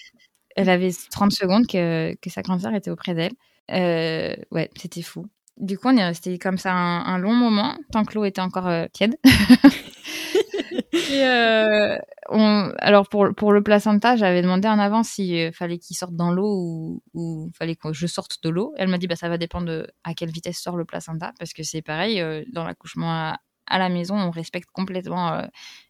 elle, 0.54 0.68
avait 0.68 0.90
30 1.10 1.32
secondes 1.32 1.66
que, 1.66 2.14
que 2.20 2.30
sa 2.30 2.42
grande 2.42 2.60
sœur 2.60 2.74
était 2.74 2.90
auprès 2.90 3.14
d'elle. 3.14 3.32
Euh, 3.70 4.34
ouais, 4.50 4.70
c'était 4.76 5.02
fou. 5.02 5.26
Du 5.58 5.78
coup, 5.78 5.88
on 5.88 5.96
est 5.96 6.04
resté 6.04 6.38
comme 6.38 6.58
ça 6.58 6.72
un, 6.72 7.18
long 7.18 7.34
moment, 7.34 7.76
tant 7.92 8.04
que 8.04 8.14
l'eau 8.14 8.24
était 8.24 8.40
encore 8.40 8.66
euh, 8.66 8.86
tiède. 8.92 9.16
Et 10.92 11.24
euh, 11.24 11.96
on... 12.30 12.72
Alors, 12.78 13.08
pour, 13.08 13.28
pour 13.36 13.52
le 13.52 13.62
placenta, 13.62 14.16
j'avais 14.16 14.42
demandé 14.42 14.66
en 14.68 14.78
avance 14.78 15.08
s'il 15.08 15.52
fallait 15.52 15.78
qu'il 15.78 15.96
sorte 15.96 16.14
dans 16.14 16.32
l'eau 16.32 16.54
ou, 16.54 17.02
ou 17.14 17.50
fallait 17.56 17.76
que 17.76 17.92
je 17.92 18.06
sorte 18.06 18.42
de 18.42 18.48
l'eau. 18.48 18.72
Elle 18.76 18.88
m'a 18.88 18.98
dit 18.98 19.06
bah, 19.06 19.16
ça 19.16 19.28
va 19.28 19.38
dépendre 19.38 19.66
de 19.66 19.86
à 20.04 20.14
quelle 20.14 20.30
vitesse 20.30 20.58
sort 20.58 20.76
le 20.76 20.84
placenta, 20.84 21.32
parce 21.38 21.52
que 21.52 21.62
c'est 21.62 21.82
pareil, 21.82 22.22
dans 22.52 22.64
l'accouchement 22.64 23.10
à 23.10 23.38
la 23.78 23.88
maison, 23.88 24.16
on 24.16 24.30
respecte 24.30 24.70
complètement 24.72 25.32
euh, 25.32 25.46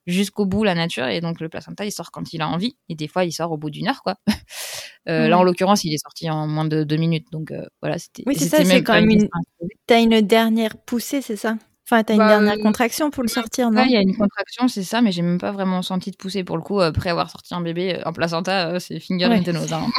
jusqu'au 0.07 0.47
bout 0.47 0.65
la 0.65 0.75
nature 0.75 1.07
et 1.07 1.21
donc 1.21 1.41
le 1.41 1.49
placenta 1.49 1.85
il 1.85 1.93
sort 1.93 2.11
quand 2.11 2.33
il 2.33 2.43
a 2.43 2.49
envie 2.49 2.77
et 2.89 2.95
des 2.95 3.09
fois 3.09 3.25
il 3.25 3.33
sort 3.33 3.53
au 3.53 3.57
bout 3.57 3.71
d'une 3.71 3.89
heure 3.89 4.03
quoi. 4.03 4.17
Euh, 5.09 5.27
là 5.27 5.37
en 5.37 5.43
l'occurrence 5.43 5.83
il 5.83 5.93
est 5.93 5.99
sorti 5.99 6.31
en 6.31 6.47
moins 6.47 6.65
de 6.65 6.85
deux 6.85 6.95
minutes 6.95 7.27
donc 7.33 7.51
euh, 7.51 7.67
voilà 7.81 7.99
c'était. 7.99 8.23
Oui 8.25 8.37
c'est 8.37 8.47
ça 8.47 8.65
c'est 8.65 8.85
quand 8.85 8.93
même 8.93 9.11
une. 9.11 9.29
T'as 9.89 10.01
une 10.01 10.21
dernière 10.21 10.77
poussée 10.77 11.21
c'est 11.23 11.35
ça? 11.35 11.57
Enfin 11.85 12.05
t'as 12.05 12.13
une 12.13 12.21
bah, 12.21 12.29
dernière 12.29 12.57
contraction 12.59 13.11
pour 13.11 13.25
le 13.25 13.29
sortir 13.29 13.73
non? 13.73 13.83
Il 13.85 13.91
y 13.91 13.97
a 13.97 14.01
une 14.01 14.17
contraction 14.17 14.69
c'est 14.69 14.85
ça 14.85 15.03
mais 15.03 15.11
j'ai 15.11 15.23
même 15.23 15.41
pas 15.41 15.51
vraiment 15.51 15.83
senti 15.83 16.13
de 16.13 16.17
poussée 16.17 16.45
pour 16.45 16.57
le 16.57 16.63
coup 16.63 16.81
après 16.81 17.11
avoir 17.11 17.31
sorti 17.31 17.53
un 17.53 17.61
bébé 17.61 18.01
en 18.05 18.13
placenta 18.13 18.79
c'est 18.79 19.01
finger 19.01 19.27
ouais. 19.27 19.43
in 19.49 19.73
hein. 19.73 19.91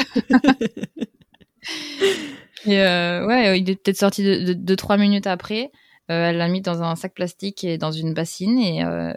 et 2.66 2.78
ouais 2.78 3.60
il 3.60 3.70
est 3.70 3.76
peut-être 3.76 3.98
sorti 3.98 4.24
de, 4.24 4.54
de, 4.54 4.76
trois 4.76 4.96
minutes 4.96 5.28
après. 5.28 5.70
Euh, 6.12 6.30
elle 6.30 6.38
l'a 6.38 6.48
mis 6.48 6.62
dans 6.62 6.84
un 6.84 6.96
sac 6.96 7.14
plastique 7.14 7.64
et 7.64 7.78
dans 7.78 7.92
une 7.92 8.14
bassine 8.14 8.60
et, 8.60 8.84
euh, 8.84 9.14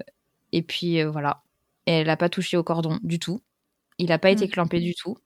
et 0.53 0.62
puis 0.62 1.01
euh, 1.01 1.11
voilà. 1.11 1.43
Et 1.87 1.93
elle 1.93 2.07
n'a 2.07 2.16
pas 2.16 2.28
touché 2.28 2.57
au 2.57 2.62
cordon 2.62 2.99
du 3.03 3.18
tout. 3.18 3.43
Il 3.99 4.09
n'a 4.09 4.18
pas 4.18 4.30
été 4.30 4.47
mm. 4.47 4.51
clampé 4.51 4.80
du 4.80 4.95
tout. 4.95 5.16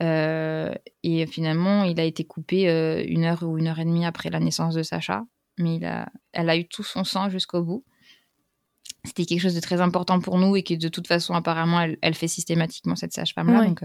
et 0.00 1.26
finalement, 1.26 1.84
il 1.84 1.98
a 2.00 2.04
été 2.04 2.24
coupé 2.24 3.04
une 3.08 3.24
heure 3.24 3.42
ou 3.42 3.58
une 3.58 3.68
heure 3.68 3.78
et 3.78 3.84
demie 3.84 4.04
après 4.04 4.30
la 4.30 4.40
naissance 4.40 4.74
de 4.74 4.82
Sacha. 4.82 5.24
Mais 5.58 5.76
il 5.76 5.84
a, 5.84 6.08
elle 6.32 6.50
a 6.50 6.56
eu 6.56 6.66
tout 6.66 6.82
son 6.82 7.04
sang 7.04 7.30
jusqu'au 7.30 7.62
bout. 7.62 7.84
C'était 9.04 9.24
quelque 9.24 9.40
chose 9.40 9.54
de 9.54 9.60
très 9.60 9.80
important 9.80 10.18
pour 10.20 10.38
nous 10.38 10.56
et 10.56 10.62
que 10.62 10.74
de 10.74 10.88
toute 10.88 11.06
façon, 11.06 11.34
apparemment, 11.34 11.80
elle, 12.00 12.14
fait 12.14 12.28
systématiquement 12.28 12.96
cette 12.96 13.12
sage-femme-là. 13.12 13.66
Donc, 13.66 13.82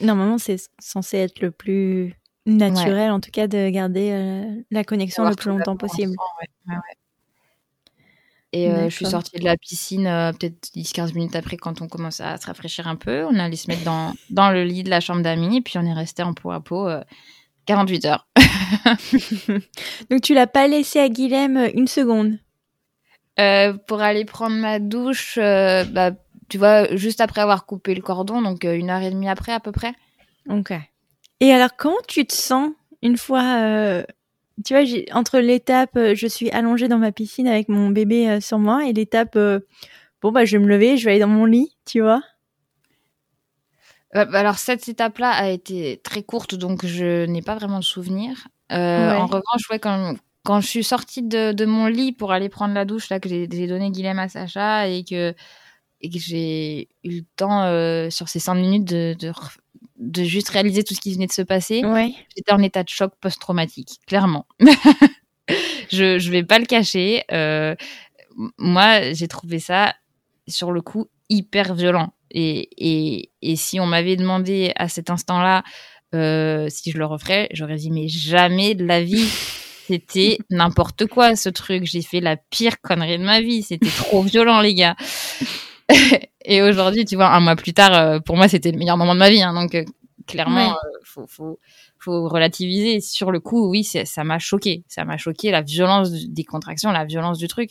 Normalement, 0.00 0.38
c'est 0.38 0.58
censé 0.78 1.18
être 1.18 1.40
le 1.40 1.50
plus 1.50 2.14
naturel, 2.46 3.10
en 3.10 3.20
tout 3.20 3.30
cas, 3.30 3.46
de 3.46 3.68
garder 3.70 4.10
euh, 4.12 4.62
la 4.70 4.84
connexion 4.84 5.28
le 5.28 5.34
plus 5.34 5.50
longtemps 5.50 5.76
possible. 5.76 6.16
et 8.52 8.70
euh, 8.70 8.88
je 8.90 8.94
suis 8.94 9.06
sortie 9.06 9.38
de 9.38 9.44
la 9.44 9.56
piscine 9.56 10.06
euh, 10.06 10.32
peut-être 10.32 10.70
10-15 10.74 11.14
minutes 11.14 11.36
après 11.36 11.56
quand 11.56 11.80
on 11.80 11.88
commence 11.88 12.20
à 12.20 12.36
se 12.38 12.46
rafraîchir 12.46 12.88
un 12.88 12.96
peu. 12.96 13.24
On 13.24 13.38
allait 13.38 13.56
se 13.56 13.68
mettre 13.68 13.84
dans, 13.84 14.14
dans 14.30 14.50
le 14.50 14.64
lit 14.64 14.82
de 14.82 14.90
la 14.90 15.00
chambre 15.00 15.22
d'amis 15.22 15.58
et 15.58 15.60
puis 15.60 15.78
on 15.78 15.86
est 15.86 15.92
resté 15.92 16.22
en 16.22 16.34
peau 16.34 16.50
à 16.50 16.60
peau 16.60 16.88
48 17.66 18.04
heures. 18.06 18.26
Donc 20.10 20.20
tu 20.22 20.34
l'as 20.34 20.48
pas 20.48 20.66
laissé 20.66 20.98
à 20.98 21.08
Guilhem 21.08 21.70
une 21.74 21.88
seconde? 21.88 22.38
Pour 23.86 24.00
aller 24.00 24.24
prendre 24.24 24.56
ma 24.56 24.78
douche, 24.78 25.36
bah, 25.38 26.12
tu 26.48 26.58
vois, 26.58 26.94
juste 26.94 27.20
après 27.20 27.40
avoir 27.40 27.66
coupé 27.66 27.94
le 27.94 28.02
cordon, 28.02 28.42
donc 28.42 28.62
une 28.64 28.90
heure 28.90 29.00
et 29.00 29.10
demie 29.10 29.28
après 29.28 29.52
à 29.52 29.58
peu 29.58 29.72
près. 29.72 29.94
Ok. 30.48 30.72
Et 31.42 31.52
alors, 31.52 31.70
comment 31.76 31.96
tu 32.06 32.24
te 32.24 32.32
sens 32.34 32.70
une 33.02 33.16
fois, 33.16 33.42
euh, 33.42 34.04
tu 34.64 34.74
vois, 34.74 34.84
entre 35.12 35.40
l'étape, 35.40 35.96
euh, 35.96 36.14
je 36.14 36.28
suis 36.28 36.48
allongée 36.52 36.86
dans 36.86 36.98
ma 36.98 37.10
piscine 37.10 37.48
avec 37.48 37.68
mon 37.68 37.90
bébé 37.90 38.30
euh, 38.30 38.40
sur 38.40 38.60
moi, 38.60 38.86
et 38.86 38.92
l'étape, 38.92 39.36
bon, 39.36 40.30
bah, 40.30 40.44
je 40.44 40.56
vais 40.56 40.62
me 40.62 40.68
lever, 40.68 40.96
je 40.96 41.04
vais 41.04 41.10
aller 41.10 41.20
dans 41.20 41.26
mon 41.26 41.44
lit, 41.44 41.76
tu 41.84 42.00
vois? 42.00 42.22
Bah, 44.14 44.28
Alors, 44.34 44.58
cette 44.58 44.86
étape-là 44.88 45.30
a 45.30 45.48
été 45.48 46.00
très 46.04 46.22
courte, 46.22 46.54
donc 46.54 46.86
je 46.86 47.26
n'ai 47.26 47.42
pas 47.42 47.56
vraiment 47.56 47.80
de 47.80 47.84
souvenir. 47.84 48.46
En 48.70 49.26
revanche, 49.26 49.68
ouais, 49.68 49.80
quand, 49.80 50.14
quand 50.44 50.60
je 50.60 50.68
suis 50.68 50.84
sortie 50.84 51.24
de, 51.24 51.50
de, 51.50 51.64
mon 51.64 51.86
lit 51.86 52.12
pour 52.12 52.30
aller 52.30 52.50
prendre 52.50 52.72
la 52.72 52.84
douche, 52.84 53.08
là, 53.08 53.18
que 53.18 53.28
j'ai 53.28 53.48
donné 53.48 53.90
Guilhem 53.90 54.20
à 54.20 54.28
Sacha, 54.28 54.86
et 54.86 55.02
que, 55.02 55.34
et 56.02 56.08
que 56.08 56.20
j'ai 56.20 56.88
eu 57.02 57.16
le 57.16 57.24
temps, 57.34 58.10
sur 58.12 58.28
ces 58.28 58.38
cinq 58.38 58.54
minutes, 58.54 58.84
de, 58.84 59.16
de 59.18 59.32
de 59.96 60.24
juste 60.24 60.48
réaliser 60.48 60.84
tout 60.84 60.94
ce 60.94 61.00
qui 61.00 61.12
venait 61.14 61.26
de 61.26 61.32
se 61.32 61.42
passer, 61.42 61.84
ouais. 61.84 62.14
j'étais 62.36 62.52
en 62.52 62.62
état 62.62 62.82
de 62.82 62.88
choc 62.88 63.12
post-traumatique, 63.20 64.00
clairement. 64.06 64.46
je 65.90 66.18
je 66.18 66.30
vais 66.30 66.42
pas 66.44 66.58
le 66.58 66.66
cacher. 66.66 67.24
Euh, 67.32 67.74
moi, 68.58 69.12
j'ai 69.12 69.28
trouvé 69.28 69.58
ça 69.58 69.94
sur 70.48 70.72
le 70.72 70.80
coup 70.80 71.08
hyper 71.28 71.74
violent. 71.74 72.12
Et, 72.30 72.70
et, 72.78 73.30
et 73.42 73.56
si 73.56 73.78
on 73.78 73.86
m'avait 73.86 74.16
demandé 74.16 74.72
à 74.76 74.88
cet 74.88 75.10
instant-là 75.10 75.62
euh, 76.14 76.68
si 76.68 76.90
je 76.90 76.98
le 76.98 77.06
referais, 77.06 77.48
j'aurais 77.52 77.76
dit 77.76 77.90
mais 77.90 78.08
jamais 78.08 78.74
de 78.74 78.84
la 78.84 79.02
vie. 79.02 79.28
C'était 79.88 80.38
n'importe 80.48 81.06
quoi 81.06 81.36
ce 81.36 81.48
truc. 81.48 81.84
J'ai 81.84 82.02
fait 82.02 82.20
la 82.20 82.36
pire 82.36 82.80
connerie 82.80 83.18
de 83.18 83.24
ma 83.24 83.40
vie. 83.40 83.62
C'était 83.62 83.90
trop 83.90 84.22
violent 84.22 84.60
les 84.60 84.74
gars. 84.74 84.96
et 86.44 86.62
aujourd'hui, 86.62 87.04
tu 87.04 87.16
vois, 87.16 87.28
un 87.34 87.40
mois 87.40 87.56
plus 87.56 87.72
tard, 87.74 87.94
euh, 87.94 88.20
pour 88.20 88.36
moi, 88.36 88.48
c'était 88.48 88.70
le 88.72 88.78
meilleur 88.78 88.96
moment 88.96 89.14
de 89.14 89.18
ma 89.20 89.30
vie. 89.30 89.42
Hein, 89.42 89.54
donc, 89.54 89.74
euh, 89.74 89.84
clairement, 90.26 90.68
Ouais. 90.68 90.74
euh, 90.84 90.98
faut, 91.04 91.26
faut, 91.28 91.58
faut 91.98 92.28
relativiser. 92.28 93.00
Sur 93.00 93.30
le 93.30 93.40
coup, 93.40 93.68
oui, 93.68 93.84
ça 93.84 94.24
m'a 94.24 94.38
choqué. 94.38 94.84
Ça 94.88 95.04
m'a 95.04 95.16
choqué 95.18 95.50
la 95.50 95.62
violence 95.62 96.10
des 96.12 96.44
contractions, 96.44 96.90
la 96.92 97.04
violence 97.04 97.38
du 97.38 97.48
truc. 97.48 97.70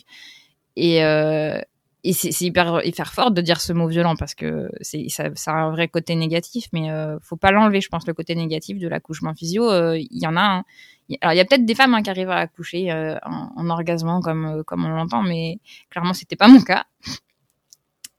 Et, 0.76 1.04
euh, 1.04 1.60
et 2.04 2.12
c'est 2.14 2.30
hyper, 2.44 2.84
hyper 2.84 3.12
fort 3.12 3.30
de 3.30 3.40
dire 3.42 3.60
ce 3.60 3.72
mot 3.72 3.86
violent 3.86 4.16
parce 4.16 4.34
que 4.34 4.70
c'est 4.80 5.08
ça, 5.08 5.28
ça 5.36 5.52
a 5.52 5.54
un 5.56 5.70
vrai 5.70 5.86
côté 5.86 6.14
négatif, 6.16 6.64
mais 6.72 6.90
euh, 6.90 7.18
faut 7.20 7.36
pas 7.36 7.52
l'enlever. 7.52 7.80
Je 7.80 7.88
pense 7.88 8.06
le 8.06 8.14
côté 8.14 8.34
négatif 8.34 8.78
de 8.78 8.88
l'accouchement 8.88 9.34
physio, 9.34 9.70
euh, 9.70 9.96
il 9.98 10.18
y 10.20 10.26
en 10.26 10.36
a. 10.36 10.40
un. 10.42 10.64
Il- 11.08 11.18
Alors 11.20 11.34
il 11.34 11.36
y 11.36 11.40
a 11.40 11.44
peut-être 11.44 11.64
des 11.66 11.74
femmes 11.76 11.94
hein, 11.94 12.02
qui 12.02 12.10
arrivent 12.10 12.30
à 12.30 12.38
accoucher 12.38 12.90
euh, 12.90 13.16
en, 13.24 13.50
en 13.56 13.70
orgasmant 13.70 14.20
comme 14.20 14.64
comme 14.64 14.84
on 14.84 14.88
l'entend, 14.88 15.22
mais 15.22 15.58
clairement 15.90 16.12
c'était 16.14 16.36
pas 16.36 16.48
mon 16.48 16.60
cas. 16.62 16.86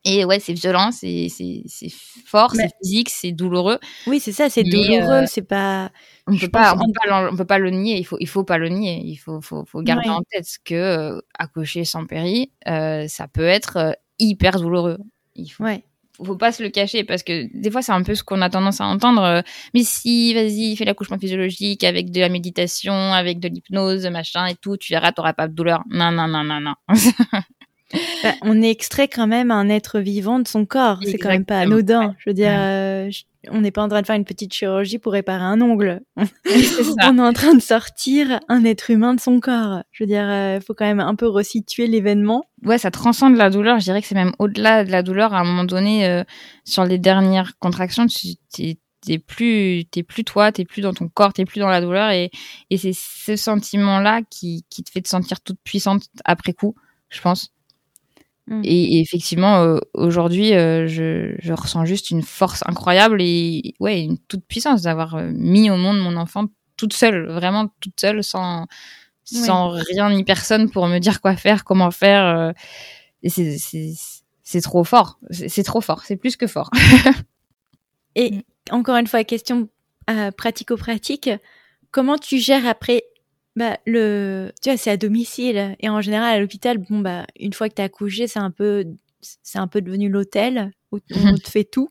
Et 0.05 0.25
ouais, 0.25 0.39
c'est 0.39 0.53
violent, 0.53 0.91
c'est 0.91 1.27
c'est 1.29 1.63
c'est 1.67 1.89
fort, 2.25 2.53
Mais- 2.55 2.63
c'est 2.67 2.75
physique, 2.83 3.09
c'est 3.09 3.31
douloureux. 3.31 3.79
Oui, 4.07 4.19
c'est 4.19 4.33
ça, 4.33 4.49
c'est 4.49 4.63
Mais, 4.63 4.69
douloureux, 4.69 5.23
euh, 5.23 5.25
c'est 5.27 5.47
pas. 5.47 5.91
On 6.27 6.37
peut 6.37 6.49
pas, 6.49 6.75
on 6.75 6.85
peut 6.85 6.91
pas, 7.09 7.29
on 7.31 7.35
peut 7.37 7.45
pas 7.45 7.57
le 7.59 7.69
nier. 7.69 7.97
Il 7.99 8.03
faut, 8.05 8.17
il 8.19 8.27
faut 8.27 8.43
pas 8.43 8.57
le 8.57 8.67
nier. 8.69 9.01
Il 9.05 9.15
faut, 9.15 9.39
faut, 9.41 9.63
faut 9.65 9.81
garder 9.81 10.09
Ouais. 10.09 10.15
en 10.15 10.21
tête 10.29 10.45
que 10.65 10.75
euh, 10.75 11.21
accoucher 11.39 11.85
sans 11.85 12.05
péri, 12.05 12.51
euh, 12.67 13.07
ça 13.07 13.27
peut 13.29 13.45
être 13.45 13.77
euh, 13.77 13.91
hyper 14.19 14.59
douloureux. 14.59 14.97
Il 15.35 15.47
faut, 15.49 15.63
Ouais. 15.63 15.83
faut 16.23 16.35
pas 16.37 16.51
se 16.51 16.61
le 16.63 16.69
cacher 16.69 17.03
parce 17.05 17.23
que 17.23 17.47
des 17.57 17.71
fois 17.71 17.81
c'est 17.81 17.91
un 17.93 18.03
peu 18.03 18.13
ce 18.15 18.23
qu'on 18.23 18.41
a 18.41 18.49
tendance 18.49 18.81
à 18.81 18.85
entendre. 18.85 19.21
euh, 19.23 19.41
mais 19.73 19.83
si, 19.83 20.33
vas-y, 20.33 20.75
fais 20.75 20.85
l'accouchement 20.85 21.17
physiologique 21.17 21.83
avec 21.85 22.11
de 22.11 22.19
la 22.19 22.29
méditation, 22.29 22.93
avec 23.13 23.39
de 23.39 23.47
l'hypnose, 23.47 24.05
machin 24.07 24.47
et 24.47 24.55
tout, 24.55 24.75
tu 24.77 24.91
verras, 24.93 25.11
t'auras 25.13 25.33
pas 25.33 25.47
de 25.47 25.53
douleur. 25.53 25.83
Non, 25.89 26.11
non, 26.11 26.27
non, 26.27 26.43
non, 26.43 26.59
non. 26.59 26.73
Bah, 28.23 28.33
on 28.41 28.61
est 28.61 28.69
extrait 28.69 29.07
quand 29.07 29.27
même 29.27 29.51
un 29.51 29.69
être 29.69 29.99
vivant 29.99 30.39
de 30.39 30.47
son 30.47 30.65
corps. 30.65 30.99
C'est 31.03 31.17
quand 31.17 31.29
même 31.29 31.45
pas 31.45 31.59
anodin. 31.59 32.15
Je 32.19 32.29
veux 32.29 32.33
dire, 32.33 32.53
euh, 32.53 33.09
on 33.49 33.61
n'est 33.61 33.71
pas 33.71 33.83
en 33.83 33.89
train 33.89 34.01
de 34.01 34.05
faire 34.05 34.15
une 34.15 34.25
petite 34.25 34.53
chirurgie 34.53 34.97
pour 34.97 35.13
réparer 35.13 35.43
un 35.43 35.61
ongle. 35.61 36.01
ça. 36.17 36.23
On 37.11 37.17
est 37.17 37.21
en 37.21 37.33
train 37.33 37.53
de 37.53 37.61
sortir 37.61 38.39
un 38.47 38.63
être 38.63 38.89
humain 38.89 39.13
de 39.13 39.19
son 39.19 39.39
corps. 39.39 39.83
Je 39.91 40.03
veux 40.03 40.07
dire, 40.07 40.23
il 40.55 40.61
faut 40.65 40.73
quand 40.73 40.85
même 40.85 40.99
un 40.99 41.15
peu 41.15 41.27
resituer 41.27 41.87
l'événement. 41.87 42.45
ouais, 42.63 42.77
ça 42.77 42.91
transcende 42.91 43.35
la 43.35 43.49
douleur. 43.49 43.79
Je 43.79 43.85
dirais 43.85 44.01
que 44.01 44.07
c'est 44.07 44.15
même 44.15 44.33
au-delà 44.39 44.85
de 44.85 44.91
la 44.91 45.03
douleur. 45.03 45.33
À 45.33 45.39
un 45.39 45.43
moment 45.43 45.65
donné, 45.65 46.07
euh, 46.07 46.23
sur 46.63 46.85
les 46.85 46.97
dernières 46.97 47.57
contractions, 47.59 48.07
tu 48.07 48.35
t'es 49.03 49.19
plus, 49.19 49.85
t'es 49.91 50.03
plus 50.03 50.23
toi, 50.23 50.51
t'es 50.51 50.65
plus 50.65 50.81
dans 50.81 50.93
ton 50.93 51.09
corps, 51.09 51.33
t'es 51.33 51.45
plus 51.45 51.59
dans 51.59 51.67
la 51.67 51.81
douleur, 51.81 52.11
et, 52.11 52.31
et 52.69 52.77
c'est 52.77 52.93
ce 52.93 53.35
sentiment-là 53.35 54.21
qui, 54.29 54.65
qui 54.69 54.83
te 54.83 54.89
fait 54.89 55.01
te 55.01 55.09
sentir 55.09 55.41
toute 55.41 55.59
puissante 55.63 56.03
après 56.25 56.53
coup, 56.53 56.75
je 57.09 57.21
pense. 57.21 57.52
Mm. 58.47 58.61
Et, 58.65 58.97
et 58.97 59.01
effectivement, 59.01 59.61
euh, 59.63 59.77
aujourd'hui, 59.93 60.53
euh, 60.53 60.87
je, 60.87 61.35
je 61.39 61.53
ressens 61.53 61.85
juste 61.85 62.11
une 62.11 62.21
force 62.23 62.61
incroyable 62.67 63.21
et 63.21 63.73
ouais, 63.79 64.01
une 64.01 64.17
toute 64.17 64.45
puissance 64.45 64.81
d'avoir 64.81 65.15
euh, 65.15 65.31
mis 65.33 65.69
au 65.69 65.77
monde 65.77 65.99
mon 65.99 66.17
enfant 66.17 66.45
toute 66.77 66.93
seule, 66.93 67.27
vraiment 67.31 67.67
toute 67.79 67.99
seule, 67.99 68.23
sans, 68.23 68.65
sans 69.23 69.69
rien 69.69 70.09
ni 70.09 70.23
personne 70.25 70.69
pour 70.69 70.87
me 70.87 70.99
dire 70.99 71.21
quoi 71.21 71.35
faire, 71.37 71.63
comment 71.63 71.91
faire. 71.91 72.25
euh, 72.25 72.51
et 73.23 73.29
c'est, 73.29 73.57
c'est, 73.57 73.93
c'est 74.43 74.61
trop 74.61 74.83
fort. 74.83 75.19
C'est, 75.31 75.47
c'est 75.47 75.63
trop 75.63 75.79
fort. 75.81 76.03
C'est 76.03 76.17
plus 76.17 76.35
que 76.35 76.47
fort. 76.47 76.69
Et 78.15 78.31
Mm. 78.31 78.41
encore 78.71 78.95
une 78.97 79.07
fois, 79.07 79.23
question 79.23 79.69
euh, 80.09 80.31
pratico-pratique. 80.31 81.29
Comment 81.91 82.17
tu 82.17 82.37
gères 82.39 82.65
après 82.67 83.03
bah, 83.55 83.77
le, 83.85 84.51
tu 84.61 84.69
vois, 84.69 84.77
c'est 84.77 84.91
à 84.91 84.97
domicile 84.97 85.75
et 85.79 85.89
en 85.89 86.01
général 86.01 86.35
à 86.35 86.39
l'hôpital. 86.39 86.77
Bon 86.77 86.99
bah, 86.99 87.25
une 87.39 87.53
fois 87.53 87.69
que 87.69 87.75
t'as 87.75 87.83
accouché, 87.85 88.27
c'est 88.27 88.39
un 88.39 88.51
peu, 88.51 88.85
c'est 89.21 89.59
un 89.59 89.67
peu 89.67 89.81
devenu 89.81 90.09
l'hôtel 90.09 90.71
où 90.91 90.97
on 91.15 91.35
te 91.35 91.49
fait 91.49 91.63
tout. 91.63 91.89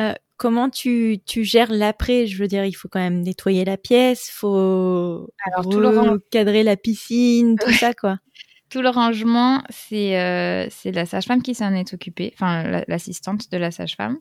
Euh, 0.00 0.12
comment 0.36 0.70
tu, 0.70 1.18
tu 1.24 1.44
gères 1.44 1.72
l'après? 1.72 2.26
Je 2.26 2.36
veux 2.38 2.48
dire, 2.48 2.64
il 2.64 2.72
faut 2.72 2.88
quand 2.88 3.00
même 3.00 3.20
nettoyer 3.20 3.64
la 3.64 3.76
pièce, 3.76 4.28
faut 4.32 5.28
Alors, 5.44 5.68
tout 5.70 5.78
le 5.80 5.88
rang- 5.88 6.16
cadrer 6.30 6.62
la 6.62 6.76
piscine, 6.76 7.56
tout 7.58 7.72
ça 7.72 7.92
quoi. 7.94 8.18
Tout 8.70 8.80
le 8.82 8.88
rangement, 8.88 9.62
c'est, 9.68 10.18
euh, 10.18 10.66
c'est 10.70 10.90
la 10.90 11.06
sage-femme 11.06 11.42
qui 11.42 11.54
s'en 11.54 11.72
est 11.74 11.92
occupée, 11.94 12.32
enfin 12.34 12.64
la- 12.64 12.84
l'assistante 12.88 13.50
de 13.52 13.56
la 13.56 13.70
sage-femme. 13.70 14.18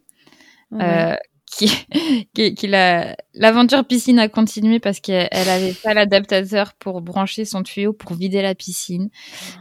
Ouais. 0.72 0.84
Euh, 0.84 1.16
qui, 1.58 1.72
qui, 2.34 2.56
qui 2.56 2.68
l'a, 2.68 3.16
l'aventure 3.34 3.86
piscine 3.86 4.20
a 4.20 4.28
continué 4.28 4.80
parce 4.80 5.00
qu'elle 5.00 5.28
elle 5.32 5.50
avait 5.50 5.74
pas 5.74 5.94
l'adaptateur 5.94 6.74
pour 6.74 7.02
brancher 7.02 7.46
son 7.46 7.64
tuyau 7.64 7.94
pour 7.94 8.14
vider 8.16 8.42
la 8.42 8.56
piscine. 8.56 9.10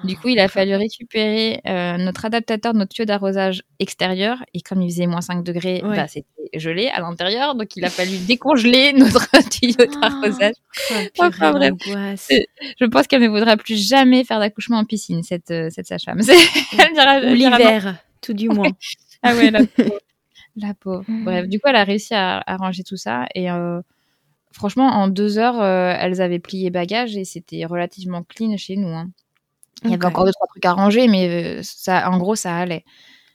Du 0.04 0.16
coup, 0.16 0.28
il 0.28 0.38
a 0.38 0.48
fallu 0.48 0.74
récupérer 0.74 1.60
euh, 1.66 1.96
notre 1.98 2.24
adaptateur, 2.24 2.74
notre 2.74 2.92
tuyau 2.94 3.04
d'arrosage 3.06 3.62
extérieur. 3.78 4.38
Et 4.54 4.60
comme 4.60 4.80
il 4.82 4.90
faisait 4.90 5.06
moins 5.06 5.20
5 5.20 5.42
degrés, 5.44 5.82
Ouais. 5.84 5.96
bah, 5.96 6.06
c'était 6.08 6.26
gelé 6.54 6.88
à 6.88 7.00
l'intérieur. 7.00 7.54
Donc, 7.54 7.76
il 7.76 7.84
a 7.84 7.90
fallu 7.90 8.16
décongeler 8.26 8.92
notre 8.92 9.26
tuyau 9.50 9.84
d'arrosage. 10.00 10.54
Oh, 10.90 10.94
Enfin, 11.18 11.30
purée, 11.30 11.52
bref. 11.52 11.70
l'angoisse. 11.86 12.20
C'est- 12.28 12.46
Je 12.80 12.84
pense 12.86 13.06
qu'elle 13.06 13.22
ne 13.22 13.28
voudra 13.28 13.56
plus 13.56 13.76
jamais 13.76 14.24
faire 14.24 14.38
d'accouchement 14.38 14.78
en 14.78 14.84
piscine, 14.84 15.22
cette, 15.22 15.50
euh, 15.50 15.68
cette 15.70 15.86
dira 16.94 17.20
non. 17.20 17.32
l'hiver, 17.34 17.96
tout 18.20 18.32
du 18.34 18.48
moins. 18.48 18.70
Ah 19.22 19.34
ouais, 19.34 19.50
pauvre. 19.52 19.98
La 20.56 20.74
pauvre. 20.74 21.04
Mm. 21.08 21.24
Bref, 21.24 21.48
du 21.48 21.58
coup, 21.60 21.68
elle 21.68 21.76
a 21.76 21.84
réussi 21.84 22.14
à, 22.14 22.42
à 22.46 22.56
ranger 22.56 22.82
tout 22.84 22.96
ça. 22.96 23.26
Et 23.34 23.50
euh, 23.50 23.80
franchement, 24.52 24.86
en 24.88 25.08
deux 25.08 25.38
heures, 25.38 25.60
euh, 25.60 25.94
elles 25.98 26.20
avaient 26.20 26.38
plié 26.38 26.70
bagages 26.70 27.16
et 27.16 27.24
c'était 27.24 27.64
relativement 27.64 28.22
clean 28.22 28.56
chez 28.56 28.76
nous. 28.76 28.88
hein. 28.88 29.10
Il 29.84 29.90
y 29.90 29.94
avait 29.94 30.04
encore 30.06 30.24
deux, 30.24 30.32
trois 30.32 30.46
trucs 30.46 30.64
à 30.64 30.72
ranger, 30.74 31.08
mais 31.08 31.28
euh, 31.58 31.60
ça, 31.62 32.08
en 32.10 32.18
gros, 32.18 32.36
ça 32.36 32.56
allait. 32.56 32.84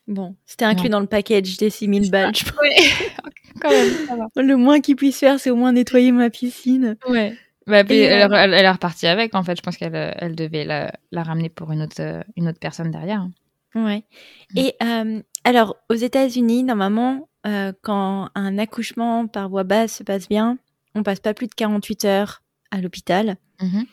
Bon, 0.08 0.36
c'était 0.46 0.64
inclus 0.64 0.84
Ouais. 0.84 0.90
dans 0.90 1.02
le 1.02 1.08
package 1.08 1.58
des 1.58 1.70
6000 1.70 2.10
balles. 2.10 2.34
je 2.36 2.46
pense. 2.46 2.54
Quand 3.62 3.70
même, 3.70 3.90
ça 4.08 4.16
va. 4.16 4.28
Le 4.42 4.56
moins 4.56 4.80
qu'ils 4.80 4.96
puissent 4.96 5.20
faire, 5.20 5.40
c'est 5.40 5.50
au 5.50 5.56
moins 5.58 5.74
nettoyer 5.74 6.12
ma 6.12 6.30
piscine. 6.30 6.96
Ouais. 7.10 7.36
Bah, 7.66 7.84
puis 7.84 7.98
elle, 7.98 8.32
elle- 8.32 8.54
elle 8.54 8.64
est 8.66 8.72
repartie 8.72 9.08
avec, 9.08 9.36
en 9.36 9.44
fait. 9.44 9.58
Je 9.58 9.62
pense 9.62 9.76
qu'elle 9.76 9.94
elle 10.20 10.36
devait 10.36 10.64
la, 10.64 10.94
la 11.12 11.24
ramener 11.24 11.50
pour 11.50 11.72
une 11.74 11.82
autre, 11.82 12.24
une 12.38 12.48
autre 12.48 12.60
personne 12.62 12.92
derrière. 12.92 13.20
hein. 13.22 13.32
Ouais. 13.76 14.04
Mm. 14.54 14.58
Et 14.58 14.74
euh, 14.82 15.22
alors, 15.48 15.78
aux 15.90 15.94
États-Unis, 15.96 16.64
normalement, 16.64 17.30
euh, 17.46 17.72
quand 17.82 18.30
un 18.36 18.58
accouchement 18.58 19.28
par 19.28 19.48
voie 19.50 19.64
basse 19.64 19.98
se 19.98 20.04
passe 20.04 20.28
bien, 20.28 20.58
on 20.96 21.04
passe 21.04 21.20
pas 21.22 21.34
plus 21.34 21.48
de 21.48 21.54
48 21.54 22.06
heures 22.06 22.42
à 22.72 22.82
l'hôpital 22.82 23.38
Mhm. 23.62 23.86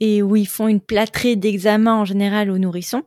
et 0.00 0.22
où 0.22 0.36
ils 0.36 0.46
font 0.48 0.68
une 0.68 0.80
plâtrée 0.80 1.34
d'examen 1.36 1.94
en 1.94 2.04
général 2.04 2.50
aux 2.50 2.58
nourrissons. 2.58 3.04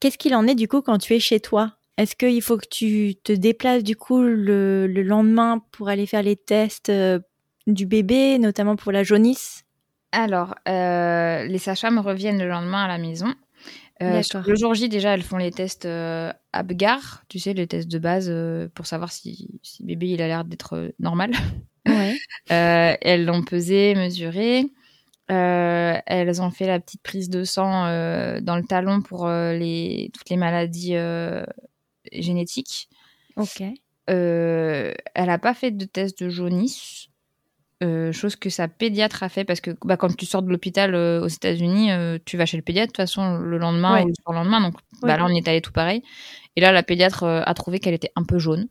Qu'est-ce 0.00 0.18
qu'il 0.18 0.34
en 0.34 0.46
est 0.46 0.54
du 0.54 0.68
coup 0.68 0.82
quand 0.82 0.98
tu 0.98 1.14
es 1.14 1.20
chez 1.20 1.40
toi? 1.40 1.72
Est-ce 1.96 2.16
qu'il 2.16 2.42
faut 2.42 2.58
que 2.58 2.68
tu 2.68 3.14
te 3.22 3.32
déplaces 3.32 3.82
du 3.84 3.96
coup 3.96 4.20
le, 4.20 4.86
le 4.86 5.02
lendemain 5.02 5.62
pour 5.70 5.88
aller 5.88 6.06
faire 6.06 6.22
les 6.22 6.36
tests 6.36 6.90
euh, 6.90 7.20
du 7.66 7.86
bébé, 7.86 8.38
notamment 8.38 8.76
pour 8.76 8.92
la 8.92 9.02
jaunisse? 9.04 9.64
Alors, 10.12 10.54
euh, 10.68 11.44
les 11.44 11.58
sages-femmes 11.58 11.98
reviennent 11.98 12.38
le 12.38 12.48
lendemain 12.48 12.84
à 12.84 12.88
la 12.88 12.98
maison. 12.98 13.32
Euh, 14.04 14.22
le 14.46 14.54
jour 14.54 14.74
J, 14.74 14.88
déjà, 14.88 15.14
elles 15.14 15.22
font 15.22 15.36
les 15.36 15.50
tests 15.50 15.86
euh, 15.86 16.32
Apgar, 16.52 17.24
tu 17.28 17.38
sais, 17.38 17.54
les 17.54 17.66
tests 17.66 17.88
de 17.88 17.98
base 17.98 18.28
euh, 18.28 18.68
pour 18.74 18.86
savoir 18.86 19.12
si, 19.12 19.48
si 19.62 19.84
bébé 19.84 20.08
il 20.08 20.22
a 20.22 20.26
l'air 20.26 20.44
d'être 20.44 20.76
euh, 20.76 20.88
normal. 20.98 21.32
Ouais. 21.86 22.16
Euh, 22.50 22.94
elles 23.00 23.24
l'ont 23.24 23.42
pesé, 23.42 23.94
mesuré. 23.94 24.66
Elles 25.28 26.42
ont 26.42 26.50
fait 26.50 26.66
la 26.66 26.78
petite 26.78 27.02
prise 27.02 27.30
de 27.30 27.44
sang 27.44 27.84
dans 28.40 28.56
le 28.56 28.64
talon 28.64 29.00
pour 29.00 29.26
les, 29.28 30.10
toutes 30.12 30.28
les 30.28 30.36
maladies 30.36 30.96
génétiques. 32.12 32.90
Ok. 33.36 33.62
Elle 34.06 34.94
n'a 35.16 35.38
pas 35.38 35.54
fait 35.54 35.70
de 35.70 35.86
test 35.86 36.22
de 36.22 36.28
jaunisse, 36.28 37.08
euh, 37.84 38.12
chose 38.12 38.34
que 38.36 38.50
sa 38.50 38.66
pédiatre 38.68 39.22
a 39.22 39.28
fait 39.28 39.44
parce 39.44 39.60
que 39.60 39.70
bah, 39.84 39.96
quand 39.96 40.16
tu 40.16 40.26
sors 40.26 40.42
de 40.42 40.48
l'hôpital 40.50 40.94
euh, 40.94 41.20
aux 41.22 41.28
États-Unis, 41.28 41.92
euh, 41.92 42.18
tu 42.24 42.36
vas 42.36 42.46
chez 42.46 42.56
le 42.56 42.62
pédiatre 42.62 42.88
de 42.88 42.92
toute 42.92 42.96
façon 42.96 43.36
le 43.38 43.58
lendemain 43.58 43.94
Ouais. 43.94 44.02
ou 44.04 44.08
le 44.08 44.14
surlendemain. 44.22 44.60
Donc 44.60 44.74
Ouais. 45.02 45.08
bah, 45.10 45.16
là, 45.18 45.24
on 45.26 45.28
est 45.28 45.46
allé 45.46 45.60
tout 45.60 45.72
pareil. 45.72 46.02
Et 46.56 46.60
là, 46.60 46.72
la 46.72 46.82
pédiatre 46.82 47.24
a 47.24 47.54
trouvé 47.54 47.78
qu'elle 47.80 47.94
était 47.94 48.10
un 48.16 48.24
peu 48.24 48.38
jaune. 48.38 48.66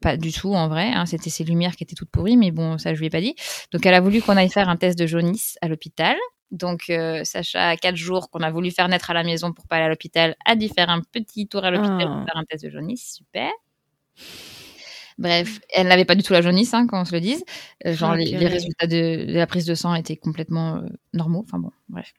Pas 0.00 0.16
du 0.16 0.32
tout 0.32 0.52
en 0.52 0.66
vrai, 0.68 0.90
hein, 0.92 1.06
c'était 1.06 1.30
ses 1.30 1.44
lumières 1.44 1.76
qui 1.76 1.84
étaient 1.84 1.94
toutes 1.94 2.10
pourries, 2.10 2.36
mais 2.36 2.50
bon, 2.50 2.76
ça 2.76 2.92
je 2.92 2.98
lui 2.98 3.06
ai 3.06 3.10
pas 3.10 3.20
dit. 3.20 3.36
Donc 3.72 3.86
elle 3.86 3.94
a 3.94 4.00
voulu 4.00 4.20
qu'on 4.20 4.36
aille 4.36 4.50
faire 4.50 4.68
un 4.68 4.76
test 4.76 4.98
de 4.98 5.06
jaunisse 5.06 5.56
à 5.62 5.68
l'hôpital. 5.68 6.16
Donc 6.50 6.92
Sacha, 7.22 7.68
à 7.70 7.76
quatre 7.76 7.94
jours 7.96 8.28
qu'on 8.30 8.40
a 8.40 8.50
voulu 8.50 8.70
faire 8.72 8.88
naître 8.88 9.10
à 9.10 9.14
la 9.14 9.22
maison 9.22 9.52
pour 9.52 9.66
pas 9.68 9.76
aller 9.76 9.84
à 9.86 9.88
l'hôpital, 9.88 10.34
a 10.44 10.56
dû 10.56 10.68
faire 10.68 10.90
un 10.90 11.00
petit 11.12 11.46
tour 11.46 11.64
à 11.64 11.70
l'hôpital 11.70 12.02
Oh. 12.02 12.14
pour 12.14 12.24
faire 12.24 12.36
un 12.36 12.44
test 12.44 12.64
de 12.64 12.70
jaunisse, 12.70 13.14
super. 13.16 13.50
Bref, 15.18 15.60
elle 15.74 15.88
n'avait 15.88 16.04
pas 16.04 16.14
du 16.14 16.22
tout 16.22 16.34
la 16.34 16.42
jaunisse, 16.42 16.74
hein, 16.74 16.86
quand 16.86 17.00
on 17.00 17.04
se 17.04 17.12
le 17.12 17.20
dise. 17.20 17.44
Euh, 17.86 17.94
genre, 17.94 18.14
les, 18.14 18.36
résultats 18.36 18.86
de, 18.86 19.24
la 19.28 19.46
prise 19.46 19.64
de 19.64 19.74
sang 19.74 19.94
étaient 19.94 20.16
complètement 20.16 20.76
euh, 20.76 20.86
normaux. 21.14 21.44
Enfin 21.46 21.58
bon, 21.58 21.70
bref. 21.88 22.12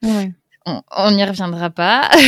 On 0.66 1.10
n'y 1.12 1.24
reviendra 1.24 1.70
pas. 1.70 2.10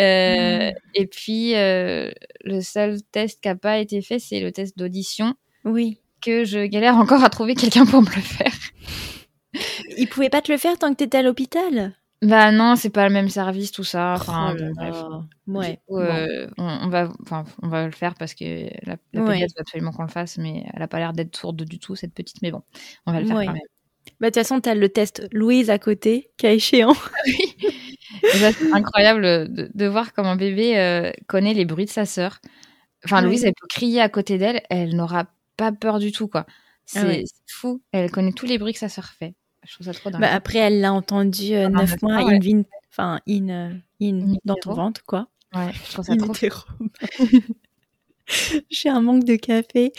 Euh, 0.00 0.70
et 0.94 1.08
puis, 1.08 1.54
le 1.54 2.60
seul 2.60 3.02
test 3.10 3.40
qui 3.42 3.48
n'a 3.48 3.56
pas 3.56 3.78
été 3.78 4.00
fait, 4.00 4.20
c'est 4.20 4.38
le 4.38 4.52
test 4.52 4.78
d'audition. 4.78 5.34
Oui. 5.64 5.98
Que 6.20 6.44
je 6.44 6.66
galère 6.66 6.94
encore 6.94 7.24
à 7.24 7.30
trouver 7.30 7.56
quelqu'un 7.56 7.84
pour 7.84 8.02
me 8.02 8.06
le 8.06 8.22
faire. 8.22 8.52
Il 9.96 10.06
pouvait 10.06 10.30
pas 10.30 10.40
te 10.40 10.52
le 10.52 10.56
faire 10.56 10.78
tant 10.78 10.92
que 10.92 10.98
tu 10.98 11.02
étais 11.02 11.18
à 11.18 11.22
l'hôpital? 11.22 11.96
Bah 12.20 12.50
non, 12.50 12.74
c'est 12.74 12.90
pas 12.90 13.06
le 13.06 13.14
même 13.14 13.28
service, 13.28 13.70
tout 13.70 13.84
ça. 13.84 14.14
Enfin, 14.14 14.56
oh 14.58 14.72
bref. 14.74 14.96
Ouais. 15.46 15.80
Euh, 15.90 16.48
on, 16.58 16.88
va, 16.88 17.12
enfin, 17.22 17.44
on 17.62 17.68
va 17.68 17.86
le 17.86 17.92
faire 17.92 18.14
parce 18.14 18.34
que 18.34 18.68
la, 18.84 18.96
la 19.12 19.22
veut 19.22 19.46
absolument 19.56 19.92
qu'on 19.92 20.02
le 20.02 20.08
fasse, 20.08 20.36
mais 20.36 20.64
elle 20.74 20.82
a 20.82 20.88
pas 20.88 20.98
l'air 20.98 21.12
d'être 21.12 21.36
sourde 21.36 21.62
du 21.62 21.78
tout, 21.78 21.94
cette 21.94 22.14
petite. 22.14 22.42
Mais 22.42 22.50
bon, 22.50 22.62
on 23.06 23.12
va 23.12 23.20
le 23.20 23.26
faire 23.26 23.36
quand 23.36 23.52
même. 23.52 23.62
Bah, 24.20 24.30
de 24.30 24.34
toute 24.34 24.34
façon, 24.42 24.60
tu 24.60 24.68
as 24.68 24.74
le 24.74 24.88
test 24.88 25.28
Louise 25.32 25.70
à 25.70 25.78
côté, 25.78 26.30
a 26.42 26.50
échéant. 26.50 26.94
oui. 27.26 27.56
C'est 28.32 28.72
incroyable 28.72 29.22
de, 29.22 29.70
de, 29.72 29.86
voir 29.86 30.12
comment 30.12 30.34
bébé 30.34 30.76
euh, 30.78 31.12
connaît 31.28 31.54
les 31.54 31.64
bruits 31.64 31.84
de 31.84 31.90
sa 31.90 32.04
sœur. 32.04 32.40
Enfin, 33.04 33.22
Louise, 33.22 33.44
elle 33.44 33.54
peut 33.54 33.66
crier 33.68 34.00
à 34.00 34.08
côté 34.08 34.38
d'elle, 34.38 34.62
elle 34.70 34.96
n'aura 34.96 35.26
pas 35.56 35.70
peur 35.70 36.00
du 36.00 36.10
tout, 36.10 36.26
quoi. 36.26 36.46
Ah 36.96 37.02
c'est 37.02 37.24
fou. 37.46 37.82
Elle 37.92 38.10
connaît 38.10 38.32
tous 38.32 38.46
les 38.46 38.58
bruits 38.58 38.72
que 38.72 38.78
sa 38.78 38.88
sœur 38.88 39.06
fait. 39.06 39.34
Je 39.68 39.74
trouve 39.74 39.86
ça 39.86 39.92
trop 39.92 40.08
dingue. 40.10 40.22
Bah 40.22 40.32
après, 40.32 40.58
elle 40.58 40.80
l'a 40.80 40.94
entendu 40.94 41.54
euh, 41.54 41.68
neuf 41.68 42.00
mois 42.00 42.16
in, 42.16 42.62
enfin, 42.90 43.20
in, 43.28 43.48
euh, 43.50 43.74
in, 44.00 44.36
dans 44.44 44.54
ton 44.54 44.72
ventre, 44.72 45.04
quoi. 45.04 45.28
Ouais, 45.54 45.70
je 45.72 45.92
trouve 45.92 46.04
ça 46.06 46.16
trop. 46.16 46.32
J'ai 48.70 48.88
un 48.88 49.02
manque 49.02 49.24
de 49.24 49.36
café. 49.36 49.92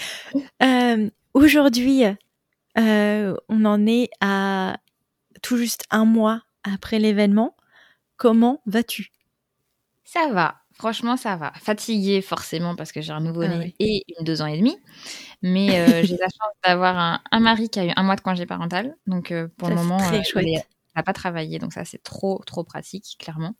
Euh, 0.63 1.09
Aujourd'hui, 1.35 2.03
euh, 2.77 3.35
on 3.47 3.65
en 3.65 3.85
est 3.85 4.09
à 4.19 4.77
tout 5.41 5.57
juste 5.57 5.85
un 5.91 6.05
mois 6.05 6.41
après 6.63 6.97
l'événement. 6.97 7.55
Comment 8.17 8.61
vas-tu? 8.65 9.11
Ça 10.03 10.29
va. 10.31 10.55
Franchement, 10.73 11.17
ça 11.17 11.35
va. 11.35 11.53
Fatiguée, 11.61 12.21
forcément, 12.21 12.75
parce 12.75 12.91
que 12.91 13.01
j'ai 13.01 13.11
un 13.11 13.19
nouveau-né 13.19 13.73
ah 13.73 13.75
et 13.79 14.03
une 14.17 14.25
deux 14.25 14.41
ans 14.41 14.47
et 14.47 14.57
demi. 14.57 14.77
Mais 15.41 15.79
euh, 15.79 16.03
j'ai 16.03 16.17
la 16.17 16.27
chance 16.27 16.53
d'avoir 16.65 17.21
un, 17.31 17.39
mari 17.39 17.69
qui 17.69 17.79
a 17.79 17.85
eu 17.85 17.91
un 17.95 18.03
mois 18.03 18.15
de 18.15 18.21
congé 18.21 18.45
parental. 18.45 18.95
Donc, 19.07 19.31
euh, 19.31 19.47
pour 19.57 19.69
le 19.69 19.75
moment, 19.75 19.97
très 19.97 20.19
euh, 20.19 20.41
il 20.43 20.61
n'a 20.95 21.03
pas 21.03 21.13
travaillé. 21.13 21.59
Donc, 21.59 21.73
ça, 21.73 21.85
c'est 21.85 22.01
trop, 22.03 22.41
trop 22.45 22.63
pratique, 22.63 23.15
clairement. 23.19 23.55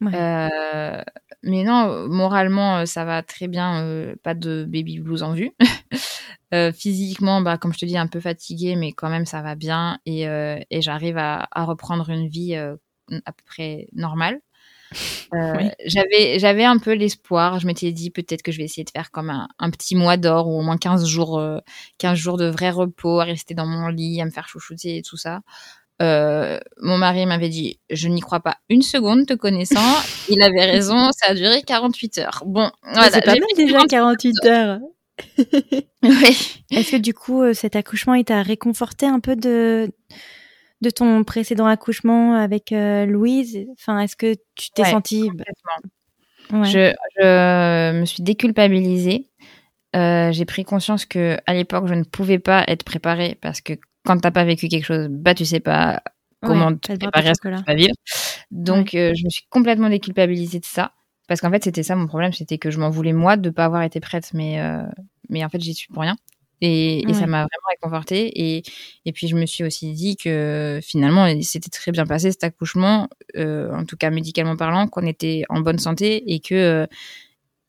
mais 0.00 1.64
non, 1.64 2.08
moralement, 2.08 2.86
ça 2.86 3.04
va 3.04 3.22
très 3.22 3.48
bien. 3.48 4.14
pas 4.22 4.34
de 4.34 4.64
baby 4.68 5.00
blues 5.00 5.22
en 5.22 5.32
vue. 5.32 5.52
physiquement, 6.74 7.40
bah, 7.40 7.58
comme 7.58 7.72
je 7.72 7.78
te 7.78 7.86
dis, 7.86 7.98
un 7.98 8.06
peu 8.06 8.20
fatiguée, 8.20 8.76
mais 8.76 8.92
quand 8.92 9.10
même, 9.10 9.26
ça 9.26 9.42
va 9.42 9.54
bien. 9.54 9.98
Et, 10.06 10.22
et 10.22 10.82
j'arrive 10.82 11.18
à, 11.18 11.48
à, 11.50 11.64
reprendre 11.64 12.10
une 12.10 12.28
vie 12.28 12.54
à 12.56 12.76
peu 13.32 13.44
près 13.44 13.88
normale. 13.92 14.40
Euh, 15.34 15.68
j'avais, 15.84 16.38
j'avais 16.38 16.64
un 16.64 16.78
peu 16.78 16.92
l'espoir. 16.92 17.58
Je 17.60 17.66
m'étais 17.66 17.92
dit 17.92 18.10
peut-être 18.10 18.42
que 18.42 18.52
je 18.52 18.58
vais 18.58 18.64
essayer 18.64 18.84
de 18.84 18.90
faire 18.90 19.10
comme 19.10 19.30
un, 19.30 19.70
petit 19.70 19.96
mois 19.96 20.16
d'or 20.16 20.48
ou 20.48 20.58
au 20.58 20.62
moins 20.62 20.76
15 20.76 21.06
jours, 21.06 21.42
15 21.98 22.12
euh, 22.12 22.14
jours 22.14 22.36
de 22.36 22.46
vrai 22.46 22.70
repos, 22.70 23.20
à 23.20 23.24
rester 23.24 23.54
dans 23.54 23.66
mon 23.66 23.88
lit, 23.88 24.20
à 24.20 24.24
me 24.24 24.30
faire 24.30 24.48
chouchouter 24.48 24.98
et 24.98 25.02
tout 25.02 25.16
ça. 25.16 25.40
Euh, 26.02 26.60
mon 26.82 26.98
mari 26.98 27.24
m'avait 27.24 27.48
dit 27.48 27.80
je 27.88 28.08
n'y 28.08 28.20
crois 28.20 28.40
pas 28.40 28.58
une 28.68 28.82
seconde 28.82 29.26
te 29.26 29.34
connaissant. 29.34 29.80
Il 30.28 30.42
avait 30.42 30.66
raison, 30.66 31.10
ça 31.12 31.30
a 31.30 31.34
duré 31.34 31.62
48 31.62 32.18
heures. 32.18 32.42
Bon, 32.46 32.70
voilà, 32.82 33.10
c'est 33.10 33.24
pas 33.24 33.32
mal 33.32 33.44
déjà 33.56 33.78
48 33.88 34.44
heures. 34.46 34.78
oui. 36.02 36.62
Est-ce 36.70 36.92
que 36.92 36.96
du 36.98 37.14
coup 37.14 37.54
cet 37.54 37.74
accouchement 37.74 38.12
il 38.12 38.24
t'a 38.24 38.42
réconforté 38.42 39.06
un 39.06 39.20
peu 39.20 39.34
de 39.34 39.90
de 40.80 40.90
ton 40.90 41.24
précédent 41.24 41.66
accouchement 41.66 42.34
avec 42.34 42.72
euh, 42.72 43.06
Louise? 43.06 43.66
Enfin, 43.72 44.00
est-ce 44.00 44.16
que 44.16 44.34
tu 44.54 44.70
t'es 44.70 44.84
sentie 44.84 45.30
bah, 45.30 46.62
je, 46.62 46.94
je, 47.18 48.00
me 48.00 48.04
suis 48.04 48.22
déculpabilisée. 48.22 49.28
Euh, 49.96 50.30
j'ai 50.30 50.44
pris 50.44 50.64
conscience 50.64 51.06
que 51.06 51.38
à 51.46 51.54
l'époque, 51.54 51.86
je 51.86 51.94
ne 51.94 52.04
pouvais 52.04 52.38
pas 52.38 52.64
être 52.68 52.84
préparée 52.84 53.38
parce 53.40 53.60
que 53.60 53.72
quand 54.04 54.18
t'as 54.18 54.30
pas 54.30 54.44
vécu 54.44 54.68
quelque 54.68 54.84
chose, 54.84 55.08
bah 55.08 55.34
tu 55.34 55.44
sais 55.44 55.60
pas 55.60 56.02
comment 56.42 56.76
te 56.76 56.92
préparer 56.92 57.30
à 57.30 57.34
ce 57.34 57.40
que 57.40 57.48
tu 57.48 57.64
vas 57.64 57.74
vivre. 57.74 57.94
Donc, 58.50 58.94
euh, 58.94 59.12
je 59.16 59.24
me 59.24 59.30
suis 59.30 59.46
complètement 59.50 59.88
déculpabilisée 59.88 60.60
de 60.60 60.64
ça. 60.64 60.92
Parce 61.26 61.40
qu'en 61.40 61.50
fait, 61.50 61.64
c'était 61.64 61.82
ça 61.82 61.96
mon 61.96 62.06
problème, 62.06 62.32
c'était 62.32 62.58
que 62.58 62.70
je 62.70 62.78
m'en 62.78 62.90
voulais 62.90 63.12
moi 63.12 63.36
de 63.36 63.50
pas 63.50 63.64
avoir 63.64 63.82
été 63.82 63.98
prête, 63.98 64.30
mais, 64.32 64.62
mais 65.28 65.44
en 65.44 65.48
fait, 65.48 65.60
j'y 65.60 65.74
suis 65.74 65.88
pour 65.88 66.02
rien. 66.02 66.16
Et, 66.62 67.04
ça 67.12 67.26
m'a 67.26 67.38
vraiment 67.38 67.68
réconfortée. 67.70 68.26
Et, 68.34 68.62
et 69.04 69.12
puis, 69.12 69.28
je 69.28 69.36
me 69.36 69.46
suis 69.46 69.64
aussi 69.64 69.92
dit 69.92 70.16
que 70.16 70.80
finalement, 70.82 71.26
c'était 71.42 71.70
très 71.70 71.92
bien 71.92 72.06
passé 72.06 72.30
cet 72.30 72.44
accouchement, 72.44 73.08
euh, 73.36 73.72
en 73.72 73.84
tout 73.84 73.96
cas 73.96 74.10
médicalement 74.10 74.56
parlant, 74.56 74.88
qu'on 74.88 75.06
était 75.06 75.44
en 75.48 75.60
bonne 75.60 75.78
santé 75.78 76.32
et 76.32 76.40
que, 76.40 76.54
euh, 76.54 76.86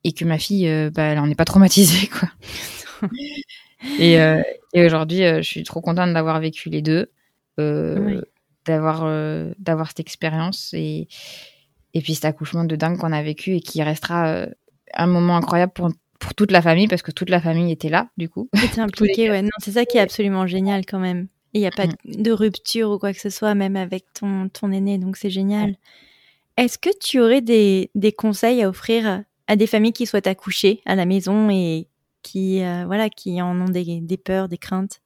et 0.03 0.13
que 0.13 0.23
ma 0.25 0.37
fille, 0.37 0.67
euh, 0.69 0.89
bah, 0.89 1.03
elle 1.03 1.19
en 1.19 1.29
est 1.29 1.35
pas 1.35 1.45
traumatisée. 1.45 2.07
Quoi. 2.19 2.29
et, 3.99 4.13
et 4.73 4.85
aujourd'hui, 4.85 5.19
je 5.19 5.41
suis 5.41 5.63
trop 5.63 5.81
contente 5.81 6.13
d'avoir 6.13 6.39
vécu 6.39 6.69
les 6.69 6.81
deux, 6.81 7.11
d'avoir, 8.65 9.01
d'avoir 9.59 9.87
cette 9.87 9.99
expérience 9.99 10.73
et, 10.73 11.07
et 11.93 12.01
puis 12.01 12.15
cet 12.15 12.25
accouchement 12.25 12.63
de 12.63 12.75
dingue 12.75 12.97
qu'on 12.97 13.11
a 13.11 13.21
vécu 13.21 13.55
et 13.55 13.61
qui 13.61 13.83
restera 13.83 14.47
un 14.93 15.07
moment 15.07 15.35
incroyable 15.35 15.73
pour 15.73 15.89
pour 16.19 16.33
toute 16.35 16.51
la 16.51 16.61
famille 16.61 16.87
parce 16.87 17.01
que 17.01 17.11
toute 17.11 17.29
la 17.29 17.41
famille 17.41 17.71
était 17.71 17.89
là 17.89 18.09
du 18.17 18.29
coup. 18.29 18.49
Était 18.63 18.79
impliquée, 18.81 19.29
ouais. 19.29 19.41
Non, 19.41 19.49
c'est 19.59 19.71
ça 19.71 19.85
qui 19.85 19.97
est 19.97 20.01
absolument 20.01 20.47
génial 20.47 20.85
quand 20.85 20.99
même. 20.99 21.27
il 21.53 21.61
n'y 21.61 21.67
a 21.67 21.71
pas 21.71 21.87
mm. 21.87 22.21
de 22.21 22.31
rupture 22.31 22.91
ou 22.91 22.99
quoi 22.99 23.13
que 23.13 23.19
ce 23.19 23.29
soit, 23.29 23.55
même 23.55 23.75
avec 23.75 24.05
ton, 24.13 24.49
ton 24.49 24.71
aîné, 24.71 24.97
donc 24.97 25.17
c'est 25.17 25.29
génial. 25.29 25.75
Est-ce 26.57 26.77
que 26.79 26.89
tu 26.99 27.19
aurais 27.19 27.41
des, 27.41 27.91
des, 27.93 28.11
conseils 28.11 28.63
à 28.63 28.69
offrir 28.69 29.23
à 29.47 29.55
des 29.55 29.67
familles 29.67 29.93
qui 29.93 30.07
souhaitent 30.07 30.27
accoucher 30.27 30.81
à 30.85 30.95
la 30.95 31.05
maison 31.05 31.49
et 31.51 31.87
qui, 32.23 32.63
euh, 32.63 32.83
voilà, 32.85 33.09
qui 33.09 33.41
en 33.41 33.61
ont 33.61 33.69
des, 33.69 34.01
des, 34.01 34.17
peurs, 34.17 34.49
des 34.49 34.57
craintes, 34.57 35.01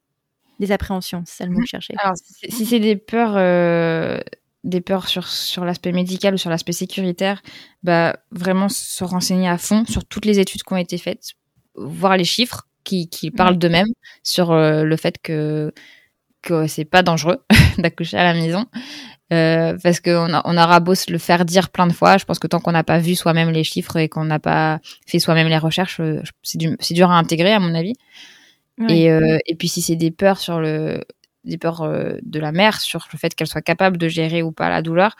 des 0.60 0.72
appréhensions, 0.72 1.22
c'est 1.26 1.36
ça 1.36 1.46
le 1.46 1.52
mot 1.52 1.58
que 1.58 1.66
je 1.66 1.70
cherchais. 1.70 1.94
Alors, 1.98 2.14
si 2.16 2.66
c'est 2.66 2.80
des 2.80 2.96
peurs, 2.96 3.36
euh, 3.36 4.20
des 4.64 4.80
peurs 4.80 5.08
sur, 5.08 5.26
sur 5.26 5.64
l'aspect 5.64 5.92
médical 5.92 6.34
ou 6.34 6.36
sur 6.36 6.50
l'aspect 6.50 6.72
sécuritaire, 6.72 7.42
bah, 7.82 8.16
vraiment 8.30 8.68
se 8.68 9.04
renseigner 9.04 9.48
à 9.48 9.58
fond 9.58 9.84
sur 9.86 10.04
toutes 10.04 10.24
les 10.24 10.38
études 10.38 10.62
qui 10.62 10.72
ont 10.72 10.76
été 10.76 10.98
faites, 10.98 11.32
voir 11.74 12.16
les 12.16 12.24
chiffres 12.24 12.66
qui, 12.84 13.08
qui 13.08 13.30
parlent 13.30 13.58
d'eux-mêmes 13.58 13.92
sur 14.22 14.50
euh, 14.52 14.84
le 14.84 14.96
fait 14.96 15.18
que, 15.20 15.72
que 16.42 16.66
c'est 16.66 16.84
pas 16.84 17.02
dangereux 17.02 17.44
d'accoucher 17.78 18.16
à 18.16 18.24
la 18.24 18.34
maison. 18.34 18.66
Euh, 19.32 19.78
parce 19.82 20.00
qu'on 20.00 20.28
on 20.44 20.56
aura 20.58 20.80
beau 20.80 20.94
se 20.94 21.10
le 21.10 21.16
faire 21.16 21.46
dire 21.46 21.70
plein 21.70 21.86
de 21.86 21.92
fois, 21.92 22.18
je 22.18 22.26
pense 22.26 22.38
que 22.38 22.46
tant 22.46 22.60
qu'on 22.60 22.72
n'a 22.72 22.84
pas 22.84 22.98
vu 22.98 23.14
soi-même 23.14 23.50
les 23.50 23.64
chiffres 23.64 23.96
et 23.96 24.08
qu'on 24.10 24.24
n'a 24.24 24.38
pas 24.38 24.80
fait 25.06 25.18
soi-même 25.20 25.48
les 25.48 25.56
recherches, 25.56 26.00
euh, 26.00 26.20
c'est, 26.42 26.58
dur 26.92 27.10
à 27.10 27.16
intégrer 27.16 27.52
à 27.52 27.58
mon 27.58 27.74
avis. 27.74 27.94
Et, 28.88 29.10
euh, 29.10 29.38
et 29.46 29.54
puis 29.54 29.68
si 29.68 29.80
c'est 29.80 29.96
des 29.96 30.10
peurs 30.10 30.38
sur 30.38 30.58
le, 30.58 31.02
des 31.44 31.58
peurs 31.58 31.82
euh, 31.82 32.16
de 32.22 32.38
la 32.38 32.52
mère 32.52 32.80
sur 32.80 33.06
le 33.12 33.18
fait 33.18 33.34
qu'elle 33.34 33.46
soit 33.46 33.62
capable 33.62 33.96
de 33.98 34.08
gérer 34.08 34.42
ou 34.42 34.52
pas 34.52 34.68
la 34.68 34.82
douleur. 34.82 35.16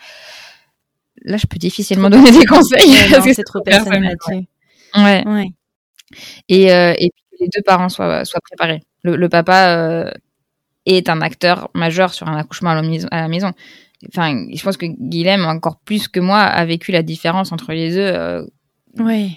Là, 1.24 1.36
je 1.36 1.46
peux 1.46 1.58
difficilement 1.58 2.10
donner 2.10 2.30
des 2.30 2.46
conseils. 2.46 2.94
c'est 3.34 3.44
trop 3.44 3.60
personnel. 3.62 4.16
Ouais. 4.94 5.26
ouais. 5.26 5.48
Et, 6.48 6.72
euh, 6.72 6.92
et 6.98 7.10
puis 7.10 7.36
les 7.40 7.48
deux 7.54 7.62
parents 7.62 7.88
soient, 7.88 8.24
soient 8.24 8.40
préparés. 8.40 8.82
Le, 9.02 9.28
papa 9.28 9.76
euh, 9.76 10.10
est 10.86 11.08
un 11.08 11.20
acteur 11.20 11.70
majeur 11.74 12.14
sur 12.14 12.28
un 12.28 12.36
accouchement 12.36 12.70
à 12.70 12.82
la 13.20 13.28
maison. 13.28 13.52
Enfin, 14.08 14.46
je 14.52 14.62
pense 14.62 14.76
que 14.76 14.86
Guilhem, 14.86 15.44
encore 15.44 15.78
plus 15.80 16.08
que 16.08 16.20
moi, 16.20 16.38
a 16.38 16.64
vécu 16.64 16.92
la 16.92 17.02
différence 17.02 17.52
entre 17.52 17.72
les 17.72 17.94
deux. 17.94 18.46
ouais 19.02 19.30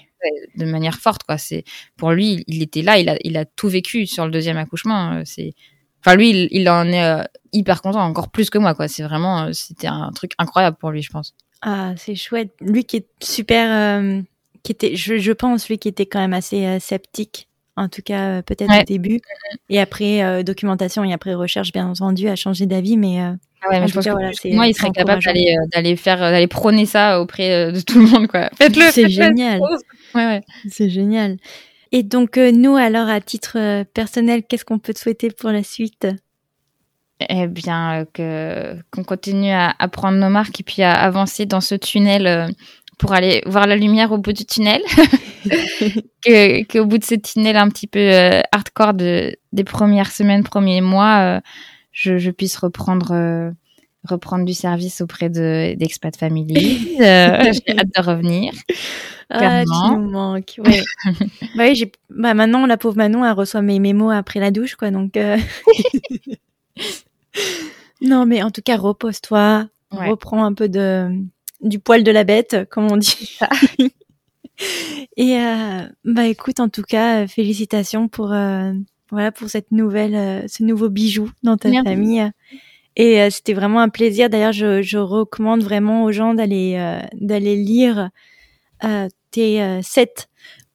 de 0.56 0.66
manière 0.66 0.96
forte 0.96 1.22
quoi 1.22 1.38
c'est 1.38 1.64
pour 1.98 2.12
lui 2.12 2.44
il 2.48 2.64
était 2.64 2.82
là 2.82 2.98
il 2.98 3.10
a 3.10 3.16
il 3.22 3.38
a 3.38 3.46
tout 3.46 3.70
vécu 3.70 4.08
sur 4.08 4.26
le 4.26 4.32
deuxième 4.32 4.58
accouchement 4.58 5.22
c'est 5.24 5.54
Enfin, 6.06 6.18
lui, 6.18 6.48
il, 6.52 6.70
en 6.70 6.88
est 6.88 7.04
euh, 7.04 7.24
hyper 7.52 7.82
content, 7.82 8.02
encore 8.02 8.30
plus 8.30 8.52
que 8.52 8.60
moi, 8.60 8.76
quoi. 8.76 8.88
C'est 8.88 9.02
vraiment, 9.02 9.46
euh, 9.46 9.54
c'était 9.54 9.88
un 9.88 10.12
truc 10.14 10.34
incroyable 10.38 10.78
pour 10.80 10.92
lui, 10.92 11.02
je 11.02 11.10
pense. 11.10 11.34
Ah, 11.64 11.94
c'est 11.98 12.14
chouette. 12.14 12.52
Lui 12.62 12.84
qui 12.86 12.98
est 12.98 13.08
super, 13.24 14.00
euh, 14.00 14.22
qui 14.62 14.72
était, 14.72 14.96
je, 14.96 15.32
pense, 15.32 15.68
lui 15.68 15.80
qui 15.80 15.88
était 15.88 16.06
quand 16.06 16.20
même 16.20 16.34
assez 16.34 16.80
sceptique, 16.80 17.48
en 17.76 17.90
tout 17.90 18.04
cas 18.04 18.44
peut-être 18.44 18.82
au 18.82 18.84
début, 18.84 19.20
et 19.70 19.80
après 19.80 20.44
documentation 20.44 21.04
et 21.04 21.12
après 21.12 21.34
recherche, 21.34 21.72
bien 21.72 21.88
entendu, 21.88 22.28
a 22.30 22.36
changé 22.36 22.68
d'avis, 22.68 22.98
mais. 22.98 23.20
Ah 23.20 23.70
ouais, 23.72 23.80
mais 23.80 23.88
je 23.88 23.96
pense 23.96 24.06
que 24.06 24.54
moi, 24.54 24.68
il 24.68 24.76
serait 24.76 24.92
capable 24.92 25.24
d'aller, 25.24 25.56
d'aller 25.74 25.96
faire, 25.96 26.20
d'aller 26.20 26.46
prôner 26.46 26.86
ça 26.86 27.20
auprès 27.20 27.72
de 27.72 27.82
tout 27.82 28.00
le 28.00 28.06
monde, 28.06 28.28
quoi. 28.28 28.52
Faites-le. 28.56 28.92
C'est 28.92 29.10
génial. 29.10 29.60
Ouais, 30.14 30.26
ouais. 30.26 30.42
C'est 30.70 30.90
génial. 30.90 31.38
Et 31.92 32.04
donc, 32.04 32.38
euh, 32.38 32.52
nous, 32.52 32.76
alors, 32.76 33.08
à 33.08 33.22
titre 33.22 33.58
euh, 33.58 33.84
personnel, 33.84 34.44
qu'est-ce 34.44 34.66
qu'on 34.66 34.80
peut 34.80 34.94
te 34.94 35.00
souhaiter 35.00 35.30
pour 35.30 35.52
la 35.52 35.64
suite? 35.64 36.08
Eh 37.30 37.48
bien, 37.48 38.02
euh, 38.02 38.06
que 38.14 38.82
qu'on 38.92 39.04
continue 39.04 39.52
à, 39.52 39.74
prendre 39.88 40.18
nos 40.18 40.30
marques 40.30 40.60
et 40.60 40.64
puis 40.64 40.82
à 40.82 40.94
avancer 40.94 41.46
dans 41.46 41.62
ce 41.62 41.76
tunnel 41.76 42.54
pour 42.98 43.14
aller 43.14 43.42
voir 43.46 43.68
la 43.68 43.76
lumière 43.76 44.12
au 44.12 44.18
bout 44.18 44.34
du 44.34 44.46
tunnel. 44.46 44.82
que 46.26 46.64
qu'au 46.64 46.86
bout 46.86 46.98
de 46.98 47.04
cette 47.04 47.24
tunnel 47.24 47.56
un 47.56 47.70
petit 47.70 47.88
peu 47.88 48.00
euh, 48.00 48.42
hardcore 48.52 48.94
de, 48.94 49.36
des 49.54 49.64
premières 49.64 50.12
semaines, 50.12 50.44
premiers 50.44 50.82
mois, 50.82 51.40
je, 51.92 52.18
je, 52.18 52.32
puisse 52.32 52.58
reprendre 52.58 53.54
reprendre 54.08 54.46
du 54.46 54.54
service 54.54 55.02
auprès 55.02 55.30
de 55.30 55.76
d'expat 55.76 56.16
family. 56.16 56.96
J'ai 57.00 57.78
hâte 57.78 57.90
de 57.96 58.02
revenir. 58.02 58.54
Ah, 59.30 59.64
tu 59.64 59.94
nous 59.94 60.10
manques. 60.10 60.56
Ouais. 60.60 60.84
bah 61.56 61.66
oui, 61.68 61.76
j'ai. 61.76 61.92
Bah 62.10 62.36
maintenant, 62.36 62.68
la 62.68 62.78
pauvre 62.78 62.96
Manon, 62.96 63.26
elle 63.26 63.32
reçoit 63.32 63.64
mes 63.64 63.80
mémos 63.80 64.14
après 64.14 64.40
la 64.40 64.52
douche, 64.52 64.76
quoi. 64.76 64.92
Donc. 64.92 65.16
non, 68.02 68.26
mais 68.26 68.44
en 68.44 68.52
tout 68.52 68.62
cas, 68.62 68.78
repose-toi. 68.78 69.68
Reprends 69.92 70.44
un 70.44 70.54
peu 70.54 70.70
de 70.70 71.10
du 71.62 71.80
poil 71.80 72.04
de 72.04 72.12
la 72.12 72.24
bête, 72.24 72.68
comme 72.70 72.92
on 72.92 72.98
dit. 72.98 73.38
Et 75.18 75.38
euh, 75.38 75.88
bah 76.04 76.28
écoute, 76.28 76.60
en 76.60 76.70
tout 76.70 76.84
cas, 76.84 77.28
félicitations 77.28 78.08
pour 78.08 78.32
euh, 78.32 78.74
voilà 79.12 79.32
pour 79.32 79.50
cette 79.50 79.72
nouvelle, 79.72 80.16
euh, 80.16 80.48
ce 80.48 80.64
nouveau 80.64 80.90
bijou 80.90 81.30
dans 81.44 81.58
ta 81.58 81.72
famille. 81.84 82.30
Et 82.96 83.22
euh, 83.22 83.30
c'était 83.30 83.54
vraiment 83.54 83.82
un 83.82 83.90
plaisir. 83.90 84.30
D'ailleurs, 84.30 84.54
je, 84.54 84.82
je, 84.82 84.98
recommande 84.98 85.64
vraiment 85.64 86.04
aux 86.04 86.12
gens 86.12 86.34
d'aller 86.34 86.76
euh, 86.78 87.00
d'aller 87.14 87.56
lire 87.56 88.10
tes 89.32 89.82
sept 89.82 90.30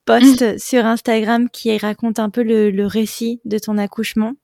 posts 0.05 0.43
mmh. 0.43 0.59
sur 0.59 0.85
Instagram 0.85 1.49
qui 1.49 1.77
racontent 1.79 2.23
un 2.23 2.31
peu 2.31 2.43
le, 2.43 2.71
le 2.71 2.87
récit 2.87 3.41
de 3.45 3.59
ton 3.59 3.79
accouchement. 3.79 4.35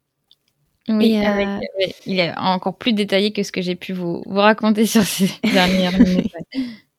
Oui, 0.89 1.19
euh, 1.19 1.59
il 2.07 2.21
est 2.21 2.33
encore 2.37 2.77
plus 2.77 2.93
détaillé 2.93 3.33
que 3.33 3.43
ce 3.43 3.51
que 3.51 3.61
j'ai 3.61 3.75
pu 3.75 3.93
vous, 3.93 4.23
vous 4.25 4.39
raconter 4.39 4.87
sur 4.87 5.03
ces 5.03 5.31
dernières 5.53 5.99
minutes. 5.99 6.33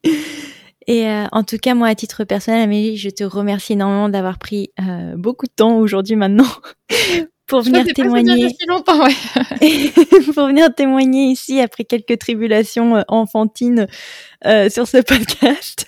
Et 0.90 1.08
euh, 1.08 1.26
en 1.34 1.44
tout 1.44 1.58
cas, 1.58 1.74
moi, 1.74 1.88
à 1.88 1.95
titre 1.95 2.24
personnel, 2.24 2.62
Amélie, 2.62 2.95
je 2.98 3.10
te 3.10 3.24
remercie 3.24 3.74
énormément 3.74 4.08
d'avoir 4.08 4.40
pris 4.40 4.72
euh, 4.80 5.16
beaucoup 5.18 5.45
de 5.45 5.52
temps 5.52 5.78
aujourd'hui 5.78 6.16
maintenant 6.16 6.48
pour 7.48 7.61
venir 7.61 7.86
témoigner. 7.94 8.49
Si 8.49 8.65
longtemps, 8.68 9.03
ouais. 9.03 9.15
pour 10.34 10.48
venir 10.48 10.74
témoigner 10.76 11.32
ici 11.32 11.60
après 11.60 11.86
quelques 11.86 12.19
tribulations 12.19 13.03
enfantines 13.07 13.88
sur 14.44 14.88
ce 14.88 15.02
podcast. 15.02 15.88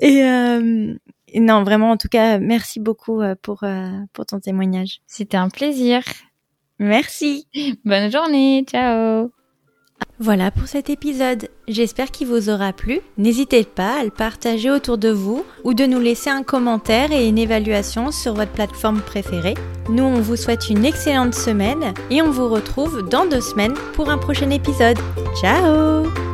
Et, 0.00 0.20
et, 0.20 1.40
non, 1.40 1.64
vraiment, 1.64 1.90
en 1.90 1.96
tout 1.96 2.08
cas, 2.08 2.38
merci 2.38 2.80
beaucoup 2.80 3.22
pour 3.42 3.64
pour 4.12 4.26
ton 4.26 4.40
témoignage. 4.40 5.00
C'était 5.06 5.36
un 5.36 5.50
plaisir. 5.50 6.02
Merci. 6.78 7.46
Bonne 7.84 8.10
journée. 8.10 8.64
Ciao. 8.68 9.43
Voilà 10.20 10.50
pour 10.50 10.68
cet 10.68 10.90
épisode. 10.90 11.48
J'espère 11.66 12.10
qu'il 12.10 12.28
vous 12.28 12.48
aura 12.48 12.72
plu. 12.72 13.00
N'hésitez 13.18 13.64
pas 13.64 13.98
à 14.00 14.04
le 14.04 14.10
partager 14.10 14.70
autour 14.70 14.96
de 14.96 15.08
vous 15.08 15.44
ou 15.64 15.74
de 15.74 15.86
nous 15.86 15.98
laisser 15.98 16.30
un 16.30 16.42
commentaire 16.42 17.10
et 17.10 17.26
une 17.26 17.38
évaluation 17.38 18.12
sur 18.12 18.34
votre 18.34 18.52
plateforme 18.52 19.00
préférée. 19.00 19.54
Nous, 19.88 20.04
on 20.04 20.20
vous 20.20 20.36
souhaite 20.36 20.70
une 20.70 20.84
excellente 20.84 21.34
semaine 21.34 21.94
et 22.10 22.22
on 22.22 22.30
vous 22.30 22.48
retrouve 22.48 23.08
dans 23.08 23.26
deux 23.26 23.40
semaines 23.40 23.74
pour 23.94 24.08
un 24.08 24.18
prochain 24.18 24.50
épisode. 24.50 24.98
Ciao 25.40 26.33